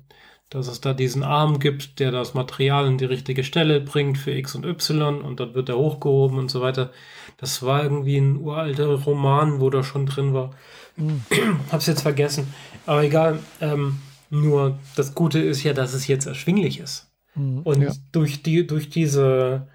dass 0.49 0.67
es 0.67 0.81
da 0.81 0.93
diesen 0.93 1.23
Arm 1.23 1.59
gibt, 1.59 2.01
der 2.01 2.11
das 2.11 2.33
Material 2.33 2.85
in 2.85 2.97
die 2.97 3.05
richtige 3.05 3.45
Stelle 3.45 3.79
bringt 3.79 4.17
für 4.17 4.31
X 4.31 4.55
und 4.55 4.65
Y 4.65 5.21
und 5.21 5.39
dann 5.39 5.53
wird 5.53 5.69
er 5.69 5.77
hochgehoben 5.77 6.37
und 6.37 6.51
so 6.51 6.59
weiter. 6.59 6.91
Das 7.37 7.63
war 7.63 7.81
irgendwie 7.81 8.17
ein 8.17 8.35
uralter 8.35 8.87
Roman, 8.87 9.61
wo 9.61 9.69
da 9.69 9.83
schon 9.83 10.05
drin 10.05 10.33
war. 10.33 10.51
Mhm. 10.97 11.23
Hab's 11.71 11.87
jetzt 11.87 12.01
vergessen. 12.01 12.53
Aber 12.85 13.03
egal. 13.03 13.39
Ähm, 13.61 13.99
nur 14.29 14.79
das 14.95 15.13
Gute 15.13 15.39
ist 15.39 15.63
ja, 15.63 15.73
dass 15.73 15.93
es 15.93 16.07
jetzt 16.07 16.25
erschwinglich 16.25 16.79
ist. 16.79 17.11
Mhm, 17.35 17.59
und 17.59 17.81
ja. 17.81 17.91
durch, 18.11 18.41
die, 18.41 18.65
durch 18.65 18.89
diese 18.89 19.67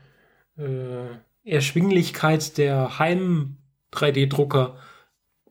äh, 0.57 1.07
Erschwinglichkeit 1.45 2.59
der 2.59 2.99
Heim-3D-Drucker 2.99 4.77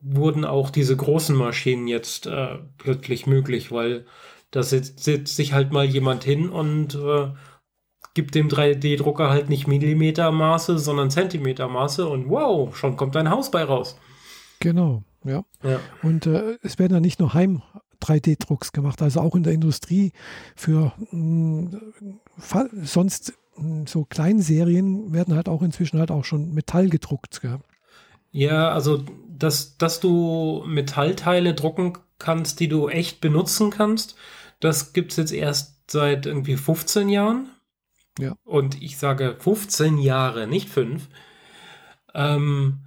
wurden 0.00 0.44
auch 0.44 0.70
diese 0.70 0.96
großen 0.96 1.34
Maschinen 1.34 1.88
jetzt 1.88 2.26
äh, 2.26 2.58
plötzlich 2.76 3.26
möglich, 3.26 3.72
weil 3.72 4.06
da 4.50 4.62
sitzt, 4.62 5.02
sitzt 5.02 5.36
sich 5.36 5.52
halt 5.52 5.72
mal 5.72 5.84
jemand 5.84 6.24
hin 6.24 6.50
und 6.50 6.94
äh, 6.94 7.28
gibt 8.14 8.34
dem 8.34 8.48
3D-Drucker 8.48 9.30
halt 9.30 9.48
nicht 9.48 9.66
Millimetermaße, 9.66 10.78
sondern 10.78 11.10
Zentimetermaße 11.10 12.06
und 12.06 12.28
wow, 12.28 12.74
schon 12.76 12.96
kommt 12.96 13.16
ein 13.16 13.30
Haus 13.30 13.50
bei 13.50 13.64
raus. 13.64 13.98
Genau. 14.60 15.02
Ja. 15.24 15.44
ja. 15.62 15.80
Und 16.02 16.26
äh, 16.26 16.58
es 16.62 16.78
werden 16.78 16.94
ja 16.94 17.00
nicht 17.00 17.20
nur 17.20 17.34
Heim 17.34 17.62
3D-Drucks 18.02 18.72
gemacht, 18.72 19.02
also 19.02 19.20
auch 19.20 19.34
in 19.34 19.42
der 19.42 19.52
Industrie 19.52 20.12
für 20.54 20.92
mh, 21.10 21.70
mm, 21.70 22.20
sonst 22.82 23.34
mh, 23.56 23.82
mm, 23.82 23.86
so 23.86 24.04
Kleinserien 24.04 25.12
werden 25.12 25.34
halt 25.34 25.48
auch 25.48 25.62
inzwischen 25.62 25.98
halt 25.98 26.10
auch 26.10 26.24
schon 26.24 26.52
Metall 26.52 26.88
gedruckt. 26.88 27.40
Gell? 27.40 27.58
Ja, 28.30 28.70
also 28.70 29.04
dass, 29.28 29.76
dass 29.78 30.00
du 30.00 30.64
Metallteile 30.66 31.54
drucken 31.54 31.98
kannst, 32.18 32.60
die 32.60 32.68
du 32.68 32.88
echt 32.88 33.20
benutzen 33.20 33.70
kannst, 33.70 34.16
das 34.60 34.92
gibt 34.92 35.12
es 35.12 35.16
jetzt 35.16 35.32
erst 35.32 35.90
seit 35.90 36.26
irgendwie 36.26 36.56
15 36.56 37.08
Jahren. 37.08 37.50
Ja. 38.18 38.34
Und 38.44 38.82
ich 38.82 38.98
sage 38.98 39.36
15 39.38 39.98
Jahre, 39.98 40.48
nicht 40.48 40.68
5. 40.68 41.08
Ähm, 42.14 42.80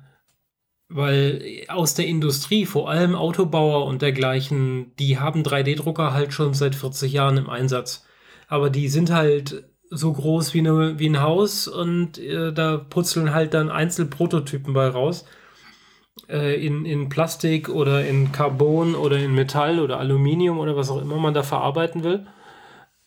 weil 0.93 1.65
aus 1.67 1.93
der 1.93 2.07
Industrie, 2.07 2.65
vor 2.65 2.89
allem 2.89 3.15
Autobauer 3.15 3.85
und 3.85 4.01
dergleichen, 4.01 4.91
die 4.99 5.19
haben 5.19 5.43
3D-Drucker 5.43 6.13
halt 6.13 6.33
schon 6.33 6.53
seit 6.53 6.75
40 6.75 7.13
Jahren 7.13 7.37
im 7.37 7.49
Einsatz. 7.49 8.05
Aber 8.47 8.69
die 8.69 8.89
sind 8.89 9.11
halt 9.11 9.63
so 9.89 10.11
groß 10.11 10.53
wie, 10.53 10.59
eine, 10.59 10.99
wie 10.99 11.09
ein 11.09 11.21
Haus 11.21 11.67
und 11.67 12.17
äh, 12.17 12.53
da 12.53 12.77
putzeln 12.77 13.33
halt 13.33 13.53
dann 13.53 13.69
Einzelprototypen 13.69 14.73
bei 14.73 14.87
raus. 14.87 15.25
Äh, 16.27 16.65
in, 16.65 16.85
in 16.85 17.09
Plastik 17.09 17.69
oder 17.69 18.05
in 18.05 18.31
Carbon 18.31 18.95
oder 18.95 19.17
in 19.17 19.33
Metall 19.33 19.79
oder 19.79 19.99
Aluminium 19.99 20.59
oder 20.59 20.75
was 20.75 20.89
auch 20.89 21.01
immer 21.01 21.17
man 21.17 21.33
da 21.33 21.43
verarbeiten 21.43 22.03
will. 22.03 22.27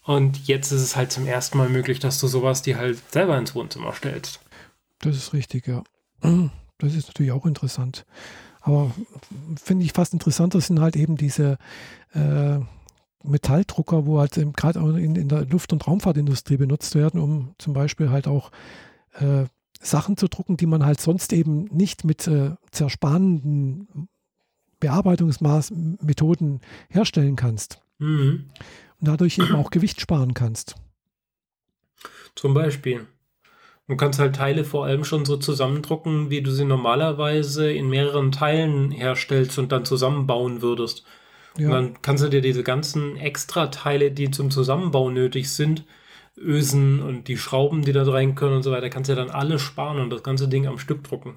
Und 0.03 0.47
jetzt 0.47 0.73
ist 0.73 0.83
es 0.83 0.97
halt 0.97 1.13
zum 1.13 1.27
ersten 1.27 1.57
Mal 1.59 1.69
möglich, 1.69 1.99
dass 1.99 2.21
du 2.21 2.27
sowas 2.27 2.63
dir 2.63 2.77
halt 2.77 2.99
selber 3.11 3.39
ins 3.39 3.55
Wohnzimmer 3.55 3.93
stellst. 3.93 4.41
Das 5.01 5.17
ist 5.17 5.33
richtig, 5.33 5.67
ja. 5.67 5.83
Das 6.79 6.95
ist 6.95 7.09
natürlich 7.09 7.33
auch 7.33 7.47
interessant. 7.47 8.05
Aber 8.61 8.95
finde 9.63 9.85
ich 9.85 9.93
fast 9.93 10.13
interessanter 10.13 10.61
sind 10.61 10.81
halt 10.81 10.97
eben 10.97 11.17
diese 11.17 11.59
äh, 12.15 12.59
Metalldrucker, 13.23 14.07
wo 14.07 14.21
halt 14.21 14.39
gerade 14.57 14.79
in, 14.99 15.17
in, 15.17 15.29
der 15.29 15.45
Luft- 15.47 15.73
und 15.73 15.87
Raumfahrtindustrie 15.87 16.57
benutzt 16.57 16.95
werden, 16.95 17.21
um 17.21 17.55
zum 17.59 17.73
Beispiel 17.75 18.11
halt 18.11 18.27
auch 18.27 18.51
äh, 19.15 19.45
Sachen 19.81 20.17
zu 20.17 20.29
drucken, 20.29 20.57
die 20.57 20.67
man 20.67 20.85
halt 20.85 21.01
sonst 21.01 21.33
eben 21.33 21.65
nicht 21.65 22.05
mit 22.05 22.27
äh, 22.27 22.53
zersparenden 22.71 24.09
Bearbeitungsmethoden 24.81 26.61
herstellen 26.89 27.37
kannst. 27.37 27.81
Mhm. 27.99 28.51
Und 29.01 29.09
dadurch 29.09 29.39
eben 29.39 29.55
auch 29.57 29.71
Gewicht 29.71 30.01
sparen 30.01 30.35
kannst. 30.35 30.77
Zum 32.35 32.55
Beispiel. 32.55 33.07
Du 33.87 33.97
kannst 33.97 34.19
halt 34.19 34.37
Teile 34.37 34.65
vor 34.65 34.87
allem 34.87 35.05
schon 35.05 35.27
so 35.27 35.37
zusammendrucken, 35.37 36.31
wie 36.31 36.43
du 36.43 36.51
sie 36.51 36.65
normalerweise 36.65 37.71
in 37.71 37.89
mehreren 37.91 38.33
Teilen 38.33 38.91
herstellst 38.91 39.59
und 39.59 39.73
dann 39.73 39.85
zusammenbauen 39.85 40.63
würdest. 40.63 41.05
Ja. 41.59 41.67
Und 41.67 41.73
dann 41.73 42.03
kannst 42.03 42.25
du 42.25 42.29
dir 42.29 42.41
diese 42.41 42.63
ganzen 42.63 43.17
Extra-Teile, 43.17 44.11
die 44.11 44.31
zum 44.31 44.51
Zusammenbau 44.51 45.11
nötig 45.11 45.53
sind, 45.53 45.85
Ösen 46.37 47.01
und 47.01 47.29
die 47.29 47.37
Schrauben, 47.37 47.83
die 47.83 47.93
da 47.93 48.03
rein 48.11 48.35
können 48.35 48.57
und 48.57 48.63
so 48.63 48.73
weiter, 48.73 48.89
kannst 48.91 49.09
du 49.09 49.15
ja 49.15 49.23
dann 49.23 49.31
alle 49.31 49.59
sparen 49.59 50.01
und 50.01 50.11
das 50.11 50.23
ganze 50.23 50.49
Ding 50.49 50.67
am 50.67 50.79
Stück 50.79 51.05
drucken. 51.05 51.37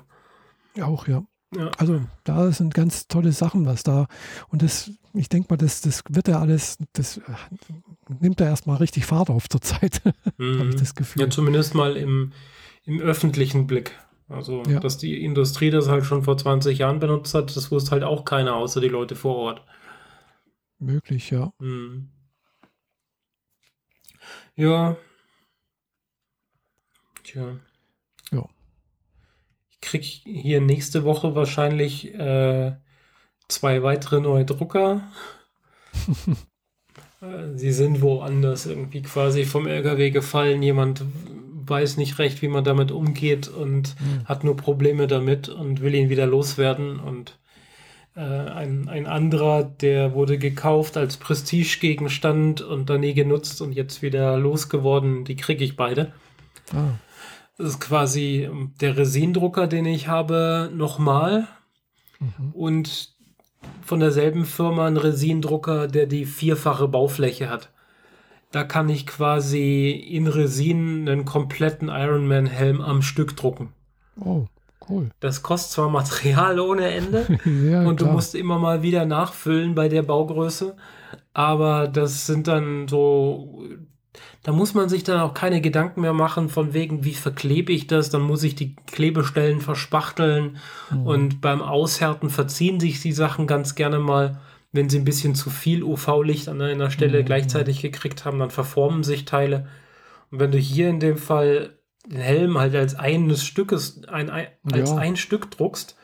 Auch, 0.81 1.07
ja. 1.07 1.23
Ja. 1.55 1.69
Also 1.77 2.01
da 2.23 2.51
sind 2.51 2.73
ganz 2.73 3.07
tolle 3.07 3.31
Sachen, 3.31 3.65
was 3.65 3.83
da. 3.83 4.07
Und 4.49 4.61
das, 4.61 4.91
ich 5.13 5.29
denke 5.29 5.47
mal, 5.49 5.57
das, 5.57 5.81
das 5.81 6.03
wird 6.09 6.27
ja 6.27 6.39
alles, 6.39 6.77
das 6.93 7.21
nimmt 8.19 8.39
ja 8.39 8.47
erstmal 8.47 8.77
richtig 8.77 9.05
Fahrt 9.05 9.29
auf 9.29 9.47
zur 9.47 9.61
Zeit, 9.61 10.01
mhm. 10.37 10.59
habe 10.59 10.69
ich 10.69 10.75
das 10.75 10.95
Gefühl. 10.95 11.21
Ja, 11.21 11.29
zumindest 11.29 11.73
mal 11.73 11.95
im, 11.95 12.33
im 12.83 12.99
öffentlichen 12.99 13.67
Blick. 13.67 13.97
Also, 14.29 14.63
ja. 14.63 14.81
dass 14.81 14.97
die 14.97 15.23
Industrie 15.23 15.69
das 15.69 15.87
halt 15.87 16.03
schon 16.03 16.23
vor 16.23 16.37
20 16.37 16.79
Jahren 16.79 16.99
benutzt 16.99 17.33
hat, 17.33 17.55
das 17.55 17.71
wusste 17.71 17.91
halt 17.91 18.03
auch 18.03 18.25
keiner, 18.25 18.55
außer 18.55 18.81
die 18.81 18.89
Leute 18.89 19.15
vor 19.15 19.37
Ort. 19.37 19.61
Möglich, 20.79 21.29
ja. 21.29 21.53
Mhm. 21.59 22.09
Ja. 24.55 24.97
Tja. 27.23 27.57
Ja. 29.93 29.99
Ich 29.99 30.23
krieg 30.23 30.23
hier 30.25 30.61
nächste 30.61 31.03
Woche 31.05 31.35
wahrscheinlich 31.35 32.13
äh, 32.13 32.73
zwei 33.47 33.83
weitere 33.83 34.19
neue 34.19 34.45
Drucker. 34.45 35.01
Äh, 37.19 37.57
sie 37.57 37.71
sind 37.71 38.03
woanders 38.03 38.67
irgendwie 38.67 39.01
quasi 39.01 39.45
vom 39.45 39.65
LKW 39.65 40.11
gefallen. 40.11 40.61
Jemand 40.61 41.03
weiß 41.65 41.97
nicht 41.97 42.19
recht, 42.19 42.43
wie 42.43 42.47
man 42.47 42.63
damit 42.63 42.91
umgeht 42.91 43.47
und 43.47 43.95
mhm. 43.99 44.25
hat 44.25 44.43
nur 44.43 44.55
Probleme 44.55 45.07
damit 45.07 45.49
und 45.49 45.81
will 45.81 45.95
ihn 45.95 46.09
wieder 46.09 46.27
loswerden. 46.27 46.99
Und 46.99 47.39
äh, 48.15 48.21
ein, 48.21 48.87
ein 48.87 49.07
anderer, 49.07 49.63
der 49.63 50.13
wurde 50.13 50.37
gekauft 50.37 50.95
als 50.95 51.17
Prestigegegenstand 51.17 52.61
und 52.61 52.91
dann 52.91 53.01
nie 53.01 53.15
genutzt 53.15 53.61
und 53.61 53.73
jetzt 53.73 54.03
wieder 54.03 54.37
losgeworden. 54.37 55.25
Die 55.25 55.35
kriege 55.35 55.63
ich 55.63 55.75
beide. 55.75 56.13
Ah. 56.71 56.99
Das 57.57 57.69
ist 57.69 57.79
quasi 57.79 58.49
der 58.81 58.97
Resindrucker, 58.97 59.67
den 59.67 59.85
ich 59.85 60.07
habe, 60.07 60.69
nochmal. 60.73 61.47
Mhm. 62.19 62.51
Und 62.53 63.15
von 63.81 63.99
derselben 63.99 64.45
Firma 64.45 64.87
ein 64.87 64.97
Resindrucker, 64.97 65.87
der 65.87 66.05
die 66.05 66.25
vierfache 66.25 66.87
Baufläche 66.87 67.49
hat. 67.49 67.71
Da 68.51 68.63
kann 68.63 68.89
ich 68.89 69.07
quasi 69.07 69.89
in 69.91 70.27
Resin 70.27 71.07
einen 71.09 71.25
kompletten 71.25 71.89
Ironman-Helm 71.89 72.81
am 72.81 73.01
Stück 73.01 73.35
drucken. 73.35 73.73
Oh. 74.19 74.45
Cool. 74.89 75.09
Das 75.19 75.43
kostet 75.43 75.73
zwar 75.73 75.89
Material 75.89 76.59
ohne 76.59 76.87
Ende 76.89 77.25
ja, 77.69 77.81
und 77.81 77.97
klar. 77.97 78.09
du 78.09 78.13
musst 78.13 78.35
immer 78.35 78.57
mal 78.57 78.83
wieder 78.83 79.05
nachfüllen 79.05 79.75
bei 79.75 79.89
der 79.89 80.03
Baugröße, 80.03 80.75
aber 81.33 81.87
das 81.87 82.25
sind 82.25 82.47
dann 82.47 82.87
so, 82.87 83.65
da 84.47 84.53
muss 84.53 84.73
man 84.73 84.87
sich 84.87 85.03
dann 85.03 85.19
auch 85.19 85.33
keine 85.33 85.59
Gedanken 85.59 85.99
mehr 85.99 86.13
machen 86.13 86.47
von 86.47 86.73
wegen, 86.73 87.03
wie 87.03 87.15
verklebe 87.15 87.73
ich 87.73 87.85
das, 87.85 88.09
dann 88.09 88.21
muss 88.21 88.43
ich 88.43 88.55
die 88.55 88.77
Klebestellen 88.77 89.59
verspachteln 89.59 90.55
mhm. 90.89 91.05
und 91.05 91.41
beim 91.41 91.61
Aushärten 91.61 92.29
verziehen 92.29 92.79
sich 92.79 93.01
die 93.01 93.11
Sachen 93.11 93.45
ganz 93.45 93.75
gerne 93.75 93.99
mal. 93.99 94.39
Wenn 94.71 94.89
sie 94.89 94.99
ein 94.99 95.03
bisschen 95.03 95.35
zu 95.35 95.49
viel 95.49 95.83
UV-Licht 95.83 96.47
an 96.47 96.61
einer 96.61 96.91
Stelle 96.91 97.19
mhm. 97.19 97.25
gleichzeitig 97.25 97.81
gekriegt 97.81 98.23
haben, 98.23 98.39
dann 98.39 98.49
verformen 98.49 99.03
sich 99.03 99.25
Teile. 99.25 99.67
Und 100.31 100.39
wenn 100.39 100.51
du 100.51 100.57
hier 100.57 100.87
in 100.87 101.01
dem 101.01 101.17
Fall 101.17 101.77
den 102.05 102.21
Helm 102.21 102.57
halt 102.57 102.73
als 102.73 102.95
eines 102.95 103.43
Stückes, 103.43 104.05
ein, 104.07 104.29
ein, 104.29 104.47
als 104.71 104.91
ja. 104.91 104.95
ein 104.95 105.17
Stück 105.17 105.51
druckst 105.51 105.97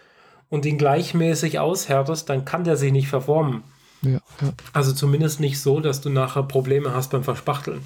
und 0.49 0.65
ihn 0.65 0.77
gleichmäßig 0.77 1.59
aushärtest, 1.59 2.29
dann 2.29 2.43
kann 2.43 2.65
der 2.65 2.75
sich 2.75 2.91
nicht 2.91 3.07
verformen. 3.07 3.63
Ja, 4.01 4.19
ja. 4.41 4.53
Also 4.73 4.91
zumindest 4.91 5.39
nicht 5.39 5.61
so, 5.61 5.79
dass 5.79 6.01
du 6.01 6.09
nachher 6.09 6.43
Probleme 6.43 6.93
hast 6.93 7.11
beim 7.11 7.23
Verspachteln. 7.23 7.79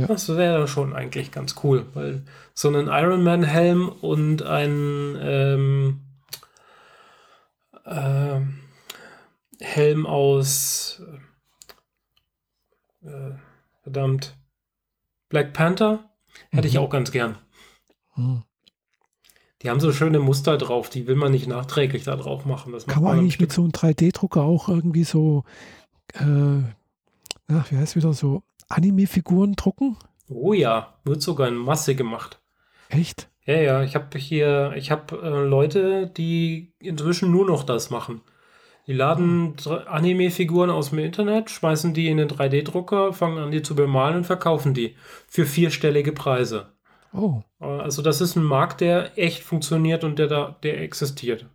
Ja. 0.00 0.06
Das 0.06 0.28
wäre 0.28 0.68
schon 0.68 0.92
eigentlich 0.92 1.32
ganz 1.32 1.56
cool, 1.62 1.86
weil 1.94 2.24
so 2.54 2.68
ein 2.68 2.88
Ironman-Helm 2.88 3.88
und 3.88 4.42
ein 4.42 5.16
ähm, 5.20 6.00
äh, 7.84 8.40
Helm 9.60 10.06
aus 10.06 11.02
äh, 13.02 13.32
verdammt 13.82 14.36
Black 15.28 15.52
Panther 15.52 16.10
Hätte 16.50 16.68
mhm. 16.68 16.72
ich 16.72 16.78
auch 16.78 16.90
ganz 16.90 17.10
gern. 17.10 17.36
Mhm. 18.16 18.42
Die 19.62 19.70
haben 19.70 19.80
so 19.80 19.92
schöne 19.92 20.18
Muster 20.18 20.58
drauf, 20.58 20.90
die 20.90 21.06
will 21.06 21.16
man 21.16 21.32
nicht 21.32 21.46
nachträglich 21.46 22.04
da 22.04 22.16
drauf 22.16 22.44
machen. 22.44 22.72
Das 22.72 22.86
Kann 22.86 23.02
man 23.02 23.18
eigentlich 23.18 23.40
mit 23.40 23.52
so 23.52 23.62
einem 23.62 23.72
3D-Drucker 23.72 24.42
auch 24.42 24.68
irgendwie 24.68 25.04
so, 25.04 25.44
äh, 26.12 26.24
na, 27.48 27.64
wie 27.70 27.76
heißt 27.76 27.96
wieder, 27.96 28.12
so 28.12 28.42
Anime-Figuren 28.68 29.54
drucken? 29.54 29.96
Oh 30.28 30.52
ja, 30.52 30.98
wird 31.04 31.22
sogar 31.22 31.48
in 31.48 31.56
Masse 31.56 31.94
gemacht. 31.94 32.40
Echt? 32.88 33.28
Ja, 33.44 33.56
ja, 33.60 33.82
ich 33.82 33.94
habe 33.94 34.18
hier, 34.18 34.72
ich 34.76 34.90
habe 34.90 35.20
äh, 35.22 35.46
Leute, 35.46 36.08
die 36.08 36.74
inzwischen 36.80 37.30
nur 37.30 37.46
noch 37.46 37.62
das 37.62 37.90
machen. 37.90 38.22
Die 38.88 38.92
laden 38.92 39.54
Anime-Figuren 39.86 40.70
aus 40.70 40.90
dem 40.90 41.00
Internet, 41.00 41.50
schmeißen 41.50 41.92
die 41.92 42.08
in 42.08 42.18
den 42.18 42.28
3D-Drucker, 42.28 43.12
fangen 43.12 43.38
an, 43.38 43.50
die 43.50 43.62
zu 43.62 43.74
bemalen 43.74 44.18
und 44.18 44.24
verkaufen 44.24 44.74
die 44.74 44.94
für 45.26 45.44
vierstellige 45.44 46.12
Preise. 46.12 46.72
Oh. 47.12 47.42
Also 47.58 48.02
das 48.02 48.20
ist 48.20 48.36
ein 48.36 48.44
Markt, 48.44 48.80
der 48.80 49.18
echt 49.18 49.42
funktioniert 49.42 50.04
und 50.04 50.18
der 50.18 50.28
da, 50.28 50.56
der 50.62 50.80
existiert. 50.82 51.46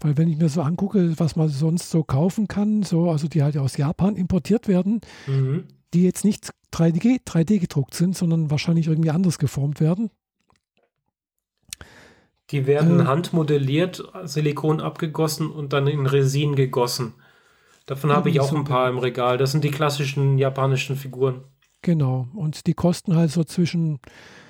Weil 0.00 0.16
wenn 0.18 0.28
ich 0.28 0.36
mir 0.36 0.48
so 0.48 0.60
angucke, 0.60 1.18
was 1.18 1.36
man 1.36 1.48
sonst 1.48 1.90
so 1.90 2.02
kaufen 2.02 2.48
kann, 2.48 2.82
so, 2.82 3.10
also 3.10 3.28
die 3.28 3.42
halt 3.42 3.56
aus 3.56 3.76
Japan 3.76 4.16
importiert 4.16 4.68
werden, 4.68 5.00
mhm. 5.26 5.64
Die 5.94 6.02
jetzt 6.02 6.24
nicht 6.24 6.50
3D, 6.72 7.24
3D 7.24 7.58
gedruckt 7.58 7.94
sind, 7.94 8.16
sondern 8.16 8.50
wahrscheinlich 8.50 8.88
irgendwie 8.88 9.10
anders 9.10 9.38
geformt 9.38 9.80
werden, 9.80 10.10
die 12.50 12.66
werden 12.66 13.00
äh, 13.00 13.04
handmodelliert, 13.04 14.02
Silikon 14.24 14.80
abgegossen 14.80 15.50
und 15.50 15.72
dann 15.72 15.86
in 15.86 16.06
Resin 16.06 16.56
gegossen. 16.56 17.14
Davon 17.86 18.12
habe 18.12 18.30
ich 18.30 18.40
auch 18.40 18.50
so 18.50 18.56
ein 18.56 18.64
paar 18.64 18.88
im 18.88 18.98
Regal. 18.98 19.38
Das 19.38 19.52
sind 19.52 19.64
die 19.64 19.70
klassischen 19.70 20.38
japanischen 20.38 20.96
Figuren. 20.96 21.44
Genau. 21.82 22.28
Und 22.34 22.66
die 22.66 22.74
kosten 22.74 23.16
halt 23.16 23.30
so 23.30 23.44
zwischen, 23.44 24.00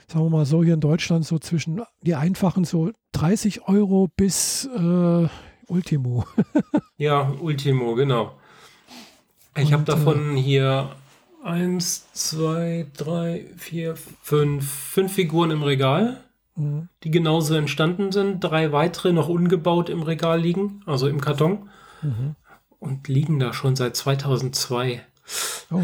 sagen 0.09 0.25
wir 0.25 0.31
mal 0.31 0.47
so 0.47 0.63
hier 0.63 0.75
in 0.75 0.81
Deutschland, 0.81 1.25
so 1.25 1.39
zwischen 1.39 1.83
die 2.03 2.15
einfachen 2.15 2.65
so 2.65 2.91
30 3.13 3.69
Euro 3.69 4.09
bis 4.17 4.69
äh, 4.77 5.29
Ultimo. 5.69 6.25
ja, 6.97 7.33
Ultimo, 7.41 7.95
genau. 7.95 8.35
Ich 9.57 9.73
habe 9.73 9.85
davon 9.85 10.37
äh, 10.37 10.41
hier 10.41 10.91
eins, 11.49 12.13
zwei, 12.13 12.87
drei, 12.97 13.47
vier, 13.57 13.97
fünf, 14.23 14.71
fünf 14.71 15.13
Figuren 15.13 15.51
im 15.51 15.63
Regal 15.63 16.23
mhm. 16.59 16.89
die 17.05 17.11
genauso 17.11 17.55
entstanden 17.55 18.13
sind. 18.13 18.41
Drei 18.41 18.73
weitere 18.73 19.13
noch 19.13 19.29
ungebaut 19.29 19.89
im 19.89 20.03
Regal 20.03 20.41
liegen, 20.41 20.83
also 20.87 21.09
im 21.09 21.21
Karton. 21.21 21.71
Mhm. 22.03 22.35
Und 22.79 23.09
liegen 23.09 23.39
da 23.39 23.53
schon 23.53 23.77
seit 23.77 23.97
2002. 23.97 25.01
Oh. 25.71 25.83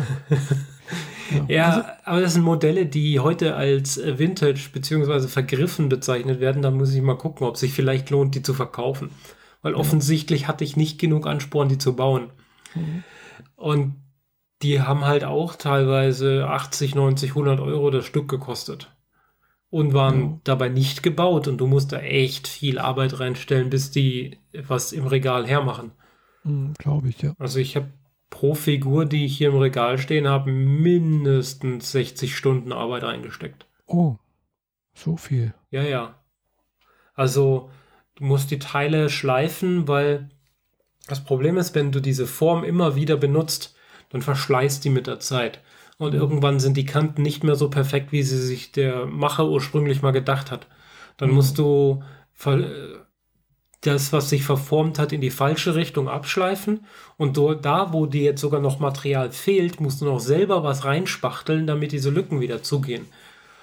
ja, 1.31 1.45
ja 1.49 1.66
also, 1.66 1.89
aber 2.05 2.20
das 2.20 2.32
sind 2.35 2.43
Modelle, 2.43 2.86
die 2.86 3.19
heute 3.20 3.57
als 3.57 3.99
Vintage 3.99 4.69
bzw. 4.73 5.27
vergriffen 5.28 5.89
bezeichnet 5.89 6.41
werden. 6.41 6.62
Da 6.62 6.70
muss 6.70 6.95
ich 6.95 7.03
mal 7.03 7.19
gucken, 7.19 7.47
ob 7.47 7.57
sich 7.57 7.73
vielleicht 7.73 8.11
lohnt, 8.11 8.35
die 8.35 8.43
zu 8.43 8.55
verkaufen. 8.55 9.11
Weil 9.62 9.74
offensichtlich 9.74 10.47
hatte 10.47 10.62
ich 10.62 10.77
nicht 10.77 11.01
genug 11.01 11.27
Ansporn, 11.27 11.69
die 11.69 11.78
zu 11.78 11.97
bauen. 11.97 12.31
Mhm. 12.74 13.03
Und 13.57 13.97
die 14.62 14.81
haben 14.81 15.05
halt 15.05 15.24
auch 15.24 15.56
teilweise 15.56 16.47
80, 16.48 16.94
90, 16.94 17.31
100 17.31 17.60
Euro 17.60 17.90
das 17.90 18.05
Stück 18.05 18.28
gekostet 18.28 18.94
und 19.70 19.93
waren 19.93 20.20
ja. 20.20 20.40
dabei 20.44 20.68
nicht 20.68 21.02
gebaut 21.02 21.48
und 21.48 21.59
du 21.59 21.66
musst 21.66 21.93
da 21.93 21.98
echt 21.98 22.47
viel 22.47 22.78
Arbeit 22.78 23.18
reinstellen, 23.18 23.70
bis 23.70 23.90
die 23.90 24.39
was 24.52 24.93
im 24.93 25.06
Regal 25.06 25.47
hermachen. 25.47 25.93
Mhm, 26.44 26.74
Glaube 26.78 27.09
ich, 27.09 27.20
ja. 27.22 27.35
Also 27.39 27.59
ich 27.59 27.74
habe 27.76 27.93
pro 28.31 28.55
Figur, 28.55 29.05
die 29.05 29.24
ich 29.26 29.36
hier 29.36 29.48
im 29.48 29.59
Regal 29.59 29.98
stehen 29.98 30.28
habe, 30.28 30.51
mindestens 30.51 31.93
60 31.93 32.36
Stunden 32.36 32.72
Arbeit 32.72 33.05
eingesteckt. 33.05 33.66
Oh, 33.86 34.16
so 34.94 35.16
viel. 35.16 35.55
Ja, 35.70 35.82
ja. 35.82 36.14
Also 37.14 37.70
du 38.14 38.24
musst 38.24 38.51
die 38.51 38.59
Teile 38.59 39.10
schleifen, 39.10 39.89
weil 39.89 40.31
das 41.06 41.24
Problem 41.24 41.56
ist, 41.56 41.74
wenn 41.74 41.93
du 41.93 42.01
diese 42.01 42.26
Form 42.26 42.64
immer 42.64 42.97
wieder 42.97 43.16
benutzt, 43.16 43.74
dann 44.15 44.23
verschleißt 44.23 44.85
die 44.85 44.91
mit 44.91 45.09
der 45.09 45.19
Zeit. 45.19 45.59
Und 45.99 46.15
irgendwann 46.15 46.61
sind 46.61 46.77
die 46.77 46.86
Kanten 46.86 47.23
nicht 47.23 47.43
mehr 47.43 47.57
so 47.57 47.69
perfekt, 47.69 48.12
wie 48.12 48.23
sie 48.23 48.39
sich 48.39 48.70
der 48.70 49.07
Macher 49.07 49.49
ursprünglich 49.49 50.03
mal 50.03 50.12
gedacht 50.12 50.53
hat. 50.53 50.69
Dann 51.16 51.31
mhm. 51.31 51.35
musst 51.35 51.59
du 51.59 52.01
das, 53.81 54.12
was 54.12 54.31
sich 54.31 54.45
verformt 54.45 55.01
hat, 55.01 55.12
in 55.12 55.20
die 55.20 55.31
falsche 55.31 55.74
Richtung 55.74 56.09
abschleifen. 56.09 56.86
Und 57.16 57.36
da, 57.36 57.93
wo 57.93 58.07
dir 58.07 58.23
jetzt 58.23 58.41
sogar 58.41 58.61
noch 58.61 58.78
Material 58.78 59.32
fehlt, 59.32 59.81
musst 59.81 60.01
du 60.01 60.05
noch 60.05 60.20
selber 60.20 60.62
was 60.62 60.85
reinspachteln, 60.85 61.66
damit 61.66 61.91
diese 61.91 62.11
Lücken 62.11 62.41
wieder 62.41 62.62
zugehen. 62.62 63.07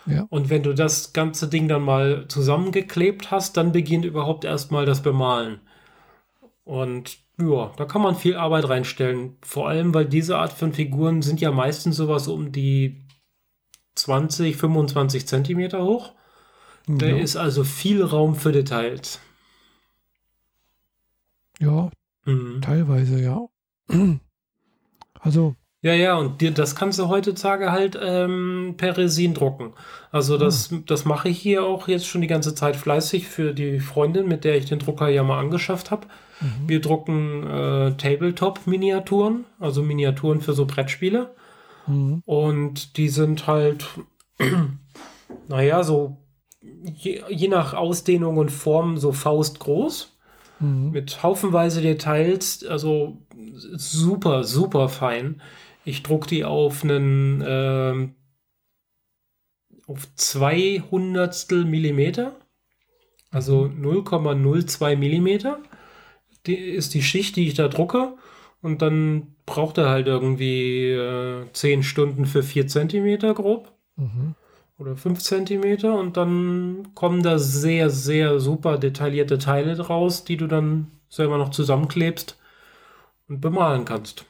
Ja. 0.06 0.26
Und 0.30 0.50
wenn 0.50 0.64
du 0.64 0.74
das 0.74 1.14
ganze 1.14 1.48
Ding 1.48 1.70
dann 1.70 1.84
mal 1.84 2.26
zusammengeklebt 2.28 3.32
hast, 3.32 3.56
dann 3.56 3.72
beginnt 3.72 4.04
überhaupt 4.04 4.44
erstmal 4.44 4.86
das 4.86 5.02
Bemalen. 5.02 5.62
Und 6.66 7.20
ja, 7.42 7.72
da 7.78 7.86
kann 7.86 8.02
man 8.02 8.16
viel 8.16 8.36
Arbeit 8.36 8.68
reinstellen. 8.70 9.38
Vor 9.42 9.70
allem, 9.70 9.94
weil 9.94 10.06
diese 10.06 10.38
Art 10.38 10.54
von 10.54 10.74
Figuren 10.74 11.22
sind 11.22 11.42
ja 11.42 11.52
meistens 11.52 11.98
sowas 11.98 12.28
um 12.28 12.52
die 12.52 13.06
20, 13.96 14.56
25 14.56 15.28
Zentimeter 15.28 15.84
hoch. 15.84 16.14
Ja. 16.88 16.96
Da 16.96 17.08
ist 17.08 17.36
also 17.36 17.64
viel 17.64 18.04
Raum 18.04 18.36
für 18.36 18.52
Details. 18.52 19.20
Ja, 21.60 21.92
mhm. 22.26 22.62
teilweise, 22.62 23.22
ja. 23.22 23.48
Also. 25.24 25.56
Ja, 25.84 25.94
ja, 25.94 26.16
und 26.16 26.42
dir, 26.42 26.52
das 26.52 26.76
kannst 26.76 27.00
du 27.00 27.08
heutzutage 27.08 27.72
halt 27.72 27.98
ähm, 28.00 28.76
per 28.78 28.98
Resin 28.98 29.34
drucken. 29.34 29.74
Also 30.12 30.38
das, 30.38 30.70
mhm. 30.70 30.86
das 30.86 31.06
mache 31.06 31.30
ich 31.30 31.40
hier 31.40 31.64
auch 31.64 31.88
jetzt 31.88 32.06
schon 32.06 32.22
die 32.22 32.28
ganze 32.28 32.54
Zeit 32.54 32.76
fleißig 32.76 33.28
für 33.28 33.54
die 33.54 33.80
Freundin, 33.80 34.28
mit 34.28 34.44
der 34.44 34.58
ich 34.58 34.66
den 34.66 34.78
Drucker 34.78 35.10
ja 35.10 35.24
mal 35.24 35.40
angeschafft 35.40 35.90
habe. 35.90 36.06
Mhm. 36.40 36.68
Wir 36.68 36.82
drucken 36.82 37.48
äh, 37.48 37.92
Tabletop-Miniaturen, 37.98 39.46
also 39.60 39.82
Miniaturen 39.82 40.42
für 40.42 40.54
so 40.54 40.68
Brettspiele. 40.68 41.34
Mhm. 41.88 42.22
Und 42.26 42.98
die 42.98 43.10
sind 43.10 43.48
halt, 43.48 43.88
naja, 45.48 45.84
so 45.84 46.18
je, 46.62 47.24
je, 47.28 47.48
nach 47.48 47.74
Ausdehnung 47.74 48.38
und 48.38 48.52
Form 48.52 48.98
so 48.98 49.12
faustgroß. 49.12 50.16
Mhm. 50.60 50.92
Mit 50.92 51.24
haufenweise 51.24 51.82
Details, 51.82 52.64
also 52.66 53.18
super, 53.56 54.44
super 54.44 54.90
fein. 54.90 55.42
Ich 55.84 56.04
druck 56.04 56.28
die 56.28 56.46
auf 56.46 56.84
einen 56.84 57.42
äh, 57.42 58.10
auf 59.88 60.08
200 60.16 61.52
Millimeter, 61.66 62.36
also 63.32 63.66
0,02 63.66 64.94
mhm. 64.94 65.00
Millimeter 65.00 65.60
die 66.46 66.56
ist 66.56 66.94
die 66.94 67.04
Schicht, 67.04 67.36
die 67.36 67.48
ich 67.48 67.54
da 67.54 67.68
drucke. 67.68 68.14
Und 68.62 68.82
dann 68.82 69.36
braucht 69.46 69.78
er 69.78 69.90
halt 69.90 70.08
irgendwie 70.08 70.90
äh, 70.90 71.46
10 71.52 71.84
Stunden 71.84 72.26
für 72.26 72.44
4 72.44 72.68
Zentimeter 72.68 73.34
grob. 73.34 73.72
Mhm. 73.96 74.36
Oder 74.78 74.96
5 74.96 75.20
Zentimeter. 75.20 75.98
Und 75.98 76.18
dann 76.18 76.90
kommen 76.96 77.24
da 77.24 77.40
sehr, 77.40 77.90
sehr 77.90 78.40
super 78.40 78.78
detaillierte 78.78 79.38
Teile 79.38 79.76
draus, 79.76 80.24
die 80.24 80.38
du 80.38 80.48
dann 80.48 80.92
selber 81.10 81.38
noch 81.38 81.50
zusammenklebst 81.50 82.40
und 83.28 83.42
bemalen 83.42 83.86
kannst. 83.86 84.26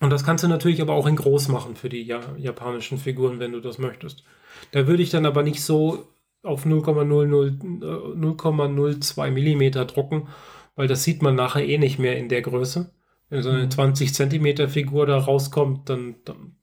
Und 0.00 0.10
das 0.10 0.24
kannst 0.24 0.44
du 0.44 0.48
natürlich 0.48 0.82
aber 0.82 0.94
auch 0.94 1.06
in 1.06 1.16
groß 1.16 1.48
machen 1.48 1.76
für 1.76 1.88
die 1.88 2.02
ja 2.02 2.20
japanischen 2.36 2.98
Figuren, 2.98 3.38
wenn 3.38 3.52
du 3.52 3.60
das 3.60 3.78
möchtest. 3.78 4.24
Da 4.72 4.86
würde 4.86 5.02
ich 5.02 5.10
dann 5.10 5.26
aber 5.26 5.42
nicht 5.42 5.62
so 5.62 6.06
auf 6.42 6.66
0,02 6.66 9.26
äh, 9.26 9.30
Millimeter 9.30 9.84
drucken, 9.84 10.28
weil 10.74 10.88
das 10.88 11.02
sieht 11.02 11.22
man 11.22 11.34
nachher 11.34 11.66
eh 11.66 11.78
nicht 11.78 11.98
mehr 11.98 12.18
in 12.18 12.28
der 12.28 12.42
Größe. 12.42 12.90
Wenn 13.28 13.42
so 13.42 13.50
eine 13.50 13.68
20 13.68 14.08
mhm. 14.08 14.14
Zentimeter 14.14 14.68
Figur 14.68 15.06
da 15.06 15.18
rauskommt, 15.18 15.88
dann, 15.88 16.16
dann, 16.24 16.56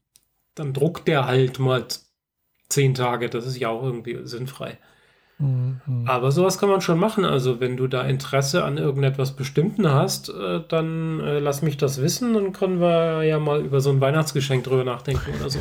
dann 0.56 0.74
druckt 0.74 1.08
der 1.08 1.26
halt 1.26 1.60
mal 1.60 1.86
zehn 2.70 2.94
Tage. 2.94 3.30
Das 3.30 3.46
ist 3.46 3.60
ja 3.60 3.70
auch 3.70 3.84
irgendwie 3.84 4.20
sinnfrei. 4.24 4.78
Mhm. 5.40 6.06
Aber 6.06 6.32
sowas 6.32 6.58
kann 6.58 6.70
man 6.70 6.82
schon 6.82 7.00
machen. 7.00 7.26
Also 7.26 7.60
wenn 7.60 7.78
du 7.78 7.88
da 7.88 8.04
Interesse 8.04 8.64
an 8.64 8.78
irgendetwas 8.78 9.36
Bestimmten 9.36 9.90
hast, 9.90 10.30
äh, 10.30 10.62
dann 10.68 11.20
äh, 11.20 11.40
lass 11.40 11.62
mich 11.62 11.78
das 11.78 12.02
wissen. 12.02 12.34
Dann 12.34 12.54
können 12.54 12.80
wir 12.80 13.24
ja 13.24 13.40
mal 13.40 13.62
über 13.62 13.82
so 13.82 13.90
ein 13.90 14.02
Weihnachtsgeschenk 14.02 14.64
drüber 14.64 14.84
nachdenken 14.84 15.32
oder 15.40 15.50
so. 15.50 15.60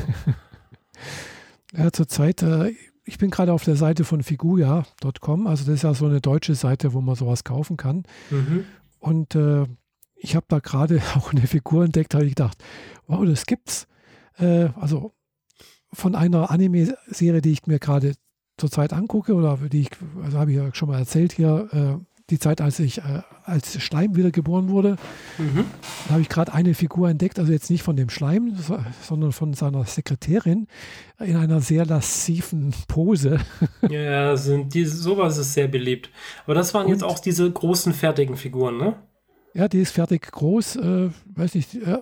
ja, 1.76 1.90
zurzeit, 1.92 2.42
äh, 2.42 2.74
ich 3.04 3.18
bin 3.18 3.30
gerade 3.30 3.52
auf 3.52 3.64
der 3.64 3.76
Seite 3.76 4.04
von 4.04 4.22
figuja.com, 4.22 5.46
also 5.46 5.64
das 5.64 5.74
ist 5.74 5.82
ja 5.82 5.94
so 5.94 6.06
eine 6.06 6.20
deutsche 6.20 6.54
Seite, 6.54 6.92
wo 6.92 7.00
man 7.00 7.16
sowas 7.16 7.44
kaufen 7.44 7.76
kann. 7.76 8.04
Mhm. 8.30 8.64
Und 9.00 9.34
äh, 9.34 9.66
ich 10.14 10.36
habe 10.36 10.46
da 10.48 10.60
gerade 10.60 11.02
auch 11.16 11.32
eine 11.32 11.46
Figur 11.46 11.84
entdeckt, 11.84 12.14
habe 12.14 12.24
ich 12.24 12.34
gedacht, 12.34 12.58
wow, 13.06 13.24
das 13.24 13.46
gibt's. 13.46 13.88
Äh, 14.38 14.68
also 14.80 15.12
von 15.92 16.14
einer 16.14 16.50
Anime-Serie, 16.50 17.42
die 17.42 17.52
ich 17.52 17.66
mir 17.66 17.78
gerade 17.78 18.14
zurzeit 18.56 18.92
angucke, 18.92 19.34
oder 19.34 19.56
die 19.56 19.82
ich, 19.82 19.90
also 20.22 20.38
habe 20.38 20.50
ich 20.50 20.56
ja 20.56 20.74
schon 20.74 20.88
mal 20.88 20.98
erzählt 20.98 21.32
hier, 21.32 21.68
äh, 21.72 22.04
die 22.30 22.38
Zeit, 22.38 22.60
als 22.60 22.78
ich 22.78 22.98
äh, 22.98 23.22
als 23.44 23.80
Schleim 23.82 24.16
wiedergeboren 24.16 24.68
wurde. 24.70 24.96
Mhm. 25.38 25.64
Da 26.06 26.12
habe 26.12 26.22
ich 26.22 26.28
gerade 26.28 26.52
eine 26.54 26.74
Figur 26.74 27.10
entdeckt, 27.10 27.38
also 27.38 27.52
jetzt 27.52 27.70
nicht 27.70 27.82
von 27.82 27.96
dem 27.96 28.08
Schleim, 28.08 28.56
sondern 29.02 29.32
von 29.32 29.52
seiner 29.54 29.84
Sekretärin 29.84 30.66
in 31.18 31.36
einer 31.36 31.60
sehr 31.60 31.84
lassiven 31.84 32.72
Pose. 32.88 33.38
Ja, 33.88 34.36
sind 34.36 34.72
die, 34.74 34.84
sowas 34.84 35.36
ist 35.38 35.52
sehr 35.54 35.68
beliebt. 35.68 36.10
Aber 36.44 36.54
das 36.54 36.72
waren 36.72 36.86
Und, 36.86 36.92
jetzt 36.92 37.04
auch 37.04 37.18
diese 37.18 37.50
großen 37.50 37.92
fertigen 37.92 38.36
Figuren, 38.36 38.78
ne? 38.78 38.94
Ja, 39.54 39.68
die 39.68 39.80
ist 39.80 39.90
fertig 39.90 40.22
groß, 40.30 40.76
äh, 40.76 41.10
weiß 41.26 41.54
nicht, 41.54 41.74
äh, 41.74 41.98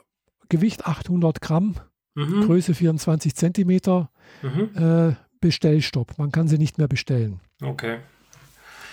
Gewicht 0.49 0.87
800 0.87 1.41
Gramm, 1.41 1.75
mhm. 2.15 2.43
Größe 2.43 2.75
24 2.75 3.35
Zentimeter, 3.35 4.11
mhm. 4.43 5.17
Bestellstopp. 5.41 6.19
Man 6.19 6.33
kann 6.33 6.49
sie 6.49 6.59
nicht 6.59 6.79
mehr 6.79 6.89
bestellen. 6.89 7.41
Okay. 7.63 7.99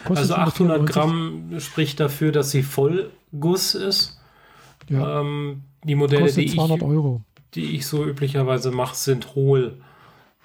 Kostet 0.06 0.32
also 0.32 0.36
800 0.36 0.88
Gramm 0.88 1.60
spricht 1.60 2.00
dafür, 2.00 2.32
dass 2.32 2.52
sie 2.52 2.62
Vollguss 2.64 3.76
ist. 3.76 4.18
Ja. 4.90 5.22
Ähm, 5.22 5.64
die 5.84 5.96
Modelle, 5.96 6.32
die 6.32 6.46
ich, 6.46 6.60
Euro. 6.60 7.22
die 7.54 7.76
ich 7.76 7.86
so 7.88 8.06
üblicherweise 8.06 8.72
mache, 8.72 8.96
sind 8.96 9.36
hohl. 9.36 9.82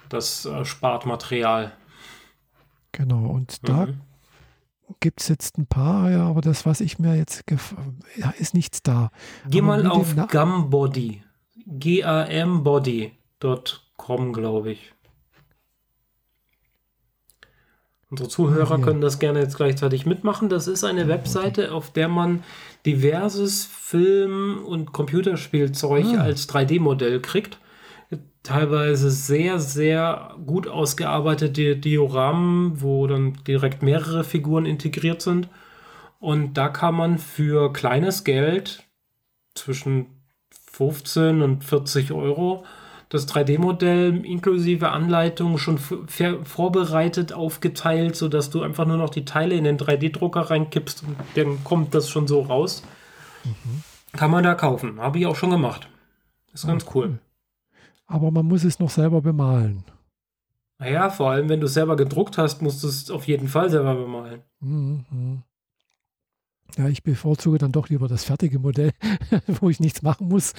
Das 0.09 0.45
äh, 0.45 0.65
spart 0.65 1.05
Material. 1.05 1.71
Genau, 2.91 3.27
und 3.27 3.63
mhm. 3.63 3.67
da 3.67 3.87
gibt 4.99 5.21
es 5.21 5.27
jetzt 5.27 5.57
ein 5.57 5.65
paar, 5.65 6.11
ja, 6.11 6.27
aber 6.27 6.41
das, 6.41 6.65
was 6.65 6.81
ich 6.81 6.99
mir 6.99 7.15
jetzt, 7.15 7.45
ja, 8.17 8.33
ist 8.37 8.53
nichts 8.53 8.83
da. 8.83 9.11
Geh 9.49 9.59
aber 9.59 9.67
mal 9.67 9.87
auf 9.87 10.13
Gumbody. 10.29 11.23
G-A-M-Body.com, 11.65 14.33
glaube 14.33 14.73
ich. 14.73 14.92
Unsere 18.13 18.29
Zuhörer 18.29 18.79
können 18.79 19.01
das 19.01 19.17
gerne 19.17 19.39
jetzt 19.39 19.57
gleichzeitig 19.57 20.05
mitmachen. 20.05 20.47
Das 20.47 20.67
ist 20.67 20.83
eine 20.83 21.07
Webseite, 21.07 21.71
auf 21.71 21.89
der 21.89 22.07
man 22.07 22.43
diverses 22.85 23.65
Film- 23.65 24.63
und 24.63 24.93
Computerspielzeug 24.93 26.05
ah. 26.15 26.21
als 26.21 26.47
3D-Modell 26.47 27.21
kriegt. 27.21 27.57
Teilweise 28.43 29.09
sehr, 29.09 29.57
sehr 29.57 30.35
gut 30.45 30.67
ausgearbeitete 30.67 31.75
Dioramen, 31.75 32.83
wo 32.83 33.07
dann 33.07 33.39
direkt 33.47 33.81
mehrere 33.81 34.23
Figuren 34.23 34.67
integriert 34.67 35.23
sind. 35.23 35.49
Und 36.19 36.53
da 36.53 36.69
kann 36.69 36.93
man 36.93 37.17
für 37.17 37.73
kleines 37.73 38.23
Geld 38.23 38.83
zwischen 39.55 40.05
15 40.71 41.41
und 41.41 41.63
40 41.63 42.11
Euro 42.11 42.63
das 43.13 43.27
3D-Modell 43.27 44.25
inklusive 44.25 44.89
Anleitung 44.89 45.57
schon 45.59 45.77
vorbereitet 45.77 47.31
aufgeteilt, 47.31 48.15
sodass 48.15 48.49
du 48.49 48.63
einfach 48.63 48.85
nur 48.85 48.97
noch 48.97 49.11
die 49.11 49.23
Teile 49.23 49.55
in 49.55 49.63
den 49.63 49.77
3D-Drucker 49.77 50.41
reinkippst 50.49 51.03
und 51.03 51.15
dann 51.35 51.63
kommt 51.63 51.93
das 51.93 52.09
schon 52.09 52.27
so 52.27 52.41
raus. 52.41 52.83
Mhm. 53.43 53.83
Kann 54.13 54.31
man 54.31 54.43
da 54.43 54.55
kaufen. 54.55 54.99
Habe 54.99 55.19
ich 55.19 55.27
auch 55.27 55.35
schon 55.35 55.51
gemacht. 55.51 55.87
Ist 56.53 56.65
ganz 56.65 56.85
cool. 56.93 57.05
cool. 57.05 57.19
Aber 58.07 58.31
man 58.31 58.47
muss 58.47 58.63
es 58.63 58.79
noch 58.79 58.89
selber 58.89 59.21
bemalen. 59.21 59.83
Naja, 60.79 61.09
vor 61.09 61.31
allem, 61.31 61.49
wenn 61.49 61.59
du 61.59 61.67
es 61.67 61.73
selber 61.75 61.95
gedruckt 61.95 62.37
hast, 62.37 62.61
musst 62.61 62.83
du 62.83 62.87
es 62.87 63.09
auf 63.09 63.27
jeden 63.27 63.47
Fall 63.47 63.69
selber 63.69 63.95
bemalen. 63.95 64.41
Mhm. 64.59 65.43
Ja, 66.77 66.87
ich 66.87 67.03
bevorzuge 67.03 67.59
dann 67.59 67.71
doch 67.71 67.89
lieber 67.89 68.07
das 68.07 68.23
fertige 68.23 68.59
Modell, 68.59 68.91
wo 69.47 69.69
ich 69.69 69.79
nichts 69.79 70.01
machen 70.01 70.27
muss. 70.27 70.53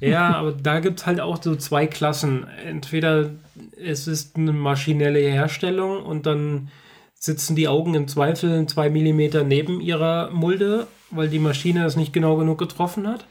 ja, 0.00 0.34
aber 0.34 0.52
da 0.52 0.80
gibt 0.80 1.00
es 1.00 1.06
halt 1.06 1.20
auch 1.20 1.42
so 1.42 1.54
zwei 1.56 1.86
Klassen. 1.86 2.46
Entweder 2.66 3.30
es 3.76 4.06
ist 4.06 4.36
eine 4.36 4.52
maschinelle 4.52 5.20
Herstellung 5.20 6.02
und 6.02 6.26
dann 6.26 6.68
sitzen 7.14 7.54
die 7.54 7.68
Augen 7.68 7.94
im 7.94 8.08
Zweifel 8.08 8.66
zwei 8.66 8.90
Millimeter 8.90 9.44
neben 9.44 9.80
ihrer 9.80 10.30
Mulde, 10.30 10.86
weil 11.10 11.28
die 11.28 11.38
Maschine 11.38 11.84
das 11.84 11.96
nicht 11.96 12.12
genau 12.12 12.36
genug 12.36 12.58
getroffen 12.58 13.06
hat. 13.06 13.24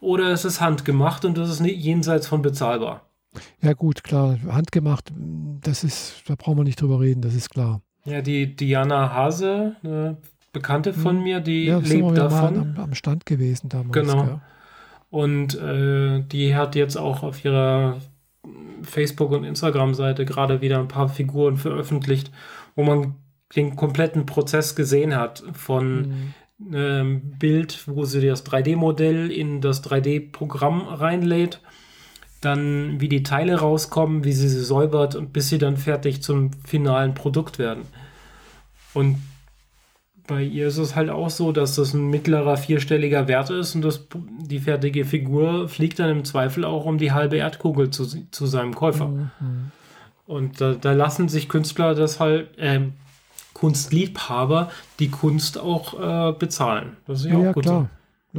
Oder 0.00 0.30
es 0.30 0.44
ist 0.44 0.60
handgemacht 0.60 1.24
und 1.24 1.38
das 1.38 1.48
ist 1.48 1.60
jenseits 1.64 2.26
von 2.26 2.42
bezahlbar. 2.42 3.06
Ja 3.62 3.72
gut, 3.72 4.04
klar, 4.04 4.38
handgemacht, 4.46 5.12
das 5.16 5.82
ist, 5.82 6.22
da 6.26 6.34
brauchen 6.36 6.58
wir 6.58 6.64
nicht 6.64 6.80
drüber 6.80 7.00
reden, 7.00 7.22
das 7.22 7.34
ist 7.34 7.50
klar. 7.50 7.80
Ja, 8.04 8.20
die 8.20 8.54
Diana 8.54 9.12
Hase, 9.12 9.76
eine 9.82 10.18
Bekannte 10.54 10.94
von 10.94 11.18
hm. 11.18 11.22
mir, 11.22 11.40
die 11.40 11.66
ja, 11.66 11.78
lebt 11.78 12.16
davon. 12.16 12.56
Am, 12.56 12.74
am, 12.78 12.94
Stand 12.94 13.26
gewesen 13.26 13.68
damals. 13.68 13.92
Genau. 13.92 14.24
Ja. 14.24 14.40
Und 15.10 15.54
äh, 15.60 16.22
die 16.22 16.56
hat 16.56 16.74
jetzt 16.74 16.96
auch 16.96 17.22
auf 17.22 17.44
ihrer 17.44 17.98
Facebook- 18.82 19.32
und 19.32 19.44
Instagram-Seite 19.44 20.24
gerade 20.24 20.62
wieder 20.62 20.78
ein 20.78 20.88
paar 20.88 21.08
Figuren 21.08 21.56
veröffentlicht, 21.56 22.30
wo 22.74 22.84
man 22.84 23.16
den 23.54 23.76
kompletten 23.76 24.26
Prozess 24.26 24.74
gesehen 24.74 25.14
hat 25.14 25.44
von 25.52 26.34
mhm. 26.58 26.74
ähm, 26.74 27.38
Bild, 27.38 27.86
wo 27.86 28.04
sie 28.04 28.26
das 28.26 28.46
3D-Modell 28.46 29.30
in 29.30 29.60
das 29.60 29.84
3D-Programm 29.84 30.88
reinlädt, 30.88 31.60
dann 32.40 33.00
wie 33.00 33.08
die 33.08 33.22
Teile 33.22 33.56
rauskommen, 33.56 34.24
wie 34.24 34.32
sie 34.32 34.48
sie 34.48 34.64
säubert 34.64 35.14
und 35.14 35.32
bis 35.32 35.48
sie 35.48 35.58
dann 35.58 35.76
fertig 35.76 36.22
zum 36.22 36.52
finalen 36.64 37.14
Produkt 37.14 37.58
werden. 37.58 37.84
Und 38.92 39.18
bei 40.26 40.42
ihr 40.42 40.68
ist 40.68 40.78
es 40.78 40.96
halt 40.96 41.10
auch 41.10 41.30
so, 41.30 41.52
dass 41.52 41.76
das 41.76 41.92
ein 41.92 42.08
mittlerer 42.08 42.56
vierstelliger 42.56 43.28
Wert 43.28 43.50
ist 43.50 43.74
und 43.74 43.82
das, 43.82 44.06
die 44.40 44.58
fertige 44.58 45.04
Figur 45.04 45.68
fliegt 45.68 45.98
dann 45.98 46.10
im 46.10 46.24
Zweifel 46.24 46.64
auch 46.64 46.86
um 46.86 46.98
die 46.98 47.12
halbe 47.12 47.36
Erdkugel 47.36 47.90
zu, 47.90 48.06
zu 48.30 48.46
seinem 48.46 48.74
Käufer. 48.74 49.08
Mhm. 49.08 49.30
Und 50.26 50.60
da, 50.60 50.74
da, 50.74 50.92
lassen 50.92 51.28
sich 51.28 51.48
Künstler 51.50 51.94
das 51.94 52.18
halt, 52.20 52.56
äh, 52.58 52.80
Kunstliebhaber, 53.52 54.70
die 54.98 55.10
Kunst 55.10 55.58
auch 55.58 56.30
äh, 56.30 56.32
bezahlen. 56.32 56.96
Das 57.06 57.20
ist 57.20 57.26
ja, 57.26 57.38
ja 57.38 57.50
auch 57.50 57.54
gut. 57.54 57.64
Klar. 57.64 57.82
So. 57.82 57.88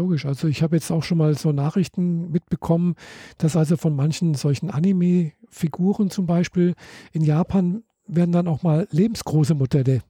Logisch. 0.02 0.26
Also 0.26 0.50
ich 0.50 0.62
habe 0.62 0.76
jetzt 0.76 0.92
auch 0.92 1.04
schon 1.04 1.18
mal 1.18 1.38
so 1.38 1.54
Nachrichten 1.54 2.30
mitbekommen, 2.30 2.96
dass 3.38 3.56
also 3.56 3.78
von 3.78 3.96
manchen 3.96 4.34
solchen 4.34 4.70
Anime-Figuren 4.70 6.10
zum 6.10 6.26
Beispiel 6.26 6.74
in 7.14 7.24
Japan 7.24 7.84
werden 8.06 8.34
dann 8.34 8.50
auch 8.50 8.62
mal 8.62 8.88
lebensgroße 8.92 9.56
Modelle 9.56 10.02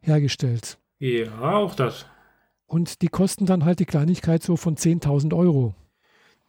hergestellt. 0.00 0.79
Ja, 1.00 1.40
auch 1.40 1.74
das. 1.74 2.06
Und 2.66 3.02
die 3.02 3.08
kosten 3.08 3.46
dann 3.46 3.64
halt 3.64 3.80
die 3.80 3.86
Kleinigkeit 3.86 4.42
so 4.42 4.56
von 4.56 4.76
10.000 4.76 5.36
Euro. 5.36 5.74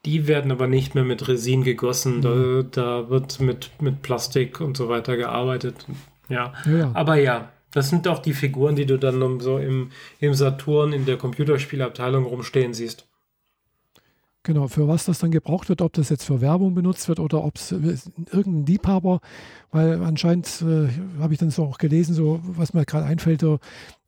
Die 0.05 0.27
werden 0.27 0.51
aber 0.51 0.67
nicht 0.67 0.93
mehr 0.93 1.03
mit 1.03 1.27
Resin 1.27 1.63
gegossen. 1.63 2.17
Mhm. 2.17 2.21
Da, 2.21 2.63
da, 2.63 3.09
wird 3.09 3.39
mit, 3.39 3.71
mit 3.81 4.01
Plastik 4.01 4.61
und 4.61 4.77
so 4.77 4.89
weiter 4.89 5.15
gearbeitet. 5.15 5.85
Ja. 6.29 6.53
ja. 6.65 6.91
Aber 6.93 7.15
ja, 7.15 7.51
das 7.71 7.89
sind 7.89 8.07
auch 8.07 8.19
die 8.19 8.33
Figuren, 8.33 8.75
die 8.75 8.85
du 8.85 8.97
dann 8.97 9.39
so 9.39 9.57
im, 9.57 9.91
im 10.19 10.33
Saturn 10.33 10.93
in 10.93 11.05
der 11.05 11.17
Computerspielabteilung 11.17 12.25
rumstehen 12.25 12.73
siehst. 12.73 13.07
Genau, 14.43 14.67
für 14.67 14.87
was 14.87 15.05
das 15.05 15.19
dann 15.19 15.29
gebraucht 15.29 15.69
wird, 15.69 15.83
ob 15.83 15.93
das 15.93 16.09
jetzt 16.09 16.23
für 16.23 16.41
Werbung 16.41 16.73
benutzt 16.73 17.07
wird 17.07 17.19
oder 17.19 17.43
ob 17.43 17.57
es 17.57 17.71
irgendein 17.71 18.65
Liebhaber, 18.65 19.19
weil 19.69 20.01
anscheinend 20.01 20.63
äh, 20.63 20.87
habe 21.19 21.33
ich 21.33 21.39
dann 21.39 21.51
so 21.51 21.63
auch 21.63 21.77
gelesen, 21.77 22.15
so 22.15 22.39
was 22.43 22.73
mir 22.73 22.85
gerade 22.85 23.05
einfällt, 23.05 23.41
so, 23.41 23.59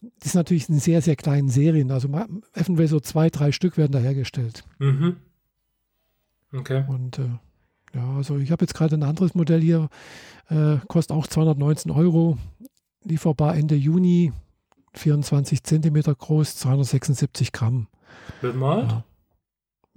das 0.02 0.30
ist 0.30 0.36
natürlich 0.36 0.70
in 0.70 0.80
sehr, 0.80 1.04
sehr 1.04 1.16
kleinen 1.16 1.50
Serien. 1.50 1.92
Also 1.92 2.10
eventuell 2.56 2.88
so 2.88 3.00
zwei, 3.00 3.30
drei 3.30 3.52
Stück 3.52 3.78
werden 3.78 3.92
da 3.92 4.00
hergestellt. 4.00 4.64
Mhm. 4.80 5.18
Okay. 6.52 6.84
Und 6.88 7.20
äh, 7.20 7.30
ja, 7.94 8.16
also 8.16 8.38
ich 8.40 8.52
habe 8.52 8.64
jetzt 8.64 8.74
gerade 8.74 8.96
ein 8.96 9.04
anderes 9.04 9.36
Modell 9.36 9.62
hier, 9.62 9.90
äh, 10.50 10.78
kostet 10.88 11.16
auch 11.16 11.28
219 11.28 11.92
Euro, 11.92 12.40
lieferbar 13.04 13.56
Ende 13.56 13.76
Juni, 13.76 14.34
24 14.94 15.64
Zentimeter 15.64 16.16
groß, 16.16 16.56
276 16.56 17.52
Gramm. 17.52 17.88
Bemalt? 18.42 18.92
Ja. 18.92 19.04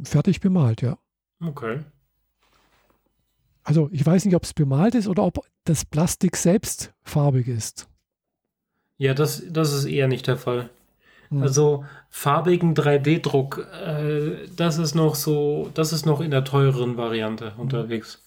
Fertig 0.03 0.41
bemalt, 0.41 0.83
ja. 0.83 0.99
Okay. 1.41 1.81
Also 3.63 3.89
ich 3.93 4.05
weiß 4.05 4.25
nicht, 4.25 4.37
ob 4.37 4.45
es 4.45 4.55
bemalt 4.55 4.95
ist 4.95 5.09
oder 5.09 5.25
ob 5.25 5.41
das 5.65 5.85
Plastik 5.85 6.37
selbst 6.37 6.93
farbig 7.03 7.49
ist. 7.49 7.89
Ja, 8.99 9.13
das, 9.13 9.43
das 9.51 9.73
ist 9.73 9.87
eher 9.87 10.09
nicht 10.09 10.27
der 10.27 10.37
Fall. 10.37 10.71
Hm. 11.31 11.43
Also 11.43 11.85
farbigen 12.09 12.75
3D-Druck, 12.75 13.67
äh, 13.85 14.47
das 14.55 14.79
ist 14.79 14.95
noch 14.95 15.17
so, 15.17 15.71
das 15.75 15.93
ist 15.93 16.07
noch 16.07 16.21
in 16.21 16.31
der 16.31 16.45
teureren 16.45 16.97
Variante 16.97 17.55
hm. 17.55 17.61
unterwegs. 17.61 18.23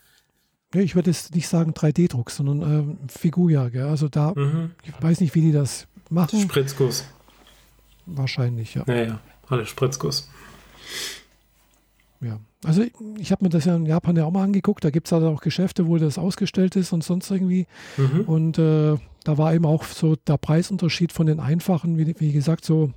Ich 0.74 0.94
würde 0.94 1.10
jetzt 1.10 1.34
nicht 1.34 1.48
sagen 1.48 1.72
3D-Druck, 1.72 2.30
sondern 2.30 3.00
äh, 3.08 3.12
Figuja. 3.12 3.70
Gell? 3.70 3.88
Also 3.88 4.08
da, 4.08 4.34
mhm. 4.36 4.72
ich 4.84 4.94
weiß 5.02 5.20
nicht, 5.22 5.34
wie 5.34 5.42
die 5.42 5.52
das 5.52 5.88
machen. 6.12 6.42
Spritzguss. 6.42 7.06
Wahrscheinlich, 8.06 8.76
ja. 8.76 8.84
Naja, 8.86 9.20
alles 9.48 9.70
Spritzguss. 9.70 10.30
Ja, 12.22 12.40
also 12.66 12.82
ich, 12.82 12.94
ich 13.18 13.32
habe 13.32 13.46
mir 13.46 13.50
das 13.50 13.66
ja 13.66 13.76
in 13.76 13.86
Japan 13.86 14.16
ja 14.16 14.26
auch 14.26 14.32
mal 14.32 14.44
angeguckt. 14.44 14.84
Da 14.84 14.90
gibt 14.90 15.08
es 15.08 15.14
also 15.14 15.30
auch 15.30 15.42
Geschäfte, 15.42 15.88
wo 15.88 15.98
das 15.98 16.18
ausgestellt 16.18 16.76
ist 16.76 16.92
und 16.92 17.04
sonst 17.04 17.32
irgendwie. 17.32 17.66
Mhm. 17.98 18.22
Und 18.22 18.60
äh, 18.60 18.98
da 19.24 19.38
war 19.38 19.54
eben 19.54 19.66
auch 19.66 19.86
so 19.86 20.16
der 20.16 20.38
Preisunterschied 20.38 21.14
von 21.14 21.28
den 21.28 21.40
einfachen, 21.40 21.98
wie, 21.98 22.20
wie 22.20 22.32
gesagt, 22.34 22.66
so 22.66 22.92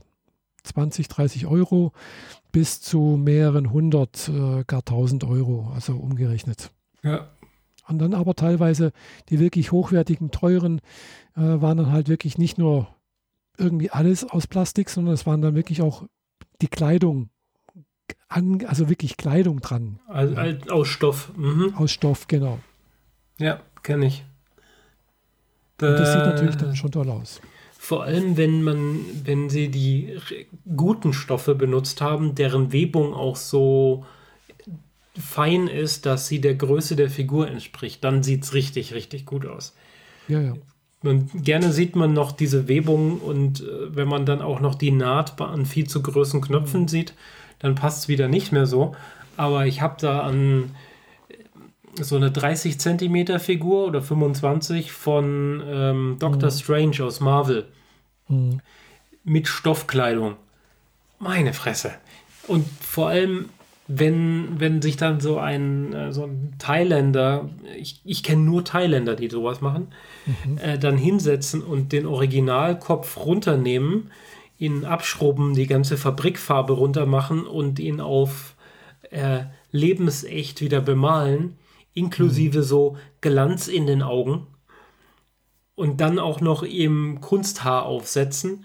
20, 0.65 1.09
30 1.09 1.47
Euro 1.47 1.93
bis 2.51 2.81
zu 2.81 3.16
mehreren 3.19 3.73
hundert, 3.73 4.28
äh, 4.28 4.65
gar 4.66 4.85
tausend 4.85 5.24
Euro, 5.24 5.70
also 5.74 5.94
umgerechnet. 5.94 6.70
Ja. 7.03 7.31
Und 7.89 7.99
dann 7.99 8.15
aber 8.15 8.35
teilweise 8.35 8.93
die 9.28 9.40
wirklich 9.40 9.73
hochwertigen, 9.73 10.31
teuren 10.31 10.81
äh, 11.36 11.40
waren 11.40 11.78
dann 11.78 11.93
halt 11.93 12.09
wirklich 12.09 12.39
nicht 12.39 12.59
nur 12.59 12.89
irgendwie 13.59 13.90
alles 13.90 14.24
aus 14.24 14.47
Plastik, 14.47 14.90
sondern 14.90 15.15
es 15.15 15.27
waren 15.27 15.43
dann 15.43 15.55
wirklich 15.55 15.82
auch 15.82 16.07
die 16.61 16.69
Kleidung 16.69 17.31
an, 18.28 18.64
also 18.66 18.89
wirklich 18.89 19.16
Kleidung 19.16 19.60
dran. 19.60 19.98
Also, 20.09 20.36
aus 20.70 20.89
Stoff. 20.89 21.32
Mhm. 21.36 21.74
Aus 21.76 21.90
Stoff, 21.90 22.28
genau. 22.28 22.60
Ja, 23.39 23.60
kenne 23.82 24.06
ich. 24.06 24.24
Da, 25.78 25.97
das 25.97 26.12
sieht 26.12 26.24
natürlich 26.24 26.56
dann 26.56 26.76
schon 26.76 26.93
toll 26.93 27.10
aus. 27.10 27.40
Vor 27.78 28.05
allem, 28.05 28.36
wenn 28.36 28.62
man, 28.62 29.01
wenn 29.24 29.51
sie 29.51 29.68
die 29.68 30.16
guten 30.76 31.12
Stoffe 31.12 31.56
benutzt 31.56 32.01
haben, 32.01 32.36
deren 32.36 32.72
Webung 32.72 33.12
auch 33.12 33.34
so 33.34 34.05
fein 35.18 35.66
ist, 35.66 36.06
dass 36.06 36.28
sie 36.28 36.40
der 36.40 36.55
Größe 36.55 36.97
der 36.97 37.10
Figur 37.10 37.48
entspricht, 37.48 38.05
dann 38.05 38.22
sieht 38.22 38.44
es 38.44 38.55
richtig, 38.55 38.94
richtig 38.94 39.26
gut 39.26 39.47
aus. 39.47 39.74
Ja, 40.28 40.40
ja. 40.40 40.55
Man, 41.02 41.28
gerne 41.34 41.72
sieht 41.72 41.97
man 41.97 42.12
noch 42.12 42.30
diese 42.30 42.68
Webung 42.68 43.18
und 43.18 43.60
äh, 43.60 43.97
wenn 43.97 44.06
man 44.06 44.24
dann 44.24 44.40
auch 44.40 44.60
noch 44.60 44.76
die 44.76 44.93
Naht 44.93 45.40
an 45.40 45.66
viel 45.66 45.89
zu 45.89 46.01
großen 46.01 46.40
Knöpfen 46.40 46.82
mhm. 46.82 46.89
sieht, 46.89 47.14
dann 47.62 47.74
passt 47.74 48.01
es 48.01 48.09
wieder 48.09 48.28
nicht 48.28 48.52
mehr 48.52 48.66
so. 48.66 48.94
Aber 49.36 49.66
ich 49.66 49.80
habe 49.80 49.97
da 50.01 50.20
an 50.20 50.74
so 52.01 52.16
eine 52.16 52.30
30 52.30 52.78
Zentimeter 52.78 53.39
Figur 53.39 53.86
oder 53.86 54.02
25 54.02 54.93
von 54.93 55.62
ähm, 55.66 56.16
Doctor 56.18 56.51
mhm. 56.51 56.55
Strange 56.55 57.05
aus 57.05 57.20
Marvel 57.20 57.68
mhm. 58.28 58.60
mit 59.24 59.48
Stoffkleidung. 59.48 60.36
Meine 61.18 61.52
Fresse. 61.52 61.93
Und 62.48 62.66
vor 62.80 63.09
allem, 63.09 63.51
wenn, 63.86 64.59
wenn 64.59 64.82
sich 64.82 64.97
dann 64.97 65.20
so 65.20 65.39
ein, 65.39 65.93
äh, 65.93 66.12
so 66.12 66.24
ein 66.24 66.55
Thailänder, 66.59 67.48
ich, 67.76 68.01
ich 68.05 68.22
kenne 68.22 68.43
nur 68.43 68.64
Thailänder, 68.64 69.14
die 69.14 69.28
sowas 69.28 69.60
machen, 69.60 69.89
mhm. 70.26 70.59
äh, 70.59 70.78
dann 70.78 70.97
hinsetzen 70.97 71.62
und 71.62 71.93
den 71.93 72.06
Originalkopf 72.06 73.18
runternehmen 73.18 74.10
ihn 74.62 74.84
abschrubben, 74.84 75.55
die 75.55 75.66
ganze 75.66 75.97
Fabrikfarbe 75.97 76.74
runter 76.74 77.05
machen 77.05 77.47
und 77.47 77.80
ihn 77.80 78.01
auf 78.01 78.55
äh, 79.10 79.40
lebensecht 79.72 80.60
wieder 80.60 80.80
bemalen, 80.80 81.56
inklusive 81.94 82.59
mhm. 82.59 82.62
so 82.62 82.97
Glanz 83.20 83.66
in 83.66 83.89
den 83.89 84.02
Augen 84.02 84.47
und 85.74 86.01
dann 86.01 86.20
auch 86.20 86.40
noch 86.40 86.62
ihm 86.62 87.20
Kunsthaar 87.20 87.86
aufsetzen, 87.86 88.64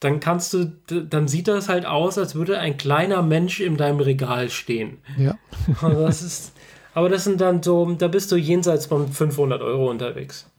dann 0.00 0.18
kannst 0.18 0.54
du, 0.54 0.64
dann 0.88 1.28
sieht 1.28 1.46
das 1.46 1.68
halt 1.68 1.86
aus, 1.86 2.18
als 2.18 2.34
würde 2.34 2.58
ein 2.58 2.76
kleiner 2.76 3.22
Mensch 3.22 3.60
in 3.60 3.76
deinem 3.76 4.00
Regal 4.00 4.50
stehen. 4.50 4.98
Ja. 5.16 5.38
das 5.82 6.22
ist, 6.22 6.52
aber 6.94 7.08
das 7.08 7.22
sind 7.22 7.40
dann 7.40 7.62
so, 7.62 7.92
da 7.92 8.08
bist 8.08 8.32
du 8.32 8.36
jenseits 8.36 8.86
von 8.86 9.06
500 9.06 9.62
Euro 9.62 9.88
unterwegs. 9.88 10.51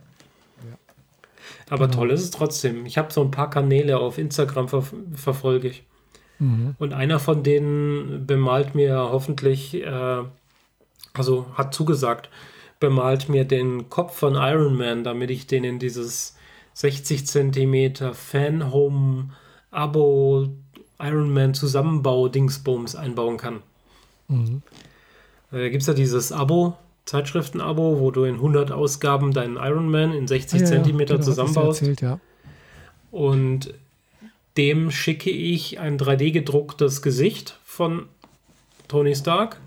Aber 1.70 1.88
genau. 1.88 2.00
toll 2.00 2.12
ist 2.12 2.22
es 2.22 2.32
trotzdem. 2.32 2.86
Ich 2.86 2.98
habe 2.98 3.14
so 3.14 3.22
ein 3.22 3.32
paar 3.32 3.50
Kanäle 3.50 3.98
auf 3.98 4.18
Instagram 4.18 4.68
ver 4.68 4.84
verfolge 5.16 5.70
ich. 5.70 5.84
Mhm. 6.40 6.76
Und 6.78 6.94
einer 6.94 7.20
von 7.20 7.44
denen 7.44 8.26
bemalt 8.26 8.76
mir 8.76 8.98
hoffentlich, 8.98 9.76
äh, 9.76 10.24
also 11.14 11.46
hat 11.56 11.74
zugesagt, 11.74 12.30
bemalt 12.80 13.30
mir 13.30 13.46
den 13.46 13.90
Kopf 13.90 14.18
von 14.18 14.36
Iron 14.36 14.76
Man, 14.76 15.04
damit 15.04 15.32
ich 15.32 15.48
den 15.48 15.64
in 15.64 15.80
dieses 15.80 16.36
60 16.74 17.26
Zentimeter 17.28 18.14
Fan-Home 18.14 19.30
Abo 19.72 20.50
Ironman 21.00 21.54
Zusammenbau-Dingsbums 21.54 22.96
einbauen 22.96 23.38
kann. 23.38 23.62
Mhm. 24.28 24.62
Da 25.52 25.70
gibt 25.70 25.82
es 25.82 25.88
ja 25.88 25.94
dieses 25.94 26.32
Abo, 26.32 26.78
Zeitschriften-Abo, 27.06 28.00
wo 28.00 28.12
du 28.12 28.24
in 28.24 28.36
100 28.36 28.72
Ausgaben 28.72 29.34
deinen 29.34 29.58
Ironman 29.58 30.14
in 30.14 30.28
60 30.28 30.62
ja, 30.62 30.68
Zentimeter 30.68 31.16
genau, 31.16 31.26
zusammenbaust. 31.26 31.82
Erzählt, 31.82 32.02
ja. 32.02 32.20
Und 33.12 33.74
dem 34.58 34.92
schicke 34.92 35.30
ich 35.30 35.80
ein 35.80 35.98
3D 35.98 36.32
gedrucktes 36.32 37.02
Gesicht 37.02 37.60
von 37.64 38.08
Tony 38.88 39.16
Stark 39.16 39.60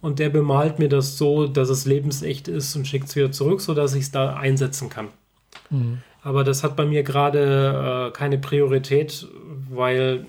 und 0.00 0.18
der 0.18 0.30
bemalt 0.30 0.78
mir 0.78 0.88
das 0.88 1.18
so, 1.18 1.46
dass 1.46 1.68
es 1.68 1.86
lebensecht 1.86 2.48
ist 2.48 2.74
und 2.76 2.86
schickt 2.86 3.08
es 3.08 3.16
wieder 3.16 3.32
zurück, 3.32 3.60
sodass 3.60 3.94
ich 3.94 4.02
es 4.02 4.10
da 4.10 4.34
einsetzen 4.34 4.88
kann. 4.88 5.08
Mhm. 5.70 5.98
Aber 6.22 6.44
das 6.44 6.62
hat 6.62 6.76
bei 6.76 6.84
mir 6.86 7.02
gerade 7.02 8.08
äh, 8.08 8.12
keine 8.12 8.38
Priorität, 8.38 9.26
weil 9.70 10.26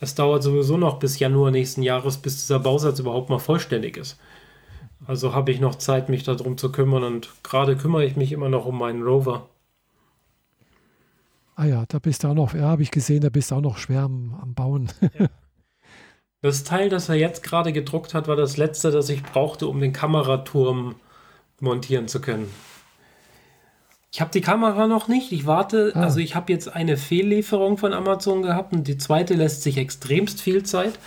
es 0.00 0.14
dauert 0.14 0.42
sowieso 0.42 0.76
noch 0.76 0.98
bis 0.98 1.18
Januar 1.18 1.50
nächsten 1.50 1.82
Jahres, 1.82 2.18
bis 2.18 2.36
dieser 2.36 2.58
Bausatz 2.58 2.98
überhaupt 2.98 3.30
mal 3.30 3.38
vollständig 3.38 3.96
ist. 3.96 4.18
Also 5.06 5.34
habe 5.34 5.50
ich 5.50 5.60
noch 5.60 5.74
Zeit, 5.74 6.08
mich 6.08 6.22
darum 6.22 6.56
zu 6.56 6.72
kümmern 6.72 7.04
und 7.04 7.30
gerade 7.42 7.76
kümmere 7.76 8.04
ich 8.04 8.16
mich 8.16 8.32
immer 8.32 8.48
noch 8.48 8.64
um 8.66 8.78
meinen 8.78 9.02
Rover. 9.02 9.48
Ah 11.54 11.64
ja, 11.64 11.84
da 11.88 11.98
bist 11.98 12.24
du 12.24 12.28
auch 12.28 12.34
noch, 12.34 12.54
ja, 12.54 12.62
habe 12.62 12.82
ich 12.82 12.90
gesehen, 12.90 13.22
da 13.22 13.28
bist 13.28 13.50
du 13.50 13.56
auch 13.56 13.60
noch 13.60 13.78
schwer 13.78 14.02
am, 14.02 14.38
am 14.40 14.54
Bauen. 14.54 14.90
Ja. 15.18 15.28
Das 16.42 16.62
Teil, 16.62 16.90
das 16.90 17.08
er 17.08 17.16
jetzt 17.16 17.42
gerade 17.42 17.72
gedruckt 17.72 18.14
hat, 18.14 18.28
war 18.28 18.36
das 18.36 18.56
letzte, 18.56 18.92
das 18.92 19.08
ich 19.08 19.22
brauchte, 19.22 19.66
um 19.66 19.80
den 19.80 19.92
Kameraturm 19.92 20.94
montieren 21.60 22.06
zu 22.06 22.20
können. 22.20 22.48
Ich 24.12 24.20
habe 24.20 24.30
die 24.30 24.40
Kamera 24.40 24.86
noch 24.86 25.08
nicht. 25.08 25.32
Ich 25.32 25.46
warte, 25.46 25.92
ah. 25.94 26.02
also 26.02 26.20
ich 26.20 26.34
habe 26.34 26.52
jetzt 26.52 26.68
eine 26.68 26.96
Fehllieferung 26.96 27.78
von 27.78 27.92
Amazon 27.92 28.42
gehabt 28.42 28.72
und 28.72 28.86
die 28.86 28.96
zweite 28.96 29.34
lässt 29.34 29.62
sich 29.62 29.76
extremst 29.76 30.40
viel 30.40 30.62
Zeit, 30.62 30.98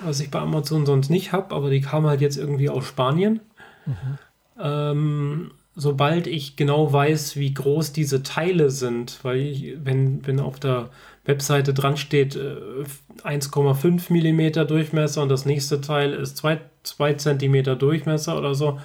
was 0.00 0.20
ich 0.20 0.30
bei 0.30 0.40
Amazon 0.40 0.86
sonst 0.86 1.10
nicht 1.10 1.32
habe, 1.32 1.54
aber 1.54 1.70
die 1.70 1.80
kam 1.80 2.06
halt 2.06 2.20
jetzt 2.20 2.36
irgendwie 2.36 2.68
aus 2.68 2.86
Spanien. 2.86 3.40
Mhm. 3.86 4.18
Ähm, 4.60 5.50
sobald 5.74 6.26
ich 6.26 6.56
genau 6.56 6.92
weiß, 6.92 7.36
wie 7.36 7.52
groß 7.52 7.92
diese 7.92 8.22
Teile 8.22 8.70
sind, 8.70 9.18
weil 9.22 9.38
ich, 9.38 9.76
wenn, 9.84 10.26
wenn 10.26 10.40
auf 10.40 10.58
der 10.58 10.90
Webseite 11.26 11.74
dran 11.74 11.96
steht 11.96 12.36
äh, 12.36 12.84
1,5 13.22 14.10
mm 14.10 14.66
Durchmesser 14.66 15.22
und 15.22 15.28
das 15.28 15.44
nächste 15.44 15.80
Teil 15.80 16.12
ist 16.12 16.36
2, 16.38 16.60
2 16.82 17.14
cm 17.14 17.78
Durchmesser 17.78 18.38
oder 18.38 18.54
so, 18.54 18.80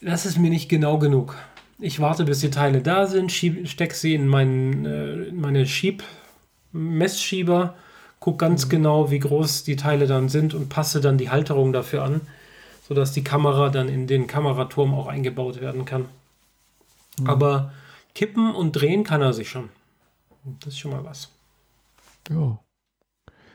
das 0.00 0.26
ist 0.26 0.38
mir 0.38 0.50
nicht 0.50 0.68
genau 0.68 0.98
genug. 0.98 1.36
Ich 1.78 2.00
warte, 2.00 2.24
bis 2.24 2.40
die 2.40 2.50
Teile 2.50 2.82
da 2.82 3.06
sind, 3.06 3.32
stecke 3.32 3.94
sie 3.94 4.14
in, 4.14 4.28
mein, 4.28 4.86
äh, 4.86 5.24
in 5.24 5.40
meine 5.40 5.66
Schieb-Messschieber, 5.66 7.74
gucke 8.24 8.38
ganz 8.38 8.66
mhm. 8.66 8.70
genau, 8.70 9.10
wie 9.10 9.18
groß 9.18 9.64
die 9.64 9.76
Teile 9.76 10.06
dann 10.06 10.28
sind 10.28 10.54
und 10.54 10.68
passe 10.68 11.00
dann 11.00 11.18
die 11.18 11.30
Halterung 11.30 11.72
dafür 11.72 12.02
an 12.02 12.22
sodass 12.86 13.12
die 13.12 13.24
Kamera 13.24 13.70
dann 13.70 13.88
in 13.88 14.06
den 14.06 14.26
Kameraturm 14.26 14.94
auch 14.94 15.06
eingebaut 15.06 15.60
werden 15.60 15.84
kann. 15.84 16.06
Mhm. 17.18 17.26
Aber 17.26 17.72
kippen 18.14 18.54
und 18.54 18.72
drehen 18.72 19.04
kann 19.04 19.22
er 19.22 19.32
sich 19.32 19.48
schon. 19.48 19.70
Das 20.60 20.74
ist 20.74 20.78
schon 20.78 20.90
mal 20.90 21.04
was. 21.04 21.30
Ja. 22.30 22.58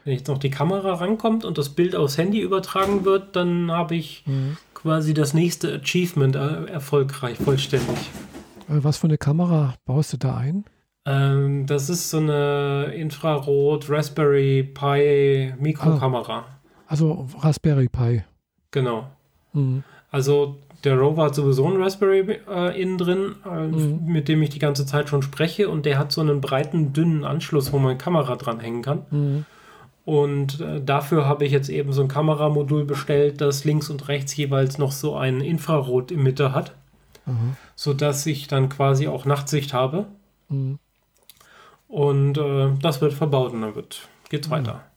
Wenn 0.03 0.13
jetzt 0.13 0.27
noch 0.27 0.39
die 0.39 0.49
Kamera 0.49 0.95
rankommt 0.95 1.45
und 1.45 1.57
das 1.57 1.69
Bild 1.69 1.95
aufs 1.95 2.17
Handy 2.17 2.39
übertragen 2.39 3.05
wird, 3.05 3.35
dann 3.35 3.71
habe 3.71 3.95
ich 3.95 4.23
mhm. 4.25 4.57
quasi 4.73 5.13
das 5.13 5.33
nächste 5.33 5.75
Achievement 5.75 6.35
erfolgreich, 6.35 7.37
vollständig. 7.37 7.97
Äh, 8.67 8.83
was 8.83 8.97
für 8.97 9.07
eine 9.07 9.17
Kamera 9.17 9.75
baust 9.85 10.13
du 10.13 10.17
da 10.17 10.37
ein? 10.37 10.65
Ähm, 11.05 11.65
das 11.65 11.89
ist 11.89 12.09
so 12.09 12.17
eine 12.17 12.93
Infrarot 12.95 13.89
Raspberry 13.89 14.63
Pi 14.63 15.53
Mikrokamera. 15.59 16.39
Ah, 16.39 16.59
also 16.87 17.27
Raspberry 17.39 17.87
Pi. 17.87 18.23
Genau. 18.71 19.07
Mhm. 19.53 19.83
Also 20.11 20.57
der 20.83 20.97
Rover 20.97 21.25
hat 21.25 21.35
sowieso 21.35 21.67
einen 21.67 21.81
Raspberry 21.81 22.39
äh, 22.49 22.81
innen 22.81 22.97
drin, 22.97 23.35
äh, 23.45 23.67
mhm. 23.67 24.05
mit 24.05 24.27
dem 24.27 24.41
ich 24.41 24.49
die 24.49 24.59
ganze 24.59 24.85
Zeit 24.85 25.09
schon 25.09 25.21
spreche 25.21 25.69
und 25.69 25.85
der 25.85 25.97
hat 25.97 26.11
so 26.11 26.21
einen 26.21 26.41
breiten, 26.41 26.93
dünnen 26.93 27.25
Anschluss, 27.25 27.73
wo 27.73 27.79
man 27.79 27.97
Kamera 27.97 28.35
dranhängen 28.35 28.81
kann. 28.81 29.05
Mhm. 29.11 29.45
Und 30.05 30.61
äh, 30.61 30.81
dafür 30.81 31.27
habe 31.27 31.45
ich 31.45 31.51
jetzt 31.51 31.69
eben 31.69 31.91
so 31.93 32.01
ein 32.01 32.07
Kameramodul 32.07 32.85
bestellt, 32.85 33.41
das 33.41 33.65
links 33.65 33.89
und 33.89 34.07
rechts 34.07 34.35
jeweils 34.35 34.77
noch 34.77 34.91
so 34.91 35.15
einen 35.15 35.41
Infrarot-Emitter 35.41 36.53
hat, 36.53 36.73
mhm. 37.25 37.55
sodass 37.75 38.25
ich 38.25 38.47
dann 38.47 38.69
quasi 38.69 39.07
auch 39.07 39.25
Nachtsicht 39.25 39.73
habe. 39.73 40.05
Mhm. 40.47 40.79
Und 41.89 42.37
äh, 42.37 42.69
das 42.81 43.01
wird 43.01 43.11
verbaut 43.13 43.51
und 43.51 43.61
dann 43.61 43.75
wird, 43.75 44.07
geht's 44.29 44.47
mhm. 44.47 44.53
weiter 44.53 44.89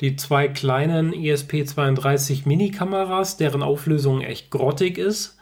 die 0.00 0.16
zwei 0.16 0.48
kleinen 0.48 1.12
ESP32 1.14 2.46
Mini-Kameras, 2.46 3.36
deren 3.36 3.62
Auflösung 3.62 4.20
echt 4.20 4.50
grottig 4.50 4.98
ist. 4.98 5.38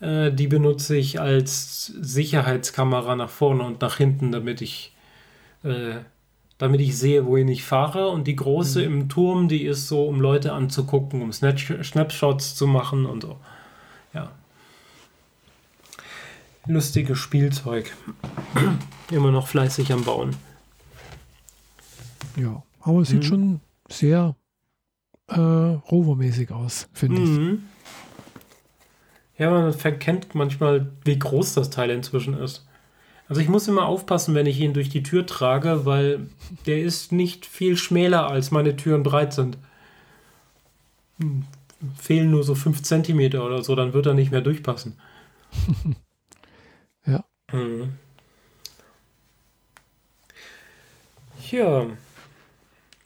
Äh, 0.00 0.32
die 0.32 0.48
benutze 0.48 0.96
ich 0.96 1.20
als 1.20 1.86
Sicherheitskamera 1.86 3.14
nach 3.14 3.30
vorne 3.30 3.62
und 3.62 3.80
nach 3.80 3.96
hinten, 3.96 4.32
damit 4.32 4.62
ich, 4.62 4.94
äh, 5.62 5.96
damit 6.58 6.80
ich 6.80 6.98
sehe, 6.98 7.26
wohin 7.26 7.48
ich 7.48 7.62
fahre. 7.62 8.08
Und 8.08 8.26
die 8.26 8.36
große 8.36 8.80
mhm. 8.80 9.00
im 9.00 9.08
Turm, 9.08 9.48
die 9.48 9.64
ist 9.64 9.86
so, 9.86 10.06
um 10.06 10.20
Leute 10.20 10.52
anzugucken, 10.52 11.22
um 11.22 11.32
Snapshots 11.32 12.56
zu 12.56 12.66
machen 12.66 13.06
und 13.06 13.22
so. 13.22 13.38
Ja. 14.12 14.32
Lustiges 16.66 17.18
Spielzeug. 17.18 17.92
Immer 19.10 19.30
noch 19.30 19.48
fleißig 19.48 19.92
am 19.92 20.04
Bauen. 20.04 20.34
Ja, 22.36 22.62
aber 22.80 23.00
es 23.00 23.08
sieht 23.08 23.22
mhm. 23.22 23.26
schon 23.26 23.60
sehr 23.88 24.36
äh, 25.28 25.38
Rover-mäßig 25.38 26.50
aus, 26.50 26.88
finde 26.92 27.20
mhm. 27.20 27.62
ich. 29.34 29.40
Ja, 29.40 29.50
man 29.50 29.72
verkennt 29.72 30.34
manchmal, 30.34 30.92
wie 31.04 31.18
groß 31.18 31.54
das 31.54 31.70
Teil 31.70 31.90
inzwischen 31.90 32.34
ist. 32.34 32.66
Also 33.28 33.40
ich 33.40 33.48
muss 33.48 33.68
immer 33.68 33.86
aufpassen, 33.86 34.34
wenn 34.34 34.46
ich 34.46 34.60
ihn 34.60 34.74
durch 34.74 34.90
die 34.90 35.02
Tür 35.02 35.26
trage, 35.26 35.86
weil 35.86 36.28
der 36.66 36.82
ist 36.82 37.10
nicht 37.10 37.46
viel 37.46 37.76
schmäler, 37.76 38.28
als 38.28 38.50
meine 38.50 38.76
Türen 38.76 39.02
breit 39.02 39.32
sind. 39.32 39.58
Hm, 41.18 41.44
fehlen 41.96 42.30
nur 42.30 42.44
so 42.44 42.54
5 42.54 42.82
cm 42.82 43.40
oder 43.40 43.62
so, 43.62 43.74
dann 43.74 43.92
wird 43.92 44.06
er 44.06 44.14
nicht 44.14 44.30
mehr 44.30 44.42
durchpassen. 44.42 44.98
ja. 47.54 47.64
Mhm. 47.64 47.92
Ja. 51.50 51.86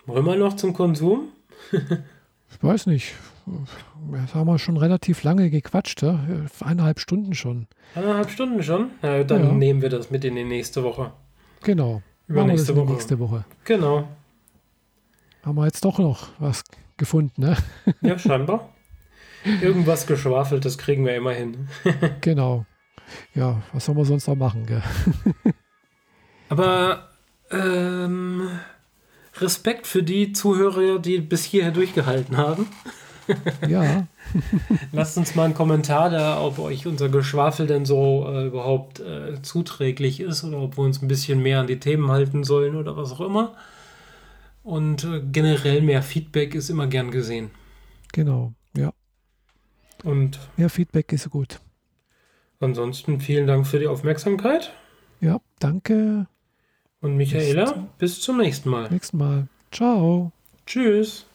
Wollen 0.07 0.25
wir 0.25 0.37
noch 0.37 0.57
zum 0.57 0.73
Konsum? 0.73 1.29
ich 1.73 2.63
weiß 2.63 2.87
nicht. 2.87 3.15
Jetzt 4.13 4.35
haben 4.35 4.47
wir 4.47 4.59
schon 4.59 4.77
relativ 4.77 5.23
lange 5.23 5.51
gequatscht, 5.51 6.03
ja? 6.03 6.21
eineinhalb 6.61 7.01
Stunden 7.01 7.35
schon. 7.35 7.67
Eineinhalb 7.95 8.31
Stunden 8.31 8.63
schon? 8.63 8.91
Ja, 9.03 9.25
dann 9.25 9.45
ja. 9.45 9.53
nehmen 9.53 9.83
wir 9.83 9.89
das 9.89 10.11
mit 10.11 10.25
in 10.25 10.37
die 10.37 10.45
nächste 10.45 10.83
Woche. 10.83 11.13
Genau. 11.63 12.03
Übernächste 12.27 12.77
Woche. 12.77 12.93
nächste 12.93 13.19
Woche. 13.19 13.45
Genau. 13.65 14.09
Haben 15.43 15.57
wir 15.57 15.65
jetzt 15.65 15.85
doch 15.85 15.99
noch 15.99 16.29
was 16.39 16.63
gefunden, 16.97 17.41
ne? 17.41 17.57
Ja, 18.03 18.19
scheinbar. 18.19 18.69
Irgendwas 19.63 20.07
Geschwafeltes 20.07 20.79
kriegen 20.79 21.07
wir 21.07 21.17
immer 21.17 21.33
hin. 21.33 21.69
genau. 22.21 22.67
Ja, 23.35 23.63
was 23.73 23.85
soll 23.85 23.95
man 23.95 24.05
sonst 24.05 24.27
noch 24.27 24.37
machen, 24.37 24.67
gell? 24.67 24.83
Aber 26.49 27.09
ähm, 27.51 28.49
Respekt 29.37 29.87
für 29.87 30.03
die 30.03 30.33
Zuhörer, 30.33 30.99
die 30.99 31.19
bis 31.19 31.45
hierher 31.45 31.71
durchgehalten 31.73 32.37
haben. 32.37 32.67
Ja. 33.69 34.07
Lasst 34.91 35.19
uns 35.19 35.35
mal 35.35 35.45
einen 35.45 35.53
Kommentar 35.53 36.09
da, 36.09 36.41
ob 36.41 36.59
euch 36.59 36.87
unser 36.87 37.11
Geschwafel 37.11 37.67
denn 37.67 37.85
so 37.85 38.27
äh, 38.27 38.47
überhaupt 38.47 39.01
äh, 39.01 39.43
zuträglich 39.43 40.21
ist 40.21 40.45
oder 40.45 40.59
ob 40.59 40.79
wir 40.79 40.85
uns 40.85 41.03
ein 41.03 41.09
bisschen 41.09 41.43
mehr 41.43 41.61
an 41.61 41.67
die 41.67 41.79
Themen 41.79 42.11
halten 42.11 42.43
sollen 42.43 42.75
oder 42.75 42.97
was 42.97 43.13
auch 43.13 43.21
immer. 43.21 43.55
Und 44.63 45.05
äh, 45.05 45.21
generell 45.31 45.83
mehr 45.83 46.03
Feedback 46.03 46.55
ist 46.55 46.71
immer 46.71 46.87
gern 46.87 47.11
gesehen. 47.11 47.51
Genau, 48.13 48.55
ja. 48.75 48.95
Und 50.05 50.39
mehr 50.57 50.71
Feedback 50.71 51.13
ist 51.13 51.29
gut. 51.29 51.61
Ansonsten 52.61 53.21
vielen 53.21 53.47
Dank 53.47 53.67
für 53.67 53.79
die 53.79 53.87
Aufmerksamkeit. 53.87 54.73
Ja, 55.21 55.41
danke. 55.59 56.27
Und 57.01 57.17
Michaela, 57.17 57.87
bis 57.99 58.21
zum 58.21 58.39
nächsten 58.39 58.71
Mal. 58.71 58.91
Nächsten 58.91 59.19
Mal. 59.19 59.47
Ciao. 59.71 60.33
Tschüss. 60.67 61.28